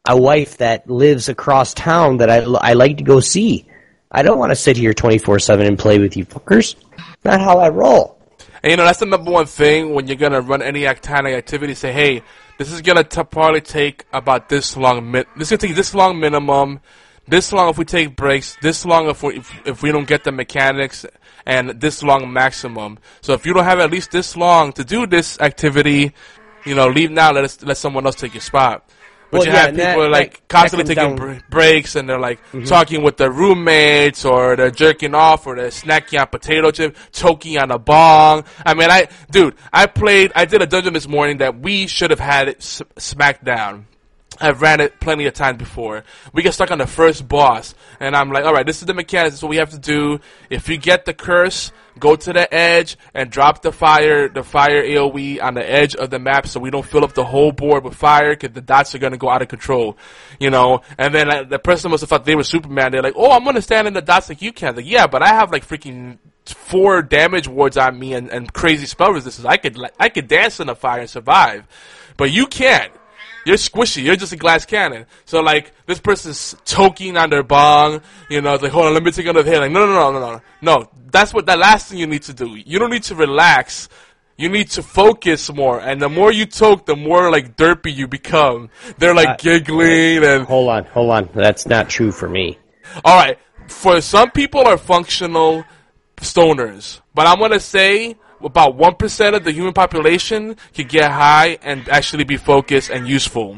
a 0.07 0.15
wife 0.15 0.57
that 0.57 0.87
lives 0.87 1.29
across 1.29 1.73
town 1.73 2.17
that 2.17 2.29
I, 2.29 2.37
I 2.43 2.73
like 2.73 2.97
to 2.97 3.03
go 3.03 3.19
see. 3.19 3.67
I 4.11 4.21
don't 4.21 4.37
want 4.37 4.51
to 4.51 4.55
sit 4.55 4.77
here 4.77 4.93
24-7 4.93 5.67
and 5.67 5.79
play 5.79 5.97
with 5.97 6.15
you 6.15 6.25
fuckers. 6.25 6.75
Not 7.23 7.41
how 7.41 7.57
I 7.57 7.69
roll. 7.69 8.15
And 8.61 8.71
you 8.71 8.77
know, 8.77 8.85
that's 8.85 8.99
the 8.99 9.07
number 9.07 9.31
one 9.31 9.47
thing 9.47 9.93
when 9.93 10.07
you're 10.07 10.15
gonna 10.15 10.41
run 10.41 10.61
any 10.61 10.85
kind 10.85 11.27
of 11.27 11.33
activity. 11.33 11.73
Say, 11.75 11.91
hey, 11.91 12.23
this 12.57 12.71
is 12.71 12.81
gonna 12.81 13.03
probably 13.03 13.61
take 13.61 14.05
about 14.13 14.49
this 14.49 14.77
long. 14.77 15.11
This 15.11 15.25
is 15.39 15.49
gonna 15.49 15.57
take 15.57 15.75
this 15.75 15.93
long 15.93 16.19
minimum. 16.19 16.79
This 17.27 17.51
long 17.51 17.69
if 17.69 17.77
we 17.77 17.85
take 17.85 18.15
breaks. 18.15 18.57
This 18.61 18.85
long 18.85 19.09
if 19.09 19.23
we 19.23 19.37
if, 19.37 19.67
if 19.67 19.81
we 19.81 19.91
don't 19.91 20.07
get 20.07 20.23
the 20.23 20.31
mechanics, 20.31 21.05
and 21.45 21.69
this 21.81 22.01
long 22.03 22.31
maximum. 22.31 22.99
So 23.21 23.33
if 23.33 23.45
you 23.45 23.53
don't 23.53 23.63
have 23.63 23.79
at 23.79 23.91
least 23.91 24.11
this 24.11 24.35
long 24.35 24.73
to 24.73 24.83
do 24.83 25.05
this 25.05 25.39
activity, 25.39 26.13
you 26.65 26.75
know, 26.75 26.87
leave 26.87 27.11
now. 27.11 27.31
Let 27.31 27.43
us 27.43 27.61
let 27.63 27.77
someone 27.77 28.05
else 28.05 28.15
take 28.15 28.33
your 28.33 28.41
spot. 28.41 28.89
But 29.31 29.39
Well, 29.39 29.47
you 29.47 29.53
yeah, 29.53 29.65
have 29.65 29.75
people 29.75 30.01
that- 30.03 30.09
like 30.11 30.31
that- 30.33 30.47
constantly 30.47 30.93
that 30.93 31.01
taking 31.01 31.15
br- 31.15 31.25
Mm-hmm. 31.25 31.49
breaks 31.49 31.95
and 31.95 32.07
they're 32.07 32.19
like 32.19 32.39
talking 32.65 33.01
with 33.03 33.17
their 33.17 33.31
roommates 33.31 34.23
or 34.23 34.55
they're 34.55 34.71
jerking 34.71 35.15
off 35.15 35.47
or 35.47 35.55
they're 35.55 35.69
snacking 35.69 36.19
on 36.21 36.27
potato 36.27 36.71
chip, 36.71 36.95
choking 37.11 37.57
on 37.57 37.71
a 37.71 37.79
bong. 37.79 38.43
I 38.65 38.73
mean, 38.75 38.89
I, 38.89 39.07
dude, 39.31 39.55
I 39.73 39.87
played, 39.87 40.31
I 40.35 40.45
did 40.45 40.61
a 40.61 40.67
dungeon 40.67 40.93
this 40.93 41.07
morning 41.07 41.37
that 41.39 41.59
we 41.59 41.87
should 41.87 42.11
have 42.11 42.19
had 42.19 42.47
it 42.49 42.57
s- 42.57 42.81
smacked 42.97 43.43
down. 43.43 43.87
I've 44.39 44.61
ran 44.61 44.81
it 44.81 44.99
plenty 44.99 45.25
of 45.25 45.33
times 45.33 45.57
before. 45.57 46.03
We 46.33 46.43
get 46.43 46.53
stuck 46.53 46.71
on 46.71 46.77
the 46.77 46.87
first 46.87 47.27
boss, 47.27 47.73
and 47.99 48.15
I'm 48.15 48.31
like, 48.31 48.45
all 48.45 48.53
right, 48.53 48.65
this 48.65 48.81
is 48.81 48.85
the 48.85 48.93
mechanics. 48.93 49.33
This 49.33 49.39
is 49.39 49.43
what 49.43 49.49
we 49.49 49.57
have 49.57 49.71
to 49.71 49.79
do. 49.79 50.19
If 50.49 50.67
you 50.67 50.77
get 50.77 51.05
the 51.05 51.13
curse, 51.13 51.71
go 51.99 52.15
to 52.15 52.33
the 52.33 52.53
edge 52.53 52.97
and 53.13 53.29
drop 53.29 53.61
the 53.61 53.71
fire, 53.71 54.27
the 54.27 54.43
fire 54.43 54.83
AOE 54.83 55.41
on 55.41 55.53
the 55.53 55.69
edge 55.69 55.95
of 55.95 56.09
the 56.09 56.19
map, 56.19 56.47
so 56.47 56.59
we 56.59 56.69
don't 56.69 56.85
fill 56.85 57.03
up 57.03 57.13
the 57.13 57.23
whole 57.23 57.51
board 57.51 57.83
with 57.83 57.95
fire, 57.95 58.35
because 58.35 58.51
the 58.51 58.61
dots 58.61 58.93
are 58.93 58.99
gonna 58.99 59.17
go 59.17 59.29
out 59.29 59.41
of 59.41 59.47
control, 59.47 59.97
you 60.39 60.49
know. 60.49 60.81
And 60.97 61.13
then 61.13 61.29
uh, 61.29 61.43
the 61.43 61.59
person 61.59 61.91
must 61.91 62.01
have 62.01 62.09
thought 62.09 62.25
they 62.25 62.35
were 62.35 62.43
Superman. 62.43 62.91
They're 62.91 63.01
like, 63.01 63.15
oh, 63.15 63.31
I'm 63.31 63.45
gonna 63.45 63.61
stand 63.61 63.87
in 63.87 63.93
the 63.93 64.01
dots 64.01 64.27
like 64.29 64.41
you 64.41 64.51
can. 64.51 64.75
Like, 64.75 64.85
yeah, 64.85 65.07
but 65.07 65.23
I 65.23 65.29
have 65.29 65.51
like 65.51 65.65
freaking 65.67 66.17
four 66.45 67.01
damage 67.01 67.47
wards 67.47 67.77
on 67.77 67.97
me 67.97 68.13
and, 68.13 68.29
and 68.29 68.51
crazy 68.53 68.85
spell 68.85 69.13
resistance. 69.13 69.45
I 69.45 69.57
could 69.57 69.79
I 69.99 70.09
could 70.09 70.27
dance 70.27 70.59
in 70.59 70.67
the 70.67 70.75
fire 70.75 70.99
and 70.99 71.09
survive, 71.09 71.67
but 72.17 72.31
you 72.31 72.47
can't. 72.47 72.91
You're 73.45 73.57
squishy. 73.57 74.03
You're 74.03 74.15
just 74.15 74.33
a 74.33 74.37
glass 74.37 74.65
cannon. 74.65 75.05
So 75.25 75.39
like 75.41 75.71
this 75.85 75.99
person's 75.99 76.55
choking 76.65 77.15
on 77.17 77.29
their 77.29 77.43
bong. 77.43 78.01
You 78.29 78.41
know, 78.41 78.53
it's 78.55 78.63
like 78.63 78.71
hold 78.71 78.85
on, 78.87 78.93
let 78.93 79.03
me 79.03 79.11
take 79.11 79.27
another 79.27 79.49
hit. 79.49 79.59
Like 79.59 79.71
no, 79.71 79.85
no, 79.85 79.93
no, 79.93 80.11
no, 80.11 80.19
no, 80.31 80.41
no. 80.61 80.89
That's 81.11 81.33
what 81.33 81.45
that 81.45 81.59
last 81.59 81.87
thing 81.89 81.99
you 81.99 82.07
need 82.07 82.23
to 82.23 82.33
do. 82.33 82.55
You 82.55 82.79
don't 82.79 82.89
need 82.89 83.03
to 83.03 83.15
relax. 83.15 83.87
You 84.37 84.49
need 84.49 84.69
to 84.71 84.83
focus 84.83 85.53
more. 85.53 85.79
And 85.79 86.01
the 86.01 86.09
more 86.09 86.29
you 86.31 86.45
choke, 86.45 86.85
the 86.85 86.95
more 86.95 87.31
like 87.31 87.55
derpy 87.55 87.95
you 87.95 88.07
become. 88.07 88.69
They're 88.97 89.15
like 89.15 89.29
Uh, 89.29 89.35
giggling 89.37 90.23
and 90.25 90.45
Hold 90.45 90.69
on, 90.69 90.83
hold 90.85 91.11
on. 91.11 91.29
That's 91.33 91.65
not 91.67 91.87
true 91.89 92.11
for 92.11 92.27
me. 92.27 92.57
all 93.05 93.15
right. 93.15 93.37
For 93.67 94.01
some 94.01 94.31
people 94.31 94.61
are 94.67 94.77
functional 94.77 95.63
stoners, 96.17 96.99
but 97.13 97.27
I'm 97.27 97.39
gonna 97.39 97.59
say 97.59 98.15
about 98.45 98.75
one 98.75 98.95
percent 98.95 99.35
of 99.35 99.43
the 99.43 99.51
human 99.51 99.73
population 99.73 100.55
can 100.73 100.87
get 100.87 101.11
high 101.11 101.57
and 101.61 101.89
actually 101.89 102.23
be 102.23 102.37
focused 102.37 102.89
and 102.89 103.07
useful. 103.07 103.57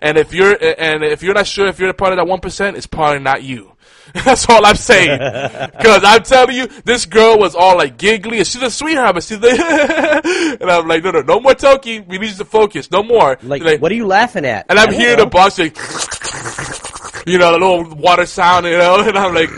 And 0.00 0.16
if 0.16 0.32
you're 0.32 0.56
and 0.78 1.02
if 1.02 1.22
you're 1.22 1.34
not 1.34 1.46
sure 1.46 1.66
if 1.66 1.78
you're 1.78 1.90
a 1.90 1.94
part 1.94 2.12
of 2.12 2.18
that 2.18 2.26
one 2.26 2.40
percent, 2.40 2.76
it's 2.76 2.86
probably 2.86 3.20
not 3.20 3.42
you. 3.42 3.72
That's 4.24 4.48
all 4.48 4.64
I'm 4.64 4.76
saying. 4.76 5.18
Because 5.78 6.02
I'm 6.04 6.22
telling 6.22 6.56
you, 6.56 6.66
this 6.84 7.06
girl 7.06 7.38
was 7.38 7.54
all 7.54 7.76
like 7.76 7.98
giggly, 7.98 8.38
and 8.38 8.46
she's 8.46 8.62
a 8.62 8.70
sweetheart, 8.70 9.14
but 9.14 9.22
she's 9.22 9.38
like, 9.38 9.58
and 10.60 10.70
I'm 10.70 10.88
like, 10.88 11.04
no, 11.04 11.10
no, 11.12 11.20
no 11.20 11.40
more 11.40 11.54
talking. 11.54 12.06
We 12.08 12.18
need 12.18 12.30
you 12.30 12.36
to 12.36 12.44
focus, 12.44 12.90
no 12.90 13.02
more. 13.02 13.38
Like, 13.42 13.80
what 13.80 13.92
are 13.92 13.94
you 13.94 14.06
laughing 14.06 14.44
at? 14.44 14.66
And 14.68 14.78
I'm 14.78 14.92
hearing 14.92 15.18
know. 15.18 15.24
the 15.24 15.28
oh. 15.28 15.30
boss 15.30 15.58
like, 15.58 15.76
you 17.26 17.38
know, 17.38 17.52
the 17.52 17.58
little 17.58 17.96
water 17.96 18.26
sound, 18.26 18.66
you 18.66 18.76
know, 18.76 19.00
and 19.00 19.16
I'm 19.16 19.34
like, 19.34 19.50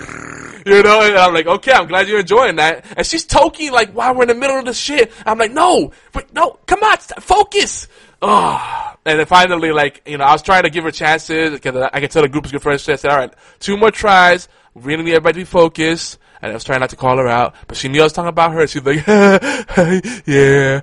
you 0.66 0.82
know, 0.82 1.02
and 1.02 1.16
I'm 1.16 1.34
like, 1.34 1.46
okay, 1.46 1.72
I'm 1.72 1.86
glad 1.86 2.08
you're 2.08 2.20
enjoying 2.20 2.56
that. 2.56 2.84
And 2.96 3.06
she's 3.06 3.24
talking 3.24 3.72
like 3.72 3.92
while 3.92 4.14
we're 4.14 4.22
in 4.22 4.28
the 4.28 4.34
middle 4.34 4.58
of 4.58 4.64
the 4.64 4.74
shit. 4.74 5.12
I'm 5.26 5.38
like, 5.38 5.52
no, 5.52 5.92
but 6.12 6.32
no, 6.34 6.58
come 6.66 6.82
on, 6.82 6.98
focus. 6.98 7.88
Oh. 8.22 8.94
And 9.04 9.18
then 9.18 9.26
finally, 9.26 9.72
like, 9.72 10.02
you 10.06 10.18
know, 10.18 10.24
I 10.24 10.32
was 10.32 10.42
trying 10.42 10.64
to 10.64 10.70
give 10.70 10.84
her 10.84 10.90
chances 10.90 11.52
because 11.52 11.88
I 11.92 12.00
could 12.00 12.10
tell 12.10 12.22
the 12.22 12.28
group 12.28 12.44
was 12.44 12.52
good 12.52 12.62
friends. 12.62 12.82
So 12.82 12.92
I 12.92 12.96
said, 12.96 13.10
all 13.10 13.16
right, 13.18 13.32
two 13.58 13.76
more 13.76 13.90
tries. 13.90 14.48
We 14.74 14.82
really 14.82 15.04
need 15.04 15.12
everybody 15.12 15.34
to 15.34 15.40
be 15.40 15.44
focused. 15.44 16.18
And 16.42 16.52
I 16.52 16.54
was 16.54 16.64
trying 16.64 16.80
not 16.80 16.88
to 16.90 16.96
call 16.96 17.18
her 17.18 17.28
out, 17.28 17.54
but 17.66 17.76
she 17.76 17.88
knew 17.88 18.00
I 18.00 18.04
was 18.04 18.14
talking 18.14 18.30
about 18.30 18.52
her. 18.52 18.66
She's 18.66 18.82
like, 18.82 19.06
yeah. 20.26 20.80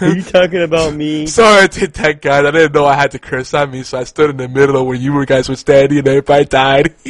Are 0.00 0.14
you 0.14 0.22
talking 0.22 0.60
about 0.60 0.94
me? 0.94 1.26
Sorry 1.28 1.62
I 1.62 1.66
did 1.68 1.94
that, 1.94 2.20
guys. 2.20 2.44
I 2.44 2.50
didn't 2.50 2.74
know 2.74 2.84
I 2.84 2.96
had 2.96 3.12
to 3.12 3.18
curse 3.18 3.54
on 3.54 3.70
me, 3.70 3.82
so 3.82 3.98
I 3.98 4.04
stood 4.04 4.28
in 4.28 4.36
the 4.36 4.48
middle 4.48 4.76
of 4.76 4.86
where 4.86 4.96
you 4.96 5.14
were 5.14 5.24
guys 5.24 5.48
were 5.48 5.56
standing 5.56 5.98
and 5.98 6.08
everybody 6.08 6.44
died. 6.44 6.94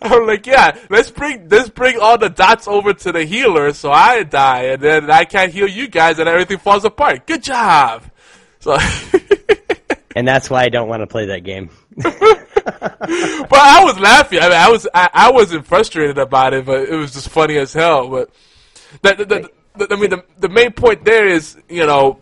I'm 0.12 0.26
like, 0.26 0.46
yeah, 0.46 0.78
let's 0.88 1.10
bring 1.10 1.48
let's 1.48 1.68
bring 1.68 1.98
all 1.98 2.16
the 2.16 2.30
dots 2.30 2.66
over 2.66 2.94
to 2.94 3.12
the 3.12 3.24
healer 3.24 3.72
so 3.72 3.90
I 3.90 4.22
die, 4.22 4.62
and 4.62 4.82
then 4.82 5.10
I 5.10 5.24
can't 5.24 5.52
heal 5.52 5.68
you 5.68 5.88
guys, 5.88 6.18
and 6.18 6.28
everything 6.28 6.58
falls 6.58 6.84
apart. 6.84 7.26
Good 7.26 7.42
job. 7.42 8.04
So, 8.60 8.78
And 10.16 10.26
that's 10.26 10.50
why 10.50 10.64
I 10.64 10.68
don't 10.68 10.88
want 10.88 11.02
to 11.02 11.06
play 11.06 11.26
that 11.26 11.44
game. 11.44 11.70
but 11.96 12.12
I 13.52 13.84
was 13.84 13.98
laughing. 13.98 14.40
I 14.40 14.48
mean, 14.48 14.58
I 14.58 14.68
was 14.68 14.88
I, 14.92 15.08
I 15.12 15.30
wasn't 15.30 15.66
frustrated 15.66 16.18
about 16.18 16.52
it, 16.52 16.66
but 16.66 16.88
it 16.88 16.96
was 16.96 17.12
just 17.12 17.28
funny 17.28 17.56
as 17.56 17.72
hell. 17.72 18.08
But 18.08 18.30
that, 19.02 19.18
the, 19.18 19.24
the, 19.24 19.50
the, 19.76 19.94
I 19.94 19.96
mean, 19.96 20.10
the 20.10 20.24
the 20.38 20.48
main 20.48 20.72
point 20.72 21.04
there 21.04 21.26
is, 21.26 21.56
you 21.68 21.86
know, 21.86 22.18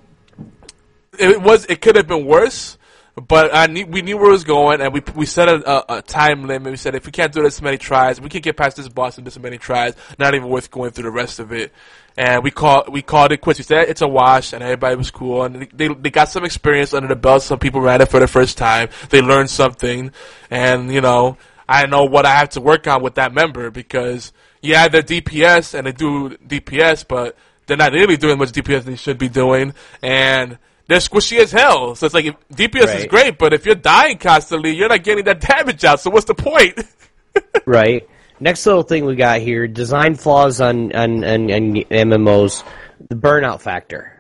it 1.19 1.41
was 1.41 1.65
it 1.67 1.81
could 1.81 1.97
have 1.97 2.07
been 2.07 2.25
worse, 2.25 2.78
but 3.21 3.55
I 3.55 3.67
knew, 3.67 3.87
we 3.87 4.03
knew 4.03 4.17
where 4.17 4.29
it 4.29 4.33
was 4.33 4.45
going, 4.45 4.81
and 4.81 4.93
we 4.93 5.03
we 5.15 5.27
set 5.27 5.49
a, 5.49 5.71
a, 5.71 5.99
a 5.99 6.03
time 6.03 6.47
limit. 6.47 6.71
We 6.71 6.77
said 6.77 6.95
if 6.95 7.07
we 7.07 7.13
can't 7.13 7.33
do 7.33 7.43
this 7.43 7.61
many 7.63 7.79
tries, 7.79 8.21
we 8.21 8.29
can't 8.29 8.45
get 8.45 8.57
past 8.57 8.77
this 8.77 8.89
boss 8.89 9.19
in 9.19 9.25
this 9.25 9.39
many 9.39 9.59
tries. 9.59 9.95
Not 10.19 10.35
even 10.35 10.49
worth 10.49 10.71
going 10.71 10.91
through 10.91 11.05
the 11.05 11.11
rest 11.11 11.39
of 11.39 11.53
it. 11.53 11.73
And 12.17 12.43
we 12.43 12.51
called 12.51 12.93
we 12.93 13.03
called 13.03 13.33
it 13.33 13.41
quits. 13.41 13.61
We 13.61 13.65
said 13.65 13.89
it's 13.89 14.03
a 14.03 14.09
wash, 14.09 14.53
and 14.53 14.63
everybody 14.63 14.97
was 14.97 15.11
cool, 15.11 15.45
and 15.45 15.69
they 15.73 15.89
they 15.89 16.11
got 16.11 16.29
some 16.29 16.45
experience 16.45 16.93
under 16.93 17.09
the 17.09 17.17
belt. 17.17 17.43
Some 17.43 17.59
people 17.59 17.81
ran 17.81 18.01
it 18.01 18.09
for 18.11 18.21
the 18.21 18.27
first 18.27 18.59
time. 18.59 18.89
They 19.11 19.21
learned 19.23 19.51
something, 19.51 20.11
and 20.51 20.93
you 20.93 21.01
know 21.01 21.37
I 21.69 21.87
know 21.87 22.05
what 22.05 22.27
I 22.27 22.35
have 22.35 22.51
to 22.51 22.61
work 22.61 22.87
on 22.87 23.03
with 23.03 23.15
that 23.17 23.33
member 23.35 23.71
because 23.71 24.33
yeah, 24.63 24.89
they're 24.89 25.03
DPS 25.03 25.75
and 25.75 25.87
they 25.87 25.93
do 25.93 26.31
DPS, 26.39 27.07
but 27.07 27.37
they're 27.67 27.77
not 27.77 27.93
really 27.93 28.17
doing 28.17 28.39
much 28.39 28.51
DPS 28.51 28.85
they 28.85 28.97
should 28.97 29.19
be 29.19 29.29
doing, 29.29 29.75
and 30.03 30.59
they're 30.89 30.99
squishy 30.99 31.39
as 31.39 31.53
hell. 31.53 31.95
So 31.95 32.07
it's 32.07 32.15
like 32.15 32.25
if 32.25 32.35
DPS 32.49 32.97
is 32.97 33.07
great, 33.07 33.39
but 33.39 33.53
if 33.53 33.67
you're 33.67 33.75
dying 33.75 34.19
constantly, 34.19 34.75
you're 34.75 34.89
not 34.89 35.05
getting 35.05 35.25
that 35.27 35.41
damage 35.41 35.85
out. 35.85 36.01
So 36.01 36.11
what's 36.11 36.25
the 36.25 36.35
point? 36.35 36.81
right. 37.67 38.09
Next 38.41 38.65
little 38.67 38.83
thing 38.83 39.05
we 39.05 39.15
got 39.15 39.41
here: 39.41 39.69
design 39.69 40.15
flaws 40.15 40.61
on 40.61 40.93
on, 40.93 41.25
on, 41.25 41.51
on 41.51 41.75
MMOs. 41.75 42.65
The 43.09 43.17
burnout 43.17 43.61
factor. 43.61 44.15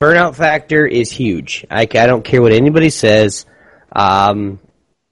Burnout 0.00 0.34
factor 0.34 0.86
is 0.86 1.10
huge. 1.10 1.66
I, 1.70 1.82
I 1.82 2.06
don't 2.06 2.24
care 2.24 2.42
what 2.42 2.52
anybody 2.52 2.90
says. 2.90 3.46
Um, 3.92 4.60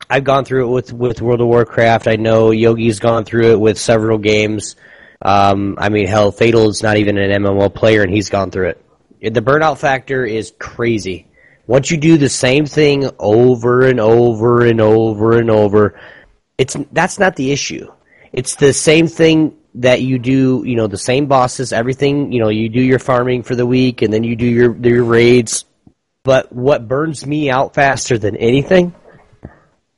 I've 0.08 0.24
gone 0.24 0.44
through 0.44 0.66
it 0.66 0.70
with 0.70 0.92
with 0.92 1.22
World 1.22 1.40
of 1.40 1.48
Warcraft. 1.48 2.06
I 2.06 2.16
know 2.16 2.50
Yogi's 2.50 3.00
gone 3.00 3.24
through 3.24 3.52
it 3.52 3.60
with 3.60 3.78
several 3.78 4.18
games. 4.18 4.76
Um, 5.20 5.76
I 5.78 5.88
mean, 5.88 6.06
hell, 6.06 6.32
Fatal 6.32 6.68
is 6.68 6.82
not 6.82 6.98
even 6.98 7.16
an 7.16 7.42
MMO 7.42 7.72
player, 7.74 8.02
and 8.02 8.12
he's 8.12 8.28
gone 8.28 8.50
through 8.50 8.70
it. 8.70 8.84
The 9.30 9.40
burnout 9.40 9.78
factor 9.78 10.24
is 10.24 10.52
crazy. 10.58 11.26
Once 11.68 11.90
you 11.90 11.96
do 11.96 12.18
the 12.18 12.28
same 12.28 12.66
thing 12.66 13.08
over 13.20 13.86
and 13.86 14.00
over 14.00 14.66
and 14.66 14.80
over 14.80 15.38
and 15.38 15.48
over, 15.48 16.00
it's 16.58 16.76
that's 16.90 17.18
not 17.20 17.36
the 17.36 17.52
issue. 17.52 17.86
It's 18.32 18.56
the 18.56 18.72
same 18.72 19.06
thing 19.06 19.56
that 19.76 20.02
you 20.02 20.18
do, 20.18 20.64
you 20.66 20.76
know, 20.76 20.86
the 20.86 20.98
same 20.98 21.26
bosses, 21.26 21.72
everything, 21.72 22.32
you 22.32 22.40
know, 22.40 22.48
you 22.48 22.68
do 22.68 22.80
your 22.80 22.98
farming 22.98 23.44
for 23.44 23.54
the 23.54 23.64
week 23.64 24.02
and 24.02 24.12
then 24.12 24.24
you 24.24 24.34
do 24.36 24.46
your 24.46 24.76
your 24.76 25.04
raids. 25.04 25.64
But 26.24 26.52
what 26.52 26.88
burns 26.88 27.24
me 27.24 27.50
out 27.50 27.74
faster 27.74 28.18
than 28.18 28.36
anything 28.36 28.94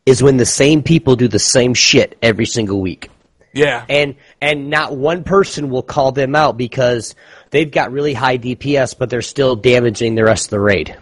is 0.07 0.23
when 0.23 0.37
the 0.37 0.47
same 0.47 0.83
people 0.83 1.17
do 1.17 1.29
the 1.29 1.39
same 1.39 1.75
shit 1.75 2.17
every 2.23 2.47
single 2.47 2.81
week. 2.81 3.11
yeah, 3.55 3.85
And 3.89 4.17
and 4.41 4.69
not 4.69 4.97
one 4.97 5.25
person 5.25 5.71
will 5.71 5.83
call 5.83 6.13
them 6.13 6.35
out 6.35 6.57
because 6.57 7.15
they've 7.55 7.71
got 7.71 7.93
really 7.93 8.13
high 8.15 8.37
DPS 8.39 8.99
but 8.99 9.09
they're 9.11 9.23
still 9.23 9.57
damaging 9.57 10.15
the 10.15 10.25
rest 10.25 10.47
of 10.47 10.51
the 10.51 10.61
raid. 10.61 10.97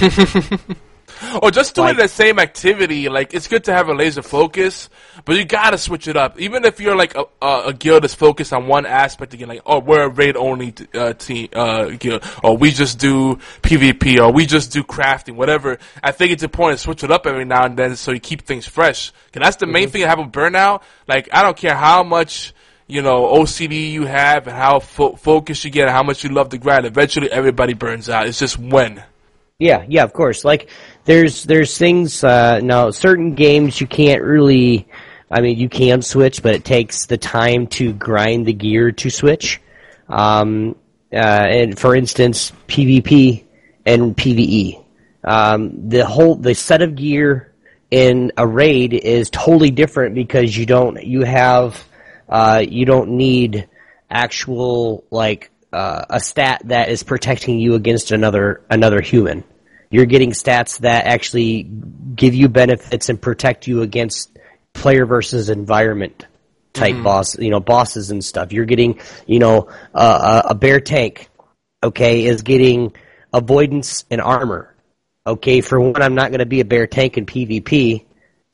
or 1.42 1.50
just 1.50 1.74
doing 1.74 1.88
Like- 1.88 1.96
the 1.96 2.08
same 2.08 2.38
activity. 2.38 3.08
Like 3.08 3.34
it's 3.34 3.48
good 3.48 3.64
to 3.64 3.72
have 3.72 3.88
a 3.88 3.94
laser 3.94 4.22
focus, 4.22 4.88
but 5.24 5.36
you 5.36 5.44
gotta 5.44 5.78
switch 5.78 6.06
it 6.08 6.16
up. 6.16 6.38
Even 6.40 6.64
if 6.64 6.78
you're 6.80 6.96
like 6.96 7.16
a, 7.16 7.24
a, 7.42 7.62
a 7.66 7.72
guild 7.72 8.04
that's 8.04 8.14
focused 8.14 8.52
on 8.52 8.66
one 8.66 8.86
aspect 8.86 9.34
again, 9.34 9.48
like 9.48 9.62
oh 9.66 9.80
we're 9.80 10.02
a 10.04 10.08
raid 10.08 10.36
only 10.36 10.72
t- 10.72 10.86
uh, 10.94 11.12
team 11.14 11.48
uh, 11.52 11.86
guild, 11.98 12.24
or 12.42 12.56
we 12.56 12.70
just 12.70 12.98
do 12.98 13.36
PvP, 13.62 14.20
or 14.20 14.32
we 14.32 14.46
just 14.46 14.72
do 14.72 14.84
crafting, 14.84 15.34
whatever. 15.34 15.78
I 16.02 16.12
think 16.12 16.32
it's 16.32 16.42
important 16.42 16.78
to 16.78 16.82
switch 16.84 17.02
it 17.02 17.10
up 17.10 17.26
every 17.26 17.44
now 17.44 17.64
and 17.64 17.76
then 17.76 17.96
so 17.96 18.12
you 18.12 18.20
keep 18.20 18.42
things 18.42 18.66
fresh. 18.66 19.10
Cause 19.32 19.42
that's 19.42 19.56
the 19.56 19.66
main 19.66 19.88
thing 19.90 20.04
I 20.04 20.08
have 20.08 20.18
with 20.18 20.32
burnout. 20.32 20.82
Like 21.06 21.28
I 21.32 21.42
don't 21.42 21.56
care 21.56 21.74
how 21.74 22.02
much. 22.04 22.54
You 22.88 23.02
know, 23.02 23.26
OCD 23.26 23.92
you 23.92 24.06
have 24.06 24.46
and 24.46 24.56
how 24.56 24.80
fo- 24.80 25.14
focused 25.14 25.64
you 25.64 25.70
get 25.70 25.82
and 25.82 25.90
how 25.90 26.02
much 26.02 26.24
you 26.24 26.30
love 26.30 26.50
the 26.50 26.58
grind. 26.58 26.86
Eventually, 26.86 27.30
everybody 27.30 27.74
burns 27.74 28.08
out. 28.08 28.26
It's 28.26 28.38
just 28.38 28.58
when. 28.58 29.04
Yeah, 29.58 29.84
yeah, 29.88 30.04
of 30.04 30.12
course. 30.12 30.44
Like 30.44 30.70
there's 31.04 31.44
there's 31.44 31.76
things 31.76 32.24
uh 32.24 32.60
now 32.60 32.90
certain 32.90 33.34
games 33.34 33.80
you 33.80 33.86
can't 33.86 34.22
really 34.22 34.88
I 35.30 35.40
mean 35.40 35.58
you 35.58 35.68
can 35.68 36.00
switch, 36.02 36.42
but 36.42 36.54
it 36.54 36.64
takes 36.64 37.06
the 37.06 37.18
time 37.18 37.66
to 37.68 37.92
grind 37.92 38.46
the 38.46 38.52
gear 38.52 38.92
to 38.92 39.10
switch. 39.10 39.60
Um 40.08 40.76
uh 41.12 41.16
and 41.16 41.78
for 41.78 41.94
instance 41.94 42.52
PvP 42.68 43.44
and 43.84 44.16
PvE. 44.16 44.84
Um, 45.24 45.88
the 45.88 46.06
whole 46.06 46.36
the 46.36 46.54
set 46.54 46.82
of 46.82 46.94
gear 46.94 47.52
in 47.90 48.32
a 48.36 48.46
raid 48.46 48.92
is 48.94 49.30
totally 49.30 49.70
different 49.70 50.14
because 50.14 50.56
you 50.56 50.66
don't 50.66 51.02
you 51.02 51.22
have 51.22 51.87
uh, 52.28 52.62
you 52.66 52.84
don't 52.84 53.10
need 53.10 53.68
actual 54.10 55.04
like 55.10 55.50
uh, 55.72 56.04
a 56.10 56.20
stat 56.20 56.62
that 56.66 56.88
is 56.88 57.02
protecting 57.02 57.58
you 57.58 57.74
against 57.74 58.10
another 58.10 58.64
another 58.70 59.00
human. 59.00 59.44
You're 59.90 60.06
getting 60.06 60.32
stats 60.32 60.80
that 60.80 61.06
actually 61.06 61.62
give 61.62 62.34
you 62.34 62.48
benefits 62.48 63.08
and 63.08 63.20
protect 63.20 63.66
you 63.66 63.82
against 63.82 64.38
player 64.74 65.06
versus 65.06 65.48
environment 65.48 66.26
type 66.74 67.02
boss, 67.02 67.38
you 67.38 67.50
know, 67.50 67.60
bosses 67.60 68.10
and 68.10 68.24
stuff. 68.24 68.52
You're 68.52 68.66
getting, 68.66 69.00
you 69.26 69.38
know, 69.38 69.68
uh, 69.94 70.42
a, 70.44 70.48
a 70.50 70.54
bear 70.54 70.80
tank, 70.80 71.28
okay, 71.82 72.26
is 72.26 72.42
getting 72.42 72.92
avoidance 73.32 74.04
and 74.10 74.20
armor. 74.20 74.74
Okay, 75.26 75.60
for 75.60 75.80
one, 75.80 76.00
I'm 76.00 76.14
not 76.14 76.30
going 76.30 76.38
to 76.40 76.46
be 76.46 76.60
a 76.60 76.64
bear 76.64 76.86
tank 76.86 77.18
in 77.18 77.26
PvP. 77.26 78.04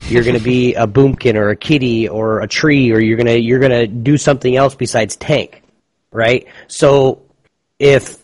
You're 0.07 0.23
going 0.23 0.37
to 0.37 0.43
be 0.43 0.75
a 0.75 0.85
boomkin 0.85 1.35
or 1.35 1.49
a 1.49 1.55
kitty 1.55 2.07
or 2.07 2.41
a 2.41 2.47
tree, 2.47 2.91
or 2.91 2.99
you're 2.99 3.17
going 3.17 3.27
to 3.27 3.39
you're 3.39 3.59
going 3.59 3.71
to 3.71 3.87
do 3.87 4.17
something 4.17 4.55
else 4.55 4.75
besides 4.75 5.15
tank, 5.15 5.63
right? 6.11 6.47
So 6.67 7.23
if 7.79 8.17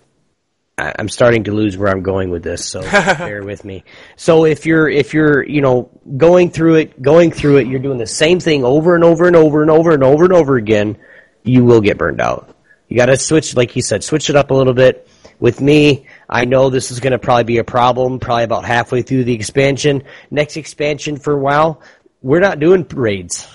I'm 0.77 1.09
starting 1.09 1.45
to 1.45 1.51
lose 1.51 1.77
where 1.77 1.91
I'm 1.91 2.01
going 2.01 2.29
with 2.29 2.43
this, 2.43 2.65
so 2.65 2.81
bear 2.91 3.43
with 3.43 3.63
me. 3.65 3.83
So 4.15 4.45
if 4.45 4.65
you're 4.65 4.89
if 4.89 5.13
you're 5.13 5.43
you 5.43 5.61
know 5.61 5.89
going 6.17 6.51
through 6.51 6.75
it, 6.75 7.01
going 7.01 7.31
through 7.31 7.57
it, 7.57 7.67
you're 7.67 7.79
doing 7.79 7.97
the 7.97 8.07
same 8.07 8.39
thing 8.39 8.63
over 8.63 8.95
and 8.95 9.03
over 9.03 9.27
and 9.27 9.35
over 9.35 9.61
and 9.61 9.71
over 9.71 9.91
and 9.91 10.03
over 10.03 10.23
and 10.23 10.33
over 10.33 10.55
again, 10.57 10.97
you 11.43 11.65
will 11.65 11.81
get 11.81 11.97
burned 11.97 12.21
out. 12.21 12.55
You 12.87 12.97
got 12.97 13.05
to 13.07 13.17
switch, 13.17 13.55
like 13.55 13.75
you 13.75 13.81
said, 13.81 14.03
switch 14.03 14.29
it 14.29 14.35
up 14.35 14.51
a 14.51 14.53
little 14.53 14.73
bit. 14.73 15.07
With 15.39 15.61
me, 15.61 16.05
I 16.31 16.45
know 16.45 16.69
this 16.69 16.91
is 16.91 17.01
going 17.01 17.11
to 17.11 17.19
probably 17.19 17.43
be 17.43 17.57
a 17.57 17.63
problem. 17.63 18.19
Probably 18.19 18.45
about 18.45 18.63
halfway 18.63 19.01
through 19.01 19.25
the 19.25 19.33
expansion. 19.33 20.03
Next 20.29 20.55
expansion 20.55 21.17
for 21.17 21.37
WoW, 21.37 21.79
we're 22.21 22.39
not 22.39 22.59
doing 22.59 22.87
raids. 22.89 23.47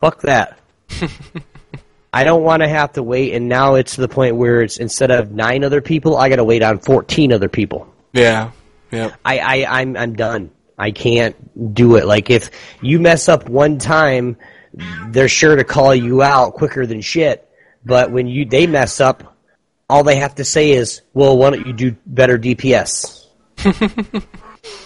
Fuck 0.00 0.22
that. 0.22 0.58
I 2.12 2.24
don't 2.24 2.42
want 2.42 2.62
to 2.62 2.68
have 2.68 2.92
to 2.92 3.02
wait, 3.02 3.34
and 3.34 3.48
now 3.48 3.74
it's 3.74 3.96
to 3.96 4.00
the 4.00 4.08
point 4.08 4.36
where 4.36 4.62
it's 4.62 4.78
instead 4.78 5.10
of 5.10 5.32
nine 5.32 5.64
other 5.64 5.80
people, 5.80 6.16
I 6.16 6.28
got 6.28 6.36
to 6.36 6.44
wait 6.44 6.62
on 6.62 6.78
fourteen 6.78 7.32
other 7.32 7.48
people. 7.48 7.92
Yeah. 8.12 8.52
Yeah. 8.92 9.16
I, 9.24 9.38
I 9.38 9.80
I'm 9.80 9.96
I'm 9.96 10.14
done. 10.14 10.50
I 10.78 10.92
can't 10.92 11.74
do 11.74 11.96
it. 11.96 12.06
Like 12.06 12.30
if 12.30 12.50
you 12.80 13.00
mess 13.00 13.28
up 13.28 13.48
one 13.48 13.78
time, 13.78 14.36
they're 15.08 15.28
sure 15.28 15.56
to 15.56 15.64
call 15.64 15.94
you 15.94 16.22
out 16.22 16.54
quicker 16.54 16.86
than 16.86 17.00
shit. 17.00 17.48
But 17.84 18.12
when 18.12 18.28
you 18.28 18.44
they 18.44 18.68
mess 18.68 19.00
up, 19.00 19.33
all 19.88 20.04
they 20.04 20.16
have 20.16 20.36
to 20.36 20.44
say 20.44 20.72
is, 20.72 21.02
"Well, 21.12 21.36
why 21.36 21.50
don't 21.50 21.66
you 21.66 21.72
do 21.72 21.96
better 22.06 22.38
DPS?" 22.38 23.26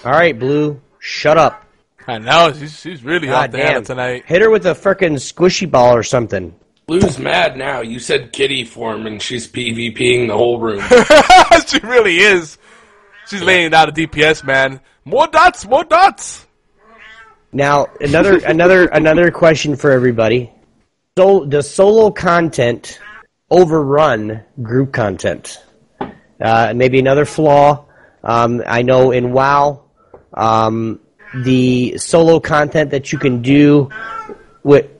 all 0.05 0.12
right, 0.12 0.39
Blue, 0.39 0.81
shut 0.99 1.39
up. 1.39 1.65
I 2.07 2.19
know 2.19 2.53
she's, 2.53 2.81
she's 2.81 3.05
really 3.05 3.27
God 3.27 3.45
out 3.45 3.53
there 3.53 3.73
damn. 3.75 3.85
tonight. 3.85 4.25
Hit 4.27 4.41
her 4.41 4.51
with 4.51 4.65
a 4.66 4.75
frickin' 4.75 5.15
squishy 5.16 5.70
ball 5.70 5.95
or 5.95 6.03
something. 6.03 6.55
Blue's 6.87 7.19
mad 7.19 7.59
now. 7.59 7.83
You 7.83 7.99
said 7.99 8.33
kitty 8.33 8.65
form, 8.65 9.07
and 9.07 9.20
she's 9.20 9.47
PvPing 9.47 10.29
the 10.29 10.37
whole 10.37 10.59
room. 10.59 10.81
she 11.66 11.79
really 11.87 12.16
is. 12.16 12.57
She's 13.29 13.43
laying 13.43 13.75
out 13.75 13.91
a 13.91 13.93
DPS, 13.93 14.43
man. 14.43 14.81
More 15.05 15.27
dots, 15.27 15.66
more 15.66 15.85
dots. 15.85 16.47
Now, 17.53 17.89
another 18.01 18.39
another 18.39 18.87
another 18.87 19.31
question 19.31 19.77
for 19.77 19.91
everybody. 19.91 20.51
So, 21.19 21.45
does 21.45 21.70
solo 21.70 22.11
content 22.11 22.99
overrun 23.51 24.45
group 24.62 24.93
content? 24.93 25.62
Uh, 26.41 26.73
maybe 26.75 26.99
another 26.99 27.25
flaw. 27.25 27.85
Um, 28.23 28.62
I 28.66 28.83
know 28.83 29.11
in 29.11 29.33
WoW, 29.33 29.85
um, 30.35 31.01
the 31.35 31.99
solo 31.99 32.41
content 32.41 32.91
that 32.91 33.12
you 33.12 33.19
can 33.19 33.43
do 33.43 33.91
with 34.62 34.91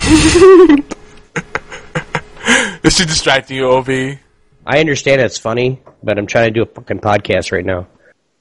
Is 2.82 2.96
she 2.96 3.04
distracting 3.04 3.58
you, 3.58 3.68
Ov? 3.70 3.88
I 3.88 4.80
understand 4.80 5.20
it's 5.20 5.38
funny, 5.38 5.80
but 6.02 6.18
I'm 6.18 6.26
trying 6.26 6.46
to 6.46 6.50
do 6.50 6.62
a 6.62 6.66
fucking 6.66 7.00
podcast 7.00 7.52
right 7.52 7.64
now. 7.64 7.86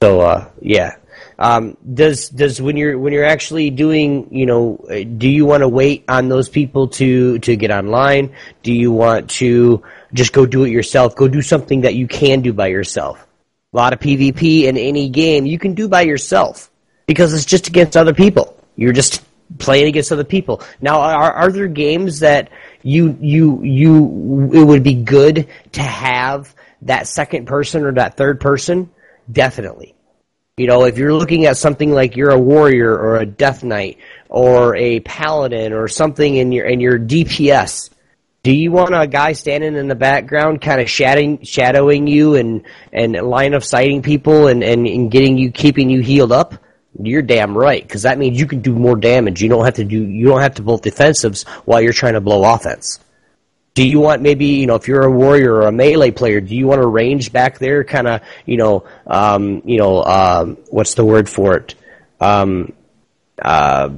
So 0.02 0.22
uh, 0.22 0.50
yeah. 0.62 0.98
Um, 1.40 1.78
does 1.94 2.30
does 2.30 2.60
when 2.62 2.78
you're 2.78 2.98
when 2.98 3.14
you're 3.14 3.24
actually 3.26 3.70
doing 3.70 4.30
you 4.32 4.48
know 4.48 4.84
uh, 4.90 5.04
do 5.04 5.30
you 5.30 5.46
want 5.46 5.62
to 5.62 5.68
wait 5.68 6.04
on 6.08 6.30
those 6.30 6.50
people 6.50 6.88
to 6.90 7.40
to 7.40 7.56
get 7.56 7.72
online? 7.72 8.34
Do 8.64 8.74
you 8.74 8.92
want 8.92 9.30
to 9.32 9.84
just 10.14 10.34
go 10.34 10.46
do 10.46 10.64
it 10.64 10.72
yourself? 10.72 11.16
Go 11.16 11.28
do 11.28 11.42
something 11.42 11.82
that 11.82 11.96
you 11.96 12.08
can 12.08 12.42
do 12.42 12.54
by 12.54 12.68
yourself. 12.68 13.26
A 13.74 13.78
lot 13.78 13.94
of 13.94 14.00
PvP 14.00 14.64
in 14.64 14.78
any 14.78 15.10
game 15.10 15.46
you 15.46 15.60
can 15.60 15.76
do 15.76 15.88
by 15.88 16.02
yourself 16.02 16.72
because 17.06 17.34
it's 17.34 17.46
just 17.46 17.68
against 17.68 17.96
other 17.96 18.14
people. 18.14 18.58
You're 18.76 18.94
just 18.94 19.24
playing 19.60 19.88
against 19.88 20.12
other 20.12 20.24
people. 20.24 20.62
Now, 20.82 21.02
are, 21.02 21.32
are 21.32 21.52
there 21.52 21.68
games 21.68 22.20
that 22.20 22.50
you 22.84 23.18
you 23.22 23.64
you 23.64 24.52
it 24.54 24.64
would 24.64 24.84
be 24.84 24.96
good 24.96 25.48
to 25.74 25.82
have 25.82 26.54
that 26.84 27.08
second 27.08 27.46
person 27.46 27.84
or 27.84 27.94
that 27.94 28.18
third 28.18 28.40
person? 28.40 28.90
Definitely. 29.32 29.94
You 30.58 30.66
know, 30.66 30.86
if 30.86 30.98
you're 30.98 31.14
looking 31.14 31.46
at 31.46 31.56
something 31.56 31.92
like 31.92 32.16
you're 32.16 32.32
a 32.32 32.40
warrior 32.40 32.92
or 32.92 33.18
a 33.18 33.28
death 33.28 33.64
knight 33.64 34.00
or 34.28 34.76
a 34.76 35.02
paladin 35.02 35.72
or 35.72 35.88
something 35.88 36.36
in 36.36 36.52
your 36.52 36.66
in 36.66 36.80
your 36.80 36.98
DPS, 36.98 37.92
do 38.42 38.52
you 38.52 38.72
want 38.72 38.96
a 38.96 39.06
guy 39.06 39.34
standing 39.34 39.76
in 39.76 39.88
the 39.88 39.94
background 39.94 40.62
kind 40.62 40.82
of 40.82 40.90
shadowing 40.90 41.44
shadowing 41.44 42.08
you 42.08 42.34
and 42.34 42.64
and 42.92 43.14
line 43.14 43.54
of 43.54 43.64
sighting 43.64 44.02
people 44.02 44.48
and, 44.48 44.64
and, 44.64 44.88
and 44.88 45.12
getting 45.12 45.38
you 45.38 45.52
keeping 45.52 45.92
you 45.92 46.02
healed 46.02 46.32
up? 46.32 46.56
You're 47.00 47.22
damn 47.22 47.56
right, 47.56 47.84
because 47.84 48.02
that 48.02 48.18
means 48.18 48.40
you 48.40 48.48
can 48.48 48.62
do 48.62 48.74
more 48.74 48.96
damage. 48.96 49.44
You 49.44 49.50
don't 49.50 49.64
have 49.64 49.76
to 49.76 49.84
do 49.84 50.04
you 50.04 50.26
don't 50.26 50.42
have 50.42 50.56
to 50.56 50.64
bolt 50.64 50.84
defensives 50.84 51.48
while 51.66 51.82
you're 51.82 51.94
trying 51.94 52.14
to 52.14 52.22
blow 52.22 52.52
offense. 52.52 53.00
Do 53.78 53.88
you 53.88 54.00
want 54.00 54.24
maybe 54.24 54.46
you 54.46 54.66
know 54.66 54.74
if 54.74 54.88
you're 54.88 55.04
a 55.04 55.12
warrior 55.12 55.54
or 55.54 55.68
a 55.68 55.72
melee 55.72 56.10
player, 56.10 56.42
do 56.42 56.56
you 56.56 56.66
want 56.66 56.82
to 56.82 56.88
range 56.88 57.32
back 57.32 57.60
there, 57.60 57.84
kind 57.84 58.08
of 58.08 58.22
you 58.44 58.58
know 58.58 58.86
um, 59.06 59.62
you 59.66 59.78
know 59.78 60.04
um, 60.04 60.58
what's 60.72 60.96
the 60.96 61.06
word 61.06 61.30
for 61.30 61.58
it? 61.58 61.76
Um, 62.20 62.74
uh, 63.40 63.92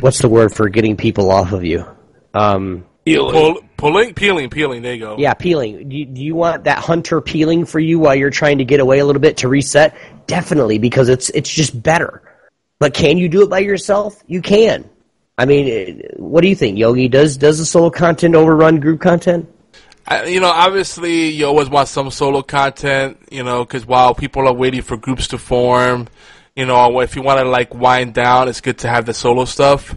what's 0.00 0.20
the 0.20 0.30
word 0.30 0.54
for 0.54 0.70
getting 0.70 0.96
people 0.96 1.30
off 1.30 1.52
of 1.52 1.62
you? 1.62 1.84
Um, 2.32 2.86
Healing. 3.04 3.32
Pull, 3.32 3.60
pulling, 3.76 4.14
peeling, 4.14 4.48
peeling. 4.48 4.80
There 4.80 4.94
you 4.94 5.00
go. 5.00 5.16
yeah, 5.18 5.34
peeling. 5.34 5.90
Do 5.90 5.96
you, 5.98 6.06
do 6.06 6.22
you 6.22 6.34
want 6.34 6.64
that 6.64 6.78
hunter 6.78 7.20
peeling 7.20 7.66
for 7.66 7.78
you 7.78 7.98
while 7.98 8.14
you're 8.14 8.30
trying 8.30 8.58
to 8.58 8.64
get 8.64 8.80
away 8.80 8.98
a 9.00 9.04
little 9.04 9.20
bit 9.20 9.36
to 9.38 9.48
reset? 9.48 9.94
Definitely, 10.26 10.78
because 10.78 11.10
it's 11.10 11.28
it's 11.28 11.50
just 11.50 11.82
better. 11.82 12.22
But 12.78 12.94
can 12.94 13.18
you 13.18 13.28
do 13.28 13.42
it 13.42 13.50
by 13.50 13.58
yourself? 13.58 14.22
You 14.26 14.40
can. 14.40 14.88
I 15.38 15.46
mean, 15.46 16.02
what 16.16 16.40
do 16.40 16.48
you 16.48 16.56
think, 16.56 16.78
Yogi? 16.78 17.08
Does 17.08 17.36
does 17.36 17.58
the 17.58 17.64
solo 17.64 17.90
content 17.90 18.34
overrun 18.34 18.80
group 18.80 19.00
content? 19.00 19.48
I, 20.04 20.24
you 20.24 20.40
know, 20.40 20.50
obviously, 20.50 21.28
you 21.28 21.46
always 21.46 21.68
want 21.68 21.86
some 21.88 22.10
solo 22.10 22.42
content, 22.42 23.18
you 23.30 23.44
know, 23.44 23.64
because 23.64 23.86
while 23.86 24.14
people 24.14 24.48
are 24.48 24.52
waiting 24.52 24.82
for 24.82 24.96
groups 24.96 25.28
to 25.28 25.38
form, 25.38 26.08
you 26.56 26.66
know, 26.66 27.00
if 27.00 27.14
you 27.14 27.22
want 27.22 27.38
to 27.38 27.48
like 27.48 27.72
wind 27.72 28.14
down, 28.14 28.48
it's 28.48 28.60
good 28.60 28.78
to 28.78 28.88
have 28.88 29.06
the 29.06 29.14
solo 29.14 29.44
stuff. 29.44 29.96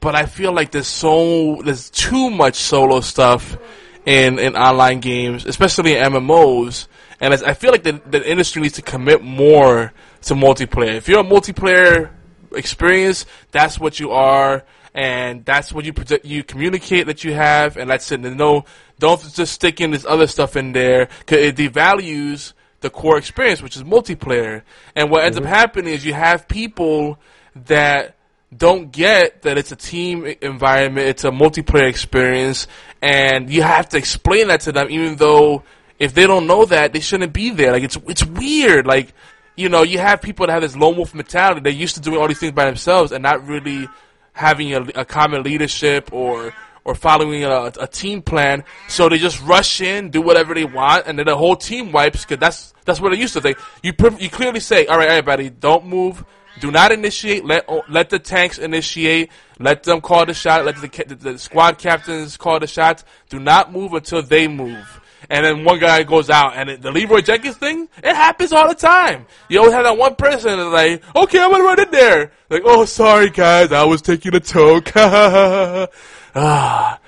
But 0.00 0.14
I 0.14 0.26
feel 0.26 0.52
like 0.52 0.72
there's 0.72 0.88
so 0.88 1.62
there's 1.64 1.88
too 1.88 2.28
much 2.28 2.56
solo 2.56 3.00
stuff 3.00 3.56
in 4.04 4.38
in 4.38 4.56
online 4.56 5.00
games, 5.00 5.46
especially 5.46 5.96
in 5.96 6.12
MMOs. 6.12 6.86
And 7.18 7.32
I 7.32 7.54
feel 7.54 7.70
like 7.70 7.84
the 7.84 8.02
the 8.04 8.30
industry 8.30 8.60
needs 8.60 8.74
to 8.74 8.82
commit 8.82 9.22
more 9.22 9.94
to 10.22 10.34
multiplayer. 10.34 10.96
If 10.96 11.08
you're 11.08 11.20
a 11.20 11.24
multiplayer 11.24 12.10
experience, 12.54 13.24
that's 13.52 13.78
what 13.78 13.98
you 13.98 14.10
are, 14.10 14.64
and 14.94 15.44
that's 15.44 15.72
what 15.72 15.84
you 15.84 15.92
project, 15.92 16.24
you 16.24 16.44
communicate 16.44 17.06
that 17.06 17.24
you 17.24 17.32
have, 17.32 17.76
and 17.76 17.90
that's 17.90 18.10
it. 18.12 18.24
And 18.24 18.36
no, 18.36 18.64
don't 18.98 19.20
just 19.32 19.54
stick 19.54 19.80
in 19.80 19.90
this 19.90 20.04
other 20.04 20.26
stuff 20.26 20.56
in 20.56 20.72
there 20.72 21.08
because 21.20 21.38
it 21.38 21.56
devalues 21.56 22.52
the 22.80 22.90
core 22.90 23.16
experience, 23.16 23.62
which 23.62 23.76
is 23.76 23.84
multiplayer. 23.84 24.62
And 24.94 25.10
what 25.10 25.24
ends 25.24 25.38
up 25.38 25.44
mm-hmm. 25.44 25.52
happening 25.52 25.94
is 25.94 26.04
you 26.04 26.14
have 26.14 26.46
people 26.46 27.18
that 27.66 28.16
don't 28.54 28.92
get 28.92 29.42
that 29.42 29.56
it's 29.56 29.72
a 29.72 29.76
team 29.76 30.26
environment, 30.42 31.06
it's 31.06 31.24
a 31.24 31.30
multiplayer 31.30 31.88
experience, 31.88 32.66
and 33.00 33.48
you 33.48 33.62
have 33.62 33.88
to 33.90 33.96
explain 33.96 34.48
that 34.48 34.60
to 34.62 34.72
them, 34.72 34.88
even 34.90 35.16
though 35.16 35.62
if 35.98 36.12
they 36.12 36.26
don't 36.26 36.46
know 36.46 36.64
that, 36.66 36.92
they 36.92 37.00
shouldn't 37.00 37.32
be 37.32 37.50
there. 37.50 37.72
Like 37.72 37.84
it's 37.84 37.96
it's 38.06 38.24
weird. 38.24 38.86
Like 38.86 39.14
you 39.56 39.68
know, 39.68 39.82
you 39.82 39.98
have 39.98 40.20
people 40.20 40.46
that 40.46 40.52
have 40.52 40.62
this 40.62 40.76
lone 40.76 40.96
wolf 40.96 41.14
mentality. 41.14 41.60
They're 41.60 41.72
used 41.72 41.94
to 41.94 42.00
doing 42.00 42.20
all 42.20 42.28
these 42.28 42.38
things 42.38 42.52
by 42.52 42.64
themselves 42.66 43.12
and 43.12 43.22
not 43.22 43.46
really 43.46 43.88
having 44.32 44.74
a, 44.74 44.82
a 44.94 45.04
common 45.04 45.42
leadership 45.42 46.12
or 46.12 46.52
or 46.84 46.94
following 46.94 47.44
a, 47.44 47.72
a 47.80 47.86
team 47.86 48.22
plan. 48.22 48.64
So 48.88 49.08
they 49.08 49.18
just 49.18 49.40
rush 49.42 49.80
in, 49.80 50.10
do 50.10 50.20
whatever 50.20 50.54
they 50.54 50.64
want, 50.64 51.06
and 51.06 51.18
then 51.18 51.26
the 51.26 51.36
whole 51.36 51.56
team 51.56 51.92
wipes 51.92 52.24
because 52.24 52.38
that's 52.38 52.74
that's 52.84 53.00
what 53.00 53.12
they 53.12 53.18
used 53.18 53.34
to 53.34 53.40
think. 53.40 53.58
You 53.82 53.92
you 54.18 54.30
clearly 54.30 54.60
say, 54.60 54.86
all 54.86 54.98
right, 54.98 55.08
everybody, 55.08 55.50
don't 55.50 55.86
move. 55.86 56.24
Do 56.60 56.70
not 56.70 56.92
initiate. 56.92 57.44
Let 57.44 57.68
let 57.90 58.10
the 58.10 58.18
tanks 58.18 58.58
initiate. 58.58 59.30
Let 59.58 59.84
them 59.84 60.00
call 60.00 60.26
the 60.26 60.34
shot. 60.34 60.64
Let 60.64 60.76
the, 60.76 61.04
the, 61.04 61.14
the 61.14 61.38
squad 61.38 61.78
captains 61.78 62.36
call 62.36 62.60
the 62.60 62.66
shots. 62.66 63.04
Do 63.28 63.38
not 63.38 63.72
move 63.72 63.94
until 63.94 64.22
they 64.22 64.48
move. 64.48 65.00
And 65.30 65.44
then 65.44 65.64
one 65.64 65.78
guy 65.78 66.02
goes 66.02 66.30
out, 66.30 66.56
and 66.56 66.70
it, 66.70 66.82
the 66.82 66.90
Leroy 66.90 67.20
Jenkins 67.20 67.56
thing, 67.56 67.88
it 67.98 68.14
happens 68.14 68.52
all 68.52 68.68
the 68.68 68.74
time. 68.74 69.26
You 69.48 69.60
always 69.60 69.74
have 69.74 69.84
that 69.84 69.96
one 69.96 70.16
person 70.16 70.58
that's 70.58 70.70
like, 70.70 71.16
okay, 71.16 71.38
I'm 71.38 71.50
gonna 71.50 71.64
run 71.64 71.80
in 71.80 71.90
there. 71.90 72.32
Like, 72.50 72.62
oh, 72.64 72.84
sorry 72.84 73.30
guys, 73.30 73.72
I 73.72 73.84
was 73.84 74.02
taking 74.02 74.34
a 74.34 74.40
toke. 74.40 74.92
ah, 74.96 76.98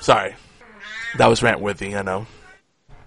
sorry. 0.00 0.34
That 1.18 1.28
was 1.28 1.42
rant 1.42 1.60
worthy, 1.60 1.96
I 1.96 2.02
know. 2.02 2.26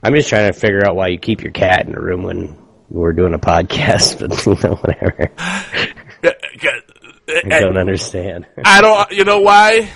I'm 0.02 0.16
just 0.16 0.30
trying 0.30 0.52
to 0.52 0.58
figure 0.58 0.86
out 0.86 0.96
why 0.96 1.10
you 1.10 1.18
keep 1.18 1.44
your 1.44 1.52
cat 1.52 1.86
in 1.86 1.92
the 1.92 2.00
room 2.00 2.24
when 2.24 2.58
we're 2.90 3.14
doing 3.14 3.34
a 3.34 3.40
podcast, 3.40 4.20
but 4.20 4.46
you 4.46 4.56
know, 4.64 4.76
whatever. 4.76 5.30
I 7.30 7.60
don't 7.60 7.78
understand. 7.78 8.48
I 8.64 8.82
don't, 8.82 9.12
you 9.12 9.24
know 9.24 9.42
why? 9.42 9.92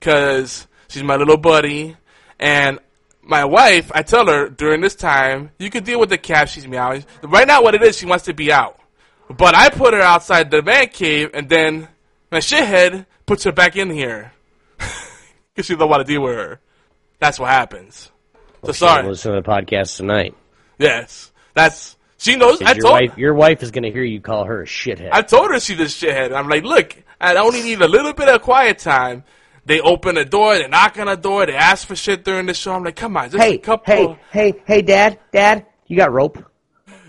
Cause 0.00 0.66
she's 0.88 1.02
my 1.02 1.16
little 1.16 1.36
buddy, 1.36 1.96
and 2.38 2.78
my 3.26 3.44
wife, 3.44 3.90
I 3.94 4.02
tell 4.02 4.26
her 4.28 4.48
during 4.48 4.80
this 4.80 4.94
time, 4.94 5.50
you 5.58 5.68
can 5.68 5.84
deal 5.84 5.98
with 5.98 6.08
the 6.08 6.18
cat. 6.18 6.48
She's 6.48 6.66
meowing. 6.66 7.04
Right 7.22 7.46
now, 7.46 7.62
what 7.62 7.74
it 7.74 7.82
is, 7.82 7.98
she 7.98 8.06
wants 8.06 8.24
to 8.24 8.34
be 8.34 8.52
out. 8.52 8.78
But 9.28 9.56
I 9.56 9.68
put 9.70 9.92
her 9.92 10.00
outside 10.00 10.50
the 10.50 10.62
man 10.62 10.88
cave, 10.88 11.30
and 11.34 11.48
then 11.48 11.88
my 12.30 12.38
shithead 12.38 13.06
puts 13.26 13.44
her 13.44 13.52
back 13.52 13.76
in 13.76 13.90
here 13.90 14.32
because 14.78 15.66
she 15.66 15.74
don't 15.74 15.90
want 15.90 16.06
to 16.06 16.12
deal 16.12 16.22
with 16.22 16.36
her. 16.36 16.60
That's 17.18 17.38
what 17.38 17.50
happens. 17.50 18.10
So 18.64 18.72
sorry. 18.72 19.06
Listen 19.06 19.34
to 19.34 19.40
the 19.40 19.48
podcast 19.48 19.96
tonight. 19.96 20.34
Yes, 20.78 21.32
that's 21.54 21.96
she 22.18 22.36
knows. 22.36 22.62
I 22.62 22.72
your 22.72 22.82
told 22.82 22.92
wife, 22.92 23.18
your 23.18 23.34
wife 23.34 23.62
is 23.62 23.70
going 23.70 23.84
to 23.84 23.90
hear 23.90 24.02
you 24.02 24.20
call 24.20 24.44
her 24.44 24.62
a 24.62 24.66
shithead. 24.66 25.10
I 25.12 25.22
told 25.22 25.50
her 25.50 25.60
she's 25.60 25.80
a 25.80 25.84
shithead. 25.84 26.32
I'm 26.32 26.48
like, 26.48 26.64
look, 26.64 26.96
I 27.20 27.34
only 27.36 27.62
need 27.62 27.80
a 27.80 27.88
little 27.88 28.12
bit 28.12 28.28
of 28.28 28.42
quiet 28.42 28.78
time. 28.78 29.24
They 29.66 29.80
open 29.80 30.14
the 30.14 30.24
door, 30.24 30.56
they 30.56 30.68
knock 30.68 30.96
on 30.98 31.06
the 31.06 31.16
door, 31.16 31.44
they 31.44 31.54
ask 31.54 31.88
for 31.88 31.96
shit 31.96 32.24
during 32.24 32.46
the 32.46 32.54
show. 32.54 32.72
I'm 32.72 32.84
like, 32.84 32.94
come 32.94 33.16
on, 33.16 33.30
just 33.30 33.42
hey, 33.42 33.56
a 33.56 33.58
couple. 33.58 33.94
hey, 33.94 34.18
hey, 34.30 34.62
hey, 34.64 34.82
Dad, 34.82 35.18
Dad, 35.32 35.66
you 35.88 35.96
got 35.96 36.12
rope? 36.12 36.38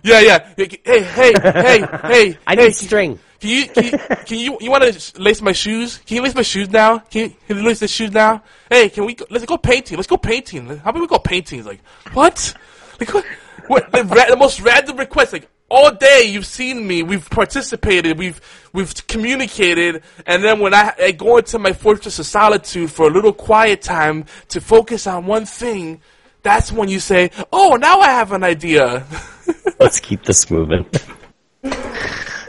Yeah, 0.03 0.21
yeah. 0.21 0.53
Hey, 0.57 0.69
hey, 0.83 1.03
hey, 1.03 1.33
hey. 1.33 2.37
I 2.47 2.55
hey, 2.55 2.65
need 2.65 2.75
string. 2.75 3.19
Can 3.39 3.49
you, 3.51 3.67
can 3.67 3.83
you, 3.83 3.91
can 4.25 4.39
you, 4.39 4.57
you 4.59 4.71
want 4.71 4.91
to 4.91 5.21
lace 5.21 5.41
my 5.41 5.51
shoes? 5.51 5.99
Can 5.99 6.15
you 6.15 6.23
lace 6.23 6.33
my 6.33 6.41
shoes 6.41 6.69
now? 6.69 6.97
Can 6.99 7.29
you, 7.29 7.35
can 7.47 7.57
you 7.57 7.63
lace 7.63 7.79
the 7.79 7.87
shoes 7.87 8.11
now? 8.11 8.43
Hey, 8.69 8.89
can 8.89 9.05
we, 9.05 9.13
go, 9.13 9.25
let's 9.29 9.45
go 9.45 9.57
painting. 9.57 9.95
Let's 9.95 10.07
go 10.07 10.17
painting. 10.17 10.65
How 10.65 10.89
about 10.89 11.01
we 11.01 11.07
go 11.07 11.19
painting? 11.19 11.59
It's 11.59 11.67
like, 11.67 11.81
what? 12.13 12.55
Like, 12.99 13.13
what? 13.13 13.25
what 13.67 13.91
the, 13.91 14.03
ra- 14.03 14.29
the 14.29 14.37
most 14.37 14.61
random 14.61 14.97
request, 14.97 15.33
like, 15.33 15.47
all 15.69 15.91
day 15.91 16.23
you've 16.25 16.45
seen 16.45 16.87
me, 16.87 17.03
we've 17.03 17.29
participated, 17.29 18.17
we've, 18.17 18.39
we've 18.73 18.93
communicated, 19.07 20.03
and 20.25 20.43
then 20.43 20.59
when 20.59 20.73
I, 20.73 20.93
I 20.97 21.11
go 21.11 21.37
into 21.37 21.59
my 21.59 21.73
fortress 21.73 22.19
of 22.19 22.25
solitude 22.25 22.91
for 22.91 23.07
a 23.07 23.11
little 23.11 23.33
quiet 23.33 23.81
time 23.81 24.25
to 24.49 24.61
focus 24.61 25.07
on 25.07 25.25
one 25.25 25.45
thing, 25.45 26.01
that's 26.43 26.71
when 26.71 26.87
you 26.87 26.99
say, 26.99 27.31
oh, 27.51 27.75
now 27.75 27.99
I 27.99 28.07
have 28.07 28.31
an 28.31 28.43
idea. 28.43 29.05
Let's 29.79 29.99
keep 29.99 30.23
this 30.23 30.49
moving. 30.49 30.85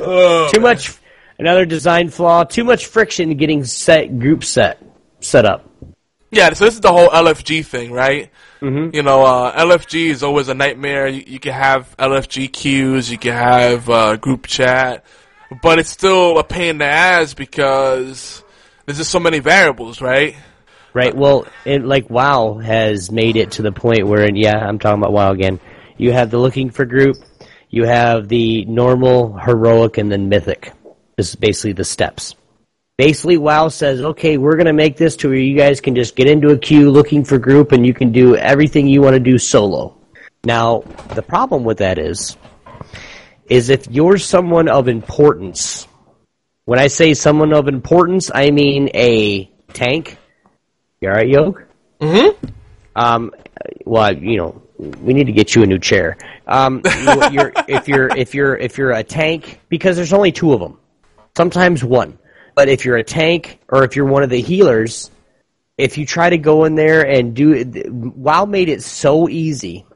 Oh, 0.00 0.48
too 0.52 0.60
much. 0.60 0.96
Another 1.38 1.66
design 1.66 2.08
flaw. 2.10 2.44
Too 2.44 2.64
much 2.64 2.86
friction 2.86 3.36
getting 3.36 3.64
set 3.64 4.18
group 4.18 4.44
set 4.44 4.82
set 5.20 5.44
up. 5.44 5.68
Yeah, 6.30 6.52
so 6.52 6.66
this 6.66 6.74
is 6.74 6.80
the 6.80 6.92
whole 6.92 7.08
LFG 7.08 7.64
thing, 7.64 7.90
right? 7.90 8.30
Mm-hmm. 8.60 8.94
You 8.94 9.02
know, 9.02 9.24
uh, 9.24 9.64
LFG 9.64 10.10
is 10.10 10.22
always 10.22 10.48
a 10.48 10.54
nightmare. 10.54 11.06
You, 11.06 11.22
you 11.26 11.38
can 11.38 11.52
have 11.52 11.96
LFG 11.96 12.52
queues, 12.52 13.10
you 13.10 13.18
can 13.18 13.32
have 13.32 13.88
uh, 13.88 14.16
group 14.16 14.46
chat, 14.46 15.04
but 15.62 15.78
it's 15.78 15.90
still 15.90 16.38
a 16.38 16.44
pain 16.44 16.70
in 16.70 16.78
the 16.78 16.84
ass 16.84 17.34
because 17.34 18.42
there's 18.86 18.98
just 18.98 19.10
so 19.10 19.20
many 19.20 19.38
variables, 19.38 20.00
right? 20.00 20.36
Right. 20.94 21.14
Well, 21.14 21.46
it, 21.64 21.84
like 21.84 22.10
WoW 22.10 22.58
has 22.58 23.12
made 23.12 23.36
it 23.36 23.52
to 23.52 23.62
the 23.62 23.72
point 23.72 24.06
where, 24.06 24.24
and 24.24 24.36
yeah, 24.36 24.56
I'm 24.56 24.78
talking 24.78 25.00
about 25.00 25.12
WoW 25.12 25.30
again. 25.30 25.60
You 25.96 26.12
have 26.12 26.30
the 26.30 26.38
looking 26.38 26.70
for 26.70 26.84
group, 26.84 27.16
you 27.70 27.84
have 27.84 28.28
the 28.28 28.64
normal, 28.64 29.36
heroic, 29.36 29.98
and 29.98 30.10
then 30.10 30.28
mythic. 30.28 30.72
This 31.16 31.30
is 31.30 31.36
basically 31.36 31.72
the 31.72 31.84
steps. 31.84 32.34
Basically, 32.98 33.36
WoW 33.36 33.68
says, 33.68 34.00
okay, 34.00 34.38
we're 34.38 34.56
going 34.56 34.66
to 34.66 34.72
make 34.72 34.96
this 34.96 35.14
to 35.18 35.28
where 35.28 35.38
you 35.38 35.56
guys 35.56 35.80
can 35.80 35.94
just 35.94 36.16
get 36.16 36.28
into 36.28 36.48
a 36.48 36.58
queue 36.58 36.90
looking 36.90 37.24
for 37.24 37.38
group 37.38 37.70
and 37.70 37.86
you 37.86 37.94
can 37.94 38.10
do 38.10 38.34
everything 38.34 38.88
you 38.88 39.00
want 39.00 39.14
to 39.14 39.20
do 39.20 39.38
solo. 39.38 39.96
Now, 40.42 40.80
the 41.14 41.22
problem 41.22 41.62
with 41.62 41.78
that 41.78 41.98
is, 41.98 42.36
is 43.48 43.70
if 43.70 43.86
you're 43.88 44.18
someone 44.18 44.68
of 44.68 44.88
importance, 44.88 45.86
when 46.64 46.80
I 46.80 46.88
say 46.88 47.14
someone 47.14 47.54
of 47.54 47.68
importance, 47.68 48.32
I 48.34 48.50
mean 48.50 48.90
a 48.94 49.48
tank. 49.72 50.18
You 51.00 51.10
alright, 51.10 51.28
Yoke? 51.28 51.68
Mm-hmm. 52.00 52.46
Um, 52.96 53.30
well, 53.84 54.12
you 54.12 54.38
know, 54.38 54.62
we 54.76 55.14
need 55.14 55.26
to 55.26 55.32
get 55.32 55.54
you 55.54 55.62
a 55.62 55.66
new 55.66 55.78
chair. 55.78 56.16
Um, 56.48 56.82
you, 56.84 57.30
you're, 57.30 57.52
if 57.68 57.86
you're 57.86 58.08
if 58.08 58.34
you're 58.34 58.56
if 58.56 58.76
you're 58.76 58.90
a 58.90 59.04
tank, 59.04 59.60
because 59.68 59.94
there's 59.94 60.12
only 60.12 60.32
two 60.32 60.52
of 60.52 60.58
them, 60.58 60.78
sometimes 61.36 61.84
one. 61.84 62.18
But 62.58 62.68
if 62.68 62.84
you're 62.84 62.96
a 62.96 63.04
tank 63.04 63.60
or 63.68 63.84
if 63.84 63.94
you're 63.94 64.04
one 64.04 64.24
of 64.24 64.30
the 64.30 64.40
healers, 64.40 65.12
if 65.76 65.96
you 65.96 66.04
try 66.04 66.28
to 66.28 66.38
go 66.38 66.64
in 66.64 66.74
there 66.74 67.06
and 67.06 67.32
do 67.32 67.52
it 67.52 67.88
WoW 67.88 68.46
made 68.46 68.68
it 68.68 68.82
so 68.82 69.28
easy 69.28 69.86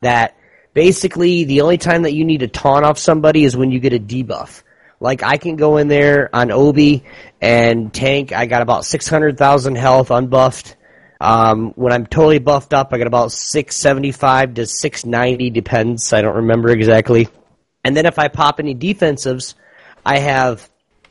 that 0.00 0.34
basically 0.72 1.44
the 1.44 1.60
only 1.60 1.76
time 1.76 2.04
that 2.04 2.14
you 2.14 2.24
need 2.24 2.40
to 2.40 2.48
taunt 2.48 2.86
off 2.86 2.96
somebody 2.96 3.44
is 3.44 3.54
when 3.54 3.70
you 3.70 3.80
get 3.80 3.92
a 3.92 3.98
debuff. 3.98 4.62
Like 4.98 5.22
I 5.22 5.36
can 5.36 5.56
go 5.56 5.76
in 5.76 5.88
there 5.88 6.34
on 6.34 6.50
Obi 6.50 7.04
and 7.42 7.92
tank. 7.92 8.32
I 8.32 8.46
got 8.46 8.62
about 8.62 8.86
six 8.86 9.06
hundred 9.06 9.36
thousand 9.36 9.76
health 9.76 10.08
unbuffed. 10.08 10.74
Um, 11.20 11.74
when 11.76 11.92
I'm 11.92 12.06
totally 12.06 12.38
buffed 12.38 12.72
up, 12.72 12.94
I 12.94 12.96
got 12.96 13.08
about 13.08 13.30
six 13.30 13.76
seventy 13.76 14.12
five 14.12 14.54
to 14.54 14.64
six 14.64 15.04
ninety, 15.04 15.50
depends. 15.50 16.14
I 16.14 16.22
don't 16.22 16.36
remember 16.36 16.70
exactly. 16.70 17.28
And 17.84 17.94
then 17.94 18.06
if 18.06 18.18
I 18.18 18.28
pop 18.28 18.58
any 18.58 18.74
defensives, 18.74 19.52
I 20.02 20.20
have 20.20 20.66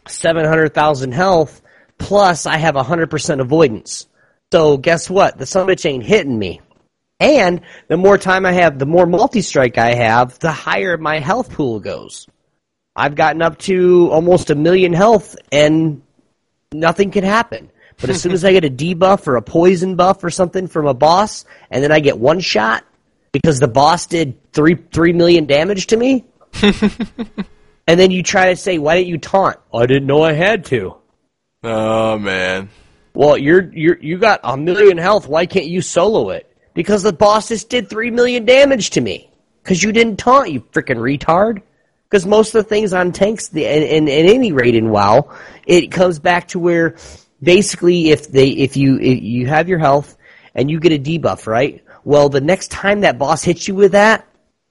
700,000 0.08 1.12
health, 1.12 1.62
plus 1.98 2.46
I 2.46 2.58
have 2.58 2.76
100% 2.76 3.40
avoidance. 3.40 4.08
So 4.52 4.78
guess 4.78 5.10
what? 5.10 5.38
The 5.38 5.46
summit 5.46 5.86
ain't 5.86 6.04
hitting 6.04 6.38
me. 6.38 6.62
And 7.20 7.62
the 7.88 7.98
more 7.98 8.18
time 8.18 8.46
I 8.46 8.52
have, 8.54 8.78
the 8.78 8.86
more 8.86 9.06
multi-strike 9.06 9.78
I 9.78 9.94
have, 9.96 10.38
the 10.40 10.52
higher 10.52 10.98
my 10.98 11.20
health 11.20 11.52
pool 11.52 11.80
goes. 11.80 12.28
I've 12.96 13.16
gotten 13.16 13.42
up 13.42 13.58
to 13.60 14.10
almost 14.12 14.50
a 14.50 14.56
million 14.56 14.94
health 14.94 15.36
and 15.52 16.02
nothing 16.74 17.12
can 17.12 17.24
happen. 17.24 17.72
But 18.00 18.10
as 18.10 18.22
soon 18.22 18.34
as 18.34 18.44
I 18.44 18.52
get 18.52 18.66
a 18.66 18.70
debuff 18.70 19.26
or 19.28 19.38
a 19.38 19.42
poison 19.42 19.96
buff 19.96 20.24
or 20.24 20.30
something 20.30 20.68
from 20.68 20.86
a 20.88 20.94
boss, 20.94 21.46
and 21.72 21.84
then 21.84 21.92
I 21.92 22.02
get 22.02 22.20
one 22.20 22.42
shot 22.42 22.84
because 23.32 23.60
the 23.60 23.70
boss 23.70 24.08
did 24.08 24.52
three 24.52 24.76
three 24.76 25.14
million 25.14 25.46
damage 25.46 25.88
to 25.88 25.98
me, 25.98 26.26
and 27.88 28.00
then 28.00 28.12
you 28.12 28.24
try 28.24 28.50
to 28.50 28.56
say, 28.56 28.78
"Why 28.78 28.96
didn't 28.96 29.10
you 29.10 29.18
taunt?" 29.18 29.58
I 29.74 29.86
didn't 29.86 30.08
know 30.08 30.24
I 30.24 30.34
had 30.34 30.66
to. 30.66 30.96
Oh 31.64 32.18
man. 32.18 32.70
Well, 33.14 33.38
you're 33.38 33.72
you're 33.74 33.98
you 34.00 34.18
got 34.18 34.42
a 34.44 34.58
million 34.58 34.98
health. 34.98 35.28
Why 35.28 35.46
can't 35.46 35.68
you 35.68 35.82
solo 35.82 36.30
it? 36.30 36.52
Because 36.74 37.04
the 37.04 37.14
boss 37.14 37.48
just 37.48 37.70
did 37.70 37.90
three 37.90 38.12
million 38.12 38.46
damage 38.46 38.92
to 38.92 39.02
me. 39.02 39.30
Because 39.64 39.82
you 39.82 39.92
didn't 39.92 40.18
taunt, 40.18 40.52
you 40.52 40.62
freaking 40.62 40.98
retard. 40.98 41.62
Because 42.10 42.26
most 42.26 42.54
of 42.54 42.64
the 42.64 42.70
things 42.70 42.94
on 42.94 43.12
tanks, 43.12 43.48
the, 43.48 43.66
in, 43.66 43.82
in, 43.82 44.08
in 44.08 44.28
any 44.28 44.52
raid 44.52 44.76
in 44.76 44.90
WoW, 44.92 45.36
it 45.66 45.92
comes 45.92 46.20
back 46.20 46.50
to 46.50 46.60
where 46.60 46.98
basically 47.42 48.12
if 48.12 48.32
they 48.32 48.50
if 48.50 48.78
you 48.78 49.00
if 49.00 49.24
you 49.24 49.48
have 49.48 49.68
your 49.68 49.80
health 49.80 50.16
and 50.54 50.70
you 50.70 50.80
get 50.80 50.92
a 50.92 51.00
debuff, 51.00 51.48
right? 51.48 51.84
Well, 52.04 52.30
the 52.30 52.42
next 52.42 52.70
time 52.70 53.02
that 53.02 53.18
boss 53.18 53.44
hits 53.44 53.68
you 53.68 53.76
with 53.76 53.94
that, 53.94 54.28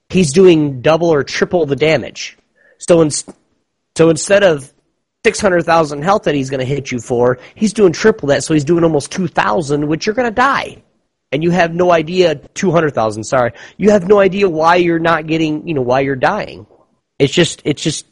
he's 0.08 0.32
doing 0.32 0.80
double 0.80 1.12
or 1.12 1.24
triple 1.24 1.66
the 1.66 1.76
damage. 1.76 2.38
So, 2.88 3.00
in, 3.00 3.10
so 3.10 4.10
instead 4.10 4.42
of 4.42 4.72
600,000 5.24 6.02
health 6.02 6.24
that 6.24 6.34
he's 6.34 6.50
going 6.50 6.60
to 6.60 6.66
hit 6.66 6.92
you 6.92 6.98
for, 6.98 7.38
he's 7.54 7.72
doing 7.72 7.92
triple 7.92 8.28
that, 8.28 8.44
so 8.44 8.52
he's 8.52 8.64
doing 8.64 8.84
almost 8.84 9.10
2,000, 9.12 9.86
which 9.86 10.06
you're 10.06 10.14
going 10.14 10.28
to 10.28 10.34
die. 10.34 10.82
And 11.32 11.42
you 11.42 11.50
have 11.50 11.74
no 11.74 11.90
idea, 11.90 12.34
200,000, 12.36 13.24
sorry. 13.24 13.52
You 13.76 13.90
have 13.90 14.06
no 14.06 14.20
idea 14.20 14.48
why 14.48 14.76
you're 14.76 14.98
not 14.98 15.26
getting, 15.26 15.66
you 15.66 15.74
know, 15.74 15.82
why 15.82 16.00
you're 16.00 16.14
dying. 16.14 16.66
It's 17.18 17.32
just, 17.32 17.62
it's 17.64 17.82
just, 17.82 18.06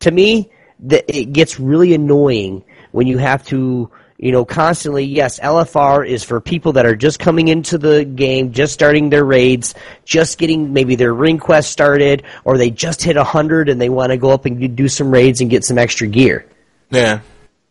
to 0.00 0.10
me, 0.10 0.50
that 0.80 1.04
it 1.08 1.32
gets 1.32 1.58
really 1.58 1.94
annoying 1.94 2.64
when 2.92 3.06
you 3.06 3.18
have 3.18 3.44
to, 3.46 3.90
you 4.22 4.32
know, 4.32 4.44
constantly, 4.44 5.04
yes, 5.04 5.40
LFR 5.40 6.06
is 6.06 6.22
for 6.22 6.42
people 6.42 6.74
that 6.74 6.84
are 6.84 6.94
just 6.94 7.18
coming 7.18 7.48
into 7.48 7.78
the 7.78 8.04
game, 8.04 8.52
just 8.52 8.74
starting 8.74 9.08
their 9.08 9.24
raids, 9.24 9.74
just 10.04 10.36
getting 10.36 10.74
maybe 10.74 10.94
their 10.94 11.14
ring 11.14 11.38
quest 11.38 11.70
started, 11.70 12.24
or 12.44 12.58
they 12.58 12.70
just 12.70 13.02
hit 13.02 13.16
100 13.16 13.70
and 13.70 13.80
they 13.80 13.88
want 13.88 14.10
to 14.10 14.18
go 14.18 14.30
up 14.30 14.44
and 14.44 14.76
do 14.76 14.88
some 14.88 15.10
raids 15.10 15.40
and 15.40 15.48
get 15.48 15.64
some 15.64 15.78
extra 15.78 16.06
gear. 16.06 16.44
Yeah. 16.90 17.20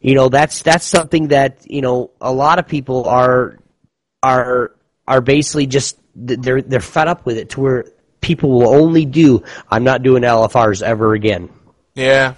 You 0.02 0.16
know, 0.16 0.30
that's 0.30 0.64
that's 0.64 0.86
something 0.86 1.28
that, 1.28 1.70
you 1.70 1.82
know, 1.82 2.10
a 2.20 2.34
lot 2.34 2.58
of 2.58 2.68
people 2.68 3.08
are 3.08 3.60
are 4.24 4.72
are 5.08 5.22
basically 5.22 5.68
just 5.68 6.00
they're 6.16 6.64
they're 6.64 6.80
fed 6.80 7.08
up 7.08 7.28
with 7.28 7.38
it 7.38 7.50
to 7.52 7.62
where 7.62 7.86
people 8.22 8.50
will 8.50 8.70
only 8.70 9.06
do 9.06 9.44
I'm 9.70 9.84
not 9.84 10.02
doing 10.02 10.24
LFRs 10.24 10.82
ever 10.82 11.14
again. 11.14 11.50
Yeah. 11.94 12.34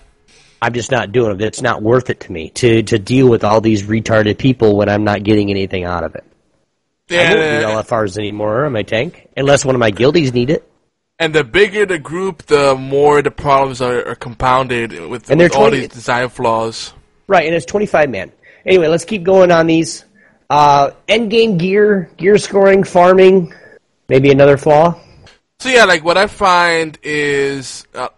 I'm 0.62 0.74
just 0.74 0.92
not 0.92 1.12
doing 1.12 1.34
it. 1.34 1.42
It's 1.42 1.62
not 1.62 1.82
worth 1.82 2.10
it 2.10 2.20
to 2.22 2.32
me 2.32 2.50
to 2.52 2.84
to 2.84 3.00
deal 3.00 3.28
with 3.28 3.44
all 3.44 3.62
these 3.62 3.84
retarded 3.84 4.38
people 4.38 4.78
when 4.78 4.90
I'm 4.90 5.04
not 5.04 5.24
getting 5.24 5.50
anything 5.50 5.84
out 5.84 6.04
of 6.04 6.16
it. 6.16 6.24
I 7.10 7.16
won't 7.36 7.40
Yeah, 7.40 7.60
need 7.60 7.66
LFRs 7.66 8.18
anymore 8.18 8.66
on 8.66 8.72
my 8.72 8.84
tank 8.84 9.28
unless 9.36 9.66
one 9.66 9.76
of 9.76 9.80
my 9.80 9.92
guildies 9.92 10.34
need 10.34 10.50
it. 10.50 10.68
and 11.20 11.34
the 11.36 11.44
bigger 11.44 11.86
the 11.86 12.00
group, 12.00 12.44
the 12.44 12.76
more 12.76 13.22
the 13.22 13.32
problems 13.32 13.82
are, 13.82 14.08
are 14.08 14.16
compounded 14.16 14.92
with, 15.10 15.30
And 15.30 15.40
with 15.40 15.56
all 15.56 15.70
these 15.70 15.90
design 15.90 16.30
flaws. 16.30 16.94
Right, 17.28 17.46
and 17.46 17.56
it's 17.56 17.66
25 17.66 18.10
man. 18.10 18.32
Anyway, 18.66 18.88
let's 18.88 19.06
keep 19.06 19.24
going 19.24 19.52
on 19.52 19.68
these. 19.68 20.06
Uh, 20.50 20.92
end 21.08 21.30
game 21.32 21.58
gear, 21.58 22.10
gear 22.18 22.38
scoring, 22.38 22.84
farming, 22.84 23.54
maybe 24.10 24.32
another 24.32 24.58
flaw. 24.58 25.00
So 25.60 25.70
yeah, 25.70 25.86
like 25.86 26.04
what 26.04 26.18
I 26.18 26.28
find 26.28 26.98
is 27.04 27.86
uh, 27.94 28.10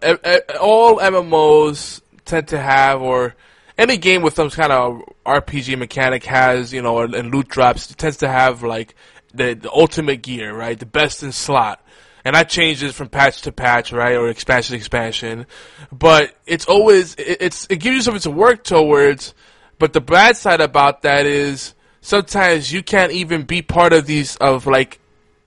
all 0.60 0.98
MMOs 0.98 2.00
tend 2.24 2.48
to 2.48 2.60
have, 2.60 3.02
or 3.02 3.34
any 3.76 3.96
game 3.96 4.22
with 4.22 4.34
some 4.34 4.50
kind 4.50 4.72
of 4.72 5.02
RPG 5.26 5.78
mechanic 5.78 6.24
has, 6.24 6.72
you 6.72 6.82
know, 6.82 7.00
and 7.00 7.34
loot 7.34 7.48
drops 7.48 7.86
tends 7.94 8.18
to 8.18 8.28
have 8.28 8.62
like 8.62 8.94
the, 9.32 9.54
the 9.54 9.70
ultimate 9.72 10.22
gear, 10.22 10.54
right? 10.54 10.78
The 10.78 10.86
best 10.86 11.22
in 11.22 11.32
slot. 11.32 11.80
And 12.24 12.34
that 12.34 12.48
changes 12.48 12.94
from 12.94 13.10
patch 13.10 13.42
to 13.42 13.52
patch, 13.52 13.92
right, 13.92 14.16
or 14.16 14.28
expansion 14.28 14.72
to 14.72 14.76
expansion. 14.78 15.46
But 15.92 16.34
it's 16.46 16.64
always 16.66 17.14
it, 17.16 17.38
it's 17.40 17.66
it 17.68 17.76
gives 17.76 17.96
you 17.96 18.02
something 18.02 18.22
to 18.22 18.30
work 18.30 18.64
towards. 18.64 19.34
But 19.78 19.92
the 19.92 20.00
bad 20.00 20.36
side 20.36 20.62
about 20.62 21.02
that 21.02 21.26
is 21.26 21.74
sometimes 22.00 22.72
you 22.72 22.82
can't 22.82 23.12
even 23.12 23.42
be 23.42 23.60
part 23.60 23.92
of 23.92 24.06
these 24.06 24.36
of 24.36 24.66
like 24.66 25.00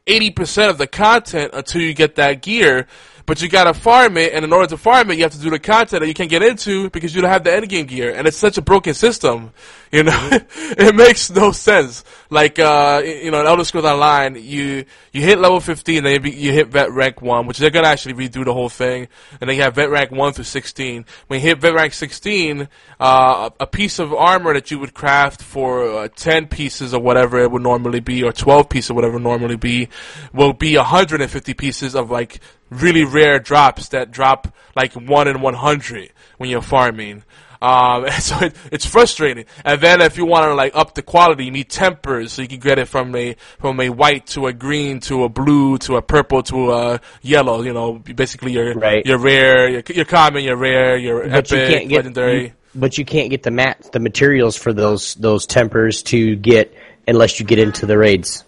80% 0.05 0.69
of 0.69 0.77
the 0.77 0.87
content 0.87 1.51
until 1.53 1.81
you 1.81 1.93
get 1.93 2.15
that 2.15 2.41
gear. 2.41 2.87
But 3.27 3.41
you 3.41 3.49
gotta 3.49 3.73
farm 3.73 4.15
it, 4.15 4.31
and 4.31 4.45
in 4.45 4.53
order 4.53 4.67
to 4.67 4.77
farm 4.77 5.11
it, 5.11 5.17
you 5.17 5.23
have 5.23 5.33
to 5.33 5.39
do 5.39 5.49
the 5.49 5.59
content 5.59 5.99
that 5.99 6.07
you 6.07 6.13
can't 6.13 6.29
get 6.29 6.41
into 6.41 6.89
because 6.91 7.13
you 7.13 7.21
don't 7.21 7.29
have 7.29 7.43
the 7.43 7.49
endgame 7.49 7.85
gear. 7.85 8.13
And 8.15 8.25
it's 8.25 8.37
such 8.37 8.57
a 8.57 8.61
broken 8.61 8.93
system, 8.93 9.51
you 9.91 10.03
know? 10.03 10.29
it 10.31 10.95
makes 10.95 11.29
no 11.29 11.51
sense. 11.51 12.05
Like, 12.29 12.57
uh, 12.57 13.01
you 13.05 13.29
know, 13.29 13.41
in 13.41 13.45
Elder 13.45 13.65
Scrolls 13.65 13.85
Online, 13.85 14.35
you, 14.35 14.85
you 15.11 15.21
hit 15.21 15.39
level 15.39 15.59
15, 15.59 16.05
then 16.05 16.23
you, 16.23 16.31
you 16.31 16.51
hit 16.53 16.69
vet 16.69 16.89
rank 16.93 17.21
1, 17.21 17.47
which 17.47 17.57
they're 17.57 17.69
gonna 17.69 17.89
actually 17.89 18.13
redo 18.13 18.45
the 18.45 18.53
whole 18.53 18.69
thing. 18.69 19.09
And 19.41 19.49
then 19.49 19.57
you 19.57 19.63
have 19.63 19.75
vet 19.75 19.89
rank 19.89 20.11
1 20.11 20.31
through 20.31 20.45
16. 20.45 21.05
When 21.27 21.41
you 21.41 21.47
hit 21.49 21.59
vet 21.59 21.73
rank 21.73 21.91
16, 21.91 22.69
uh, 23.01 23.49
a 23.59 23.67
piece 23.67 23.99
of 23.99 24.13
armor 24.13 24.53
that 24.53 24.71
you 24.71 24.79
would 24.79 24.93
craft 24.93 25.41
for 25.41 26.03
uh, 26.03 26.07
10 26.15 26.47
pieces 26.47 26.93
or 26.93 27.01
whatever 27.01 27.39
it 27.39 27.51
would 27.51 27.61
normally 27.61 27.99
be, 27.99 28.23
or 28.23 28.31
12 28.31 28.69
pieces 28.69 28.89
or 28.89 28.93
whatever 28.93 29.19
normally 29.19 29.57
be, 29.57 29.89
will 30.31 30.53
be 30.53 30.77
150 30.77 31.53
pieces 31.55 31.93
of 31.93 32.09
like 32.09 32.39
really 32.69 33.03
rare 33.05 33.39
drops 33.39 33.89
that 33.89 34.11
drop 34.11 34.53
like 34.75 34.93
1 34.93 35.27
in 35.27 35.41
100 35.41 36.11
when 36.37 36.49
you're 36.49 36.61
farming. 36.61 37.23
Um, 37.59 38.05
and 38.05 38.13
so 38.21 38.37
it, 38.45 38.55
it's 38.71 38.85
frustrating. 38.85 39.45
And 39.65 39.81
then 39.81 40.01
if 40.01 40.17
you 40.17 40.25
want 40.25 40.45
to 40.45 40.53
like 40.53 40.75
up 40.75 40.93
the 40.93 41.01
quality, 41.01 41.45
you 41.45 41.51
need 41.51 41.69
tempers, 41.69 42.33
so 42.33 42.41
you 42.43 42.47
can 42.47 42.59
get 42.59 42.77
it 42.77 42.87
from 42.87 43.15
a 43.15 43.35
from 43.59 43.79
a 43.79 43.89
white 43.89 44.27
to 44.27 44.45
a 44.45 44.53
green 44.53 44.99
to 45.01 45.23
a 45.23 45.29
blue 45.29 45.77
to 45.79 45.95
a 45.95 46.01
purple 46.03 46.43
to 46.43 46.71
a 46.73 47.01
yellow. 47.23 47.63
You 47.63 47.73
know, 47.73 47.93
basically 47.93 48.51
your 48.53 48.75
Right. 48.75 49.03
your 49.05 49.17
rare, 49.17 49.69
your, 49.69 49.81
your 49.93 50.05
common, 50.05 50.43
your 50.43 50.55
rare, 50.55 50.97
your 50.97 51.27
But 51.27 51.49
you 51.49 51.57
epic, 51.57 51.69
can't 51.73 51.89
get 51.89 51.95
legendary. 51.97 52.41
you- 52.43 52.51
but 52.75 52.95
you 52.99 53.05
can't 53.05 53.31
get 53.31 53.41
the 53.41 53.49
mat 53.49 53.89
the 53.91 53.99
materials 53.99 54.55
for 54.55 54.71
those 54.71 55.15
those 55.15 55.47
tempers 55.47 56.03
to 56.03 56.35
get 56.35 56.75
unless 57.07 57.39
you 57.39 57.45
get 57.45 57.57
into 57.57 57.87
the 57.87 57.97
raids 57.97 58.43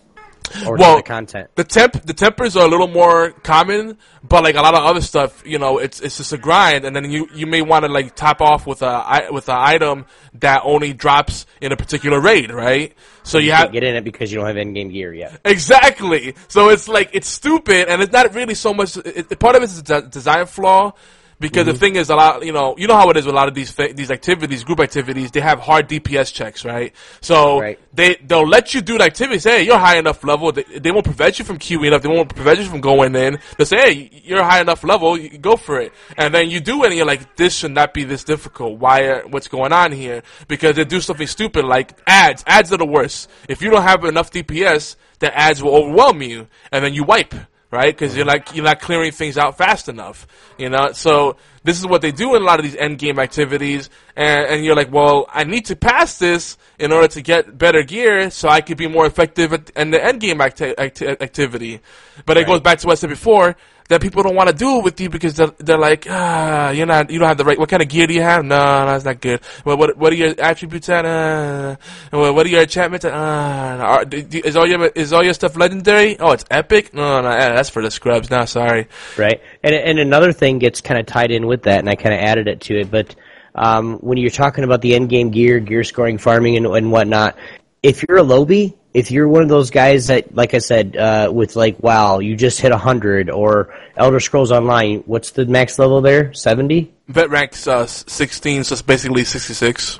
or 0.65 0.77
Well, 0.77 0.97
the 0.97 1.03
content. 1.03 1.49
The 1.55 1.63
temp, 1.63 2.01
the 2.05 2.13
tempers 2.13 2.55
are 2.55 2.65
a 2.65 2.67
little 2.67 2.87
more 2.87 3.31
common, 3.31 3.97
but 4.23 4.43
like 4.43 4.55
a 4.55 4.61
lot 4.61 4.73
of 4.73 4.83
other 4.83 5.01
stuff, 5.01 5.43
you 5.45 5.59
know, 5.59 5.77
it's 5.77 5.99
it's 5.99 6.17
just 6.17 6.33
a 6.33 6.37
grind, 6.37 6.85
and 6.85 6.95
then 6.95 7.11
you 7.11 7.27
you 7.33 7.45
may 7.45 7.61
want 7.61 7.85
to 7.85 7.91
like 7.91 8.15
top 8.15 8.41
off 8.41 8.65
with 8.65 8.81
a 8.81 9.27
with 9.31 9.47
an 9.49 9.57
item 9.57 10.05
that 10.35 10.61
only 10.63 10.93
drops 10.93 11.45
in 11.61 11.71
a 11.71 11.77
particular 11.77 12.19
raid, 12.19 12.51
right? 12.51 12.93
So 13.23 13.37
you, 13.37 13.47
You 13.47 13.51
have 13.53 13.71
get 13.71 13.83
in 13.83 13.95
it 13.95 14.03
because 14.03 14.31
you 14.31 14.39
don't 14.39 14.47
have 14.47 14.57
end 14.57 14.73
game 14.75 14.89
gear 14.89 15.13
yet. 15.13 15.39
Exactly. 15.45 16.35
So 16.47 16.69
it's 16.69 16.87
like 16.87 17.11
it's 17.13 17.27
stupid, 17.27 17.87
and 17.89 18.01
it's 18.01 18.11
not 18.11 18.33
really 18.33 18.55
so 18.55 18.73
much. 18.73 18.97
It, 18.97 19.39
part 19.39 19.55
of 19.55 19.61
it 19.61 19.65
is 19.65 19.79
a 19.79 19.83
de- 19.83 20.07
design 20.07 20.45
flaw, 20.47 20.93
because 21.39 21.65
the 21.65 21.71
mm-hmm. 21.71 21.79
thing 21.79 21.95
is, 21.95 22.09
a 22.09 22.15
lot. 22.15 22.45
You 22.45 22.51
know, 22.51 22.75
you 22.77 22.87
know 22.87 22.95
how 22.95 23.09
it 23.09 23.17
is 23.17 23.25
with 23.25 23.33
a 23.33 23.35
lot 23.35 23.47
of 23.47 23.53
these 23.53 23.73
these 23.73 24.11
activities, 24.11 24.63
group 24.63 24.79
activities. 24.79 25.31
They 25.31 25.39
have 25.39 25.59
hard 25.59 25.87
DPS 25.87 26.33
checks, 26.33 26.65
right? 26.65 26.93
So 27.21 27.61
Right. 27.61 27.79
they 27.93 28.15
they'll 28.15 28.47
let 28.47 28.73
you 28.73 28.81
do 28.81 28.97
the 28.97 29.05
activities. 29.05 29.45
Hey, 29.45 29.63
you're 29.63 29.77
high 29.77 29.97
enough 29.97 30.23
level. 30.23 30.51
They, 30.51 30.63
they 30.63 30.91
won't 30.91 31.05
prevent 31.05 31.39
you 31.39 31.45
from 31.45 31.57
queuing 31.57 31.93
up. 31.93 32.01
They 32.01 32.09
won't 32.09 32.33
prevent 32.33 32.59
you 32.59 32.65
from 32.65 32.81
going 32.81 33.15
in. 33.15 33.39
They 33.57 33.65
say, 33.65 33.77
hey, 33.77 34.21
you're 34.23 34.43
high 34.43 34.59
enough 34.59 34.83
level. 34.83 35.17
You 35.17 35.37
go 35.37 35.55
for 35.55 35.79
it. 35.79 35.93
And 36.17 36.33
then 36.33 36.49
you 36.49 36.59
do 36.59 36.83
it, 36.83 36.87
and 36.87 36.95
you're 36.95 37.05
like, 37.05 37.37
this 37.37 37.55
should 37.55 37.71
not 37.71 37.93
be 37.93 38.03
this 38.03 38.23
difficult. 38.23 38.77
Why? 38.77 39.03
Are, 39.03 39.27
what's 39.27 39.47
going 39.47 39.71
on 39.71 39.91
here? 39.91 40.23
Because 40.47 40.75
they 40.75 40.83
do 40.83 40.99
something 40.99 41.27
stupid 41.27 41.63
like 41.63 41.97
ads. 42.05 42.43
Ads 42.47 42.73
are 42.73 42.77
the 42.77 42.85
worst. 42.85 43.29
If 43.47 43.61
you 43.61 43.69
don't 43.69 43.83
have 43.83 44.03
enough 44.03 44.31
DPS, 44.31 44.97
the 45.19 45.35
ads 45.37 45.63
will 45.63 45.75
overwhelm 45.75 46.21
you, 46.21 46.47
and 46.71 46.83
then 46.83 46.93
you 46.93 47.03
wipe 47.03 47.33
right? 47.71 47.93
Because 47.95 48.15
you're 48.15 48.25
like 48.25 48.55
you're 48.55 48.65
not 48.65 48.79
clearing 48.79 49.11
things 49.11 49.37
out 49.37 49.57
fast 49.57 49.89
enough, 49.89 50.27
you 50.57 50.69
know. 50.69 50.91
So 50.93 51.37
this 51.63 51.77
is 51.77 51.85
what 51.85 52.01
they 52.01 52.11
do 52.11 52.35
in 52.35 52.41
a 52.41 52.45
lot 52.45 52.59
of 52.59 52.63
these 52.65 52.75
end 52.75 52.97
game 52.99 53.19
activities, 53.19 53.89
and, 54.15 54.47
and 54.47 54.65
you're 54.65 54.75
like, 54.75 54.91
well, 54.91 55.27
I 55.29 55.43
need 55.43 55.65
to 55.65 55.75
pass 55.75 56.17
this 56.17 56.57
in 56.77 56.91
order 56.91 57.07
to 57.09 57.21
get 57.21 57.57
better 57.57 57.83
gear, 57.83 58.31
so 58.31 58.49
I 58.49 58.61
could 58.61 58.77
be 58.77 58.87
more 58.87 59.05
effective 59.05 59.53
at, 59.53 59.69
in 59.71 59.91
the 59.91 60.03
end 60.03 60.21
game 60.21 60.41
acti- 60.41 60.77
acti- 60.77 61.07
activity. 61.07 61.81
But 62.25 62.37
it 62.37 62.47
goes 62.47 62.61
back 62.61 62.79
to 62.79 62.87
what 62.87 62.93
I 62.93 62.95
said 62.95 63.09
before. 63.09 63.55
That 63.89 64.01
people 64.01 64.23
don't 64.23 64.35
want 64.35 64.49
to 64.49 64.55
do 64.55 64.77
it 64.77 64.83
with 64.83 65.01
you 65.01 65.09
because 65.09 65.35
they're, 65.35 65.51
they're 65.57 65.77
like, 65.77 66.05
ah, 66.09 66.69
you're 66.69 66.85
not, 66.85 67.09
you 67.09 67.19
don't 67.19 67.27
have 67.27 67.37
the 67.37 67.43
right. 67.43 67.57
What 67.57 67.69
kind 67.69 67.81
of 67.81 67.89
gear 67.89 68.07
do 68.07 68.13
you 68.13 68.21
have? 68.21 68.45
No, 68.45 68.55
no, 68.55 68.85
that's 68.85 69.03
not 69.03 69.19
good. 69.19 69.41
Well, 69.65 69.77
what, 69.77 69.97
what 69.97 70.13
are 70.13 70.15
your 70.15 70.35
attributes 70.39 70.89
at? 70.89 71.05
Uh, 71.05 71.75
what 72.11 72.45
are 72.45 72.49
your 72.49 72.61
enchantments 72.61 73.05
at? 73.05 73.13
Uh, 73.13 73.15
are, 73.15 74.05
is 74.11 74.55
all 74.55 74.67
your, 74.67 74.85
is 74.87 75.11
all 75.11 75.23
your 75.23 75.33
stuff 75.33 75.55
legendary? 75.55 76.19
Oh, 76.19 76.31
it's 76.31 76.45
epic. 76.49 76.93
No, 76.93 77.21
no, 77.21 77.29
eh, 77.29 77.53
that's 77.53 77.69
for 77.69 77.81
the 77.81 77.91
scrubs. 77.91 78.29
No, 78.29 78.45
sorry. 78.45 78.87
right? 79.17 79.41
And 79.63 79.73
and 79.73 79.99
another 79.99 80.33
thing 80.33 80.59
gets 80.59 80.81
kind 80.81 80.99
of 80.99 81.05
tied 81.05 81.31
in 81.31 81.47
with 81.47 81.63
that, 81.63 81.79
and 81.79 81.89
I 81.89 81.95
kind 81.95 82.13
of 82.13 82.21
added 82.21 82.47
it 82.47 82.61
to 82.61 82.79
it. 82.79 82.91
But 82.91 83.15
um, 83.55 83.95
when 83.97 84.17
you're 84.17 84.29
talking 84.29 84.63
about 84.63 84.81
the 84.81 84.95
end 84.95 85.09
game 85.09 85.31
gear, 85.31 85.59
gear 85.59 85.83
scoring, 85.83 86.17
farming, 86.17 86.57
and, 86.57 86.65
and 86.65 86.91
whatnot, 86.91 87.37
if 87.81 88.03
you're 88.07 88.17
a 88.17 88.23
lowbie, 88.23 88.75
if 88.93 89.11
you're 89.11 89.27
one 89.27 89.43
of 89.43 89.49
those 89.49 89.69
guys 89.69 90.07
that, 90.07 90.33
like 90.33 90.53
I 90.53 90.59
said, 90.59 90.95
uh, 90.97 91.31
with 91.33 91.55
like 91.55 91.81
WoW, 91.81 92.19
you 92.19 92.35
just 92.35 92.59
hit 92.59 92.71
hundred, 92.71 93.29
or 93.29 93.73
Elder 93.95 94.19
Scrolls 94.19 94.51
Online, 94.51 95.03
what's 95.05 95.31
the 95.31 95.45
max 95.45 95.77
level 95.77 96.01
there? 96.01 96.33
Seventy. 96.33 96.93
Vet 97.07 97.29
ranks 97.29 97.67
uh, 97.67 97.87
16, 97.87 98.65
so 98.65 98.73
it's 98.73 98.81
basically 98.83 99.23
66. 99.23 99.99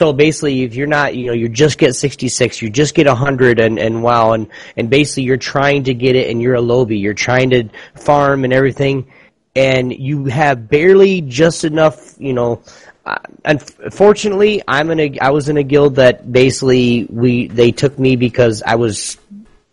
So 0.00 0.12
basically, 0.12 0.62
if 0.62 0.74
you're 0.74 0.86
not, 0.86 1.14
you 1.14 1.26
know, 1.26 1.32
you 1.32 1.48
just 1.48 1.78
get 1.78 1.94
66, 1.94 2.60
you 2.60 2.70
just 2.70 2.94
get 2.94 3.06
100 3.06 3.60
and, 3.60 3.78
and 3.78 4.02
WoW, 4.02 4.32
and, 4.32 4.48
and 4.76 4.88
basically 4.88 5.24
you're 5.24 5.36
trying 5.36 5.84
to 5.84 5.94
get 5.94 6.16
it 6.16 6.30
and 6.30 6.40
you're 6.40 6.54
a 6.54 6.60
lowbie, 6.60 7.00
you're 7.00 7.14
trying 7.14 7.50
to 7.50 7.68
farm 7.94 8.44
and 8.44 8.52
everything, 8.52 9.10
and 9.54 9.92
you 9.92 10.26
have 10.26 10.68
barely 10.68 11.22
just 11.22 11.64
enough, 11.64 12.14
you 12.18 12.34
know, 12.34 12.62
Uh, 13.06 13.18
unfortunately, 13.44 14.62
I'm 14.66 14.90
in 14.90 14.98
a, 14.98 15.18
I 15.20 15.30
was 15.30 15.48
in 15.48 15.56
a 15.56 15.62
guild 15.62 15.94
that 15.94 16.30
basically 16.30 17.06
we, 17.08 17.46
they 17.46 17.70
took 17.70 17.96
me 18.00 18.16
because 18.16 18.64
I 18.64 18.74
was, 18.74 19.16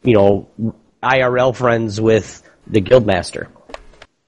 you 0.04 0.14
know, 0.14 0.48
IRL 1.02 1.56
friends 1.56 2.00
with 2.00 2.44
the 2.68 2.80
guild 2.80 3.08
master. 3.08 3.50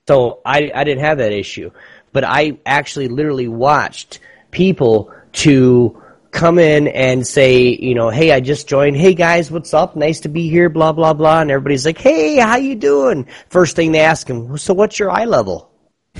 So 0.07 0.41
I, 0.43 0.71
I 0.73 0.83
didn't 0.83 1.03
have 1.03 1.19
that 1.19 1.31
issue. 1.31 1.69
But 2.13 2.23
I 2.23 2.57
actually 2.65 3.07
literally 3.07 3.47
watched 3.47 4.19
people 4.49 5.13
to 5.33 6.01
come 6.31 6.57
in 6.57 6.87
and 6.87 7.27
say, 7.27 7.67
you 7.67 7.93
know, 7.93 8.09
hey, 8.09 8.31
I 8.31 8.39
just 8.39 8.67
joined. 8.67 8.97
Hey 8.97 9.13
guys, 9.13 9.51
what's 9.51 9.73
up? 9.73 9.95
Nice 9.95 10.21
to 10.21 10.29
be 10.29 10.49
here, 10.49 10.69
blah, 10.69 10.93
blah, 10.93 11.13
blah. 11.13 11.41
And 11.41 11.51
everybody's 11.51 11.85
like, 11.85 11.99
hey, 11.99 12.37
how 12.37 12.55
you 12.55 12.73
doing? 12.73 13.27
First 13.49 13.75
thing 13.75 13.91
they 13.91 13.99
ask 13.99 14.27
him, 14.27 14.57
so 14.57 14.73
what's 14.73 14.97
your 14.97 15.11
eye 15.11 15.25
level? 15.25 15.69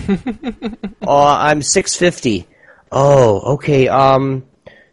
oh, 0.08 0.18
I'm 1.08 1.64
650. 1.64 2.48
Oh, 2.96 3.54
okay. 3.56 3.90
Um, 3.90 4.46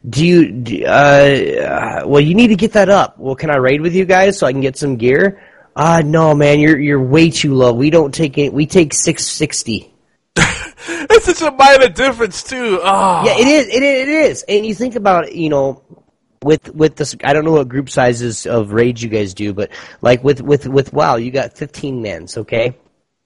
do 0.09 0.27
you, 0.27 0.53
do, 0.53 0.85
uh, 0.85 2.03
well, 2.05 2.21
you 2.21 2.35
need 2.35 2.49
to 2.49 2.57
get 2.57 2.73
that 2.73 2.89
up. 2.89 3.17
Well, 3.19 3.37
can 3.37 3.49
I 3.49 3.57
raid 3.57 3.81
with 3.81 3.95
you 3.95 4.05
guys 4.05 4.39
so 4.39 4.47
I 4.47 4.53
can 4.53 4.61
get 4.61 4.77
some 4.77 4.97
gear? 4.97 5.41
Uh, 5.75 6.03
no, 6.05 6.35
man, 6.35 6.61
you're, 6.61 6.79
you're 6.79 7.01
way 7.01 7.31
too 7.31 7.55
low. 7.55 7.73
We 7.73 7.91
don't 7.91 8.13
take 8.13 8.37
it, 8.37 8.53
we 8.53 8.67
take 8.67 8.93
660. 8.93 9.95
It's 10.85 11.27
such 11.27 11.43
a 11.43 11.55
minor 11.55 11.89
difference, 11.89 12.43
too. 12.43 12.81
Oh. 12.83 13.23
Yeah, 13.25 13.39
it 13.39 13.47
is. 13.47 13.69
It, 13.69 13.83
it 13.83 14.09
is. 14.09 14.45
And 14.49 14.67
you 14.67 14.75
think 14.75 14.97
about, 14.97 15.33
you 15.33 15.49
know, 15.49 15.83
with 16.43 16.75
with 16.75 16.97
this, 16.97 17.15
I 17.23 17.33
don't 17.33 17.45
know 17.45 17.53
what 17.53 17.69
group 17.69 17.89
sizes 17.89 18.47
of 18.47 18.73
raids 18.73 19.03
you 19.03 19.09
guys 19.09 19.35
do, 19.35 19.53
but 19.53 19.71
like 20.01 20.25
with 20.25 20.41
with 20.41 20.67
with 20.67 20.93
WoW, 20.93 21.17
you 21.17 21.31
got 21.31 21.57
15 21.57 22.03
mans, 22.03 22.37
okay? 22.39 22.77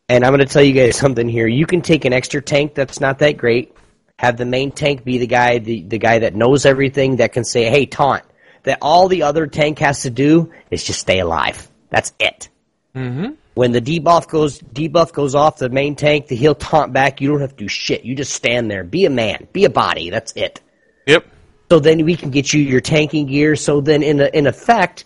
And 0.09 0.25
I'm 0.25 0.33
going 0.33 0.47
to 0.47 0.53
tell 0.53 0.63
you 0.63 0.73
guys 0.73 0.97
something 0.99 1.29
here. 1.29 1.47
You 1.47 1.67
can 1.67 1.83
take 1.83 2.05
an 2.05 2.13
extra 2.13 2.43
tank 2.43 2.75
that's 2.75 3.01
not 3.01 3.19
that 3.21 3.37
great, 3.37 3.76
have 4.19 4.37
the 4.37 4.47
main 4.47 4.71
tank 4.71 5.05
be 5.05 5.19
the 5.19 5.27
guy 5.27 5.59
the 5.59 5.83
the 5.83 5.99
guy 5.99 6.21
that 6.21 6.35
knows 6.35 6.65
everything 6.67 7.17
that 7.17 7.33
can 7.33 7.45
say, 7.45 7.71
"Hey, 7.71 7.87
taunt." 7.87 8.25
That 8.63 8.79
all 8.83 9.07
the 9.07 9.23
other 9.23 9.47
tank 9.47 9.79
has 9.79 10.03
to 10.03 10.11
do 10.11 10.53
is 10.73 10.83
just 10.83 10.99
stay 10.99 11.21
alive. 11.21 11.71
That's 11.91 12.13
it. 12.19 12.49
Mm-hmm. 12.97 13.35
When 13.55 13.73
the 13.73 13.81
debuff 13.81 14.29
goes 14.29 14.59
debuff 14.59 15.13
goes 15.13 15.35
off 15.35 15.59
the 15.59 15.69
main 15.69 15.95
tank, 15.95 16.27
the 16.27 16.37
he'll 16.37 16.55
taunt 16.57 16.93
back. 16.93 17.21
You 17.21 17.29
don't 17.29 17.41
have 17.41 17.51
to 17.51 17.65
do 17.65 17.69
shit. 17.69 18.05
You 18.05 18.17
just 18.17 18.33
stand 18.33 18.71
there. 18.71 18.83
Be 18.83 19.05
a 19.05 19.11
man. 19.11 19.47
Be 19.53 19.65
a 19.67 19.71
body. 19.71 20.11
That's 20.11 20.33
it. 20.33 20.61
Yep. 21.07 21.27
So 21.71 21.79
then 21.79 22.05
we 22.05 22.17
can 22.17 22.31
get 22.31 22.53
you 22.53 22.61
your 22.61 22.81
tanking 22.81 23.27
gear. 23.27 23.55
So 23.57 23.81
then 23.81 24.03
in 24.03 24.21
a, 24.21 24.27
in 24.27 24.47
effect, 24.47 25.05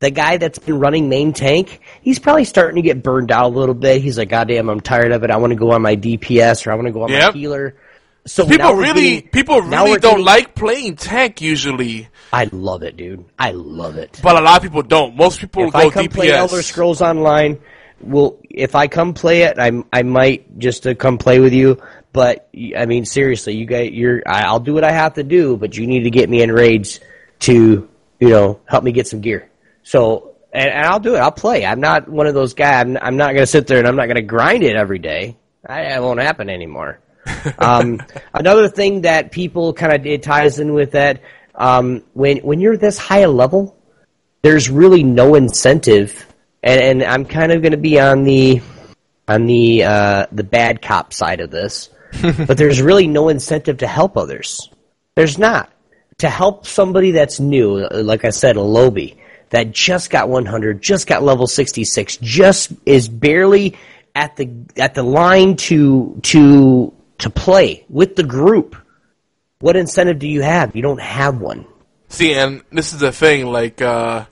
the 0.00 0.10
guy 0.10 0.36
that's 0.36 0.58
been 0.58 0.78
running 0.78 1.08
main 1.08 1.32
tank, 1.32 1.80
he's 2.02 2.18
probably 2.18 2.44
starting 2.44 2.76
to 2.76 2.82
get 2.82 3.02
burned 3.02 3.30
out 3.30 3.46
a 3.46 3.54
little 3.56 3.74
bit. 3.74 4.02
He's 4.02 4.18
like, 4.18 4.28
God 4.28 4.48
damn, 4.48 4.68
I'm 4.68 4.80
tired 4.80 5.12
of 5.12 5.24
it. 5.24 5.30
I 5.30 5.36
want 5.36 5.52
to 5.52 5.56
go 5.58 5.72
on 5.72 5.82
my 5.82 5.96
DPS 5.96 6.66
or 6.66 6.72
I 6.72 6.74
want 6.74 6.86
to 6.86 6.92
go 6.92 7.02
on 7.02 7.08
Yep. 7.10 7.34
my 7.34 7.38
healer. 7.38 7.76
So 8.26 8.46
People 8.46 8.74
really, 8.74 9.14
getting- 9.20 9.28
people 9.30 9.60
really 9.62 9.98
don't 9.98 10.00
getting- 10.00 10.24
like 10.24 10.54
playing 10.54 10.96
tank 10.96 11.40
usually, 11.40 12.08
I 12.32 12.48
love 12.52 12.82
it, 12.82 12.96
dude. 12.96 13.24
I 13.38 13.52
love 13.52 13.96
it. 13.96 14.20
but 14.22 14.36
a 14.36 14.40
lot 14.40 14.56
of 14.56 14.62
people 14.62 14.82
don't. 14.82 15.16
Most 15.16 15.40
people 15.40 15.64
if 15.68 15.72
go 15.72 15.78
I 15.78 15.90
come 15.90 16.06
DPS. 16.06 16.12
play 16.12 16.30
Elder 16.32 16.62
Scrolls 16.62 17.00
Online, 17.00 17.58
well, 18.00 18.36
if 18.50 18.74
I 18.74 18.88
come 18.88 19.14
play 19.14 19.42
it, 19.42 19.58
I 19.60 19.70
I 19.92 20.02
might 20.02 20.58
just 20.58 20.82
to 20.82 20.94
come 20.96 21.18
play 21.18 21.38
with 21.38 21.52
you. 21.52 21.80
But 22.12 22.48
I 22.76 22.86
mean, 22.86 23.04
seriously, 23.04 23.54
you 23.54 23.64
guys, 23.66 23.90
you're 23.92 24.22
I'll 24.26 24.58
do 24.60 24.74
what 24.74 24.82
I 24.84 24.90
have 24.92 25.14
to 25.14 25.22
do, 25.22 25.56
but 25.56 25.76
you 25.76 25.86
need 25.86 26.02
to 26.04 26.10
get 26.10 26.28
me 26.28 26.42
in 26.42 26.50
raids 26.50 26.98
to 27.40 27.88
you 28.18 28.28
know 28.28 28.60
help 28.66 28.82
me 28.84 28.92
get 28.92 29.06
some 29.06 29.20
gear. 29.20 29.48
So. 29.82 30.32
And, 30.52 30.70
and 30.72 30.86
I'll 30.86 31.00
do 31.00 31.14
it. 31.16 31.18
I'll 31.18 31.32
play. 31.32 31.66
I'm 31.66 31.80
not 31.80 32.08
one 32.08 32.26
of 32.26 32.32
those 32.32 32.54
guys. 32.54 32.80
I'm, 32.86 32.96
I'm 32.96 33.16
not 33.18 33.34
going 33.34 33.42
to 33.42 33.46
sit 33.46 33.66
there 33.66 33.78
and 33.78 33.86
I'm 33.86 33.94
not 33.96 34.06
going 34.06 34.16
to 34.16 34.22
grind 34.22 34.62
it 34.62 34.74
every 34.74 34.98
day. 34.98 35.36
I, 35.66 35.82
it 35.94 36.00
won't 36.00 36.18
happen 36.18 36.48
anymore. 36.48 36.98
Um, 37.58 38.00
another 38.34 38.68
thing 38.68 39.02
that 39.02 39.32
people 39.32 39.72
kind 39.72 39.92
of 39.92 40.06
it 40.06 40.22
ties 40.22 40.58
in 40.58 40.74
with 40.74 40.92
that 40.92 41.22
um, 41.54 42.02
when 42.12 42.38
when 42.38 42.60
you're 42.60 42.76
this 42.76 42.98
high 42.98 43.20
a 43.20 43.28
level, 43.28 43.76
there's 44.42 44.70
really 44.70 45.02
no 45.02 45.34
incentive, 45.34 46.26
and, 46.62 46.80
and 46.80 47.02
I'm 47.02 47.24
kind 47.24 47.52
of 47.52 47.62
going 47.62 47.72
to 47.72 47.78
be 47.78 47.98
on 47.98 48.24
the 48.24 48.60
on 49.26 49.46
the 49.46 49.84
uh, 49.84 50.26
the 50.32 50.44
bad 50.44 50.82
cop 50.82 51.12
side 51.12 51.40
of 51.40 51.50
this, 51.50 51.90
but 52.22 52.56
there's 52.56 52.80
really 52.80 53.06
no 53.06 53.28
incentive 53.28 53.78
to 53.78 53.86
help 53.86 54.16
others. 54.16 54.70
There's 55.14 55.38
not 55.38 55.72
to 56.18 56.28
help 56.28 56.66
somebody 56.66 57.12
that's 57.12 57.40
new, 57.40 57.86
like 57.88 58.24
I 58.24 58.30
said, 58.30 58.56
a 58.56 58.60
lowbie 58.60 59.16
that 59.50 59.72
just 59.72 60.10
got 60.10 60.28
100, 60.28 60.82
just 60.82 61.06
got 61.06 61.22
level 61.22 61.46
66, 61.46 62.18
just 62.18 62.72
is 62.84 63.08
barely 63.08 63.76
at 64.14 64.36
the 64.36 64.50
at 64.76 64.94
the 64.94 65.02
line 65.02 65.56
to 65.56 66.18
to 66.22 66.92
to 67.18 67.30
play 67.30 67.84
with 67.88 68.16
the 68.16 68.22
group. 68.22 68.76
What 69.60 69.76
incentive 69.76 70.18
do 70.18 70.28
you 70.28 70.42
have? 70.42 70.76
You 70.76 70.82
don't 70.82 71.00
have 71.00 71.40
one. 71.40 71.66
See, 72.08 72.34
and 72.34 72.62
this 72.70 72.92
is 72.92 73.00
the 73.00 73.12
thing, 73.12 73.46
like, 73.46 73.80
uh, 73.82 74.26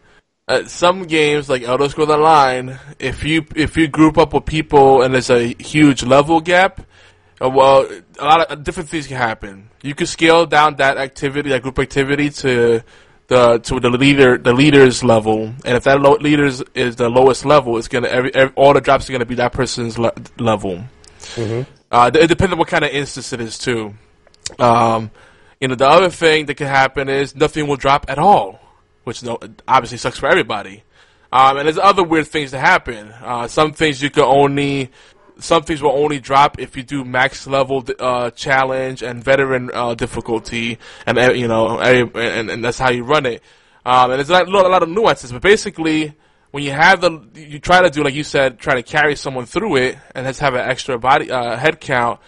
at 0.47 0.69
some 0.69 1.05
games, 1.05 1.49
like 1.49 1.63
Elder 1.63 1.89
Scrolls 1.89 2.11
Online, 2.11 2.79
if 2.99 3.25
you, 3.25 3.45
if 3.57 3.77
you 3.77 3.89
group 3.89 4.19
up 4.19 4.35
with 4.35 4.45
people 4.45 5.03
and 5.03 5.15
there's 5.15 5.31
a 5.31 5.55
huge 5.59 6.03
level 6.03 6.41
gap, 6.41 6.83
uh, 7.43 7.49
well, 7.49 7.89
a 8.19 8.25
lot 8.25 8.53
of 8.53 8.63
different 8.63 8.89
things 8.91 9.07
can 9.07 9.17
happen. 9.17 9.71
You 9.83 9.95
can 9.95 10.07
scale 10.07 10.47
down 10.47 10.77
that 10.77 10.99
activity, 10.99 11.51
that 11.51 11.63
group 11.63 11.79
activity 11.79 12.31
to 12.31 12.83
the, 13.27 13.59
to 13.59 13.81
the 13.81 13.91
leader, 13.91 14.37
the 14.37 14.53
leader's 14.53 15.03
level, 15.03 15.45
and 15.65 15.77
if 15.77 15.85
that 15.85 16.01
lo- 16.01 16.19
leader 16.21 16.45
is, 16.45 16.63
the 16.97 17.09
lowest 17.09 17.47
level, 17.47 17.79
it's 17.79 17.89
gonna, 17.89 18.09
every, 18.09 18.35
every, 18.35 18.55
all 18.55 18.75
the 18.75 18.81
drops 18.83 19.09
are 19.09 19.13
gonna 19.13 19.25
be 19.25 19.37
that 19.37 19.53
person's 19.53 19.99
le- 19.99 20.13
level. 20.39 20.85
Uh, 21.95 22.11
it 22.13 22.27
depends 22.27 22.53
on 22.53 22.59
what 22.59 22.67
kind 22.67 22.83
of 22.83 22.91
instance 22.91 23.33
it 23.33 23.41
is 23.41 23.57
too. 23.57 23.95
Um, 24.59 25.13
you 25.61 25.69
know, 25.69 25.77
the 25.77 25.87
other 25.87 26.11
thing 26.11 26.47
that 26.47 26.57
can 26.57 26.67
happen 26.67 27.09
is 27.09 27.37
nothing 27.37 27.69
will 27.69 27.77
drop 27.77 28.07
at 28.09 28.19
all, 28.19 28.59
which 29.05 29.23
no, 29.23 29.39
obviously 29.69 29.99
sucks 29.99 30.19
for 30.19 30.29
everybody. 30.29 30.83
Um, 31.31 31.57
and 31.57 31.67
there's 31.67 31.79
other 31.79 32.03
weird 32.03 32.27
things 32.27 32.51
that 32.51 32.59
happen. 32.59 33.13
Uh, 33.23 33.47
some 33.47 33.73
things 33.75 34.03
you 34.03 34.11
can 34.11 34.25
only, 34.25 34.91
some 35.39 35.63
things 35.63 35.81
will 35.81 35.93
only 35.93 36.19
drop 36.19 36.59
if 36.59 36.77
you 36.77 36.83
do 36.83 37.05
max 37.05 37.47
level 37.47 37.85
uh, 38.01 38.31
challenge 38.31 39.05
and 39.05 39.23
veteran 39.23 39.71
uh, 39.73 39.95
difficulty, 39.95 40.81
and 41.07 41.17
you 41.39 41.47
know, 41.47 41.79
and, 41.79 42.51
and 42.51 42.65
that's 42.65 42.79
how 42.81 42.91
you 42.91 43.05
run 43.05 43.25
it. 43.25 43.41
Um, 43.87 44.11
and 44.11 44.19
there's 44.19 44.31
a 44.31 44.33
lot, 44.33 44.67
a 44.67 44.69
lot 44.69 44.83
of 44.83 44.89
nuances, 44.89 45.31
but 45.31 45.43
basically, 45.43 46.17
when 46.55 46.63
you 46.63 46.71
have 46.71 47.01
the, 47.01 47.21
you 47.35 47.59
try 47.59 47.83
to 47.83 47.91
do 47.91 48.05
like 48.05 48.15
you 48.15 48.23
said, 48.23 48.61
try 48.61 48.77
to 48.77 48.85
carry 48.85 49.17
someone 49.17 49.45
through 49.45 49.75
it, 49.75 49.99
and 50.15 50.25
just 50.25 50.39
have 50.39 50.55
an 50.55 50.61
extra 50.61 50.97
body 50.97 51.29
uh, 51.29 51.57
head 51.57 51.81
count. 51.81 52.21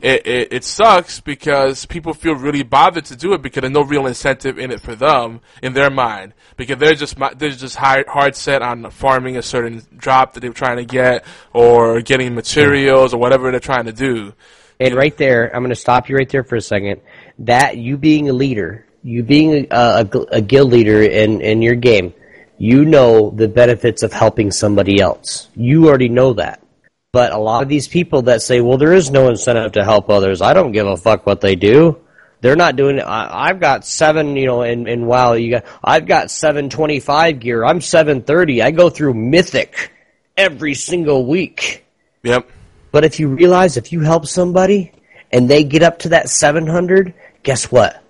It, 0.00 0.26
it 0.26 0.52
it 0.54 0.64
sucks 0.64 1.20
because 1.20 1.86
people 1.86 2.12
feel 2.12 2.34
really 2.34 2.64
bothered 2.64 3.04
to 3.04 3.14
do 3.14 3.32
it 3.32 3.42
because 3.42 3.60
there's 3.60 3.72
no 3.72 3.84
real 3.84 4.08
incentive 4.08 4.58
in 4.58 4.72
it 4.72 4.80
for 4.80 4.96
them 4.96 5.40
in 5.62 5.72
their 5.72 5.88
mind 5.88 6.34
because 6.56 6.78
they're 6.78 6.96
just 6.96 7.16
they're 7.38 7.50
just 7.50 7.76
hard, 7.76 8.08
hard 8.08 8.34
set 8.34 8.60
on 8.60 8.90
farming 8.90 9.36
a 9.36 9.42
certain 9.42 9.82
drop 9.96 10.34
that 10.34 10.40
they're 10.40 10.52
trying 10.52 10.78
to 10.78 10.84
get 10.84 11.24
or 11.52 12.00
getting 12.00 12.34
materials 12.34 13.14
or 13.14 13.18
whatever 13.18 13.52
they're 13.52 13.60
trying 13.60 13.84
to 13.84 13.92
do. 13.92 14.32
And 14.80 14.96
right 14.96 15.16
there, 15.16 15.54
I'm 15.54 15.62
going 15.62 15.70
to 15.70 15.76
stop 15.76 16.08
you 16.08 16.16
right 16.16 16.28
there 16.28 16.42
for 16.42 16.56
a 16.56 16.60
second. 16.60 17.02
That 17.38 17.76
you 17.76 17.98
being 17.98 18.28
a 18.30 18.32
leader, 18.32 18.84
you 19.04 19.22
being 19.22 19.68
a, 19.70 20.08
a, 20.12 20.18
a 20.32 20.40
guild 20.40 20.72
leader 20.72 21.00
in, 21.02 21.40
in 21.40 21.62
your 21.62 21.76
game, 21.76 22.14
you 22.60 22.84
know 22.84 23.30
the 23.30 23.48
benefits 23.48 24.02
of 24.02 24.12
helping 24.12 24.50
somebody 24.50 25.00
else. 25.00 25.48
You 25.56 25.88
already 25.88 26.10
know 26.10 26.34
that. 26.34 26.62
But 27.10 27.32
a 27.32 27.38
lot 27.38 27.62
of 27.62 27.70
these 27.70 27.88
people 27.88 28.22
that 28.22 28.42
say, 28.42 28.60
well, 28.60 28.76
there 28.76 28.92
is 28.92 29.10
no 29.10 29.30
incentive 29.30 29.72
to 29.72 29.82
help 29.82 30.10
others, 30.10 30.42
I 30.42 30.52
don't 30.52 30.72
give 30.72 30.86
a 30.86 30.98
fuck 30.98 31.24
what 31.24 31.40
they 31.40 31.56
do. 31.56 31.98
They're 32.42 32.56
not 32.56 32.76
doing 32.76 32.98
it. 32.98 33.02
I, 33.02 33.48
I've 33.48 33.60
got 33.60 33.86
seven, 33.86 34.36
you 34.36 34.44
know, 34.44 34.60
and, 34.60 34.86
and 34.88 35.06
wow, 35.06 35.32
you 35.32 35.52
got, 35.52 35.64
I've 35.82 36.06
got 36.06 36.30
725 36.30 37.40
gear. 37.40 37.64
I'm 37.64 37.80
730. 37.80 38.60
I 38.60 38.72
go 38.72 38.90
through 38.90 39.14
Mythic 39.14 39.90
every 40.36 40.74
single 40.74 41.24
week. 41.24 41.86
Yep. 42.24 42.46
But 42.92 43.04
if 43.04 43.18
you 43.20 43.28
realize 43.28 43.78
if 43.78 43.90
you 43.90 44.00
help 44.00 44.26
somebody 44.26 44.92
and 45.32 45.48
they 45.48 45.64
get 45.64 45.82
up 45.82 46.00
to 46.00 46.10
that 46.10 46.28
700, 46.28 47.14
guess 47.42 47.72
what? 47.72 48.02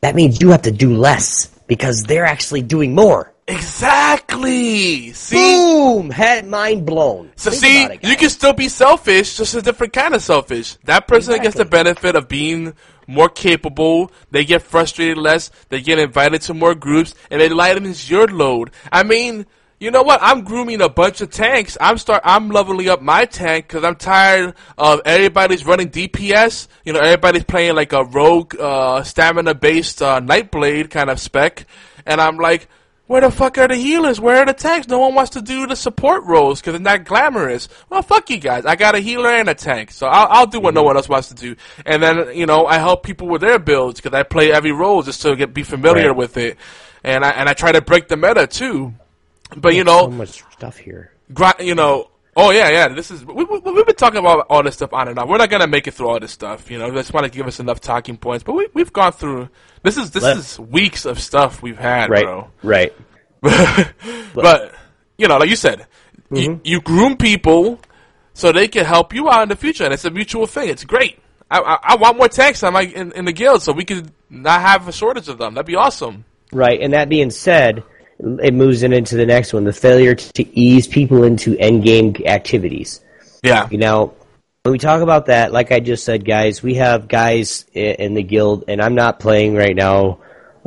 That 0.00 0.14
means 0.14 0.40
you 0.40 0.50
have 0.50 0.62
to 0.62 0.72
do 0.72 0.94
less 0.94 1.46
because 1.66 2.04
they're 2.04 2.26
actually 2.26 2.62
doing 2.62 2.94
more. 2.94 3.34
Exactly. 3.48 5.12
See. 5.14 5.36
Boom! 5.36 6.10
Head 6.10 6.46
mind 6.46 6.84
blown. 6.84 7.32
So 7.36 7.50
Think 7.50 7.62
see, 7.62 7.84
it, 7.84 8.04
you 8.04 8.16
can 8.16 8.28
still 8.28 8.52
be 8.52 8.68
selfish, 8.68 9.38
just 9.38 9.54
a 9.54 9.62
different 9.62 9.94
kind 9.94 10.14
of 10.14 10.22
selfish. 10.22 10.76
That 10.84 11.08
person 11.08 11.40
gets 11.42 11.56
the 11.56 11.64
benefit 11.64 12.14
of 12.14 12.28
being 12.28 12.74
more 13.06 13.30
capable. 13.30 14.12
They 14.30 14.44
get 14.44 14.62
frustrated 14.62 15.16
less. 15.16 15.50
They 15.70 15.80
get 15.80 15.98
invited 15.98 16.42
to 16.42 16.54
more 16.54 16.74
groups, 16.74 17.14
and 17.30 17.40
it 17.40 17.50
lightens 17.50 18.10
your 18.10 18.28
load. 18.28 18.70
I 18.92 19.02
mean, 19.02 19.46
you 19.80 19.90
know 19.90 20.02
what? 20.02 20.20
I'm 20.22 20.42
grooming 20.42 20.82
a 20.82 20.88
bunch 20.90 21.22
of 21.22 21.30
tanks. 21.30 21.78
I'm 21.80 21.96
start. 21.96 22.20
I'm 22.24 22.50
leveling 22.50 22.88
up 22.90 23.00
my 23.00 23.24
tank 23.24 23.68
because 23.68 23.82
I'm 23.82 23.96
tired 23.96 24.54
of 24.76 25.00
everybody's 25.06 25.64
running 25.64 25.88
DPS. 25.88 26.68
You 26.84 26.92
know, 26.92 27.00
everybody's 27.00 27.44
playing 27.44 27.76
like 27.76 27.94
a 27.94 28.04
rogue, 28.04 28.56
uh, 28.60 29.02
stamina-based 29.04 30.02
uh, 30.02 30.20
Nightblade 30.20 30.90
kind 30.90 31.08
of 31.08 31.18
spec, 31.18 31.64
and 32.04 32.20
I'm 32.20 32.36
like. 32.36 32.68
Where 33.08 33.22
the 33.22 33.30
fuck 33.30 33.56
are 33.56 33.66
the 33.66 33.74
healers? 33.74 34.20
Where 34.20 34.36
are 34.36 34.44
the 34.46 34.52
tanks? 34.52 34.86
No 34.86 34.98
one 34.98 35.14
wants 35.14 35.30
to 35.30 35.40
do 35.40 35.66
the 35.66 35.74
support 35.74 36.24
roles 36.24 36.60
because 36.60 36.74
they're 36.74 36.80
not 36.80 37.04
glamorous. 37.06 37.66
Well, 37.88 38.02
fuck 38.02 38.28
you 38.28 38.36
guys. 38.36 38.66
I 38.66 38.76
got 38.76 38.94
a 38.94 38.98
healer 38.98 39.30
and 39.30 39.48
a 39.48 39.54
tank, 39.54 39.92
so 39.92 40.06
I'll, 40.06 40.28
I'll 40.30 40.46
do 40.46 40.60
what 40.60 40.74
no 40.74 40.80
mm-hmm. 40.80 40.86
one 40.88 40.96
else 40.96 41.08
wants 41.08 41.28
to 41.28 41.34
do. 41.34 41.56
And 41.86 42.02
then 42.02 42.36
you 42.36 42.44
know 42.44 42.66
I 42.66 42.76
help 42.76 43.02
people 43.02 43.26
with 43.26 43.40
their 43.40 43.58
builds 43.58 43.98
because 43.98 44.14
I 44.14 44.24
play 44.24 44.52
every 44.52 44.72
role 44.72 45.02
just 45.02 45.22
to 45.22 45.34
get 45.36 45.54
be 45.54 45.62
familiar 45.62 46.08
Right. 46.08 46.16
with 46.16 46.36
it, 46.36 46.58
and 47.02 47.24
I 47.24 47.30
and 47.30 47.48
I 47.48 47.54
try 47.54 47.72
to 47.72 47.80
break 47.80 48.08
the 48.08 48.18
meta 48.18 48.46
too. 48.46 48.92
But 49.56 49.74
you 49.74 49.84
know, 49.84 50.02
so 50.02 50.10
much 50.10 50.44
stuff 50.52 50.76
here. 50.76 51.10
gri- 51.32 51.64
you 51.66 51.74
know, 51.74 52.10
oh 52.38 52.50
yeah, 52.50 52.70
yeah. 52.70 52.88
This 52.88 53.10
is 53.10 53.24
we, 53.24 53.44
we, 53.44 53.58
we've 53.58 53.86
been 53.86 53.96
talking 53.96 54.20
about 54.20 54.46
all 54.48 54.62
this 54.62 54.74
stuff 54.74 54.94
on 54.94 55.08
and 55.08 55.18
off. 55.18 55.28
We're 55.28 55.36
not 55.36 55.50
gonna 55.50 55.66
make 55.66 55.86
it 55.86 55.94
through 55.94 56.08
all 56.08 56.20
this 56.20 56.32
stuff. 56.32 56.70
You 56.70 56.78
know, 56.78 56.90
just 56.92 57.12
want 57.12 57.24
to 57.24 57.30
give 57.30 57.46
us 57.46 57.60
enough 57.60 57.80
talking 57.80 58.16
points. 58.16 58.44
But 58.44 58.54
we 58.54 58.68
we've 58.72 58.92
gone 58.92 59.12
through. 59.12 59.50
This 59.82 59.96
is 59.96 60.10
this 60.12 60.22
Let- 60.22 60.38
is 60.38 60.58
weeks 60.58 61.04
of 61.04 61.20
stuff 61.20 61.60
we've 61.62 61.78
had, 61.78 62.08
Right, 62.08 62.24
bro. 62.24 62.50
right. 62.62 62.92
but 63.40 64.74
you 65.18 65.28
know, 65.28 65.36
like 65.36 65.50
you 65.50 65.56
said, 65.56 65.86
you, 66.30 66.50
mm-hmm. 66.50 66.60
you 66.64 66.80
groom 66.80 67.16
people 67.16 67.80
so 68.34 68.52
they 68.52 68.68
can 68.68 68.84
help 68.84 69.12
you 69.12 69.28
out 69.28 69.42
in 69.42 69.48
the 69.48 69.56
future, 69.56 69.84
and 69.84 69.92
it's 69.92 70.04
a 70.04 70.10
mutual 70.10 70.46
thing. 70.46 70.68
It's 70.68 70.84
great. 70.84 71.18
I, 71.50 71.60
I, 71.60 71.78
I 71.82 71.96
want 71.96 72.18
more 72.18 72.28
tanks 72.28 72.62
on 72.62 72.72
my 72.72 72.82
in, 72.82 73.12
in 73.12 73.24
the 73.24 73.32
guild 73.32 73.62
so 73.62 73.72
we 73.72 73.84
could 73.84 74.12
not 74.30 74.60
have 74.60 74.86
a 74.86 74.92
shortage 74.92 75.28
of 75.28 75.38
them. 75.38 75.54
That'd 75.54 75.66
be 75.66 75.76
awesome. 75.76 76.24
Right, 76.52 76.80
and 76.80 76.92
that 76.94 77.08
being 77.08 77.30
said, 77.30 77.84
it 78.18 78.54
moves 78.54 78.82
in 78.82 78.92
into 78.92 79.16
the 79.16 79.26
next 79.26 79.52
one: 79.52 79.64
the 79.64 79.72
failure 79.72 80.14
to 80.14 80.58
ease 80.58 80.86
people 80.86 81.24
into 81.24 81.56
endgame 81.56 82.24
activities. 82.26 83.00
Yeah, 83.42 83.68
You 83.70 83.78
know, 83.78 84.14
when 84.64 84.72
we 84.72 84.78
talk 84.78 85.00
about 85.00 85.26
that, 85.26 85.52
like 85.52 85.70
I 85.70 85.80
just 85.80 86.04
said, 86.04 86.24
guys, 86.24 86.62
we 86.62 86.74
have 86.74 87.08
guys 87.08 87.64
in 87.72 88.14
the 88.14 88.22
guild, 88.22 88.64
and 88.68 88.82
I'm 88.82 88.94
not 88.94 89.20
playing 89.20 89.54
right 89.54 89.76
now 89.76 90.18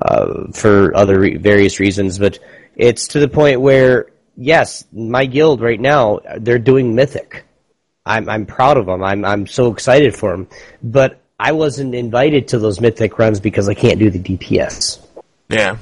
uh, 0.01 0.51
for 0.53 0.95
other 0.95 1.19
re- 1.19 1.37
various 1.37 1.79
reasons, 1.79 2.17
but 2.17 2.39
it's 2.75 3.09
to 3.09 3.19
the 3.19 3.27
point 3.27 3.61
where, 3.61 4.07
yes, 4.35 4.85
my 4.91 5.25
guild 5.25 5.61
right 5.61 5.79
now, 5.79 6.21
they're 6.37 6.59
doing 6.59 6.95
Mythic. 6.95 7.45
I'm 8.05 8.27
I'm 8.29 8.45
proud 8.45 8.77
of 8.77 8.87
them. 8.87 9.03
I'm 9.03 9.23
I'm 9.23 9.45
so 9.45 9.71
excited 9.71 10.15
for 10.15 10.31
them, 10.31 10.47
but 10.81 11.21
I 11.39 11.51
wasn't 11.51 11.93
invited 11.93 12.47
to 12.49 12.59
those 12.59 12.79
Mythic 12.79 13.19
runs 13.19 13.39
because 13.39 13.69
I 13.69 13.73
can't 13.73 13.99
do 13.99 14.09
the 14.09 14.19
DPS. 14.19 15.05
yeah, 15.49 15.77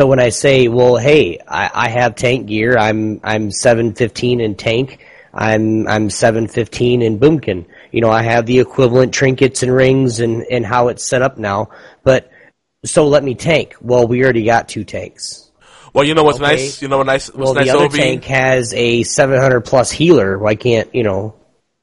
So 0.00 0.06
when 0.06 0.18
I 0.18 0.30
say, 0.30 0.68
well, 0.68 0.96
hey, 0.96 1.40
I, 1.46 1.70
I 1.74 1.88
have 1.90 2.14
tank 2.14 2.46
gear. 2.46 2.74
I'm 2.78 3.20
I'm 3.22 3.50
seven 3.50 3.92
fifteen 3.94 4.40
in 4.40 4.54
tank. 4.54 5.04
I'm 5.34 5.86
I'm 5.86 6.08
seven 6.08 6.48
fifteen 6.48 7.02
in 7.02 7.18
boomkin. 7.18 7.66
You 7.92 8.00
know, 8.00 8.08
I 8.08 8.22
have 8.22 8.46
the 8.46 8.60
equivalent 8.60 9.12
trinkets 9.12 9.62
and 9.62 9.70
rings 9.70 10.20
and 10.20 10.42
and 10.50 10.64
how 10.64 10.88
it's 10.88 11.04
set 11.04 11.20
up 11.20 11.36
now. 11.36 11.68
But 12.02 12.30
so 12.82 13.08
let 13.08 13.22
me 13.22 13.34
tank. 13.34 13.74
Well, 13.82 14.06
we 14.08 14.24
already 14.24 14.42
got 14.44 14.70
two 14.70 14.84
tanks. 14.84 15.50
Well, 15.92 16.04
you 16.04 16.14
know 16.14 16.24
what's 16.24 16.40
Okay. 16.40 16.50
nice? 16.50 16.80
You 16.80 16.88
know 16.88 16.96
what 16.96 17.06
nice? 17.06 17.26
What's 17.26 17.36
Well, 17.36 17.52
nice, 17.52 17.64
the 17.66 17.70
other 17.72 17.84
Obi? 17.84 17.98
tank 17.98 18.24
has 18.24 18.72
a 18.72 19.02
700 19.02 19.60
plus 19.60 19.90
healer. 19.90 20.38
Why 20.38 20.54
can't 20.54 20.94
you 20.94 21.02
know? 21.02 21.34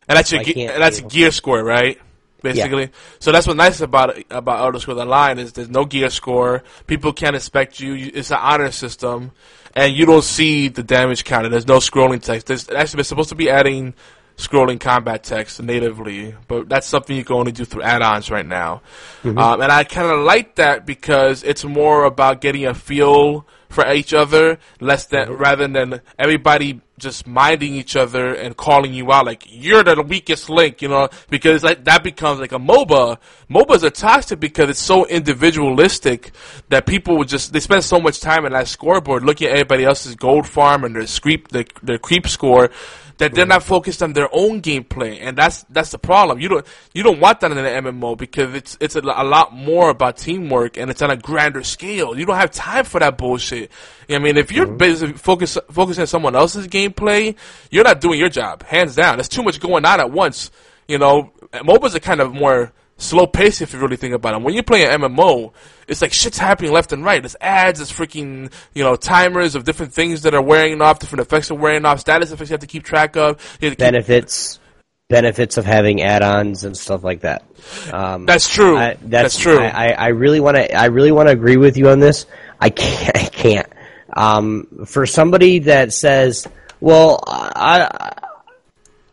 And 0.10 0.18
that's 0.18 0.32
your 0.32 0.42
ge- 0.42 0.58
and 0.58 0.82
that's 0.82 1.02
gear 1.02 1.30
score, 1.30 1.64
right? 1.64 2.00
Basically, 2.42 2.90
so 3.20 3.32
that's 3.32 3.48
what's 3.48 3.58
nice 3.58 3.82
about 3.82 4.18
about 4.30 4.60
Elder 4.60 4.80
Scrolls 4.80 5.00
Online 5.00 5.40
is 5.40 5.54
there's 5.54 5.70
no 5.70 5.86
gear 5.86 6.10
score. 6.10 6.64
People 6.86 7.12
can't 7.14 7.36
expect 7.36 7.80
you. 7.80 7.94
you- 7.94 8.12
It's 8.14 8.30
an 8.32 8.38
honor 8.40 8.72
system, 8.72 9.32
and 9.74 9.94
you 9.94 10.06
don't 10.06 10.24
see 10.24 10.68
the 10.68 10.84
damage 10.84 11.24
counter. 11.24 11.50
There's 11.50 11.68
no 11.68 11.78
scrolling 11.80 12.22
text. 12.22 12.48
There's 12.48 12.70
actually 12.70 12.98
they're 12.98 13.04
supposed 13.06 13.30
to 13.30 13.36
be 13.36 13.50
adding 13.50 13.96
scrolling 14.38 14.80
combat 14.80 15.24
text 15.24 15.60
natively, 15.64 16.36
but 16.48 16.70
that's 16.70 16.86
something 16.86 17.18
you 17.18 17.24
can 17.24 17.38
only 17.38 17.52
do 17.52 17.66
through 17.66 17.82
add-ons 17.82 18.30
right 18.30 18.46
now. 18.46 18.82
Mm-hmm. 19.24 19.36
Um, 19.36 19.62
and 19.62 19.72
I 19.72 19.84
kind 19.84 20.12
of 20.12 20.20
like 20.20 20.56
that 20.58 20.86
because 20.86 21.42
it's 21.42 21.64
more 21.66 22.04
about 22.04 22.40
getting 22.40 22.68
a 22.68 22.76
feel 22.76 23.48
for 23.70 23.92
each 23.92 24.14
other, 24.14 24.60
less 24.80 25.06
than 25.06 25.32
rather 25.34 25.68
than 25.68 26.02
everybody 26.18 26.82
just 27.00 27.28
minding 27.28 27.76
each 27.76 27.96
other 27.96 28.34
and 28.34 28.58
calling 28.58 28.92
you 28.92 29.12
out 29.12 29.26
like 29.26 29.44
you're 29.48 29.84
the 29.84 30.02
weakest 30.02 30.50
link, 30.50 30.82
you 30.82 30.88
know, 30.88 31.08
because 31.30 31.64
like 31.64 31.84
that 31.84 32.04
becomes 32.04 32.40
like 32.40 32.52
a 32.52 32.60
MOBA. 32.60 33.18
MOBAs 33.50 33.84
are 33.84 33.90
toxic 33.92 34.40
because 34.40 34.70
it's 34.70 34.80
so 34.80 35.06
individualistic 35.06 36.32
that 36.70 36.86
people 36.86 37.18
would 37.18 37.28
just 37.28 37.54
they 37.54 37.60
spend 37.60 37.84
so 37.84 38.00
much 38.00 38.20
time 38.20 38.46
in 38.46 38.54
that 38.54 38.68
scoreboard 38.68 39.24
looking 39.24 39.48
at 39.48 39.54
everybody 39.54 39.84
else's 39.84 40.16
gold 40.16 40.48
farm 40.48 40.84
and 40.84 40.96
their 40.96 41.06
creep 41.22 41.50
their, 41.50 41.66
their 41.84 42.00
creep 42.00 42.28
score 42.28 42.72
that 43.18 43.34
they're 43.34 43.46
not 43.46 43.64
focused 43.64 44.04
on 44.04 44.14
their 44.14 44.30
own 44.32 44.62
gameplay, 44.62 45.20
and 45.22 45.38
that's 45.38 45.64
that's 45.70 45.92
the 45.92 45.98
problem. 45.98 46.40
You 46.40 46.50
don't 46.50 46.66
you 46.94 47.04
don't 47.04 47.20
want 47.20 47.40
that 47.40 47.52
in 47.52 47.58
an 47.58 47.84
MMO 47.84 48.18
because 48.18 48.54
it's 48.54 48.78
it's 48.80 48.96
a, 48.96 49.00
a 49.00 49.24
lot 49.24 49.54
more 49.54 49.90
about 49.90 50.18
teamwork 50.18 50.78
and 50.78 50.92
it's 50.92 51.02
on 51.02 51.10
a 51.10 51.18
grander 51.18 51.64
scale. 51.64 52.18
You 52.18 52.26
don't 52.26 52.38
have 52.38 52.52
time 52.52 52.86
for 52.86 53.00
that 53.00 53.18
bullshit. 53.18 53.72
I 54.10 54.20
mean, 54.20 54.38
if 54.38 54.52
you're 54.52 54.68
mm-hmm. 54.68 54.78
busy 54.78 55.14
focus 55.14 55.58
focusing 55.72 56.02
on 56.02 56.08
someone 56.08 56.36
else's 56.36 56.68
gameplay, 56.68 57.36
you're 57.72 57.84
not 57.84 58.02
doing 58.02 58.20
your 58.20 58.30
job, 58.30 58.64
hands 58.64 58.96
down. 58.96 59.18
There's 59.18 59.30
too 59.30 59.44
much 59.44 59.60
going 59.60 59.86
on 59.86 60.00
at 60.00 60.12
once. 60.12 60.52
You 60.88 60.98
know, 61.00 61.32
MOBAs 61.54 61.96
are 61.96 62.00
kind 62.00 62.22
of 62.22 62.34
more 62.34 62.72
slow 62.98 63.28
paced 63.28 63.62
if 63.62 63.74
you 63.74 63.80
really 63.80 63.96
think 63.96 64.14
about 64.14 64.34
it. 64.36 64.42
When 64.42 64.54
you 64.54 64.64
play 64.64 64.86
an 64.86 65.02
MMO, 65.02 65.54
it's 65.88 66.02
like 66.02 66.14
shit's 66.14 66.38
happening 66.38 66.72
left 66.72 66.92
and 66.92 67.04
right. 67.04 67.22
There's 67.22 67.36
ads, 67.40 67.80
there's 67.80 67.92
freaking, 67.92 68.52
you 68.74 68.84
know, 68.84 68.96
timers 68.96 69.56
of 69.56 69.64
different 69.64 69.94
things 69.94 70.24
that 70.24 70.34
are 70.34 70.42
wearing 70.42 70.82
off, 70.82 71.00
different 71.00 71.22
effects 71.22 71.50
are 71.52 71.56
wearing 71.56 71.86
off, 71.86 72.00
status 72.00 72.32
effects 72.32 72.50
you 72.50 72.54
have 72.54 72.62
to 72.62 72.68
keep 72.68 72.84
track 72.84 73.16
of. 73.16 73.42
You 73.62 73.70
have 73.70 73.78
to 73.78 73.84
keep- 73.84 73.92
benefits 73.94 74.60
benefits 75.10 75.58
of 75.58 75.66
having 75.66 76.02
add-ons 76.02 76.66
and 76.66 76.78
stuff 76.78 77.04
like 77.04 77.22
that. 77.22 77.46
Um, 77.92 78.26
That's 78.26 78.50
true. 78.50 78.78
I, 78.78 78.98
That's 79.02 79.38
true. 79.38 79.60
I, 79.60 79.70
I, 79.70 79.92
I 79.92 80.08
really 80.10 80.40
want 80.40 80.58
to. 80.58 80.74
I 80.74 80.86
really 80.86 81.12
want 81.12 81.28
to 81.28 81.32
agree 81.32 81.58
with 81.58 81.78
you 81.78 81.90
on 81.90 82.00
this. 82.00 82.26
I 82.60 82.70
can't. 82.70 83.16
I 83.16 83.26
can't. 83.30 83.68
Um, 84.14 84.86
for 84.86 85.06
somebody 85.06 85.60
that 85.60 85.94
says, 85.94 86.48
"Well, 86.80 87.24
I, 87.26 88.12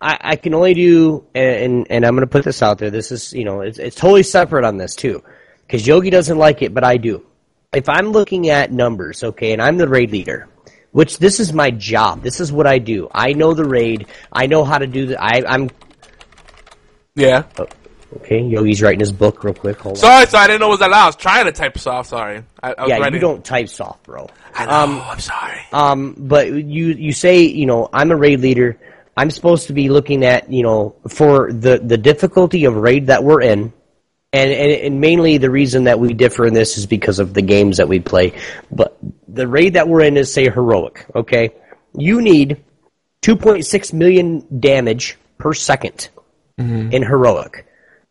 I, 0.04 0.18
I 0.32 0.36
can 0.36 0.52
only 0.54 0.74
do," 0.74 1.24
and 1.34 1.86
and 1.90 2.04
I'm 2.04 2.14
going 2.14 2.26
to 2.26 2.30
put 2.30 2.44
this 2.44 2.62
out 2.62 2.78
there. 2.78 2.90
This 2.90 3.10
is, 3.10 3.32
you 3.32 3.44
know, 3.44 3.62
it's, 3.62 3.78
it's 3.78 3.96
totally 3.96 4.22
separate 4.22 4.64
on 4.64 4.76
this 4.76 4.94
too, 4.94 5.22
because 5.66 5.86
Yogi 5.86 6.10
doesn't 6.10 6.36
like 6.38 6.60
it, 6.62 6.74
but 6.74 6.84
I 6.84 6.98
do. 6.98 7.24
If 7.72 7.88
I'm 7.88 8.08
looking 8.12 8.50
at 8.50 8.70
numbers, 8.70 9.24
okay, 9.24 9.52
and 9.52 9.62
I'm 9.62 9.76
the 9.78 9.88
raid 9.88 10.12
leader, 10.12 10.48
which 10.92 11.18
this 11.18 11.40
is 11.40 11.52
my 11.52 11.70
job. 11.70 12.22
This 12.22 12.38
is 12.40 12.52
what 12.52 12.66
I 12.66 12.78
do. 12.78 13.08
I 13.12 13.32
know 13.32 13.54
the 13.54 13.64
raid. 13.64 14.06
I 14.30 14.46
know 14.46 14.62
how 14.64 14.78
to 14.78 14.86
do 14.86 15.06
the. 15.06 15.20
I, 15.22 15.42
I'm 15.48 15.70
yeah. 17.14 17.44
okay. 18.16 18.40
Yogi's 18.42 18.82
writing 18.82 19.00
his 19.00 19.12
book 19.12 19.42
real 19.44 19.54
quick. 19.54 19.78
Hold 19.80 19.96
on. 19.96 20.00
Sorry, 20.00 20.26
sorry, 20.26 20.44
I 20.44 20.46
didn't 20.48 20.60
know 20.60 20.66
it 20.68 20.78
was 20.78 20.80
allowed. 20.80 21.02
I 21.02 21.06
was 21.06 21.16
trying 21.16 21.44
to 21.46 21.52
type 21.52 21.78
soft, 21.78 22.10
sorry. 22.10 22.44
I, 22.62 22.72
I 22.72 22.82
was 22.82 22.88
Yeah, 22.90 22.98
writing. 22.98 23.14
you 23.14 23.20
don't 23.20 23.44
type 23.44 23.68
soft, 23.68 24.02
bro. 24.04 24.28
I 24.54 24.66
know, 24.66 24.72
Um, 24.72 25.00
I'm 25.02 25.20
sorry. 25.20 25.60
Um, 25.72 26.14
but 26.18 26.48
you 26.52 26.86
you 26.88 27.12
say 27.12 27.42
you 27.42 27.66
know 27.66 27.88
I'm 27.92 28.10
a 28.10 28.16
raid 28.16 28.40
leader. 28.40 28.78
I'm 29.16 29.30
supposed 29.30 29.68
to 29.68 29.72
be 29.72 29.88
looking 29.88 30.24
at 30.24 30.50
you 30.50 30.62
know 30.62 30.96
for 31.08 31.52
the 31.52 31.78
the 31.78 31.98
difficulty 31.98 32.64
of 32.64 32.76
raid 32.76 33.08
that 33.08 33.22
we're 33.24 33.40
in, 33.40 33.72
and 34.32 34.50
and, 34.50 34.72
and 34.72 35.00
mainly 35.00 35.38
the 35.38 35.50
reason 35.50 35.84
that 35.84 35.98
we 36.00 36.12
differ 36.14 36.46
in 36.46 36.54
this 36.54 36.78
is 36.78 36.86
because 36.86 37.18
of 37.18 37.34
the 37.34 37.42
games 37.42 37.76
that 37.76 37.88
we 37.88 38.00
play. 38.00 38.32
But 38.70 38.96
the 39.28 39.46
raid 39.46 39.74
that 39.74 39.88
we're 39.88 40.02
in 40.02 40.16
is 40.16 40.32
say 40.32 40.48
heroic. 40.48 41.06
Okay, 41.14 41.50
you 41.96 42.20
need 42.20 42.62
2.6 43.22 43.92
million 43.92 44.60
damage 44.60 45.16
per 45.38 45.52
2nd 45.52 46.08
in 46.92 47.02
heroic. 47.02 47.66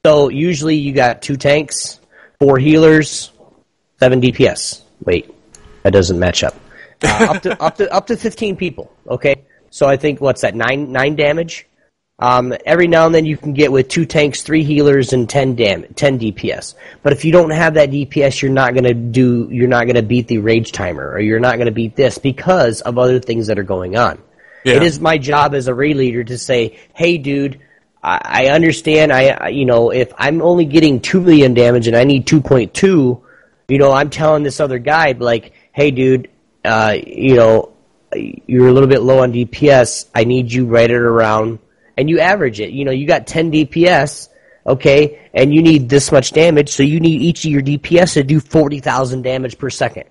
So 0.06 0.30
usually 0.30 0.76
you 0.76 0.92
got 0.94 1.22
two 1.22 1.38
tanks, 1.38 2.00
four 2.40 2.58
healers, 2.58 3.32
seven 4.00 4.20
DPS. 4.20 4.82
Wait, 5.06 5.34
that 5.84 5.94
doesn't 5.94 6.20
match 6.20 6.44
up. 6.44 6.56
Uh, 7.02 7.28
up 7.30 7.42
to 7.44 7.62
up 7.62 7.78
to 7.78 7.94
up 7.94 8.08
to 8.08 8.18
fifteen 8.18 8.56
people. 8.56 8.92
Okay, 9.08 9.46
so 9.74 9.88
I 9.88 9.98
think 9.98 10.22
what's 10.22 10.42
that 10.42 10.54
nine 10.54 10.92
nine 10.92 11.16
damage. 11.16 11.66
Um, 12.20 12.54
every 12.64 12.88
now 12.88 13.08
and 13.08 13.16
then 13.16 13.26
you 13.26 13.36
can 13.36 13.54
get 13.54 13.72
with 13.72 13.88
two 13.88 14.06
tanks, 14.06 14.44
three 14.44 14.64
healers, 14.64 15.14
and 15.14 15.28
ten 15.28 15.56
dam 15.56 15.86
ten 15.96 16.20
DPS. 16.20 16.76
But 17.02 17.12
if 17.12 17.26
you 17.26 17.32
don't 17.32 17.50
have 17.50 17.74
that 17.74 17.90
DPS, 17.90 18.40
you're 18.40 18.52
not 18.52 18.76
gonna 18.76 18.94
do 18.94 19.50
you're 19.52 19.68
not 19.68 19.88
gonna 19.88 20.04
beat 20.04 20.28
the 20.28 20.38
rage 20.38 20.74
timer, 20.74 21.10
or 21.10 21.20
you're 21.20 21.40
not 21.40 21.58
gonna 21.58 21.72
beat 21.72 21.96
this 21.96 22.20
because 22.20 22.82
of 22.82 23.00
other 23.00 23.20
things 23.20 23.48
that 23.48 23.58
are 23.58 23.64
going 23.64 23.98
on. 23.98 24.22
Yeah. 24.64 24.76
It 24.76 24.84
is 24.84 25.00
my 25.00 25.18
job 25.18 25.56
as 25.56 25.68
a 25.68 25.74
raid 25.74 25.98
leader 25.98 26.24
to 26.24 26.38
say, 26.38 26.78
"Hey, 26.94 27.18
dude, 27.18 27.60
I, 28.04 28.20
I 28.24 28.46
understand. 28.50 29.12
I, 29.12 29.30
I, 29.30 29.48
you 29.48 29.66
know, 29.66 29.90
if 29.90 30.14
I'm 30.20 30.44
only 30.44 30.66
getting 30.66 31.00
two 31.00 31.20
million 31.20 31.56
damage 31.56 31.88
and 31.88 31.96
I 31.96 32.04
need 32.04 32.28
two 32.28 32.42
point 32.42 32.76
two, 32.76 33.24
you 33.68 33.80
know, 33.80 33.92
I'm 33.92 34.12
telling 34.12 34.44
this 34.44 34.60
other 34.60 34.78
guy 34.78 35.14
like, 35.14 35.54
hey, 35.72 35.90
dude, 35.90 36.30
uh, 36.64 36.96
you 36.96 37.38
know, 37.38 37.73
you're 38.16 38.68
a 38.68 38.74
little 38.74 38.90
bit 38.90 39.02
low 39.02 39.20
on 39.20 39.34
DPS. 39.34 40.10
I 40.14 40.24
need 40.24 40.52
you 40.52 40.66
right 40.66 40.90
at 40.90 40.96
around, 40.96 41.60
and 41.98 42.10
you 42.10 42.20
average 42.20 42.60
it. 42.60 42.72
You 42.72 42.86
know, 42.86 42.92
you 42.92 43.08
got 43.08 43.28
10 43.28 43.52
DPS, 43.52 44.30
okay, 44.66 45.30
and 45.34 45.54
you 45.54 45.62
need 45.62 45.90
this 45.90 46.12
much 46.12 46.32
damage, 46.32 46.70
so 46.70 46.84
you 46.84 47.00
need 47.00 47.22
each 47.22 47.46
of 47.46 47.52
your 47.52 47.62
DPS 47.62 48.14
to 48.14 48.24
do 48.24 48.40
40,000 48.40 49.22
damage 49.22 49.58
per 49.58 49.70
second. 49.70 50.06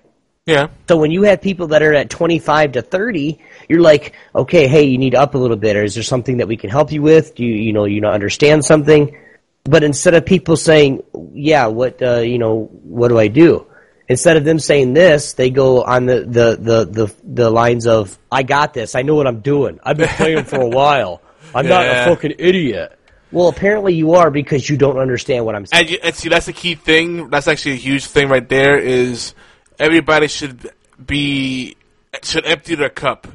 Yeah. 0.45 0.67
So 0.89 0.97
when 0.97 1.11
you 1.11 1.23
have 1.23 1.41
people 1.41 1.67
that 1.67 1.81
are 1.81 1.93
at 1.93 2.09
25 2.09 2.73
to 2.73 2.81
30, 2.81 3.39
you're 3.69 3.81
like, 3.81 4.13
okay, 4.35 4.67
hey, 4.67 4.83
you 4.83 4.97
need 4.97 5.11
to 5.11 5.21
up 5.21 5.35
a 5.35 5.37
little 5.37 5.55
bit, 5.55 5.75
or 5.75 5.83
is 5.83 5.93
there 5.93 6.03
something 6.03 6.37
that 6.37 6.47
we 6.47 6.57
can 6.57 6.69
help 6.69 6.91
you 6.91 7.01
with? 7.01 7.35
Do 7.35 7.45
you, 7.45 7.53
you 7.53 7.73
know, 7.73 7.85
you 7.85 8.01
not 8.01 8.13
understand 8.13 8.65
something? 8.65 9.17
But 9.63 9.83
instead 9.83 10.13
of 10.13 10.25
people 10.25 10.57
saying, 10.57 11.03
yeah, 11.33 11.67
what, 11.67 12.01
uh, 12.01 12.17
you 12.17 12.37
know, 12.37 12.69
what 12.83 13.07
do 13.07 13.17
I 13.17 13.29
do? 13.29 13.65
Instead 14.13 14.37
of 14.37 14.43
them 14.45 14.59
saying 14.59 14.93
this, 14.93 15.33
they 15.33 15.49
go 15.49 15.83
on 15.83 16.05
the, 16.05 16.19
the, 16.19 16.57
the, 16.59 16.85
the, 16.85 17.15
the 17.23 17.49
lines 17.49 17.87
of, 17.87 18.15
I 18.31 18.43
got 18.43 18.75
this, 18.75 18.93
I 18.93 19.01
know 19.01 19.15
what 19.15 19.25
I'm 19.25 19.39
doing, 19.39 19.79
I've 19.81 19.97
been 19.97 20.07
playing 20.07 20.43
for 20.43 20.61
a 20.61 20.67
while, 20.81 21.19
I'm 21.55 21.67
not 21.67 21.83
a 21.83 22.05
fucking 22.05 22.35
idiot. 22.37 22.99
Well, 23.31 23.47
apparently 23.47 23.95
you 23.95 24.13
are 24.13 24.29
because 24.29 24.69
you 24.69 24.77
don't 24.77 24.99
understand 24.99 25.47
what 25.47 25.55
I'm 25.55 25.65
saying. 25.65 25.81
And, 25.81 25.89
you, 25.89 25.97
and 26.03 26.13
see, 26.13 26.29
that's 26.29 26.45
the 26.45 26.53
key 26.53 26.75
thing. 26.75 27.31
That's 27.31 27.47
actually 27.47 27.71
a 27.71 27.77
huge 27.77 28.05
thing 28.05 28.29
right 28.29 28.47
there. 28.47 28.77
Is 28.77 29.33
everybody 29.79 30.27
should 30.27 30.69
be 31.03 31.75
should 32.21 32.45
empty 32.45 32.75
their 32.75 32.91
cup 32.91 33.25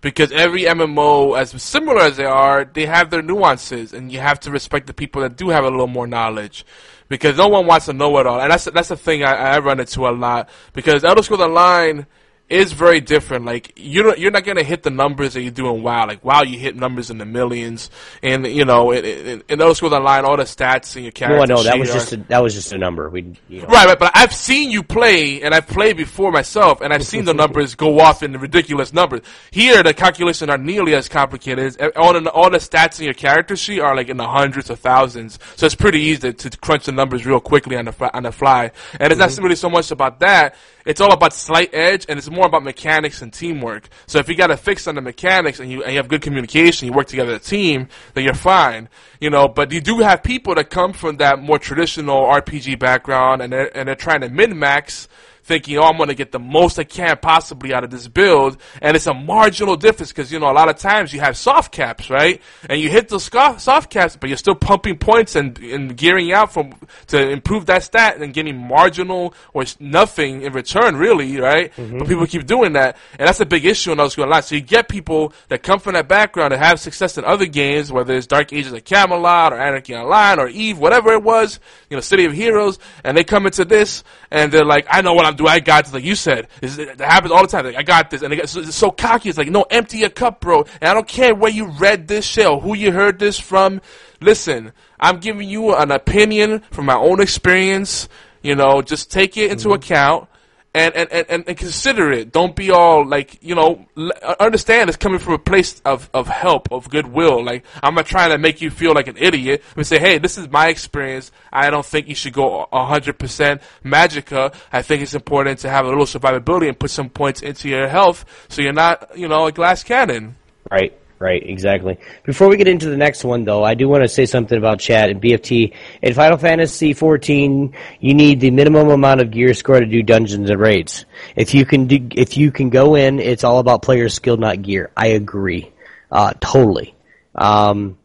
because 0.00 0.30
every 0.32 0.62
MMO, 0.62 1.38
as 1.38 1.50
similar 1.62 2.00
as 2.00 2.16
they 2.16 2.24
are, 2.24 2.64
they 2.64 2.86
have 2.86 3.10
their 3.10 3.22
nuances, 3.22 3.92
and 3.92 4.12
you 4.12 4.20
have 4.20 4.38
to 4.40 4.50
respect 4.50 4.86
the 4.86 4.94
people 4.94 5.22
that 5.22 5.36
do 5.36 5.48
have 5.48 5.64
a 5.64 5.70
little 5.70 5.86
more 5.86 6.06
knowledge. 6.06 6.64
Because 7.08 7.36
no 7.36 7.48
one 7.48 7.66
wants 7.66 7.86
to 7.86 7.92
know 7.92 8.16
it 8.18 8.26
all, 8.26 8.40
and 8.40 8.50
that's 8.50 8.66
that's 8.66 8.88
the 8.88 8.96
thing 8.96 9.24
I, 9.24 9.54
I 9.54 9.58
run 9.60 9.80
into 9.80 10.06
a 10.06 10.10
lot. 10.10 10.50
Because 10.74 11.04
Elder 11.04 11.22
Scrolls 11.22 11.40
Online 11.40 12.06
is 12.48 12.72
very 12.72 13.00
different. 13.00 13.44
Like 13.44 13.72
you 13.76 14.02
don't, 14.02 14.18
you're 14.18 14.30
not 14.30 14.44
gonna 14.44 14.62
hit 14.62 14.82
the 14.82 14.90
numbers 14.90 15.34
that 15.34 15.42
you 15.42 15.50
do 15.50 15.68
in 15.74 15.82
WoW. 15.82 16.06
Like 16.06 16.24
WoW, 16.24 16.42
you 16.42 16.58
hit 16.58 16.76
numbers 16.76 17.10
in 17.10 17.18
the 17.18 17.26
millions, 17.26 17.90
and 18.22 18.46
you 18.46 18.64
know, 18.64 18.90
in, 18.92 19.42
in 19.48 19.60
Elder 19.60 19.74
Scrolls 19.74 19.92
Online, 19.92 20.24
all 20.24 20.36
the 20.36 20.44
stats 20.44 20.96
in 20.96 21.02
your 21.02 21.12
character. 21.12 21.42
Sheet. 21.42 21.48
No, 21.48 21.56
no, 21.56 21.62
that 21.62 21.78
was 21.78 21.92
just 21.92 22.12
a, 22.12 22.16
that 22.28 22.42
was 22.42 22.54
just 22.54 22.72
a 22.72 22.78
number. 22.78 23.10
We, 23.10 23.34
you 23.48 23.62
know. 23.62 23.68
Right, 23.68 23.86
right, 23.86 23.98
but 23.98 24.12
I've 24.14 24.34
seen 24.34 24.70
you 24.70 24.82
play, 24.82 25.42
and 25.42 25.54
I've 25.54 25.66
played 25.66 25.96
before 25.96 26.32
myself, 26.32 26.80
and 26.80 26.92
I've 26.92 27.04
seen 27.04 27.24
the 27.24 27.34
numbers 27.42 27.74
go 27.74 28.00
off 28.00 28.22
in 28.22 28.32
the 28.32 28.38
ridiculous 28.38 28.92
numbers. 28.92 29.20
Here, 29.50 29.82
the 29.82 29.92
calculations 29.92 30.50
are 30.50 30.58
nearly 30.58 30.94
as 30.94 31.08
complicated. 31.08 31.76
As, 31.78 31.92
all, 31.96 32.18
the, 32.18 32.30
all 32.30 32.50
the 32.50 32.58
stats 32.58 32.98
in 32.98 33.04
your 33.04 33.14
character 33.14 33.56
sheet 33.56 33.80
are 33.80 33.94
like 33.94 34.08
in 34.08 34.16
the 34.16 34.26
hundreds 34.26 34.70
of 34.70 34.78
thousands, 34.78 35.38
so 35.56 35.66
it's 35.66 35.74
pretty 35.74 36.00
easy 36.00 36.32
to, 36.32 36.50
to 36.50 36.58
crunch 36.58 36.86
the 36.86 36.92
numbers 36.92 37.26
real 37.26 37.40
quickly 37.40 37.76
on 37.76 37.84
the 37.84 38.16
on 38.16 38.22
the 38.22 38.32
fly. 38.32 38.70
And 38.98 39.12
it's 39.12 39.18
not 39.18 39.30
mm-hmm. 39.30 39.42
really 39.42 39.56
so 39.56 39.68
much 39.68 39.90
about 39.90 40.20
that. 40.20 40.54
It's 40.88 41.02
all 41.02 41.12
about 41.12 41.34
slight 41.34 41.74
edge, 41.74 42.06
and 42.08 42.18
it's 42.18 42.30
more 42.30 42.37
about 42.46 42.62
mechanics 42.62 43.22
and 43.22 43.32
teamwork. 43.32 43.88
So 44.06 44.18
if 44.18 44.28
you 44.28 44.34
got 44.34 44.50
a 44.50 44.56
fix 44.56 44.86
on 44.86 44.94
the 44.94 45.00
mechanics, 45.00 45.60
and 45.60 45.70
you, 45.70 45.82
and 45.82 45.92
you 45.92 45.98
have 45.98 46.08
good 46.08 46.22
communication, 46.22 46.86
you 46.86 46.92
work 46.92 47.06
together 47.06 47.32
as 47.32 47.40
a 47.40 47.44
team, 47.44 47.88
then 48.14 48.24
you're 48.24 48.34
fine. 48.34 48.88
You 49.20 49.30
know, 49.30 49.48
but 49.48 49.72
you 49.72 49.80
do 49.80 49.98
have 49.98 50.22
people 50.22 50.54
that 50.54 50.70
come 50.70 50.92
from 50.92 51.16
that 51.16 51.40
more 51.40 51.58
traditional 51.58 52.24
RPG 52.24 52.78
background, 52.78 53.42
and 53.42 53.52
they're, 53.52 53.76
and 53.76 53.88
they're 53.88 53.96
trying 53.96 54.20
to 54.20 54.28
min 54.28 54.58
max 54.58 55.08
thinking, 55.48 55.78
oh, 55.78 55.82
I'm 55.82 55.96
going 55.96 56.10
to 56.10 56.14
get 56.14 56.30
the 56.30 56.38
most 56.38 56.78
I 56.78 56.84
can 56.84 57.16
possibly 57.16 57.74
out 57.74 57.82
of 57.82 57.90
this 57.90 58.06
build, 58.06 58.58
and 58.80 58.94
it's 58.94 59.06
a 59.06 59.14
marginal 59.14 59.76
difference 59.76 60.12
because 60.12 60.30
you 60.30 60.38
know 60.38 60.50
a 60.50 60.52
lot 60.52 60.68
of 60.68 60.76
times 60.76 61.12
you 61.12 61.20
have 61.20 61.36
soft 61.36 61.72
caps, 61.72 62.10
right? 62.10 62.40
And 62.68 62.80
you 62.80 62.88
hit 62.88 63.08
those 63.08 63.24
soft 63.24 63.90
caps, 63.90 64.16
but 64.16 64.28
you're 64.28 64.36
still 64.36 64.54
pumping 64.54 64.98
points 64.98 65.34
and, 65.34 65.58
and 65.58 65.96
gearing 65.96 66.32
out 66.32 66.52
from 66.52 66.74
to 67.08 67.30
improve 67.30 67.66
that 67.66 67.82
stat 67.82 68.18
and 68.18 68.32
getting 68.32 68.56
marginal 68.56 69.34
or 69.54 69.64
nothing 69.80 70.42
in 70.42 70.52
return, 70.52 70.96
really, 70.96 71.40
right? 71.40 71.72
Mm-hmm. 71.74 71.98
But 71.98 72.08
people 72.08 72.26
keep 72.26 72.46
doing 72.46 72.74
that, 72.74 72.96
and 73.18 73.26
that's 73.26 73.40
a 73.40 73.46
big 73.46 73.64
issue 73.64 73.90
in 73.90 73.98
those 73.98 74.14
going 74.14 74.28
line. 74.28 74.42
So 74.42 74.54
you 74.54 74.60
get 74.60 74.88
people 74.88 75.32
that 75.48 75.62
come 75.62 75.80
from 75.80 75.94
that 75.94 76.08
background 76.08 76.52
that 76.52 76.58
have 76.58 76.78
success 76.78 77.16
in 77.16 77.24
other 77.24 77.46
games, 77.46 77.90
whether 77.90 78.14
it's 78.14 78.26
Dark 78.26 78.52
Ages 78.52 78.72
of 78.72 78.84
Camelot 78.84 79.52
or 79.52 79.58
Anarchy 79.58 79.94
Online 79.96 80.38
or 80.38 80.48
Eve, 80.48 80.78
whatever 80.78 81.12
it 81.12 81.22
was, 81.22 81.58
you 81.88 81.96
know, 81.96 82.00
City 82.02 82.26
of 82.26 82.32
Heroes, 82.32 82.78
and 83.02 83.16
they 83.16 83.24
come 83.24 83.46
into 83.46 83.64
this 83.64 84.04
and 84.30 84.52
they're 84.52 84.64
like, 84.64 84.86
I 84.90 85.00
know 85.00 85.14
what 85.14 85.24
I'm 85.24 85.36
doing. 85.38 85.50
I 85.50 85.60
got 85.60 85.84
this. 85.84 85.94
Like 85.94 86.04
you 86.04 86.14
said, 86.14 86.48
it 86.60 87.00
happens 87.00 87.32
all 87.32 87.42
the 87.42 87.48
time. 87.48 87.64
Like, 87.64 87.76
I 87.76 87.82
got 87.82 88.10
this. 88.10 88.22
And 88.22 88.34
get 88.34 88.48
so, 88.48 88.62
so 88.64 88.90
cocky. 88.90 89.30
It's 89.30 89.38
like, 89.38 89.48
no, 89.48 89.62
empty 89.62 89.98
your 89.98 90.10
cup, 90.10 90.40
bro. 90.40 90.64
And 90.80 90.90
I 90.90 90.94
don't 90.94 91.08
care 91.08 91.34
where 91.34 91.50
you 91.50 91.66
read 91.66 92.08
this 92.08 92.26
shit 92.26 92.46
or 92.46 92.60
who 92.60 92.74
you 92.74 92.92
heard 92.92 93.18
this 93.18 93.38
from. 93.38 93.80
Listen, 94.20 94.72
I'm 95.00 95.18
giving 95.18 95.48
you 95.48 95.74
an 95.74 95.90
opinion 95.90 96.60
from 96.70 96.84
my 96.84 96.96
own 96.96 97.20
experience. 97.20 98.08
You 98.42 98.54
know, 98.54 98.82
just 98.82 99.10
take 99.10 99.36
it 99.36 99.50
into 99.50 99.68
mm-hmm. 99.68 99.76
account 99.76 100.28
and, 100.74 100.94
and, 100.94 101.10
and, 101.12 101.44
and 101.48 101.56
consider 101.56 102.12
it. 102.12 102.30
Don't 102.30 102.54
be 102.54 102.70
all 102.70 103.06
like, 103.06 103.42
you 103.42 103.54
know, 103.54 103.86
uh, 103.96 104.34
understand 104.38 104.90
it's 104.90 104.96
coming 104.96 105.18
from 105.18 105.34
a 105.34 105.38
place 105.38 105.80
of, 105.84 106.10
of 106.12 106.28
help, 106.28 106.70
of 106.70 106.90
goodwill. 106.90 107.44
Like, 107.44 107.64
I'm 107.82 107.94
not 107.94 108.06
trying 108.06 108.30
to 108.30 108.38
make 108.38 108.60
you 108.60 108.70
feel 108.70 108.92
like 108.92 109.08
an 109.08 109.16
idiot. 109.18 109.62
We 109.76 109.84
say, 109.84 109.98
hey, 109.98 110.18
this 110.18 110.36
is 110.38 110.48
my 110.48 110.68
experience. 110.68 111.32
I 111.52 111.70
don't 111.70 111.86
think 111.86 112.08
you 112.08 112.14
should 112.14 112.34
go 112.34 112.68
100% 112.72 113.62
Magicka. 113.84 114.54
I 114.72 114.82
think 114.82 115.02
it's 115.02 115.14
important 115.14 115.60
to 115.60 115.70
have 115.70 115.86
a 115.86 115.88
little 115.88 116.04
survivability 116.04 116.68
and 116.68 116.78
put 116.78 116.90
some 116.90 117.08
points 117.08 117.42
into 117.42 117.68
your 117.68 117.88
health 117.88 118.24
so 118.48 118.62
you're 118.62 118.72
not, 118.72 119.16
you 119.16 119.28
know, 119.28 119.46
a 119.46 119.52
glass 119.52 119.82
cannon. 119.82 120.36
Right. 120.70 120.98
Right, 121.20 121.42
exactly. 121.44 121.98
Before 122.22 122.46
we 122.48 122.56
get 122.56 122.68
into 122.68 122.88
the 122.88 122.96
next 122.96 123.24
one, 123.24 123.44
though, 123.44 123.64
I 123.64 123.74
do 123.74 123.88
want 123.88 124.04
to 124.04 124.08
say 124.08 124.24
something 124.24 124.56
about 124.56 124.78
chat 124.78 125.10
and 125.10 125.20
BFT. 125.20 125.74
In 126.00 126.14
Final 126.14 126.38
Fantasy 126.38 126.94
XIV, 126.94 127.74
you 127.98 128.14
need 128.14 128.38
the 128.38 128.52
minimum 128.52 128.88
amount 128.90 129.20
of 129.20 129.32
gear 129.32 129.52
score 129.52 129.80
to 129.80 129.86
do 129.86 130.04
dungeons 130.04 130.48
and 130.48 130.60
raids. 130.60 131.06
If 131.34 131.54
you 131.54 131.66
can 131.66 131.88
do, 131.88 132.08
if 132.14 132.36
you 132.36 132.52
can 132.52 132.70
go 132.70 132.94
in, 132.94 133.18
it's 133.18 133.42
all 133.42 133.58
about 133.58 133.82
player 133.82 134.08
skill, 134.08 134.36
not 134.36 134.62
gear. 134.62 134.92
I 134.96 135.08
agree, 135.08 135.72
uh, 136.12 136.34
totally. 136.40 136.94
Um, 137.34 137.98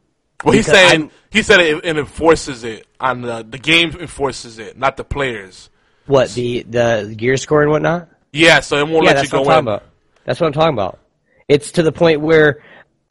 well, 0.43 0.55
he's 0.55 0.65
saying 0.65 1.03
I'm, 1.03 1.11
he 1.29 1.43
said 1.43 1.59
it, 1.59 1.85
it, 1.85 1.97
enforces 1.97 2.63
it 2.63 2.87
on 2.99 3.21
the 3.21 3.45
the 3.47 3.59
game 3.59 3.91
enforces 3.91 4.57
it, 4.57 4.75
not 4.75 4.97
the 4.97 5.03
players. 5.03 5.69
What 6.07 6.31
the 6.31 6.63
the 6.63 7.13
gear 7.15 7.37
score 7.37 7.61
and 7.61 7.69
whatnot? 7.69 8.09
Yeah, 8.31 8.61
so 8.61 8.77
it 8.77 8.87
won't 8.87 9.05
yeah, 9.05 9.13
let 9.13 9.23
you 9.23 9.29
go 9.29 9.43
in. 9.43 9.59
About. 9.59 9.83
That's 10.25 10.39
what 10.39 10.47
I'm 10.47 10.53
talking 10.53 10.73
about. 10.73 10.99
It's 11.47 11.73
to 11.73 11.83
the 11.83 11.91
point 11.91 12.21
where 12.21 12.63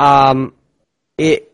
um, 0.02 0.54
it 1.18 1.52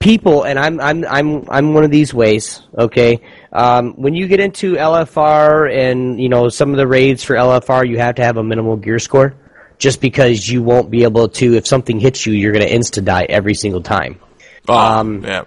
people, 0.00 0.44
and 0.44 0.58
I'm 0.58 0.80
I'm 0.80 1.04
I'm 1.04 1.50
I'm 1.50 1.74
one 1.74 1.84
of 1.84 1.90
these 1.90 2.12
ways. 2.12 2.62
Okay, 2.76 3.20
um, 3.52 3.94
when 3.94 4.14
you 4.14 4.26
get 4.26 4.40
into 4.40 4.74
LFR 4.74 5.72
and 5.72 6.20
you 6.20 6.28
know 6.28 6.48
some 6.48 6.70
of 6.70 6.76
the 6.76 6.86
raids 6.86 7.22
for 7.22 7.36
LFR, 7.36 7.88
you 7.88 7.98
have 7.98 8.16
to 8.16 8.24
have 8.24 8.36
a 8.36 8.42
minimal 8.42 8.76
gear 8.76 8.98
score, 8.98 9.34
just 9.78 10.00
because 10.00 10.48
you 10.48 10.62
won't 10.62 10.90
be 10.90 11.04
able 11.04 11.28
to. 11.40 11.54
If 11.54 11.66
something 11.66 12.00
hits 12.00 12.26
you, 12.26 12.32
you're 12.32 12.52
going 12.52 12.66
to 12.66 12.74
insta 12.74 13.04
die 13.04 13.26
every 13.28 13.54
single 13.54 13.82
time. 13.82 14.18
Oh, 14.68 14.76
um, 14.76 15.24
yeah. 15.24 15.44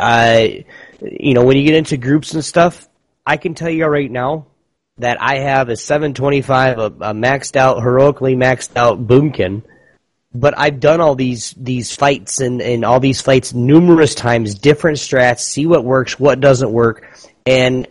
I, 0.00 0.64
you 1.02 1.34
know, 1.34 1.44
when 1.44 1.56
you 1.56 1.64
get 1.64 1.74
into 1.74 1.96
groups 1.96 2.32
and 2.34 2.44
stuff, 2.44 2.88
I 3.26 3.36
can 3.36 3.54
tell 3.54 3.70
you 3.70 3.86
right 3.86 4.10
now 4.10 4.46
that 4.98 5.18
I 5.20 5.38
have 5.40 5.68
a 5.68 5.76
725, 5.76 6.78
a, 6.78 6.84
a 6.84 7.14
maxed 7.14 7.56
out, 7.56 7.82
heroically 7.82 8.36
maxed 8.36 8.76
out 8.76 9.06
boomkin 9.06 9.62
but 10.34 10.58
I've 10.58 10.80
done 10.80 11.00
all 11.00 11.14
these 11.14 11.54
these 11.56 11.94
fights 11.94 12.40
and, 12.40 12.60
and 12.60 12.84
all 12.84 13.00
these 13.00 13.20
fights 13.20 13.54
numerous 13.54 14.14
times, 14.14 14.54
different 14.56 14.98
strats, 14.98 15.40
see 15.40 15.66
what 15.66 15.84
works, 15.84 16.18
what 16.18 16.40
doesn't 16.40 16.72
work, 16.72 17.06
and 17.46 17.86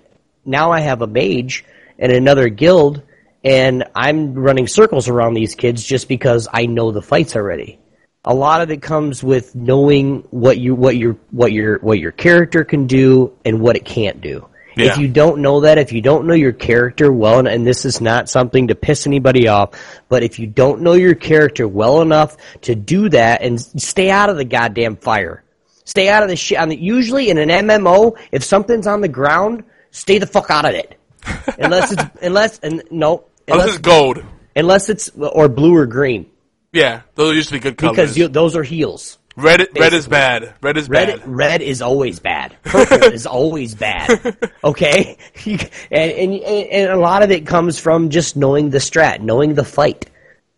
now 0.46 0.72
I 0.72 0.82
have 0.82 1.02
a 1.02 1.08
mage 1.08 1.64
and 1.98 2.12
another 2.12 2.50
guild, 2.50 3.02
and 3.44 3.86
I'm 3.96 4.34
running 4.34 4.68
circles 4.68 5.08
around 5.08 5.36
these 5.36 5.56
kids 5.56 5.84
just 5.84 6.08
because 6.08 6.48
I 6.52 6.66
know 6.66 6.92
the 6.92 7.02
fights 7.02 7.36
already. 7.36 7.80
A 8.26 8.34
lot 8.34 8.62
of 8.62 8.72
it 8.72 8.82
comes 8.82 9.24
with 9.24 9.56
knowing 9.56 10.20
what 10.32 10.58
you 10.58 10.76
what 10.76 10.96
your 10.96 11.18
what 11.32 11.52
your 11.52 11.80
what 11.80 12.00
your 12.00 12.12
character 12.12 12.64
can 12.64 12.88
do 12.88 13.34
and 13.46 13.62
what 13.62 13.76
it 13.76 13.86
can't 13.86 14.22
do. 14.22 14.48
Yeah. 14.76 14.92
If 14.92 14.98
you 14.98 15.08
don't 15.08 15.40
know 15.42 15.62
that, 15.62 15.78
if 15.78 15.92
you 15.92 16.02
don't 16.02 16.26
know 16.26 16.34
your 16.34 16.52
character 16.52 17.12
well, 17.12 17.40
and, 17.40 17.48
and, 17.48 17.66
this 17.66 17.86
is 17.86 18.02
not 18.02 18.30
something 18.30 18.70
to 18.70 18.76
piss 18.76 19.06
anybody 19.06 19.48
off, 19.48 19.72
but 20.10 20.24
if 20.24 20.40
you 20.40 20.48
don't 20.48 20.82
know 20.82 20.94
your 20.94 21.16
character 21.16 21.68
well 21.68 22.02
enough 22.02 22.38
to 22.62 22.76
do 22.76 23.10
that 23.10 23.42
and 23.42 23.62
stay 23.62 24.10
out 24.10 24.30
of 24.30 24.38
the 24.38 24.46
goddamn 24.46 24.96
fire, 24.96 25.44
stay 25.86 26.10
out 26.10 26.24
of 26.24 26.30
the 26.30 26.36
shit. 26.36 26.60
I 26.60 26.66
mean, 26.66 26.82
usually 26.82 27.30
in 27.30 27.38
an 27.38 27.50
MMO, 27.50 28.18
if 28.32 28.44
something's 28.44 28.88
on 28.88 29.02
the 29.02 29.08
ground, 29.08 29.64
stay 29.92 30.18
the 30.18 30.28
fuck 30.28 30.50
out 30.50 30.66
of 30.66 30.74
it. 30.74 31.00
unless 31.58 31.92
it's 31.92 32.04
unless 32.22 32.60
and 32.60 32.84
no, 32.92 33.26
unless, 33.48 33.62
unless 33.62 33.70
it's 33.70 33.78
gold, 33.78 34.24
unless 34.56 34.90
it's 34.90 35.10
or 35.10 35.48
blue 35.48 35.76
or 35.76 35.86
green. 35.86 36.30
Yeah, 36.74 37.02
those 37.16 37.36
used 37.36 37.50
to 37.50 37.54
be 37.54 37.60
good 37.60 37.78
colors 37.78 37.96
because 37.96 38.18
you, 38.18 38.28
those 38.28 38.56
are 38.56 38.64
heals. 38.64 39.20
Red, 39.36 39.60
basically. 39.60 39.82
red 39.82 39.94
is 39.94 40.08
bad. 40.08 40.54
Red 40.62 40.78
is 40.78 40.90
red, 40.90 41.20
bad. 41.20 41.28
Red 41.28 41.62
is 41.62 41.82
always 41.82 42.20
bad. 42.20 42.56
Purple 42.64 43.04
is 43.12 43.26
always 43.26 43.74
bad. 43.74 44.38
Okay, 44.64 45.18
and, 45.46 45.62
and 45.92 46.34
and 46.44 46.92
a 46.92 46.98
lot 46.98 47.24
of 47.24 47.32
it 47.32 47.48
comes 47.48 47.80
from 47.80 48.10
just 48.10 48.36
knowing 48.36 48.70
the 48.70 48.78
strat, 48.78 49.22
knowing 49.22 49.56
the 49.56 49.66
fight. 49.66 50.10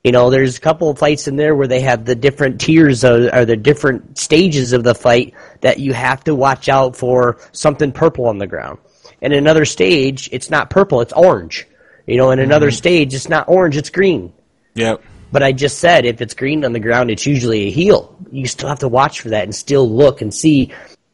You 0.04 0.12
know, 0.12 0.30
there's 0.30 0.58
a 0.58 0.62
couple 0.62 0.90
of 0.90 1.00
fights 1.00 1.28
in 1.28 1.36
there 1.36 1.56
where 1.56 1.68
they 1.68 1.82
have 1.82 2.06
the 2.06 2.16
different 2.16 2.62
tiers 2.62 3.04
of, 3.04 3.34
or 3.34 3.46
the 3.46 3.56
different 3.56 4.20
stages 4.20 4.72
of 4.72 4.84
the 4.84 4.94
fight 4.94 5.34
that 5.62 5.80
you 5.80 5.94
have 5.94 6.24
to 6.26 6.36
watch 6.36 6.70
out 6.70 6.96
for 6.96 7.38
something 7.54 7.92
purple 7.92 8.28
on 8.28 8.38
the 8.38 8.46
ground. 8.46 8.78
And 9.22 9.34
another 9.34 9.66
stage, 9.66 10.30
it's 10.32 10.52
not 10.52 10.70
purple, 10.70 11.02
it's 11.02 11.14
orange. 11.14 11.66
You 12.06 12.18
know, 12.18 12.30
in 12.30 12.38
another 12.38 12.68
mm-hmm. 12.68 12.76
stage, 12.76 13.16
it's 13.16 13.30
not 13.30 13.50
orange, 13.50 13.78
it's 13.78 13.90
green. 13.90 14.32
Yep. 14.76 15.02
But 15.32 15.44
I 15.44 15.52
just 15.52 15.80
said 15.80 16.06
if 16.06 16.22
it's 16.22 16.34
green 16.34 16.64
on 16.66 16.74
the 16.74 16.80
ground, 16.80 17.12
it's 17.12 17.26
usually 17.26 17.68
a 17.68 17.72
heel. 17.72 18.16
You 18.32 18.48
still 18.48 18.70
have 18.70 18.80
to 18.80 18.88
watch 18.88 19.22
for 19.22 19.30
that 19.30 19.44
and 19.44 19.54
still 19.54 19.90
look 19.90 20.22
and 20.22 20.34
see. 20.34 20.74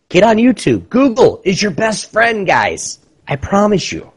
Get 0.10 0.24
on 0.24 0.38
YouTube. 0.38 0.90
Google 0.90 1.42
is 1.46 1.62
your 1.62 1.72
best 1.72 2.12
friend, 2.12 2.46
guys. 2.46 3.00
I 3.28 3.38
promise 3.38 3.92
you. 3.92 4.12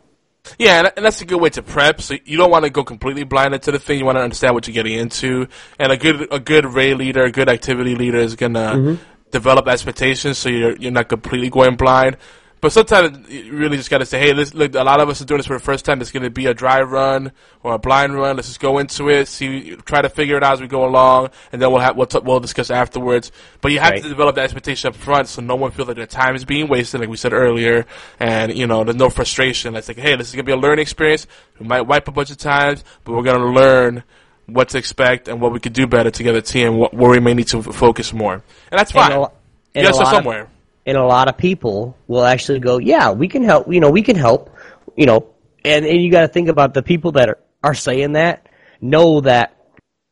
Yeah, 0.58 0.90
and 0.96 1.04
that's 1.04 1.20
a 1.20 1.24
good 1.24 1.40
way 1.40 1.50
to 1.50 1.62
prep. 1.62 2.00
So 2.00 2.16
you 2.24 2.36
don't 2.36 2.50
want 2.50 2.64
to 2.64 2.70
go 2.70 2.84
completely 2.84 3.24
blind 3.24 3.54
into 3.54 3.72
the 3.72 3.78
thing. 3.78 3.98
You 3.98 4.04
want 4.04 4.18
to 4.18 4.22
understand 4.22 4.54
what 4.54 4.66
you're 4.66 4.74
getting 4.74 4.98
into. 4.98 5.48
And 5.78 5.90
a 5.90 5.96
good 5.96 6.32
a 6.32 6.38
good 6.38 6.66
raid 6.66 6.94
leader, 6.94 7.24
a 7.24 7.30
good 7.30 7.48
activity 7.48 7.94
leader 7.94 8.18
is 8.18 8.36
gonna 8.36 8.58
mm-hmm. 8.58 9.02
develop 9.30 9.68
expectations, 9.68 10.38
so 10.38 10.48
you're 10.48 10.76
you're 10.76 10.92
not 10.92 11.08
completely 11.08 11.48
going 11.48 11.76
blind. 11.76 12.16
But 12.64 12.72
sometimes 12.72 13.28
you 13.28 13.52
really 13.52 13.76
just 13.76 13.90
got 13.90 13.98
to 13.98 14.06
say, 14.06 14.18
hey, 14.18 14.32
this, 14.32 14.54
look, 14.54 14.74
a 14.74 14.82
lot 14.82 14.98
of 14.98 15.10
us 15.10 15.20
are 15.20 15.26
doing 15.26 15.36
this 15.36 15.46
for 15.46 15.52
the 15.52 15.62
first 15.62 15.84
time. 15.84 16.00
It's 16.00 16.10
going 16.10 16.22
to 16.22 16.30
be 16.30 16.46
a 16.46 16.54
dry 16.54 16.80
run 16.80 17.32
or 17.62 17.74
a 17.74 17.78
blind 17.78 18.14
run. 18.14 18.36
Let's 18.36 18.48
just 18.48 18.58
go 18.58 18.78
into 18.78 19.10
it, 19.10 19.28
see, 19.28 19.76
try 19.84 20.00
to 20.00 20.08
figure 20.08 20.38
it 20.38 20.42
out 20.42 20.54
as 20.54 20.60
we 20.62 20.66
go 20.66 20.86
along, 20.86 21.28
and 21.52 21.60
then 21.60 21.70
we'll 21.70 21.82
have 21.82 21.94
we'll, 21.94 22.06
t- 22.06 22.20
we'll 22.24 22.40
discuss 22.40 22.70
afterwards. 22.70 23.32
But 23.60 23.72
you 23.72 23.80
have 23.80 23.90
right. 23.90 24.02
to 24.02 24.08
develop 24.08 24.36
that 24.36 24.44
expectation 24.44 24.88
up 24.88 24.96
front, 24.96 25.28
so 25.28 25.42
no 25.42 25.56
one 25.56 25.72
feels 25.72 25.88
like 25.88 25.98
their 25.98 26.06
time 26.06 26.36
is 26.36 26.46
being 26.46 26.66
wasted, 26.66 27.02
like 27.02 27.10
we 27.10 27.18
said 27.18 27.34
earlier, 27.34 27.84
and 28.18 28.56
you 28.56 28.66
know, 28.66 28.82
there's 28.82 28.96
no 28.96 29.10
frustration. 29.10 29.76
It's 29.76 29.88
like, 29.88 29.98
hey, 29.98 30.16
this 30.16 30.28
is 30.28 30.34
going 30.34 30.46
to 30.46 30.48
be 30.48 30.52
a 30.52 30.56
learning 30.56 30.84
experience. 30.84 31.26
We 31.60 31.66
might 31.66 31.82
wipe 31.82 32.08
a 32.08 32.12
bunch 32.12 32.30
of 32.30 32.38
times, 32.38 32.82
but 33.04 33.12
we're 33.12 33.24
going 33.24 33.40
to 33.40 33.60
learn 33.60 34.04
what 34.46 34.70
to 34.70 34.78
expect 34.78 35.28
and 35.28 35.38
what 35.38 35.52
we 35.52 35.60
could 35.60 35.74
do 35.74 35.86
better 35.86 36.10
together, 36.10 36.40
team, 36.40 36.78
what, 36.78 36.94
where 36.94 37.10
we 37.10 37.20
may 37.20 37.34
need 37.34 37.48
to 37.48 37.62
focus 37.62 38.14
more, 38.14 38.42
and 38.70 38.78
that's 38.78 38.92
fine. 38.92 39.12
And 39.12 39.24
a, 39.24 39.30
you 39.74 39.82
got 39.82 39.88
to 39.88 39.94
start 39.96 40.14
somewhere. 40.14 40.40
Of- 40.44 40.53
and 40.86 40.96
a 40.96 41.04
lot 41.04 41.28
of 41.28 41.36
people 41.38 41.96
will 42.06 42.24
actually 42.24 42.60
go, 42.60 42.78
yeah, 42.78 43.12
we 43.12 43.28
can 43.28 43.42
help, 43.42 43.72
you 43.72 43.80
know, 43.80 43.90
we 43.90 44.02
can 44.02 44.16
help, 44.16 44.50
you 44.96 45.06
know, 45.06 45.30
and, 45.64 45.84
and 45.86 46.02
you 46.02 46.10
got 46.10 46.22
to 46.22 46.28
think 46.28 46.48
about 46.48 46.74
the 46.74 46.82
people 46.82 47.12
that 47.12 47.28
are, 47.28 47.38
are 47.62 47.74
saying 47.74 48.12
that 48.12 48.46
know 48.80 49.20
that, 49.22 49.56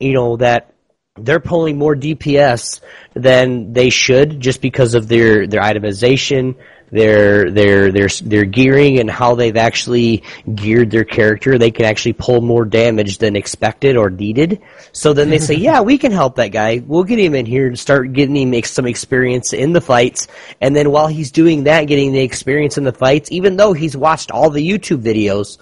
you 0.01 0.15
know, 0.15 0.36
that 0.36 0.74
they're 1.16 1.40
pulling 1.40 1.77
more 1.77 1.94
DPS 1.94 2.81
than 3.12 3.74
they 3.74 3.90
should 3.90 4.40
just 4.40 4.62
because 4.62 4.94
of 4.94 5.09
their, 5.09 5.47
their 5.47 5.61
itemization, 5.61 6.57
their 6.93 7.51
their 7.51 7.90
their 7.90 8.09
their 8.23 8.44
gearing 8.44 9.01
and 9.01 9.10
how 9.10 9.35
they've 9.35 9.56
actually 9.56 10.23
geared 10.55 10.90
their 10.90 11.05
character, 11.05 11.56
they 11.56 11.70
can 11.70 11.86
actually 11.86 12.12
pull 12.12 12.43
more 12.43 12.66
damage 12.66 13.19
than 13.19 13.35
expected 13.35 13.97
or 13.97 14.10
needed. 14.10 14.60
So 14.93 15.14
then 15.14 15.31
they 15.31 15.39
say, 15.39 15.55
"Yeah, 15.59 15.81
we 15.81 15.97
can 15.97 16.12
help 16.12 16.36
that 16.36 16.48
guy. 16.48 16.82
We'll 16.86 17.05
get 17.05 17.19
him 17.19 17.35
in 17.35 17.47
here 17.47 17.66
and 17.66 17.78
start 17.78 18.12
getting 18.12 18.36
him 18.36 18.62
some 18.64 18.86
experience 18.86 19.55
in 19.55 19.73
the 19.73 19.81
fights." 19.81 20.28
And 20.60 20.77
then 20.77 20.90
while 20.90 21.09
he's 21.09 21.31
doing 21.31 21.64
that, 21.64 21.85
getting 21.85 22.12
the 22.12 22.20
experience 22.20 22.77
in 22.77 22.85
the 22.85 22.93
fights, 22.93 23.32
even 23.32 23.56
though 23.56 23.73
he's 23.73 23.97
watched 23.97 24.31
all 24.31 24.51
the 24.51 24.66
YouTube 24.66 25.02
videos, 25.02 25.56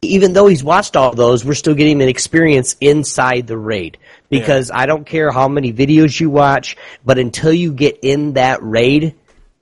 even 0.00 0.32
though 0.32 0.46
he's 0.46 0.62
watched 0.62 0.94
all 0.94 1.12
those, 1.12 1.44
we're 1.44 1.54
still 1.54 1.74
getting 1.74 2.00
an 2.00 2.08
experience 2.08 2.76
inside 2.80 3.48
the 3.48 3.58
raid. 3.58 3.98
Because 4.30 4.70
yeah. 4.70 4.78
I 4.78 4.86
don't 4.86 5.04
care 5.04 5.32
how 5.32 5.48
many 5.48 5.72
videos 5.72 6.20
you 6.20 6.30
watch, 6.30 6.76
but 7.04 7.18
until 7.18 7.52
you 7.52 7.72
get 7.72 7.98
in 8.02 8.34
that 8.34 8.62
raid, 8.62 9.16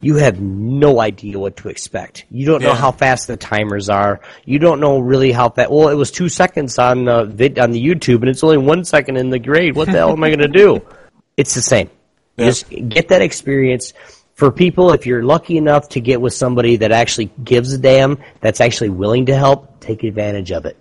you 0.06 0.14
have 0.14 0.40
no 0.40 1.00
idea 1.00 1.36
what 1.36 1.56
to 1.56 1.68
expect. 1.68 2.26
You 2.30 2.46
don't 2.46 2.62
know 2.62 2.74
how 2.74 2.92
fast 2.92 3.26
the 3.26 3.36
timers 3.36 3.88
are. 3.88 4.20
You 4.44 4.60
don't 4.60 4.78
know 4.78 5.00
really 5.00 5.32
how 5.32 5.48
fast. 5.48 5.68
Well, 5.68 5.88
it 5.88 5.96
was 5.96 6.12
two 6.12 6.28
seconds 6.28 6.78
on 6.78 7.06
the 7.06 7.24
vid, 7.24 7.58
on 7.58 7.72
the 7.72 7.84
YouTube, 7.84 8.20
and 8.20 8.28
it's 8.28 8.44
only 8.44 8.58
one 8.58 8.84
second 8.84 9.16
in 9.16 9.30
the 9.30 9.40
grade. 9.40 9.74
What 9.74 9.86
the 9.86 9.92
hell 9.92 10.12
am 10.12 10.22
I 10.22 10.28
going 10.28 10.38
to 10.40 10.48
do? 10.48 10.80
It's 11.36 11.54
the 11.54 11.60
same. 11.60 11.90
Yeah. 12.38 12.46
Just 12.46 12.70
get 12.70 13.08
that 13.08 13.20
experience. 13.20 13.92
For 14.36 14.50
people, 14.50 14.94
if 14.94 15.04
you're 15.04 15.22
lucky 15.22 15.58
enough 15.58 15.90
to 15.90 16.00
get 16.00 16.18
with 16.18 16.32
somebody 16.32 16.76
that 16.76 16.92
actually 16.92 17.30
gives 17.44 17.74
a 17.74 17.78
damn, 17.78 18.16
that's 18.40 18.62
actually 18.62 18.88
willing 18.88 19.26
to 19.26 19.36
help, 19.36 19.78
take 19.80 20.02
advantage 20.02 20.50
of 20.50 20.64
it. 20.64 20.78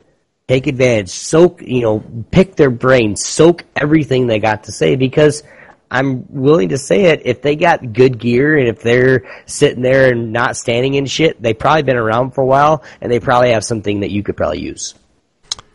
Take 0.48 0.68
advantage. 0.68 1.10
Soak, 1.10 1.62
you 1.62 1.82
know, 1.82 2.02
pick 2.32 2.56
their 2.56 2.70
brain. 2.70 3.18
Soak 3.18 3.66
everything 3.76 4.28
they 4.28 4.40
got 4.40 4.64
to 4.64 4.72
say 4.72 4.96
because 4.96 5.44
I'm 5.90 6.26
willing 6.30 6.70
to 6.70 6.78
say 6.78 7.06
it. 7.06 7.22
If 7.26 7.41
they 7.41 7.56
got 7.56 7.94
good 7.94 8.18
gear 8.20 8.57
and 8.57 8.68
if 8.68 8.82
they're 8.82 9.26
sitting 9.45 9.82
there 9.82 10.12
and 10.12 10.34
not 10.34 10.57
standing 10.57 10.95
in 10.95 11.06
shit, 11.06 11.41
they've 11.41 11.57
probably 11.57 11.84
been 11.84 11.98
around 11.98 12.32
for 12.32 12.41
a 12.41 12.45
while 12.45 12.84
and 13.02 13.12
they 13.12 13.20
probably 13.20 13.52
have 13.52 13.64
something 13.64 14.02
that 14.02 14.12
you 14.12 14.24
could 14.24 14.36
probably 14.36 14.62
use. 14.62 14.95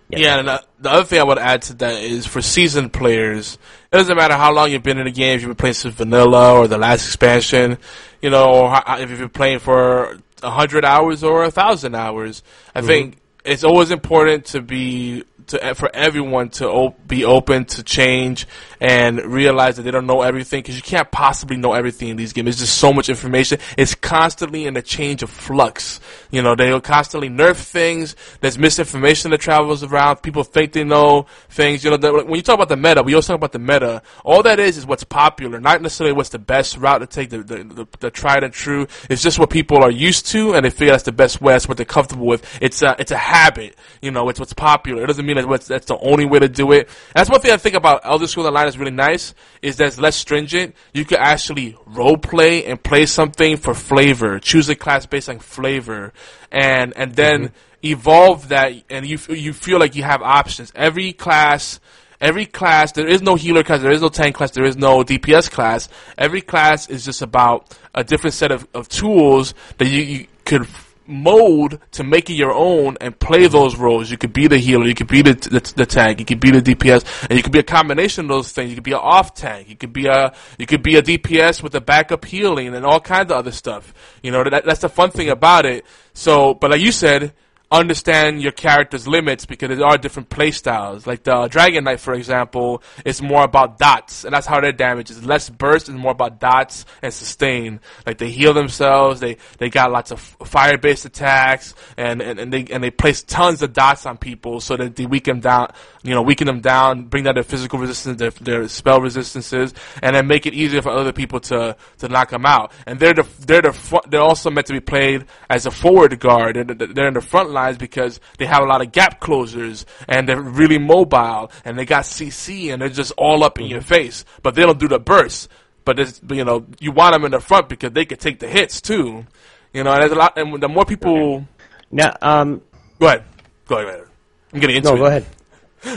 Yeah, 0.09 0.39
and 0.39 0.49
uh, 0.49 0.59
the 0.81 0.91
other 0.91 1.05
thing 1.05 1.21
I 1.21 1.25
would 1.25 1.39
add 1.39 1.63
to 1.63 1.75
that 1.75 2.03
is 2.03 2.27
for 2.27 2.43
seasoned 2.43 2.93
players, 2.93 3.59
it 3.93 3.97
doesn't 3.97 4.17
matter 4.17 4.35
how 4.35 4.53
long 4.53 4.73
you've 4.73 4.83
been 4.83 4.99
in 4.99 5.05
the 5.05 5.13
game, 5.13 5.37
if 5.37 5.43
you've 5.43 5.51
been 5.51 5.57
playing 5.57 5.75
since 5.75 5.95
vanilla 5.95 6.59
or 6.59 6.67
the 6.67 6.79
last 6.79 7.07
expansion, 7.07 7.79
you 8.21 8.31
know, 8.31 8.51
or 8.51 8.83
if 8.99 9.09
you've 9.11 9.21
been 9.21 9.29
playing 9.29 9.61
for 9.61 10.19
a 10.43 10.51
hundred 10.51 10.85
hours 10.85 11.23
or 11.23 11.45
a 11.45 11.51
thousand 11.51 11.95
hours. 11.95 12.43
I 12.75 12.81
think 12.81 13.19
it's 13.45 13.65
always 13.65 13.91
important 13.91 14.47
to 14.47 14.61
be 14.61 15.25
to 15.51 15.75
for 15.75 15.91
everyone 15.95 16.49
to 16.51 16.69
op- 16.69 17.07
be 17.07 17.25
open 17.25 17.65
to 17.67 17.83
change 17.83 18.47
and 18.81 19.21
realize 19.21 19.77
that 19.77 19.83
they 19.83 19.91
don't 19.91 20.07
know 20.07 20.23
everything 20.23 20.61
because 20.61 20.77
you 20.77 20.83
can't 20.83 21.11
possibly 21.11 21.57
know 21.57 21.75
everything 21.75 22.09
in 22.09 22.17
these 22.17 22.33
games. 22.33 22.47
There's 22.47 22.61
just 22.61 22.79
so 22.79 22.93
much 22.93 23.09
information. 23.09 23.59
It's 23.77 23.95
constantly 23.95 24.67
in 24.67 24.77
a 24.77 24.83
change 24.83 25.23
of 25.23 25.31
flux. 25.31 26.01
You 26.31 26.43
know, 26.43 26.55
they'll 26.55 26.81
constantly 26.81 27.29
nerf 27.29 27.57
things. 27.57 28.17
There's 28.41 28.59
misinformation 28.59 29.31
that 29.33 29.41
travels 29.41 29.83
around. 29.83 30.23
People 30.23 30.45
think 30.45 30.73
they 30.73 30.85
know 30.85 31.27
things. 31.51 31.85
You 31.85 31.91
know, 31.91 31.97
the, 31.97 32.13
when 32.25 32.37
you 32.37 32.43
talk 32.43 32.55
about 32.55 32.69
the 32.69 32.77
meta, 32.77 33.03
we 33.03 33.15
always 33.15 33.27
talk 33.27 33.37
about 33.37 33.53
the 33.53 33.59
meta. 33.59 34.03
All 34.25 34.43
that 34.45 34.59
is 34.59 34.79
is 34.79 34.87
what's 34.87 35.05
popular, 35.05 35.61
not 35.61 35.83
necessarily 35.83 36.15
what's 36.15 36.31
the 36.31 36.39
best 36.39 36.77
route 36.79 36.99
to 36.99 37.07
take, 37.07 37.31
the, 37.31 37.39
the, 37.39 37.65
the, 37.65 37.87
the 37.99 38.11
tried 38.11 38.45
and 38.45 38.53
true. 38.53 38.87
It's 39.11 39.23
just 39.23 39.39
what 39.39 39.51
people 39.51 39.83
are 39.83 39.91
used 39.91 40.27
to, 40.29 40.55
and 40.55 40.65
they 40.65 40.71
feel 40.71 40.93
that's 40.93 41.03
the 41.03 41.13
best 41.13 41.41
way. 41.41 41.53
That's 41.53 41.69
what 41.69 41.77
they're 41.77 41.87
comfortable 41.87 42.27
with. 42.27 42.47
It's 42.63 42.83
a, 42.83 42.97
it's 42.99 43.11
a 43.11 43.19
habit. 43.19 43.77
You 44.01 44.11
know, 44.11 44.29
it's 44.29 44.39
what's 44.39 44.53
popular. 44.53 45.03
It 45.03 45.07
doesn't 45.07 45.27
mean 45.27 45.37
that 45.41 45.49
what's, 45.49 45.67
that's 45.67 45.87
the 45.87 45.99
only 45.99 46.25
way 46.25 46.39
to 46.39 46.49
do 46.49 46.73
it. 46.73 46.89
That's 47.15 47.31
one 47.31 47.41
thing 47.41 47.53
I 47.53 47.57
think 47.57 47.75
about 47.75 48.03
Elder 48.05 48.27
Scrolls 48.27 48.47
Online 48.47 48.69
is 48.69 48.79
really 48.79 48.91
nice, 48.91 49.35
is 49.63 49.77
that 49.77 49.89
it's 49.89 49.99
less 49.99 50.17
stringent. 50.17 50.75
You 50.93 51.05
can 51.05 51.19
actually 51.19 51.77
role 51.87 52.17
play 52.17 52.65
and 52.67 52.83
play 52.83 53.07
something 53.07 53.57
for 53.57 53.75
flavor. 53.75 54.39
Choose 54.39 54.69
a 54.69 54.75
class 54.75 55.07
based 55.07 55.29
on 55.29 55.39
flavor, 55.39 56.13
and 56.51 56.93
and 56.97 57.15
then 57.15 57.49
mm-hmm. 57.49 57.87
evolve 57.87 58.49
that, 58.49 58.73
and 58.91 59.07
you 59.07 59.19
you 59.29 59.53
feel 59.53 59.79
like 59.79 59.97
you 59.97 60.03
have 60.03 60.23
options. 60.23 60.73
Every 60.75 61.13
class. 61.13 61.81
Every 62.23 62.45
class, 62.45 62.93
there 62.93 63.09
is 63.09 63.23
no 63.23 63.35
healer 63.35 63.63
class, 63.63 63.81
there 63.81 63.93
is 63.93 64.03
no 64.03 64.11
tank 64.11 64.37
class, 64.37 64.51
there 64.51 64.67
is 64.67 64.77
no 64.77 65.03
DPS 65.03 65.51
class. 65.51 65.89
Every 66.19 66.43
class 66.43 66.87
is 66.87 67.03
just 67.03 67.23
about 67.23 67.75
a 67.95 68.05
different 68.05 68.35
set 68.35 68.53
of, 68.53 68.69
of 68.75 68.91
tools 68.91 69.55
that 69.79 69.89
you, 69.89 70.03
you 70.03 70.27
could 70.45 70.69
mold 71.11 71.79
to 71.93 72.05
make 72.05 72.31
it 72.31 72.35
your 72.35 72.53
own 72.53 72.97
and 73.01 73.19
play 73.19 73.47
those 73.47 73.77
roles. 73.77 74.11
You 74.11 74.17
could 74.17 74.33
be 74.33 74.47
the 74.47 74.59
healer, 74.59 74.87
you 74.87 74.95
could 74.95 75.09
be 75.09 75.23
the, 75.23 75.35
the, 75.35 75.73
the 75.77 75.87
tank, 75.87 76.21
you 76.21 76.25
could 76.25 76.41
be 76.41 76.51
the 76.51 76.63
DPS, 76.63 77.27
and 77.29 77.37
you 77.37 77.43
could 77.43 77.53
be 77.53 77.59
a 77.59 77.65
combination 77.65 78.27
of 78.27 78.29
those 78.29 78.53
things. 78.53 78.71
You 78.71 78.77
could 78.77 78.85
be 78.85 78.93
an 78.93 79.01
off 79.03 79.35
tank, 79.35 79.69
you 79.69 79.77
could 79.77 79.93
be 79.93 80.07
a 80.07 80.33
you 80.59 80.67
could 80.67 80.83
be 80.83 80.97
a 80.97 81.03
DPS 81.03 81.63
with 81.63 81.75
a 81.75 81.81
backup 81.81 82.25
healing 82.25 82.75
and 82.75 82.87
all 82.87 83.01
kinds 83.01 83.31
of 83.31 83.39
other 83.39 83.53
stuff. 83.53 83.93
You 84.23 84.31
know 84.31 84.45
that 84.45 84.65
that's 84.65 84.81
the 84.81 84.89
fun 84.89 85.11
thing 85.11 85.29
about 85.29 85.67
it. 85.67 85.85
So, 86.15 86.55
but 86.55 86.71
like 86.71 86.81
you 86.81 86.93
said. 86.93 87.35
Understand 87.73 88.43
your 88.43 88.51
character's 88.51 89.07
limits 89.07 89.47
because 89.47 89.69
there 89.69 89.87
are 89.87 89.97
different 89.97 90.29
playstyles. 90.29 91.07
Like 91.07 91.23
the 91.23 91.47
Dragon 91.47 91.85
Knight, 91.85 92.01
for 92.01 92.15
example, 92.15 92.83
is 93.05 93.23
more 93.23 93.45
about 93.45 93.79
dots, 93.79 94.25
and 94.25 94.35
that's 94.35 94.47
how 94.47 94.61
their 94.61 94.73
damage 94.73 95.09
is. 95.09 95.25
Less 95.25 95.49
burst 95.49 95.89
and 95.89 95.97
more 95.97 96.11
about 96.11 96.41
dots 96.41 96.85
and 97.01 97.15
sustain. 97.15 97.79
Like 98.05 98.19
they 98.19 98.31
heal 98.31 98.55
themselves, 98.55 99.21
they 99.21 99.37
they 99.59 99.71
got 99.71 99.93
lots 99.93 100.11
of 100.11 100.21
fire 100.21 100.79
based 100.79 101.05
attacks, 101.05 101.75
and, 101.97 102.21
and, 102.21 102.41
and 102.41 102.53
they 102.53 102.65
and 102.65 102.83
they 102.83 102.91
place 102.91 103.23
tons 103.23 103.63
of 103.63 103.73
dots 103.73 104.05
on 104.05 104.19
people 104.19 104.61
so 104.61 104.77
that 104.77 104.97
they 104.97 105.07
weaken 105.07 105.39
down, 105.39 105.73
you 106.03 106.13
know, 106.13 106.23
weaken 106.23 106.49
them 106.49 106.61
down, 106.61 107.05
bring 107.05 107.23
down 107.23 107.35
their 107.35 107.45
physical 107.45 107.79
resistance, 107.79 108.19
their, 108.19 108.31
their 108.31 108.67
spell 108.67 109.01
resistances, 109.01 109.75
and 110.03 110.17
then 110.17 110.27
make 110.27 110.45
it 110.47 110.55
easier 110.55 110.83
for 110.83 110.91
other 110.91 111.13
people 111.13 111.39
to, 111.39 111.77
to 111.99 112.09
knock 112.09 112.31
them 112.31 112.47
out. 112.47 112.73
And 112.87 112.99
they're 112.99 113.15
the 113.15 113.29
they're 113.47 113.63
the 113.63 114.01
they're 114.09 114.21
also 114.21 114.51
meant 114.51 114.67
to 114.67 114.73
be 114.73 114.81
played 114.81 115.27
as 115.49 115.67
a 115.67 115.71
forward 115.71 116.19
guard. 116.19 116.57
They're, 116.57 116.65
they're 116.65 117.09
in 117.09 117.15
the 117.15 117.21
front 117.21 117.51
lines 117.61 117.79
because 117.79 118.21
they 118.39 118.47
have 118.47 118.63
a 118.63 118.67
lot 118.67 118.81
of 118.83 118.93
gap 118.93 119.21
closers 119.21 119.87
and 120.09 120.29
they're 120.29 120.41
really 120.41 120.79
mobile 120.79 121.51
and 121.65 121.79
they 121.79 121.85
got 121.85 122.05
CC 122.05 122.73
and 122.73 122.81
they're 122.83 122.89
just 122.89 123.13
all 123.17 123.45
up 123.45 123.59
in 123.61 123.67
your 123.67 123.81
face. 123.83 124.25
But 124.43 124.55
they 124.55 124.63
don't 124.63 124.79
do 124.79 124.89
the 124.89 124.99
burst. 124.99 125.49
But 125.85 125.99
it's, 125.99 126.21
you 126.31 126.45
know 126.45 126.67
you 126.79 126.93
want 126.93 127.15
them 127.15 127.25
in 127.25 127.33
the 127.33 127.41
front 127.41 127.69
because 127.69 127.93
they 127.93 128.05
can 128.05 128.19
take 128.19 128.39
the 128.39 128.49
hits 128.49 128.81
too. 128.81 129.27
You 129.73 129.85
know, 129.85 129.93
and 129.93 130.01
there's 130.03 130.13
a 130.13 130.17
lot. 130.17 130.37
And 130.39 130.61
the 130.63 130.69
more 130.69 130.85
people, 130.85 131.47
Now, 131.91 132.17
um, 132.23 132.61
go 132.99 133.07
ahead, 133.07 133.25
go 133.67 133.79
ahead. 133.79 134.05
I'm 134.53 134.61
getting 134.61 134.77
into 134.77 134.91
no, 134.91 134.97
it. 134.97 134.99
go 134.99 135.07
ahead. 135.07 135.27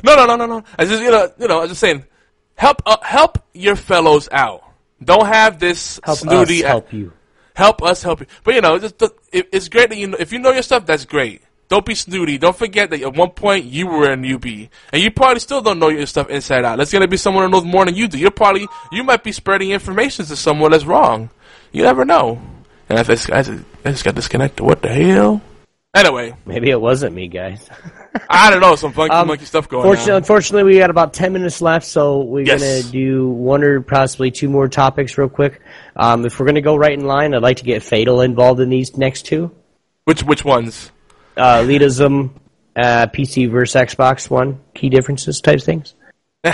No, 0.03 0.15
no, 0.15 0.25
no, 0.25 0.35
no, 0.37 0.45
no. 0.45 0.63
I 0.79 0.85
just 0.85 1.01
you 1.01 1.11
know, 1.11 1.31
you 1.39 1.47
know, 1.47 1.57
I 1.57 1.61
was 1.61 1.71
just 1.71 1.81
saying, 1.81 2.05
help, 2.55 2.81
uh, 2.85 2.97
help 3.03 3.39
your 3.53 3.75
fellows 3.75 4.29
out. 4.31 4.63
Don't 5.03 5.25
have 5.27 5.59
this 5.59 5.99
Help 6.03 6.19
snooty. 6.19 6.63
us 6.63 6.69
help 6.69 6.93
you. 6.93 7.11
help 7.55 7.83
us 7.83 8.01
help 8.01 8.21
you. 8.21 8.27
But 8.45 8.55
you 8.55 8.61
know, 8.61 8.79
just 8.79 9.01
it's 9.33 9.67
great 9.69 9.89
that 9.89 9.97
you 9.97 10.07
know, 10.07 10.17
if 10.19 10.31
you 10.31 10.39
know 10.39 10.51
your 10.51 10.63
stuff, 10.63 10.85
that's 10.85 11.03
great. 11.05 11.41
Don't 11.69 11.85
be 11.85 11.95
snooty. 11.95 12.37
Don't 12.37 12.55
forget 12.55 12.89
that 12.91 13.01
at 13.01 13.15
one 13.15 13.31
point 13.31 13.65
you 13.65 13.87
were 13.87 14.11
a 14.11 14.15
newbie, 14.15 14.69
and 14.91 15.01
you 15.01 15.09
probably 15.11 15.39
still 15.39 15.61
don't 15.61 15.79
know 15.79 15.89
your 15.89 16.05
stuff 16.05 16.29
inside 16.29 16.65
out. 16.65 16.75
There's 16.77 16.91
gonna 16.91 17.07
be 17.07 17.17
someone 17.17 17.45
who 17.45 17.49
knows 17.49 17.63
more 17.63 17.85
than 17.85 17.95
you 17.95 18.07
do. 18.07 18.17
You're 18.19 18.31
probably 18.31 18.67
you 18.91 19.03
might 19.03 19.23
be 19.23 19.31
spreading 19.31 19.71
information 19.71 20.25
to 20.25 20.35
someone 20.35 20.71
that's 20.71 20.85
wrong. 20.85 21.29
You 21.71 21.83
never 21.83 22.05
know. 22.05 22.39
And 22.89 22.99
if 22.99 23.07
this 23.07 23.25
guy 23.25 23.41
just, 23.41 23.63
I 23.83 23.91
just 23.91 24.03
got 24.03 24.13
disconnected, 24.15 24.63
what 24.65 24.81
the 24.81 24.89
hell? 24.89 25.41
Anyway, 25.95 26.35
Maybe 26.45 26.69
it 26.71 26.81
wasn't 26.81 27.13
me, 27.15 27.27
guys. 27.27 27.69
I 28.29 28.49
don't 28.51 28.61
know, 28.61 28.75
some 28.75 28.93
funky 28.93 29.13
Um, 29.13 29.27
monkey 29.27 29.45
stuff 29.45 29.69
going 29.69 29.83
Fortunately, 29.83 30.11
on. 30.13 30.17
unfortunately, 30.17 30.63
we 30.73 30.79
got 30.79 30.89
about 30.89 31.13
10 31.13 31.33
minutes 31.33 31.61
left, 31.61 31.85
so 31.85 32.21
we're 32.21 32.45
Yes. 32.45 32.61
going 32.61 32.83
to 32.83 32.91
do 32.91 33.29
one 33.29 33.63
or 33.63 33.81
possibly 33.81 34.31
two 34.31 34.49
more 34.49 34.67
topics 34.67 35.17
real 35.19 35.29
quick. 35.29 35.61
Um, 35.95 36.25
if 36.25 36.39
we're 36.39 36.45
going 36.47 36.55
to 36.55 36.61
go 36.61 36.75
right 36.75 36.93
in 36.93 37.05
line, 37.05 37.33
I'd 37.35 37.43
like 37.43 37.57
to 37.57 37.63
get 37.63 37.83
Fatal 37.83 38.21
involved 38.21 38.59
in 38.59 38.69
these 38.69 38.97
next 38.97 39.27
two. 39.27 39.51
Which 40.05 40.23
which 40.23 40.43
ones? 40.43 40.91
Uh, 41.35 41.59
elitism, 41.63 42.31
uh, 42.75 43.07
PC 43.07 43.49
versus 43.49 43.75
Xbox 43.81 44.29
One, 44.29 44.59
key 44.73 44.89
differences 44.89 45.41
type 45.41 45.61
things. 45.61 45.95
so 46.45 46.51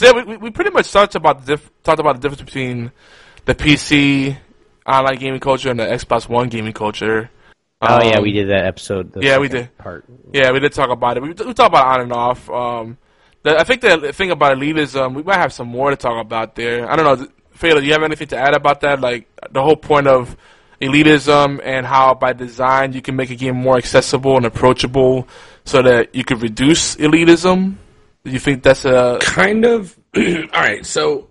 yeah, 0.00 0.12
we, 0.12 0.36
we- 0.36 0.50
pretty 0.50 0.70
much 0.70 0.90
talked 0.92 1.14
about 1.14 1.44
the 1.46 1.56
diff- 1.56 1.70
talked 1.82 2.00
about 2.00 2.16
the 2.16 2.20
difference 2.28 2.42
between 2.42 2.92
the 3.46 3.54
PC 3.54 4.36
online 4.86 5.16
gaming 5.16 5.40
culture 5.40 5.70
and 5.70 5.78
the 5.80 5.84
Xbox 5.86 6.28
One 6.28 6.48
gaming 6.48 6.72
culture. 6.72 7.30
Oh, 7.82 8.02
yeah, 8.02 8.18
Um, 8.18 8.22
we 8.24 8.32
did 8.32 8.50
that 8.50 8.66
episode. 8.66 9.12
the 9.12 9.20
yeah, 9.22 9.38
we 9.38 9.48
did. 9.48 9.74
Part. 9.78 10.04
Yeah, 10.34 10.50
we 10.52 10.60
did 10.60 10.72
talk 10.72 10.90
about 10.90 11.16
it. 11.16 11.22
We, 11.22 11.28
we 11.30 11.34
talked 11.34 11.58
about 11.60 11.86
on 11.86 12.00
and 12.02 12.12
off. 12.12 12.50
Um, 12.50 12.98
the, 13.42 13.58
I 13.58 13.64
think 13.64 13.80
the 13.80 14.12
thing 14.12 14.30
about 14.30 14.58
elitism, 14.58 15.14
we 15.14 15.22
might 15.22 15.36
have 15.38 15.52
some 15.52 15.68
more 15.68 15.88
to 15.88 15.96
talk 15.96 16.20
about 16.20 16.56
there. 16.56 16.90
I 16.90 16.94
don't 16.96 17.06
know, 17.20 17.26
Fela, 17.56 17.80
do 17.80 17.86
you 17.86 17.92
have 17.92 18.02
anything 18.02 18.28
to 18.28 18.36
add 18.36 18.54
about 18.54 18.82
that? 18.82 19.00
Like 19.00 19.28
the 19.50 19.62
whole 19.62 19.76
point 19.76 20.08
of 20.08 20.36
elitism 20.80 21.60
and 21.62 21.86
how 21.86 22.14
by 22.14 22.32
design 22.32 22.92
you 22.92 23.02
can 23.02 23.16
make 23.16 23.30
a 23.30 23.36
game 23.36 23.56
more 23.56 23.76
accessible 23.76 24.36
and 24.36 24.46
approachable, 24.46 25.28
so 25.64 25.82
that 25.82 26.14
you 26.14 26.24
could 26.24 26.42
reduce 26.42 26.96
elitism. 26.96 27.76
Do 28.24 28.30
you 28.30 28.38
think 28.38 28.62
that's 28.62 28.84
a 28.84 29.18
kind 29.20 29.64
of. 29.64 29.96
All 30.16 30.22
right 30.54 30.84
so 30.84 31.28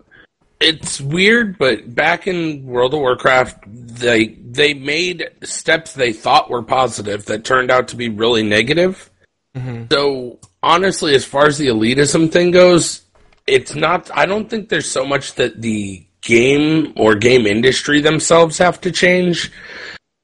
it's 0.61 1.01
weird 1.01 1.57
but 1.57 1.93
back 1.93 2.27
in 2.27 2.65
world 2.65 2.93
of 2.93 3.01
warcraft 3.01 3.61
they 3.67 4.27
they 4.27 4.73
made 4.73 5.30
steps 5.43 5.93
they 5.93 6.13
thought 6.13 6.49
were 6.49 6.63
positive 6.63 7.26
that 7.26 7.43
turned 7.43 7.69
out 7.71 7.89
to 7.89 7.97
be 7.97 8.07
really 8.07 8.43
negative. 8.43 9.09
Mm-hmm. 9.55 9.85
So 9.91 10.39
honestly 10.63 11.15
as 11.15 11.26
far 11.26 11.47
as 11.47 11.57
the 11.57 11.67
elitism 11.67 12.31
thing 12.31 12.51
goes 12.51 13.01
it's 13.47 13.76
not 13.76 14.09
i 14.15 14.26
don't 14.26 14.49
think 14.49 14.69
there's 14.69 14.89
so 14.89 15.05
much 15.05 15.35
that 15.35 15.61
the 15.61 16.05
game 16.21 16.93
or 16.95 17.15
game 17.15 17.45
industry 17.45 18.01
themselves 18.01 18.57
have 18.57 18.79
to 18.81 18.91
change 18.91 19.51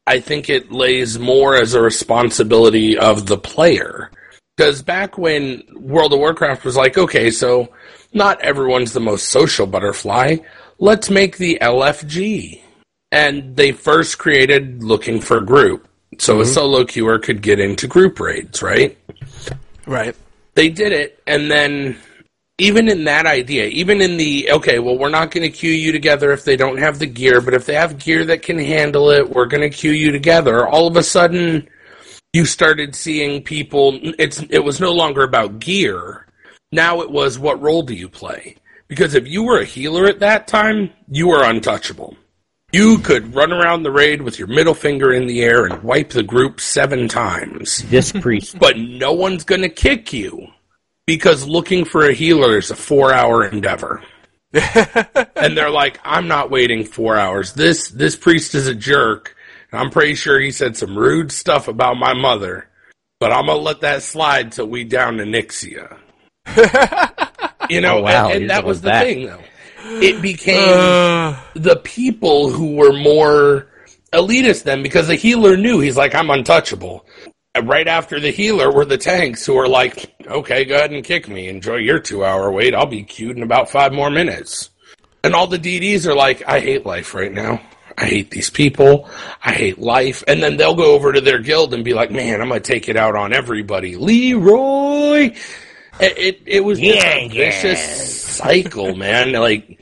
i 0.08 0.20
think 0.20 0.50
it 0.50 0.72
lays 0.72 1.18
more 1.18 1.56
as 1.56 1.74
a 1.74 1.82
responsibility 1.82 2.98
of 2.98 3.28
the 3.28 3.38
player 3.38 4.12
because 4.56 4.82
back 4.82 5.18
when 5.18 5.64
World 5.76 6.14
of 6.14 6.20
Warcraft 6.20 6.64
was 6.64 6.78
like, 6.78 6.98
okay, 6.98 7.30
so 7.30 7.74
not 8.14 8.40
everyone's 8.42 8.94
the 8.94 9.02
most 9.02 9.30
social 9.30 9.68
butterfly. 9.68 10.38
Let's 10.80 11.10
make 11.10 11.38
the 11.38 11.58
LFG. 11.62 12.62
And 13.12 13.56
they 13.56 13.72
first 13.72 14.18
created 14.18 14.84
looking 14.84 15.20
for 15.20 15.42
group. 15.42 15.88
So 16.18 16.40
a 16.40 16.44
mm-hmm. 16.44 16.54
solo 16.54 16.84
queuer 16.86 17.22
could 17.22 17.42
get 17.42 17.60
into 17.60 17.88
group 17.88 18.20
raids, 18.20 18.62
right? 18.62 18.98
right? 19.86 20.16
They 20.54 20.70
did 20.70 20.94
it, 20.94 21.22
and 21.28 21.52
then 21.52 21.98
even 22.58 22.88
in 22.88 23.04
that 23.04 23.26
idea, 23.26 23.66
even 23.68 24.02
in 24.02 24.18
the 24.18 24.50
okay, 24.52 24.80
well, 24.80 24.98
we're 24.98 25.10
not 25.10 25.32
going 25.32 25.44
to 25.44 25.56
queue 25.56 25.72
you 25.72 25.92
together 25.92 26.32
if 26.32 26.46
they 26.46 26.56
don't 26.56 26.78
have 26.78 27.00
the 27.00 27.06
gear, 27.06 27.42
but 27.42 27.54
if 27.54 27.66
they 27.66 27.74
have 27.74 28.00
gear 28.00 28.24
that 28.26 28.44
can 28.44 28.58
handle 28.58 29.10
it, 29.10 29.30
we're 29.30 29.46
going 29.46 29.70
to 29.70 29.70
queue 29.70 29.92
you 29.92 30.12
together. 30.12 30.66
All 30.66 30.88
of 30.88 30.96
a 30.96 31.04
sudden, 31.04 31.68
you 32.32 32.46
started 32.46 32.96
seeing 32.96 33.44
people. 33.44 34.00
It's 34.18 34.42
it 34.50 34.64
was 34.64 34.80
no 34.80 34.94
longer 34.94 35.24
about 35.24 35.60
gear. 35.60 36.28
Now 36.72 37.02
it 37.02 37.12
was 37.12 37.38
what 37.38 37.62
role 37.62 37.84
do 37.84 37.94
you 37.94 38.08
play? 38.08 38.56
Because 38.88 39.16
if 39.16 39.28
you 39.28 39.44
were 39.44 39.60
a 39.60 39.66
healer 39.66 40.06
at 40.06 40.20
that 40.20 40.48
time, 40.48 40.92
you 41.10 41.28
were 41.28 41.44
untouchable. 41.44 42.16
You 42.72 43.00
could 43.00 43.34
run 43.34 43.52
around 43.52 43.84
the 43.84 43.92
raid 43.92 44.22
with 44.22 44.38
your 44.38 44.48
middle 44.48 44.74
finger 44.74 45.14
in 45.14 45.28
the 45.28 45.42
air 45.42 45.66
and 45.66 45.82
wipe 45.84 46.10
the 46.10 46.24
group 46.24 46.60
seven 46.60 47.08
times. 47.08 47.84
This 47.90 48.12
priest. 48.12 48.60
But 48.60 48.78
no 48.78 49.14
one's 49.14 49.44
going 49.44 49.62
to 49.62 49.70
kick 49.70 50.12
you 50.14 50.48
because 51.06 51.48
looking 51.48 51.86
for 51.86 52.06
a 52.08 52.14
healer 52.14 52.58
is 52.58 52.72
a 52.72 52.76
four 52.76 53.14
hour 53.14 53.46
endeavor. 53.46 54.04
and 55.36 55.58
they're 55.58 55.70
like, 55.70 56.00
I'm 56.04 56.28
not 56.28 56.50
waiting 56.50 56.86
four 56.86 57.18
hours. 57.18 57.54
This 57.54 57.90
this 57.90 58.16
priest 58.16 58.56
is 58.56 58.68
a 58.68 58.76
jerk. 58.76 59.36
I'm 59.74 59.90
pretty 59.90 60.16
sure 60.16 60.40
he 60.40 60.52
said 60.52 60.78
some 60.78 60.98
rude 60.98 61.32
stuff 61.32 61.68
about 61.68 61.98
my 61.98 62.14
mother, 62.14 62.70
but 63.20 63.34
I'm 63.34 63.48
gonna 63.48 63.60
let 63.60 63.82
that 63.82 64.04
slide 64.04 64.54
till 64.54 64.68
we 64.68 64.86
down 64.86 65.18
to 65.18 65.24
Nixia. 65.26 65.98
you 67.70 67.82
know, 67.82 67.98
Oh, 67.98 68.02
wow. 68.04 68.28
and, 68.30 68.42
and 68.44 68.50
that 68.50 68.64
was 68.64 68.82
the 68.82 68.90
that. 68.90 69.04
thing, 69.04 69.26
though. 69.26 69.42
It 70.02 70.22
became 70.22 70.58
Uh, 70.70 71.38
the 71.56 71.76
people 71.84 72.50
who 72.50 72.76
were 72.76 72.94
more 72.94 73.68
elitist 74.14 74.64
then 74.64 74.82
because 74.82 75.08
the 75.08 75.16
healer 75.16 75.58
knew 75.58 75.80
he's 75.82 75.98
like, 75.98 76.16
I'm 76.16 76.30
untouchable. 76.30 77.06
Right 77.64 77.88
after 77.88 78.20
the 78.20 78.32
healer 78.32 78.72
were 78.72 78.86
the 78.86 78.98
tanks 78.98 79.46
who 79.46 79.58
are 79.58 79.68
like, 79.68 80.14
okay, 80.28 80.66
go 80.66 80.76
ahead 80.76 80.92
and 80.92 81.04
kick 81.04 81.28
me. 81.30 81.48
Enjoy 81.48 81.78
your 81.78 82.00
two 82.00 82.26
hour 82.26 82.52
wait. 82.52 82.76
I'll 82.76 82.86
be 82.86 83.04
queued 83.04 83.38
in 83.38 83.44
about 83.44 83.70
five 83.70 83.94
more 83.94 84.10
minutes. 84.10 84.70
And 85.24 85.34
all 85.34 85.48
the 85.48 85.58
DDs 85.58 86.06
are 86.06 86.16
like, 86.16 86.48
I 86.48 86.60
hate 86.60 86.86
life 86.86 87.14
right 87.16 87.32
now. 87.32 87.62
I 87.98 88.06
hate 88.06 88.30
these 88.30 88.50
people. 88.50 89.10
I 89.44 89.54
hate 89.54 89.80
life. 89.80 90.24
And 90.28 90.44
then 90.44 90.58
they'll 90.58 90.76
go 90.76 90.94
over 90.94 91.14
to 91.14 91.22
their 91.22 91.40
guild 91.40 91.74
and 91.74 91.84
be 91.84 91.94
like, 91.94 92.12
man, 92.12 92.42
I'm 92.42 92.50
going 92.50 92.62
to 92.62 92.72
take 92.72 92.90
it 92.90 92.98
out 92.98 93.16
on 93.16 93.34
everybody. 93.34 93.96
Leroy! 93.96 95.34
It, 96.00 96.18
it, 96.18 96.42
it 96.46 96.60
was 96.64 96.80
Yeah, 96.80 97.16
a 97.16 97.30
vicious 97.30 98.22
cycle, 98.22 98.96
man. 98.96 99.32
Like, 99.32 99.80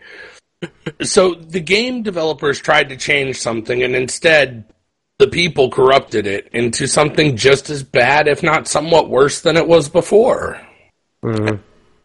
so 1.02 1.34
the 1.34 1.60
game 1.60 2.04
developers 2.04 2.60
tried 2.60 2.90
to 2.90 2.98
change 2.98 3.38
something 3.38 3.82
and 3.82 3.96
instead 3.96 4.73
the 5.20 5.28
people 5.28 5.70
corrupted 5.70 6.26
it 6.28 6.50
into 6.54 6.88
something 6.88 7.38
just 7.38 7.70
as 7.70 7.84
bad, 7.84 8.28
if 8.28 8.44
not 8.44 8.68
somewhat 8.68 9.10
worse 9.10 9.42
than 9.42 9.58
it 9.58 9.68
was 9.68 9.90
before. 9.90 10.60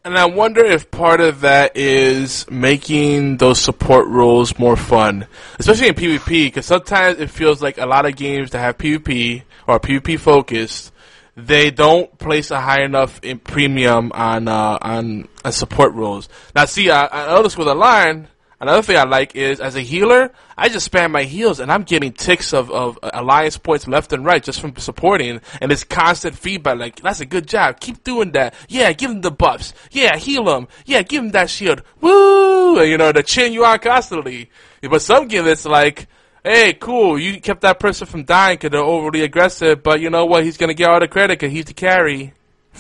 And 0.05 0.16
I 0.16 0.26
wonder 0.26 0.64
if 0.64 0.90
part 0.90 1.20
of 1.20 1.40
that 1.40 1.76
is 1.76 2.48
making 2.51 3.39
those 3.39 3.60
support 3.60 4.06
roles 4.06 4.59
more 4.59 4.76
fun, 4.76 5.26
especially 5.59 5.89
in 5.89 5.94
PvP, 5.94 6.47
because 6.47 6.66
sometimes 6.66 7.18
it 7.18 7.30
feels 7.30 7.60
like 7.60 7.78
a 7.78 7.86
lot 7.86 8.06
of 8.06 8.16
games 8.16 8.51
that 8.51 8.60
have 8.60 8.78
PvP 8.78 9.43
or 9.66 9.80
PvP 9.80 10.18
focused, 10.18 10.93
they 11.36 11.70
don't 11.70 12.16
place 12.18 12.51
a 12.51 12.60
high 12.60 12.82
enough 12.82 13.20
in 13.22 13.39
premium 13.39 14.10
on 14.14 14.48
uh, 14.48 14.78
on, 14.80 15.28
on 15.44 15.52
support 15.52 15.93
roles. 15.94 16.28
Now, 16.55 16.64
see, 16.64 16.90
I, 16.90 17.06
I 17.06 17.35
noticed 17.35 17.59
with 17.59 17.66
the 17.66 17.74
line. 17.74 18.28
Another 18.60 18.82
thing 18.82 18.97
I 18.97 19.05
like 19.05 19.36
is, 19.36 19.60
as 19.60 19.76
a 19.76 19.80
healer, 19.80 20.32
I 20.56 20.68
just 20.68 20.90
spam 20.90 21.12
my 21.12 21.22
heals 21.22 21.60
and 21.60 21.70
I'm 21.70 21.85
getting 21.85 22.12
ticks 22.12 22.52
of, 22.52 22.72
of 22.72 22.98
uh, 23.02 23.10
alliance 23.14 23.56
points 23.56 23.86
left 23.86 24.12
and 24.12 24.24
right 24.24 24.43
just 24.43 24.60
from 24.60 24.74
supporting, 24.76 25.40
and 25.60 25.70
it's 25.70 25.85
constant 25.85 26.36
feedback. 26.36 26.78
Like, 26.78 27.01
that's 27.01 27.20
a 27.20 27.26
good 27.26 27.47
job. 27.47 27.78
Keep 27.78 28.02
doing 28.02 28.32
that. 28.32 28.55
Yeah, 28.68 28.93
give 28.93 29.12
him 29.12 29.20
the 29.20 29.30
buffs. 29.30 29.74
Yeah, 29.93 30.16
heal 30.16 30.56
him. 30.56 30.66
Yeah, 30.86 31.02
give 31.02 31.22
him 31.22 31.30
that 31.30 31.51
shield. 31.51 31.82
Woo! 32.01 32.80
And, 32.80 32.90
you 32.90 32.98
know, 32.98 33.12
the 33.12 33.22
chin 33.22 33.52
you 33.52 33.64
on 33.64 33.78
constantly. 33.78 34.51
But 34.82 35.02
some 35.02 35.28
give 35.28 35.47
it's 35.47 35.64
like, 35.64 36.09
hey, 36.43 36.72
cool, 36.72 37.18
you 37.18 37.40
kept 37.40 37.60
that 37.60 37.78
person 37.78 38.06
from 38.06 38.24
dying 38.24 38.56
because 38.56 38.70
they're 38.70 38.80
overly 38.80 39.22
aggressive, 39.22 39.82
but 39.82 40.01
you 40.01 40.10
know 40.10 40.24
what? 40.24 40.44
He's 40.44 40.56
gonna 40.56 40.74
get 40.74 40.89
all 40.89 40.98
the 40.98 41.09
credit 41.09 41.39
because 41.39 41.52
he's 41.52 41.66
the 41.66 41.74
carry. 41.74 42.32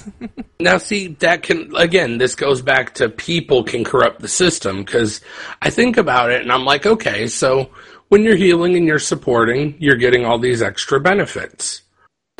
Now, 0.60 0.78
see, 0.78 1.06
that 1.20 1.44
can, 1.44 1.72
again, 1.76 2.18
this 2.18 2.34
goes 2.34 2.62
back 2.62 2.94
to 2.94 3.08
people 3.08 3.62
can 3.62 3.84
corrupt 3.84 4.20
the 4.20 4.26
system 4.26 4.82
because 4.82 5.20
I 5.62 5.70
think 5.70 5.96
about 5.96 6.32
it 6.32 6.42
and 6.42 6.50
I'm 6.50 6.64
like, 6.64 6.84
okay, 6.84 7.28
so 7.28 7.70
when 8.08 8.24
you're 8.24 8.34
healing 8.34 8.76
and 8.76 8.84
you're 8.84 8.98
supporting, 8.98 9.76
you're 9.78 9.94
getting 9.94 10.24
all 10.24 10.40
these 10.40 10.60
extra 10.60 10.98
benefits. 10.98 11.82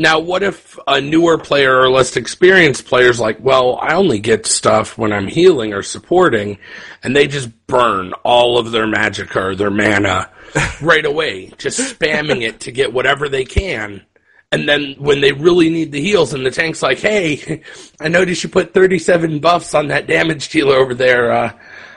Now, 0.01 0.21
what 0.21 0.45
if 0.45 0.79
a 0.87 1.01
newer 1.01 1.39
player 1.39 1.77
or 1.77 1.91
less 1.91 2.17
experienced 2.17 2.87
player's 2.87 3.19
like, 3.19 3.39
well, 3.41 3.79
I 3.83 3.95
only 3.95 4.21
get 4.21 4.47
stuff 4.47 4.97
when 4.97 5.13
I'm 5.13 5.27
healing 5.27 5.75
or 5.75 5.83
supporting, 5.83 6.59
and 7.03 7.17
they 7.17 7.27
just 7.27 7.51
burn 7.67 8.13
all 8.25 8.59
of 8.59 8.71
their 8.71 8.87
magic 8.87 9.35
or 9.35 9.57
their 9.57 9.73
mana 9.73 10.31
right 10.83 11.05
away, 11.05 11.53
just 11.59 11.81
spamming 11.81 12.43
it 12.43 12.61
to 12.61 12.73
get 12.73 12.93
whatever 12.93 13.29
they 13.29 13.45
can. 13.45 14.03
And 14.51 14.67
then 14.69 14.95
when 14.99 15.21
they 15.21 15.33
really 15.33 15.69
need 15.69 15.93
the 15.93 16.01
heals, 16.01 16.33
and 16.33 16.45
the 16.45 16.51
tank's 16.51 16.83
like, 16.83 16.99
"Hey, 16.99 17.63
I 18.01 18.09
noticed 18.09 18.43
you 18.43 18.49
put 18.49 18.73
37 18.73 19.41
buffs 19.41 19.75
on 19.75 19.89
that 19.89 20.07
damage 20.07 20.49
dealer 20.49 20.77
over 20.77 20.95
there. 20.95 21.31
Uh, 21.33 21.53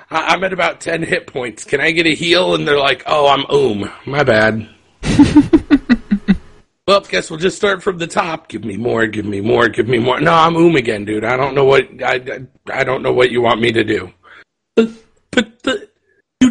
I- 0.09 0.33
I'm 0.33 0.43
at 0.43 0.51
about 0.51 0.81
10 0.81 1.03
hit 1.03 1.27
points. 1.27 1.63
Can 1.63 1.79
I 1.79 1.91
get 1.91 2.05
a 2.07 2.13
heal?" 2.13 2.53
And 2.55 2.67
they're 2.67 2.77
like, 2.77 3.03
"Oh, 3.07 3.27
I'm 3.27 3.45
oom. 3.53 3.89
My 4.05 4.23
bad." 4.23 4.67
well, 6.87 7.01
guess 7.01 7.29
we'll 7.29 7.39
just 7.39 7.55
start 7.55 7.81
from 7.81 7.97
the 7.99 8.07
top. 8.07 8.49
Give 8.49 8.65
me 8.65 8.75
more. 8.75 9.07
Give 9.07 9.25
me 9.25 9.39
more. 9.39 9.69
Give 9.69 9.87
me 9.87 9.99
more. 9.99 10.19
No, 10.19 10.33
I'm 10.33 10.57
oom 10.57 10.75
again, 10.75 11.05
dude. 11.05 11.23
I 11.23 11.37
don't 11.37 11.55
know 11.55 11.65
what 11.65 11.87
I, 12.03 12.15
I, 12.15 12.79
I 12.81 12.83
don't 12.83 13.01
know 13.01 13.13
what 13.13 13.31
you 13.31 13.41
want 13.41 13.61
me 13.61 13.71
to 13.71 13.83
do. 13.85 14.11
But, 14.75 14.89
but 15.31 15.63
the, 15.63 15.89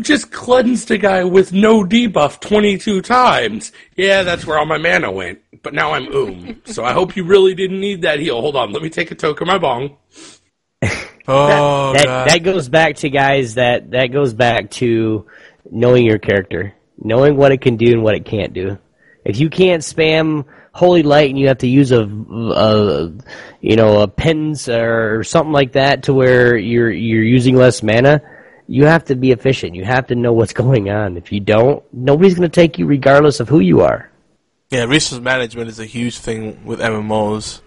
you 0.01 0.05
just 0.05 0.32
cleansed 0.32 0.90
a 0.90 0.97
guy 0.97 1.24
with 1.24 1.52
no 1.52 1.85
debuff 1.85 2.40
22 2.40 3.02
times. 3.02 3.70
Yeah, 3.97 4.22
that's 4.22 4.47
where 4.47 4.59
all 4.59 4.64
my 4.64 4.78
mana 4.78 5.12
went. 5.12 5.40
But 5.62 5.74
now 5.74 5.93
I'm 5.93 6.09
oom. 6.14 6.62
so 6.64 6.85
I 6.85 6.93
hope 6.93 7.16
you 7.16 7.24
really 7.24 7.55
didn't 7.55 7.81
need 7.81 8.02
that 8.02 8.18
heal. 8.18 8.40
Hold 8.40 8.56
on, 8.56 8.72
let 8.72 8.82
me 8.82 8.89
take 8.89 9.10
a 9.10 9.14
toke 9.14 9.43
of 9.43 9.47
my 9.47 9.59
bong. 9.59 9.97
Oh, 11.28 11.93
that 11.93 12.06
God. 12.06 12.28
that 12.28 12.43
goes 12.43 12.68
back 12.68 12.97
to 12.97 13.10
guys 13.10 13.55
that 13.55 13.93
that 13.93 14.09
goes 14.09 14.35
back 14.35 14.68
to 14.70 15.27
knowing 15.70 16.05
your 16.05 16.18
character, 16.18 16.74
knowing 16.98 17.36
what 17.36 17.52
it 17.52 17.60
can 17.60 17.77
do 17.77 17.93
and 17.93 18.02
what 18.02 18.16
it 18.16 18.24
can't 18.24 18.52
do. 18.52 18.78
If 19.24 19.39
you 19.39 19.48
can't 19.48 19.82
spam 19.82 20.44
holy 20.72 21.05
light 21.05 21.31
and 21.31 21.39
you 21.39 21.47
have 21.47 21.59
to 21.59 21.68
use 21.68 21.93
a, 21.93 22.02
a 22.02 23.12
you 23.60 23.77
know 23.77 24.01
a 24.01 24.09
pins 24.09 24.68
or 24.68 25.22
something 25.22 25.52
like 25.52 25.72
that 25.72 26.05
to 26.05 26.14
where 26.14 26.56
you're 26.56 26.90
you're 26.90 27.22
using 27.22 27.55
less 27.55 27.81
mana, 27.81 28.22
you 28.70 28.86
have 28.86 29.05
to 29.06 29.16
be 29.16 29.32
efficient. 29.32 29.74
You 29.74 29.84
have 29.84 30.06
to 30.06 30.14
know 30.14 30.32
what's 30.32 30.52
going 30.52 30.90
on. 30.90 31.16
If 31.16 31.32
you 31.32 31.40
don't, 31.40 31.82
nobody's 31.92 32.34
going 32.34 32.48
to 32.48 32.55
take 32.55 32.78
you 32.78 32.86
regardless 32.86 33.40
of 33.40 33.48
who 33.48 33.59
you 33.59 33.80
are. 33.80 34.09
Yeah, 34.70 34.84
resource 34.84 35.20
management 35.20 35.68
is 35.68 35.80
a 35.80 35.84
huge 35.84 36.18
thing 36.18 36.64
with 36.64 36.78
MMOs. 36.78 37.62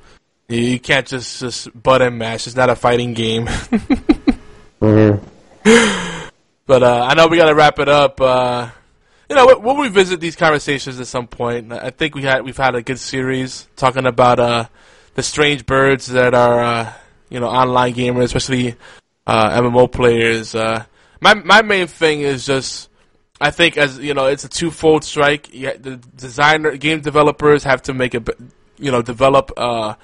You, 0.48 0.62
you 0.62 0.80
can't 0.80 1.06
just 1.06 1.42
just 1.42 1.84
butt 1.84 2.02
and 2.02 2.18
mash. 2.18 2.48
It's 2.48 2.56
not 2.56 2.70
a 2.70 2.76
fighting 2.76 3.14
game. 3.14 3.50
But 6.66 6.82
uh, 6.82 7.08
I 7.10 7.14
know 7.14 7.28
we 7.28 7.36
got 7.36 7.50
to 7.50 7.56
wrap 7.56 7.80
it 7.80 7.90
up. 7.90 8.22
Uh, 8.22 8.70
you 9.30 9.36
know, 9.36 9.46
we'll, 9.46 9.62
we'll 9.62 9.78
revisit 9.78 10.22
these 10.22 10.38
conversations 10.38 10.98
at 10.98 11.08
some 11.08 11.28
point. 11.28 11.74
I 11.74 11.90
think 11.90 12.16
we 12.16 12.22
had 12.24 12.44
we've 12.44 12.56
had 12.56 12.76
a 12.76 12.82
good 12.82 13.00
series 13.00 13.68
talking 13.76 14.06
about 14.06 14.40
uh, 14.40 14.66
the 15.16 15.24
strange 15.24 15.66
birds 15.66 16.08
that 16.08 16.34
are 16.34 16.64
uh, 16.64 16.94
you 17.30 17.42
know 17.42 17.48
online 17.48 17.94
gamers, 17.94 18.24
especially 18.24 18.76
uh, 19.28 19.62
MMO 19.62 19.92
players. 19.92 20.56
Uh, 20.56 20.86
my 21.24 21.34
my 21.34 21.62
main 21.62 21.88
thing 21.88 22.22
is 22.22 22.46
just 22.46 22.90
I 23.40 23.50
think 23.52 23.78
as 23.78 23.98
you 24.00 24.14
know, 24.14 24.28
it's 24.28 24.44
a 24.44 24.50
twofold 24.50 25.04
strike. 25.04 25.50
The 25.52 26.00
designer, 26.16 26.76
game 26.78 27.02
developers 27.02 27.64
have 27.64 27.82
to 27.84 27.94
make 27.94 28.14
a, 28.14 28.24
you 28.78 28.92
know, 28.92 29.02
develop 29.02 29.52
uh, 29.58 29.96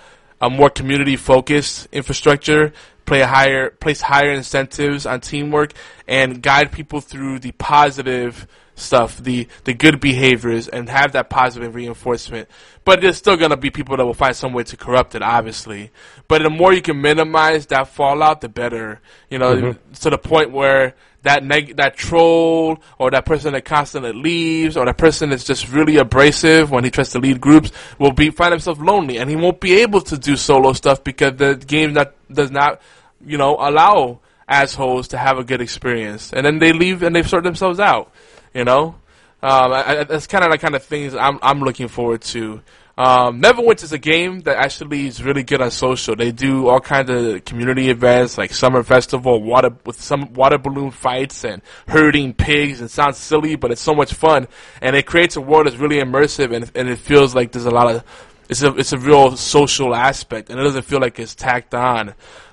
a 0.41 0.49
more 0.49 0.69
community 0.69 1.17
focused 1.17 1.87
infrastructure, 1.91 2.73
play 3.05 3.21
a 3.21 3.27
higher, 3.27 3.69
place 3.69 4.01
higher 4.01 4.31
incentives 4.31 5.05
on 5.05 5.19
teamwork, 5.21 5.73
and 6.07 6.41
guide 6.41 6.71
people 6.71 7.01
through 7.01 7.39
the 7.39 7.51
positive 7.53 8.47
stuff, 8.79 9.17
the 9.17 9.47
the 9.63 9.73
good 9.73 9.99
behaviors, 9.99 10.67
and 10.67 10.89
have 10.89 11.13
that 11.13 11.29
positive 11.29 11.75
reinforcement. 11.75 12.49
But 12.85 13.01
there's 13.01 13.17
still 13.17 13.37
gonna 13.37 13.57
be 13.57 13.69
people 13.69 13.97
that 13.97 14.05
will 14.05 14.13
find 14.13 14.35
some 14.35 14.53
way 14.53 14.63
to 14.63 14.77
corrupt 14.77 15.15
it, 15.15 15.21
obviously. 15.21 15.91
But 16.27 16.43
the 16.43 16.49
more 16.49 16.73
you 16.73 16.81
can 16.81 17.01
minimize 17.01 17.67
that 17.67 17.89
fallout, 17.89 18.41
the 18.41 18.49
better. 18.49 19.01
You 19.29 19.39
know, 19.39 19.55
mm-hmm. 19.55 19.93
to 19.93 20.09
the 20.09 20.17
point 20.17 20.51
where 20.51 20.95
that 21.23 21.43
neg- 21.43 21.75
that 21.77 21.95
troll 21.95 22.79
or 22.97 23.11
that 23.11 23.25
person 23.25 23.53
that 23.53 23.65
constantly 23.65 24.13
leaves 24.13 24.77
or 24.77 24.85
that 24.85 24.97
person 24.97 25.29
that's 25.29 25.43
just 25.43 25.69
really 25.69 25.97
abrasive 25.97 26.71
when 26.71 26.83
he 26.83 26.89
tries 26.89 27.09
to 27.11 27.19
lead 27.19 27.41
groups 27.41 27.71
will 27.97 28.11
be 28.11 28.29
find 28.29 28.51
himself 28.51 28.79
lonely 28.79 29.17
and 29.17 29.29
he 29.29 29.35
won't 29.35 29.59
be 29.59 29.81
able 29.81 30.01
to 30.01 30.17
do 30.17 30.35
solo 30.35 30.73
stuff 30.73 31.03
because 31.03 31.35
the 31.35 31.55
game 31.55 31.93
not 31.93 32.13
does 32.31 32.51
not 32.51 32.81
you 33.25 33.37
know 33.37 33.57
allow 33.59 34.19
assholes 34.47 35.09
to 35.09 35.17
have 35.17 35.37
a 35.37 35.43
good 35.43 35.61
experience 35.61 36.31
and 36.31 36.45
then 36.45 36.59
they 36.59 36.71
leave 36.71 37.03
and 37.03 37.15
they 37.15 37.23
sort 37.23 37.43
themselves 37.43 37.79
out 37.79 38.11
you 38.53 38.63
know 38.65 38.95
um, 39.41 39.71
I, 39.71 39.99
I, 39.99 40.03
that's 40.03 40.27
kind 40.27 40.43
of 40.43 40.51
the 40.51 40.57
kind 40.57 40.75
of 40.75 40.83
things 40.83 41.15
I'm 41.15 41.39
I'm 41.41 41.59
looking 41.61 41.87
forward 41.87 42.21
to 42.33 42.61
Um, 42.99 43.39
Neverwinter 43.41 43.83
is 43.83 43.93
a 43.93 43.97
game 43.97 44.41
that 44.41 44.57
actually 44.57 45.07
is 45.07 45.23
really 45.23 45.43
good 45.43 45.61
on 45.61 45.71
social. 45.71 46.17
They 46.17 46.33
do 46.33 46.67
all 46.67 46.81
kinds 46.81 47.09
of 47.09 47.45
community 47.45 47.89
events 47.89 48.37
like 48.37 48.51
summer 48.51 48.83
festival, 48.83 49.41
water 49.41 49.71
with 49.85 49.95
some 50.01 50.33
water 50.33 50.57
balloon 50.57 50.91
fights 50.91 51.45
and 51.45 51.61
herding 51.87 52.33
pigs. 52.33 52.81
It 52.81 52.91
sounds 52.91 53.15
silly, 53.17 53.55
but 53.55 53.71
it's 53.71 53.79
so 53.79 53.95
much 53.95 54.11
fun, 54.13 54.49
and 54.81 54.97
it 54.97 55.05
creates 55.05 55.37
a 55.37 55.41
world 55.41 55.67
that's 55.67 55.77
really 55.77 56.03
immersive, 56.03 56.53
and 56.53 56.69
and 56.75 56.89
it 56.89 56.99
feels 56.99 57.33
like 57.33 57.53
there's 57.53 57.65
a 57.65 57.71
lot 57.71 57.87
of 57.89 58.03
it's 58.49 58.63
a 58.63 58.75
it's 58.75 58.91
a 58.91 58.97
real 58.97 59.37
social 59.37 59.95
aspect, 59.95 60.49
and 60.49 60.59
it 60.59 60.63
doesn't 60.63 60.83
feel 60.83 60.99
like 60.99 61.17
it's 61.23 61.35
tacked 61.35 61.73
on. 61.73 62.09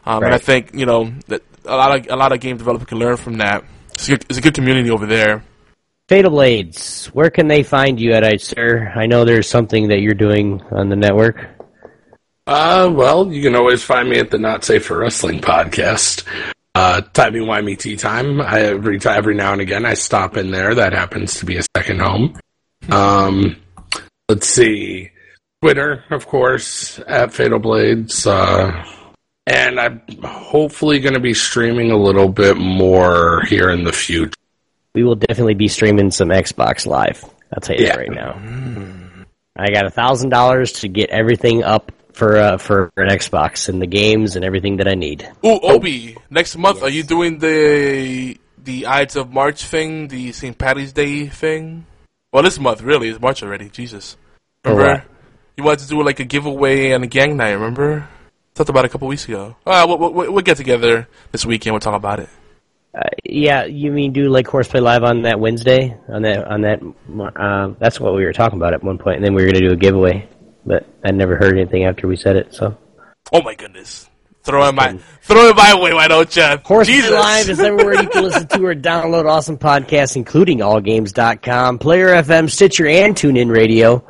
Um, 0.06 0.22
And 0.22 0.32
I 0.32 0.38
think 0.38 0.70
you 0.78 0.86
know 0.86 1.10
that 1.26 1.42
a 1.64 1.74
lot 1.74 1.90
of 1.98 2.06
a 2.06 2.14
lot 2.14 2.30
of 2.30 2.38
game 2.38 2.56
developers 2.56 2.86
can 2.86 2.98
learn 3.02 3.16
from 3.16 3.38
that. 3.38 3.64
It's 3.94 4.06
a 4.06 4.10
good, 4.12 4.24
it's 4.30 4.38
a 4.38 4.42
good 4.42 4.54
community 4.54 4.90
over 4.94 5.06
there. 5.06 5.42
Fatal 6.08 6.30
Blades, 6.30 7.06
where 7.06 7.30
can 7.30 7.48
they 7.48 7.64
find 7.64 7.98
you 7.98 8.12
at, 8.12 8.40
sir? 8.40 8.92
I 8.94 9.06
know 9.06 9.24
there's 9.24 9.48
something 9.48 9.88
that 9.88 10.00
you're 10.00 10.14
doing 10.14 10.62
on 10.70 10.88
the 10.88 10.94
network. 10.94 11.48
Uh, 12.46 12.88
well, 12.94 13.32
you 13.32 13.42
can 13.42 13.56
always 13.56 13.82
find 13.82 14.08
me 14.08 14.20
at 14.20 14.30
the 14.30 14.38
Not 14.38 14.64
Safe 14.64 14.86
for 14.86 14.98
Wrestling 14.98 15.40
podcast. 15.40 16.24
Uh, 16.76 17.00
Timey 17.12 17.40
Wimey 17.40 17.76
Tea 17.76 17.96
Time. 17.96 18.40
I, 18.40 18.60
every 18.60 19.00
every 19.04 19.34
now 19.34 19.52
and 19.52 19.60
again, 19.60 19.84
I 19.84 19.94
stop 19.94 20.36
in 20.36 20.52
there. 20.52 20.76
That 20.76 20.92
happens 20.92 21.40
to 21.40 21.46
be 21.46 21.56
a 21.56 21.64
second 21.76 22.00
home. 22.00 22.38
Um, 22.88 23.56
let's 24.28 24.46
see, 24.46 25.10
Twitter, 25.60 26.04
of 26.10 26.28
course, 26.28 27.00
at 27.08 27.32
Fatal 27.32 27.58
Blades. 27.58 28.28
Uh, 28.28 28.84
and 29.48 29.80
I'm 29.80 30.02
hopefully 30.22 31.00
going 31.00 31.14
to 31.14 31.20
be 31.20 31.34
streaming 31.34 31.90
a 31.90 31.96
little 31.96 32.28
bit 32.28 32.56
more 32.56 33.42
here 33.46 33.70
in 33.70 33.82
the 33.82 33.92
future. 33.92 34.34
We 34.96 35.04
will 35.04 35.14
definitely 35.14 35.52
be 35.52 35.68
streaming 35.68 36.10
some 36.10 36.30
Xbox 36.30 36.86
Live. 36.86 37.22
I'll 37.52 37.60
tell 37.60 37.76
you 37.76 37.86
that 37.86 37.98
right 37.98 38.10
now. 38.10 38.40
I 39.54 39.70
got 39.70 39.84
a 39.84 39.90
thousand 39.90 40.30
dollars 40.30 40.72
to 40.80 40.88
get 40.88 41.10
everything 41.10 41.62
up 41.62 41.92
for 42.14 42.38
uh, 42.38 42.56
for 42.56 42.90
an 42.96 43.08
Xbox 43.08 43.68
and 43.68 43.82
the 43.82 43.86
games 43.86 44.36
and 44.36 44.44
everything 44.44 44.78
that 44.78 44.88
I 44.88 44.94
need. 44.94 45.28
Ooh, 45.44 45.60
Obi, 45.60 46.16
next 46.30 46.56
month 46.56 46.82
are 46.82 46.88
you 46.88 47.02
doing 47.02 47.38
the 47.40 48.38
the 48.56 48.86
Ides 48.86 49.16
of 49.16 49.30
March 49.30 49.66
thing, 49.66 50.08
the 50.08 50.32
St. 50.32 50.56
Patty's 50.56 50.94
Day 50.94 51.26
thing? 51.26 51.84
Well, 52.32 52.42
this 52.42 52.58
month 52.58 52.80
really 52.80 53.08
is 53.08 53.20
March 53.20 53.42
already. 53.42 53.68
Jesus, 53.68 54.16
remember 54.64 55.04
you 55.58 55.64
wanted 55.64 55.80
to 55.80 55.88
do 55.88 56.02
like 56.02 56.20
a 56.20 56.24
giveaway 56.24 56.92
and 56.92 57.04
a 57.04 57.06
gang 57.06 57.36
night? 57.36 57.52
Remember? 57.52 58.08
Talked 58.54 58.70
about 58.70 58.86
it 58.86 58.88
a 58.88 58.92
couple 58.92 59.08
weeks 59.08 59.28
ago. 59.28 59.56
Uh, 59.66 59.84
we'll, 59.86 59.98
we'll, 59.98 60.32
we'll 60.32 60.42
get 60.42 60.56
together 60.56 61.06
this 61.32 61.44
weekend. 61.44 61.74
We'll 61.74 61.80
talk 61.80 61.94
about 61.94 62.20
it. 62.20 62.30
Uh, 62.96 63.10
yeah, 63.24 63.66
you 63.66 63.92
mean 63.92 64.12
do 64.12 64.30
like 64.30 64.46
Horseplay 64.46 64.80
Live 64.80 65.04
on 65.04 65.22
that 65.22 65.38
Wednesday? 65.38 65.98
On 66.08 66.22
that 66.22 66.46
on 66.46 66.62
that? 66.62 66.80
Uh, 67.36 67.74
that's 67.78 68.00
what 68.00 68.14
we 68.14 68.24
were 68.24 68.32
talking 68.32 68.58
about 68.58 68.72
at 68.72 68.82
one 68.82 68.96
point, 68.96 69.16
and 69.16 69.24
then 69.24 69.34
we 69.34 69.42
were 69.42 69.50
going 69.50 69.62
to 69.62 69.68
do 69.68 69.72
a 69.74 69.76
giveaway, 69.76 70.26
but 70.64 70.86
I 71.04 71.10
never 71.10 71.36
heard 71.36 71.58
anything 71.58 71.84
after 71.84 72.08
we 72.08 72.16
said 72.16 72.36
it. 72.36 72.54
So 72.54 72.78
Oh 73.32 73.42
my 73.42 73.54
goodness, 73.54 74.08
throw 74.44 74.66
it 74.66 74.72
my 74.74 74.98
throw 75.20 75.48
it 75.48 75.56
my 75.56 75.74
way, 75.78 75.92
why 75.92 76.08
don't 76.08 76.34
you? 76.34 76.42
Horseplay 76.64 76.94
Jesus. 76.94 77.10
Live 77.10 77.50
is 77.50 77.60
everywhere 77.60 78.00
you 78.00 78.08
can 78.08 78.22
listen 78.24 78.46
to 78.46 78.64
or 78.64 78.74
download 78.74 79.28
awesome 79.28 79.58
podcasts, 79.58 80.16
including 80.16 80.58
AllGames.com, 80.58 81.78
Player 81.78 82.08
FM, 82.22 82.48
Stitcher, 82.48 82.86
and 82.86 83.14
TuneIn 83.14 83.54
Radio. 83.54 84.06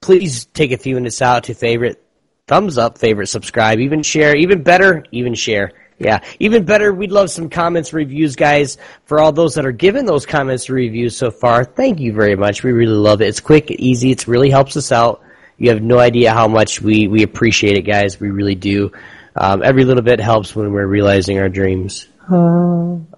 Please 0.00 0.46
take 0.46 0.72
a 0.72 0.78
few 0.78 0.94
minutes 0.94 1.20
out 1.20 1.44
to 1.44 1.54
favorite, 1.54 2.02
thumbs 2.46 2.78
up, 2.78 2.96
favorite, 2.96 3.26
subscribe, 3.26 3.80
even 3.80 4.02
share, 4.02 4.34
even 4.34 4.62
better, 4.62 5.04
even 5.10 5.34
share. 5.34 5.72
Yeah, 6.00 6.20
even 6.38 6.64
better, 6.64 6.94
we'd 6.94 7.12
love 7.12 7.30
some 7.30 7.50
comments, 7.50 7.92
reviews, 7.92 8.34
guys. 8.34 8.78
For 9.04 9.20
all 9.20 9.32
those 9.32 9.54
that 9.56 9.66
are 9.66 9.72
giving 9.72 10.06
those 10.06 10.24
comments 10.24 10.70
reviews 10.70 11.14
so 11.14 11.30
far, 11.30 11.62
thank 11.62 12.00
you 12.00 12.14
very 12.14 12.36
much. 12.36 12.62
We 12.62 12.72
really 12.72 12.94
love 12.94 13.20
it. 13.20 13.28
It's 13.28 13.40
quick, 13.40 13.70
easy, 13.70 14.10
it 14.12 14.26
really 14.26 14.48
helps 14.48 14.78
us 14.78 14.92
out. 14.92 15.22
You 15.58 15.68
have 15.68 15.82
no 15.82 15.98
idea 15.98 16.32
how 16.32 16.48
much 16.48 16.80
we, 16.80 17.06
we 17.06 17.22
appreciate 17.22 17.76
it, 17.76 17.82
guys. 17.82 18.18
We 18.18 18.30
really 18.30 18.54
do. 18.54 18.92
Um, 19.36 19.62
every 19.62 19.84
little 19.84 20.02
bit 20.02 20.20
helps 20.20 20.56
when 20.56 20.72
we're 20.72 20.86
realizing 20.86 21.38
our 21.38 21.50
dreams. 21.50 22.06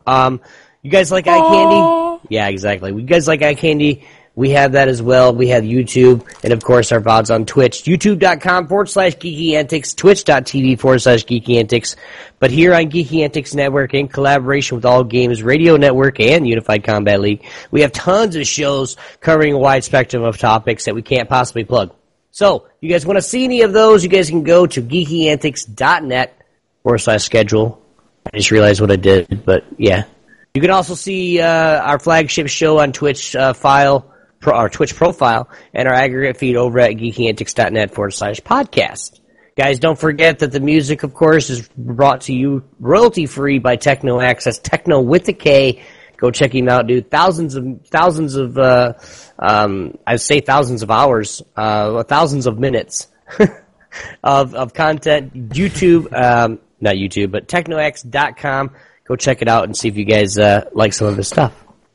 Um, 0.04 0.40
you 0.82 0.90
guys 0.90 1.12
like 1.12 1.28
eye 1.28 1.38
candy? 1.38 2.20
Yeah, 2.30 2.48
exactly. 2.48 2.92
You 2.92 3.02
guys 3.02 3.28
like 3.28 3.42
eye 3.42 3.54
candy? 3.54 4.04
We 4.34 4.50
have 4.50 4.72
that 4.72 4.88
as 4.88 5.02
well. 5.02 5.34
We 5.34 5.48
have 5.48 5.62
YouTube, 5.62 6.26
and 6.42 6.52
of 6.54 6.64
course 6.64 6.90
our 6.90 7.00
VODs 7.00 7.34
on 7.34 7.44
Twitch. 7.44 7.82
YouTube.com 7.84 8.66
forward 8.66 8.88
slash 8.88 9.16
Geeky 9.16 9.52
Antics, 9.52 9.92
Twitch.tv 9.92 10.78
forward 10.78 11.00
slash 11.00 11.24
Geeky 11.26 11.58
Antics. 11.58 11.96
But 12.38 12.50
here 12.50 12.74
on 12.74 12.84
Geeky 12.84 13.24
Antics 13.24 13.54
Network, 13.54 13.92
in 13.92 14.08
collaboration 14.08 14.76
with 14.76 14.86
All 14.86 15.04
Games 15.04 15.42
Radio 15.42 15.76
Network 15.76 16.18
and 16.18 16.48
Unified 16.48 16.82
Combat 16.84 17.20
League, 17.20 17.44
we 17.70 17.82
have 17.82 17.92
tons 17.92 18.34
of 18.36 18.46
shows 18.46 18.96
covering 19.20 19.52
a 19.52 19.58
wide 19.58 19.84
spectrum 19.84 20.22
of 20.22 20.38
topics 20.38 20.86
that 20.86 20.94
we 20.94 21.02
can't 21.02 21.28
possibly 21.28 21.64
plug. 21.64 21.94
So, 22.30 22.66
you 22.80 22.88
guys 22.88 23.04
want 23.04 23.18
to 23.18 23.22
see 23.22 23.44
any 23.44 23.60
of 23.60 23.74
those, 23.74 24.02
you 24.02 24.08
guys 24.08 24.30
can 24.30 24.42
go 24.42 24.66
to 24.66 24.80
geekyantics.net 24.80 26.38
forward 26.82 26.98
slash 26.98 27.22
schedule. 27.24 27.82
I 28.32 28.38
just 28.38 28.50
realized 28.50 28.80
what 28.80 28.90
I 28.90 28.96
did, 28.96 29.44
but 29.44 29.64
yeah. 29.76 30.04
You 30.54 30.60
can 30.60 30.70
also 30.70 30.94
see 30.94 31.40
uh, 31.40 31.80
our 31.82 31.98
flagship 31.98 32.48
show 32.48 32.78
on 32.78 32.92
Twitch 32.92 33.36
uh, 33.36 33.52
file, 33.52 34.11
pro, 34.42 34.54
our 34.54 34.68
Twitch 34.68 34.94
profile, 34.94 35.48
and 35.72 35.88
our 35.88 35.94
aggregate 35.94 36.36
feed 36.36 36.56
over 36.56 36.78
at 36.80 36.92
geekyantics.net 36.92 37.94
forward 37.94 38.10
slash 38.10 38.40
podcast. 38.40 39.20
Guys, 39.56 39.78
don't 39.78 39.98
forget 39.98 40.38
that 40.40 40.50
the 40.52 40.60
music, 40.60 41.02
of 41.02 41.14
course, 41.14 41.50
is 41.50 41.68
brought 41.76 42.22
to 42.22 42.34
you 42.34 42.64
royalty 42.80 43.26
free 43.26 43.58
by 43.58 43.76
TeknoAXE, 43.76 44.62
Techno 44.62 45.00
with 45.00 45.28
a 45.28 45.32
K. 45.32 45.82
Go 46.16 46.30
check 46.30 46.54
him 46.54 46.68
out, 46.68 46.86
dude. 46.86 47.10
Thousands 47.10 47.54
of 47.54 47.66
thousands 47.86 48.36
of 48.36 48.56
uh, 48.56 48.94
um, 49.38 49.98
I 50.06 50.16
say 50.16 50.40
thousands 50.40 50.82
of 50.82 50.90
hours, 50.90 51.42
uh, 51.56 52.02
thousands 52.04 52.46
of 52.46 52.58
minutes 52.58 53.08
of 54.24 54.54
of 54.54 54.72
content. 54.72 55.34
YouTube, 55.50 56.12
um, 56.14 56.60
not 56.80 56.94
YouTube, 56.94 57.32
but 57.32 57.48
teknoaxe.com. 57.48 58.70
Go 59.04 59.16
check 59.16 59.42
it 59.42 59.48
out 59.48 59.64
and 59.64 59.76
see 59.76 59.88
if 59.88 59.96
you 59.96 60.04
guys 60.04 60.38
uh, 60.38 60.70
like 60.72 60.92
some 60.92 61.08
of 61.08 61.16
his 61.16 61.28
stuff. 61.28 61.52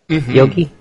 Yogi, 0.09 0.71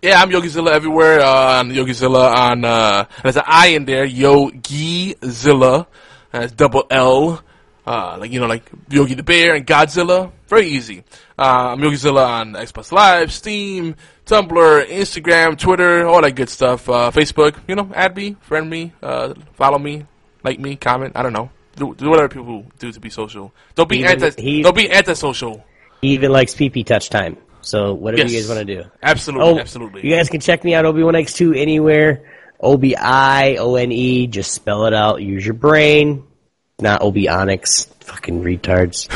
Yeah, 0.00 0.20
I'm 0.22 0.30
Yogizilla 0.30 0.70
everywhere. 0.70 1.20
Uh, 1.20 1.58
on 1.58 1.70
Yogizilla 1.70 2.32
on 2.32 2.64
uh, 2.64 3.04
there's 3.22 3.36
an 3.36 3.42
I 3.46 3.68
in 3.68 3.84
there. 3.84 4.06
Yogizilla. 4.06 5.86
It's 6.32 6.52
double 6.52 6.84
L. 6.90 7.42
Uh, 7.86 8.16
like 8.20 8.30
you 8.30 8.38
know, 8.38 8.46
like 8.46 8.70
Yogi 8.90 9.14
the 9.14 9.22
Bear 9.22 9.54
and 9.54 9.66
Godzilla. 9.66 10.30
Very 10.46 10.66
easy. 10.68 11.04
Uh, 11.38 11.72
I'm 11.72 11.80
Yogizilla 11.80 12.26
on 12.28 12.52
Xbox 12.52 12.92
Live, 12.92 13.32
Steam, 13.32 13.96
Tumblr, 14.26 14.86
Instagram, 14.88 15.58
Twitter, 15.58 16.06
all 16.06 16.20
that 16.22 16.32
good 16.32 16.50
stuff. 16.50 16.88
Uh, 16.88 17.10
Facebook. 17.10 17.56
You 17.66 17.74
know, 17.76 17.90
add 17.94 18.14
me, 18.14 18.36
friend 18.42 18.68
me, 18.68 18.92
uh, 19.02 19.32
follow 19.54 19.78
me, 19.78 20.04
like 20.44 20.60
me, 20.60 20.76
comment. 20.76 21.14
I 21.16 21.22
don't 21.22 21.32
know. 21.32 21.50
Do, 21.76 21.94
do 21.94 22.10
whatever 22.10 22.28
people 22.28 22.66
do 22.78 22.92
to 22.92 23.00
be 23.00 23.08
social. 23.10 23.52
Don't 23.74 23.88
be 23.88 24.00
Even- 24.00 24.22
anti. 24.22 24.62
Don't 24.62 24.76
be 24.76 24.90
antisocial. 24.90 25.64
he 26.02 26.08
even 26.08 26.30
likes 26.30 26.54
PP 26.54 26.84
touch 26.84 27.08
time. 27.08 27.36
So 27.60 27.94
whatever 27.94 28.28
you 28.28 28.38
guys 28.38 28.48
want 28.48 28.66
to 28.66 28.82
do. 28.82 28.84
Absolutely, 29.02 29.46
Oh, 29.46 29.58
absolutely. 29.58 30.06
You 30.08 30.14
guys 30.14 30.28
can 30.28 30.40
check 30.40 30.64
me 30.64 30.74
out 30.74 30.84
Obi1X2 30.84 31.56
anywhere. 31.56 32.24
O 32.60 32.76
B 32.76 32.94
I 32.96 33.56
O 33.56 33.74
N 33.76 33.92
E. 33.92 34.26
Just 34.26 34.52
spell 34.52 34.86
it 34.86 34.94
out. 34.94 35.22
Use 35.22 35.44
your 35.44 35.54
brain. 35.54 36.24
Not 36.80 37.02
Obi 37.02 37.28
Onyx. 37.28 37.84
Fucking 38.00 38.42
retards. 38.42 39.08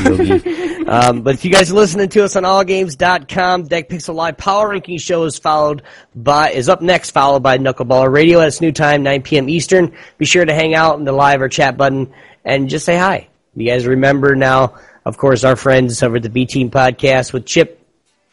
Um, 0.83 1.21
but 1.21 1.33
if 1.35 1.45
you 1.45 1.51
guys 1.51 1.71
are 1.71 1.75
listening 1.75 2.09
to 2.09 2.25
us 2.25 2.35
on 2.35 2.43
allgames.com, 2.43 3.67
Deck 3.67 3.87
Pixel 3.87 4.15
Live 4.15 4.35
Power 4.37 4.67
Ranking 4.69 4.97
Show 4.97 5.23
is 5.23 5.37
followed 5.39 5.81
by 6.13 6.49
is 6.51 6.67
up 6.67 6.81
next, 6.81 7.11
followed 7.11 7.41
by 7.41 7.57
Knuckleballer 7.57 8.11
Radio 8.11 8.41
at 8.41 8.49
its 8.49 8.59
new 8.59 8.73
time, 8.73 9.01
9 9.01 9.21
p.m. 9.21 9.47
Eastern. 9.47 9.93
Be 10.17 10.25
sure 10.25 10.43
to 10.43 10.53
hang 10.53 10.75
out 10.75 10.99
in 10.99 11.05
the 11.05 11.13
live 11.13 11.41
or 11.41 11.47
chat 11.47 11.77
button 11.77 12.13
and 12.43 12.69
just 12.69 12.83
say 12.85 12.97
hi. 12.97 13.29
You 13.55 13.65
guys 13.71 13.87
remember 13.87 14.35
now, 14.35 14.75
of 15.05 15.17
course, 15.17 15.45
our 15.45 15.55
friends 15.55 16.03
over 16.03 16.17
at 16.17 16.23
the 16.23 16.29
B 16.29 16.45
Team 16.45 16.69
Podcast 16.69 17.31
with 17.31 17.45
Chip. 17.45 17.79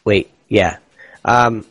Wait, 0.03 0.29
yeah. 0.47 0.77
Um, 1.25 1.65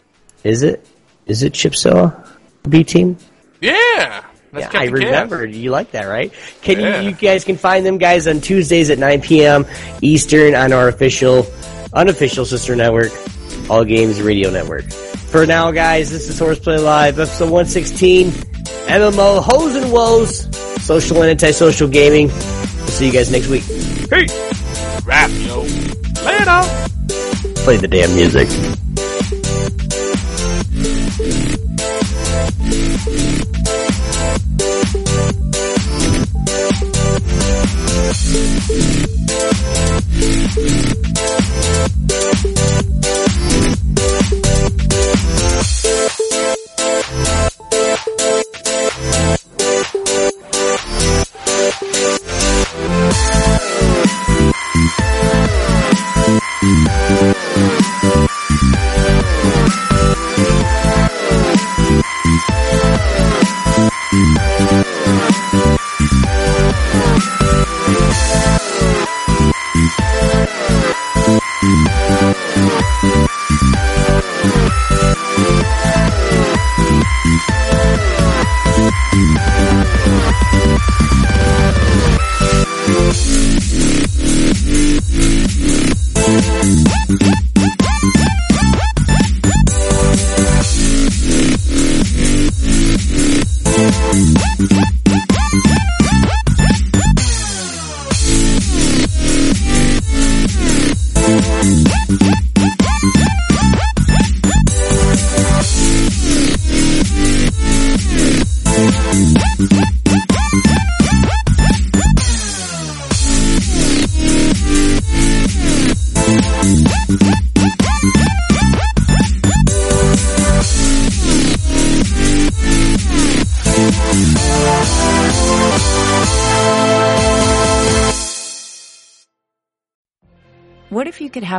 is 0.45 0.63
it? 0.63 0.87
Is 1.27 1.43
it 1.43 1.55
Chip 1.55 1.75
Soa? 1.75 2.25
B 2.69 2.85
Team? 2.85 3.17
yeah. 3.61 4.25
That's 4.53 4.75
Yeah, 4.75 4.81
I 4.81 4.85
remember. 4.87 5.47
You 5.47 5.71
like 5.71 5.93
that, 5.93 6.07
right? 6.07 6.33
Can 6.63 6.81
Yeah. 6.81 7.01
you, 7.03 7.11
you 7.11 7.15
guys 7.15 7.45
can 7.45 7.57
find 7.57 7.87
them 7.87 7.99
guys 7.99 8.27
on 8.27 8.41
Tuesdays 8.41 8.91
at 8.91 8.99
9 8.99 9.21
p.m. 9.21 9.65
Eastern 10.03 10.57
on 10.57 10.73
our 10.73 10.89
official, 10.89 11.47
unofficial 11.93 12.45
sister 12.45 12.75
network, 12.75 13.13
All 13.71 13.85
Games 13.85 14.21
Radio 14.21 14.51
Network. 14.51 14.87
For 15.31 15.47
now, 15.47 15.71
guys, 15.71 16.11
this 16.11 16.29
is 16.29 16.37
Horseplay 16.37 16.79
Live, 16.79 17.21
episode 17.21 17.45
116, 17.51 18.31
MMO 18.31 19.41
Hoes 19.41 19.77
and 19.77 19.93
Woes, 19.93 20.49
social 20.85 21.23
and 21.23 21.31
antisocial 21.31 21.87
gaming. 21.87 22.27
We'll 22.27 22.87
see 22.89 23.07
you 23.07 23.13
guys 23.13 23.31
next 23.31 23.47
week. 23.47 23.63
Hey, 23.63 24.27
rap, 25.07 25.31
yo. 25.47 25.61
Later 26.25 26.80
play 27.65 27.77
the 27.77 27.89
damn 27.89 28.15
music. 28.15 28.49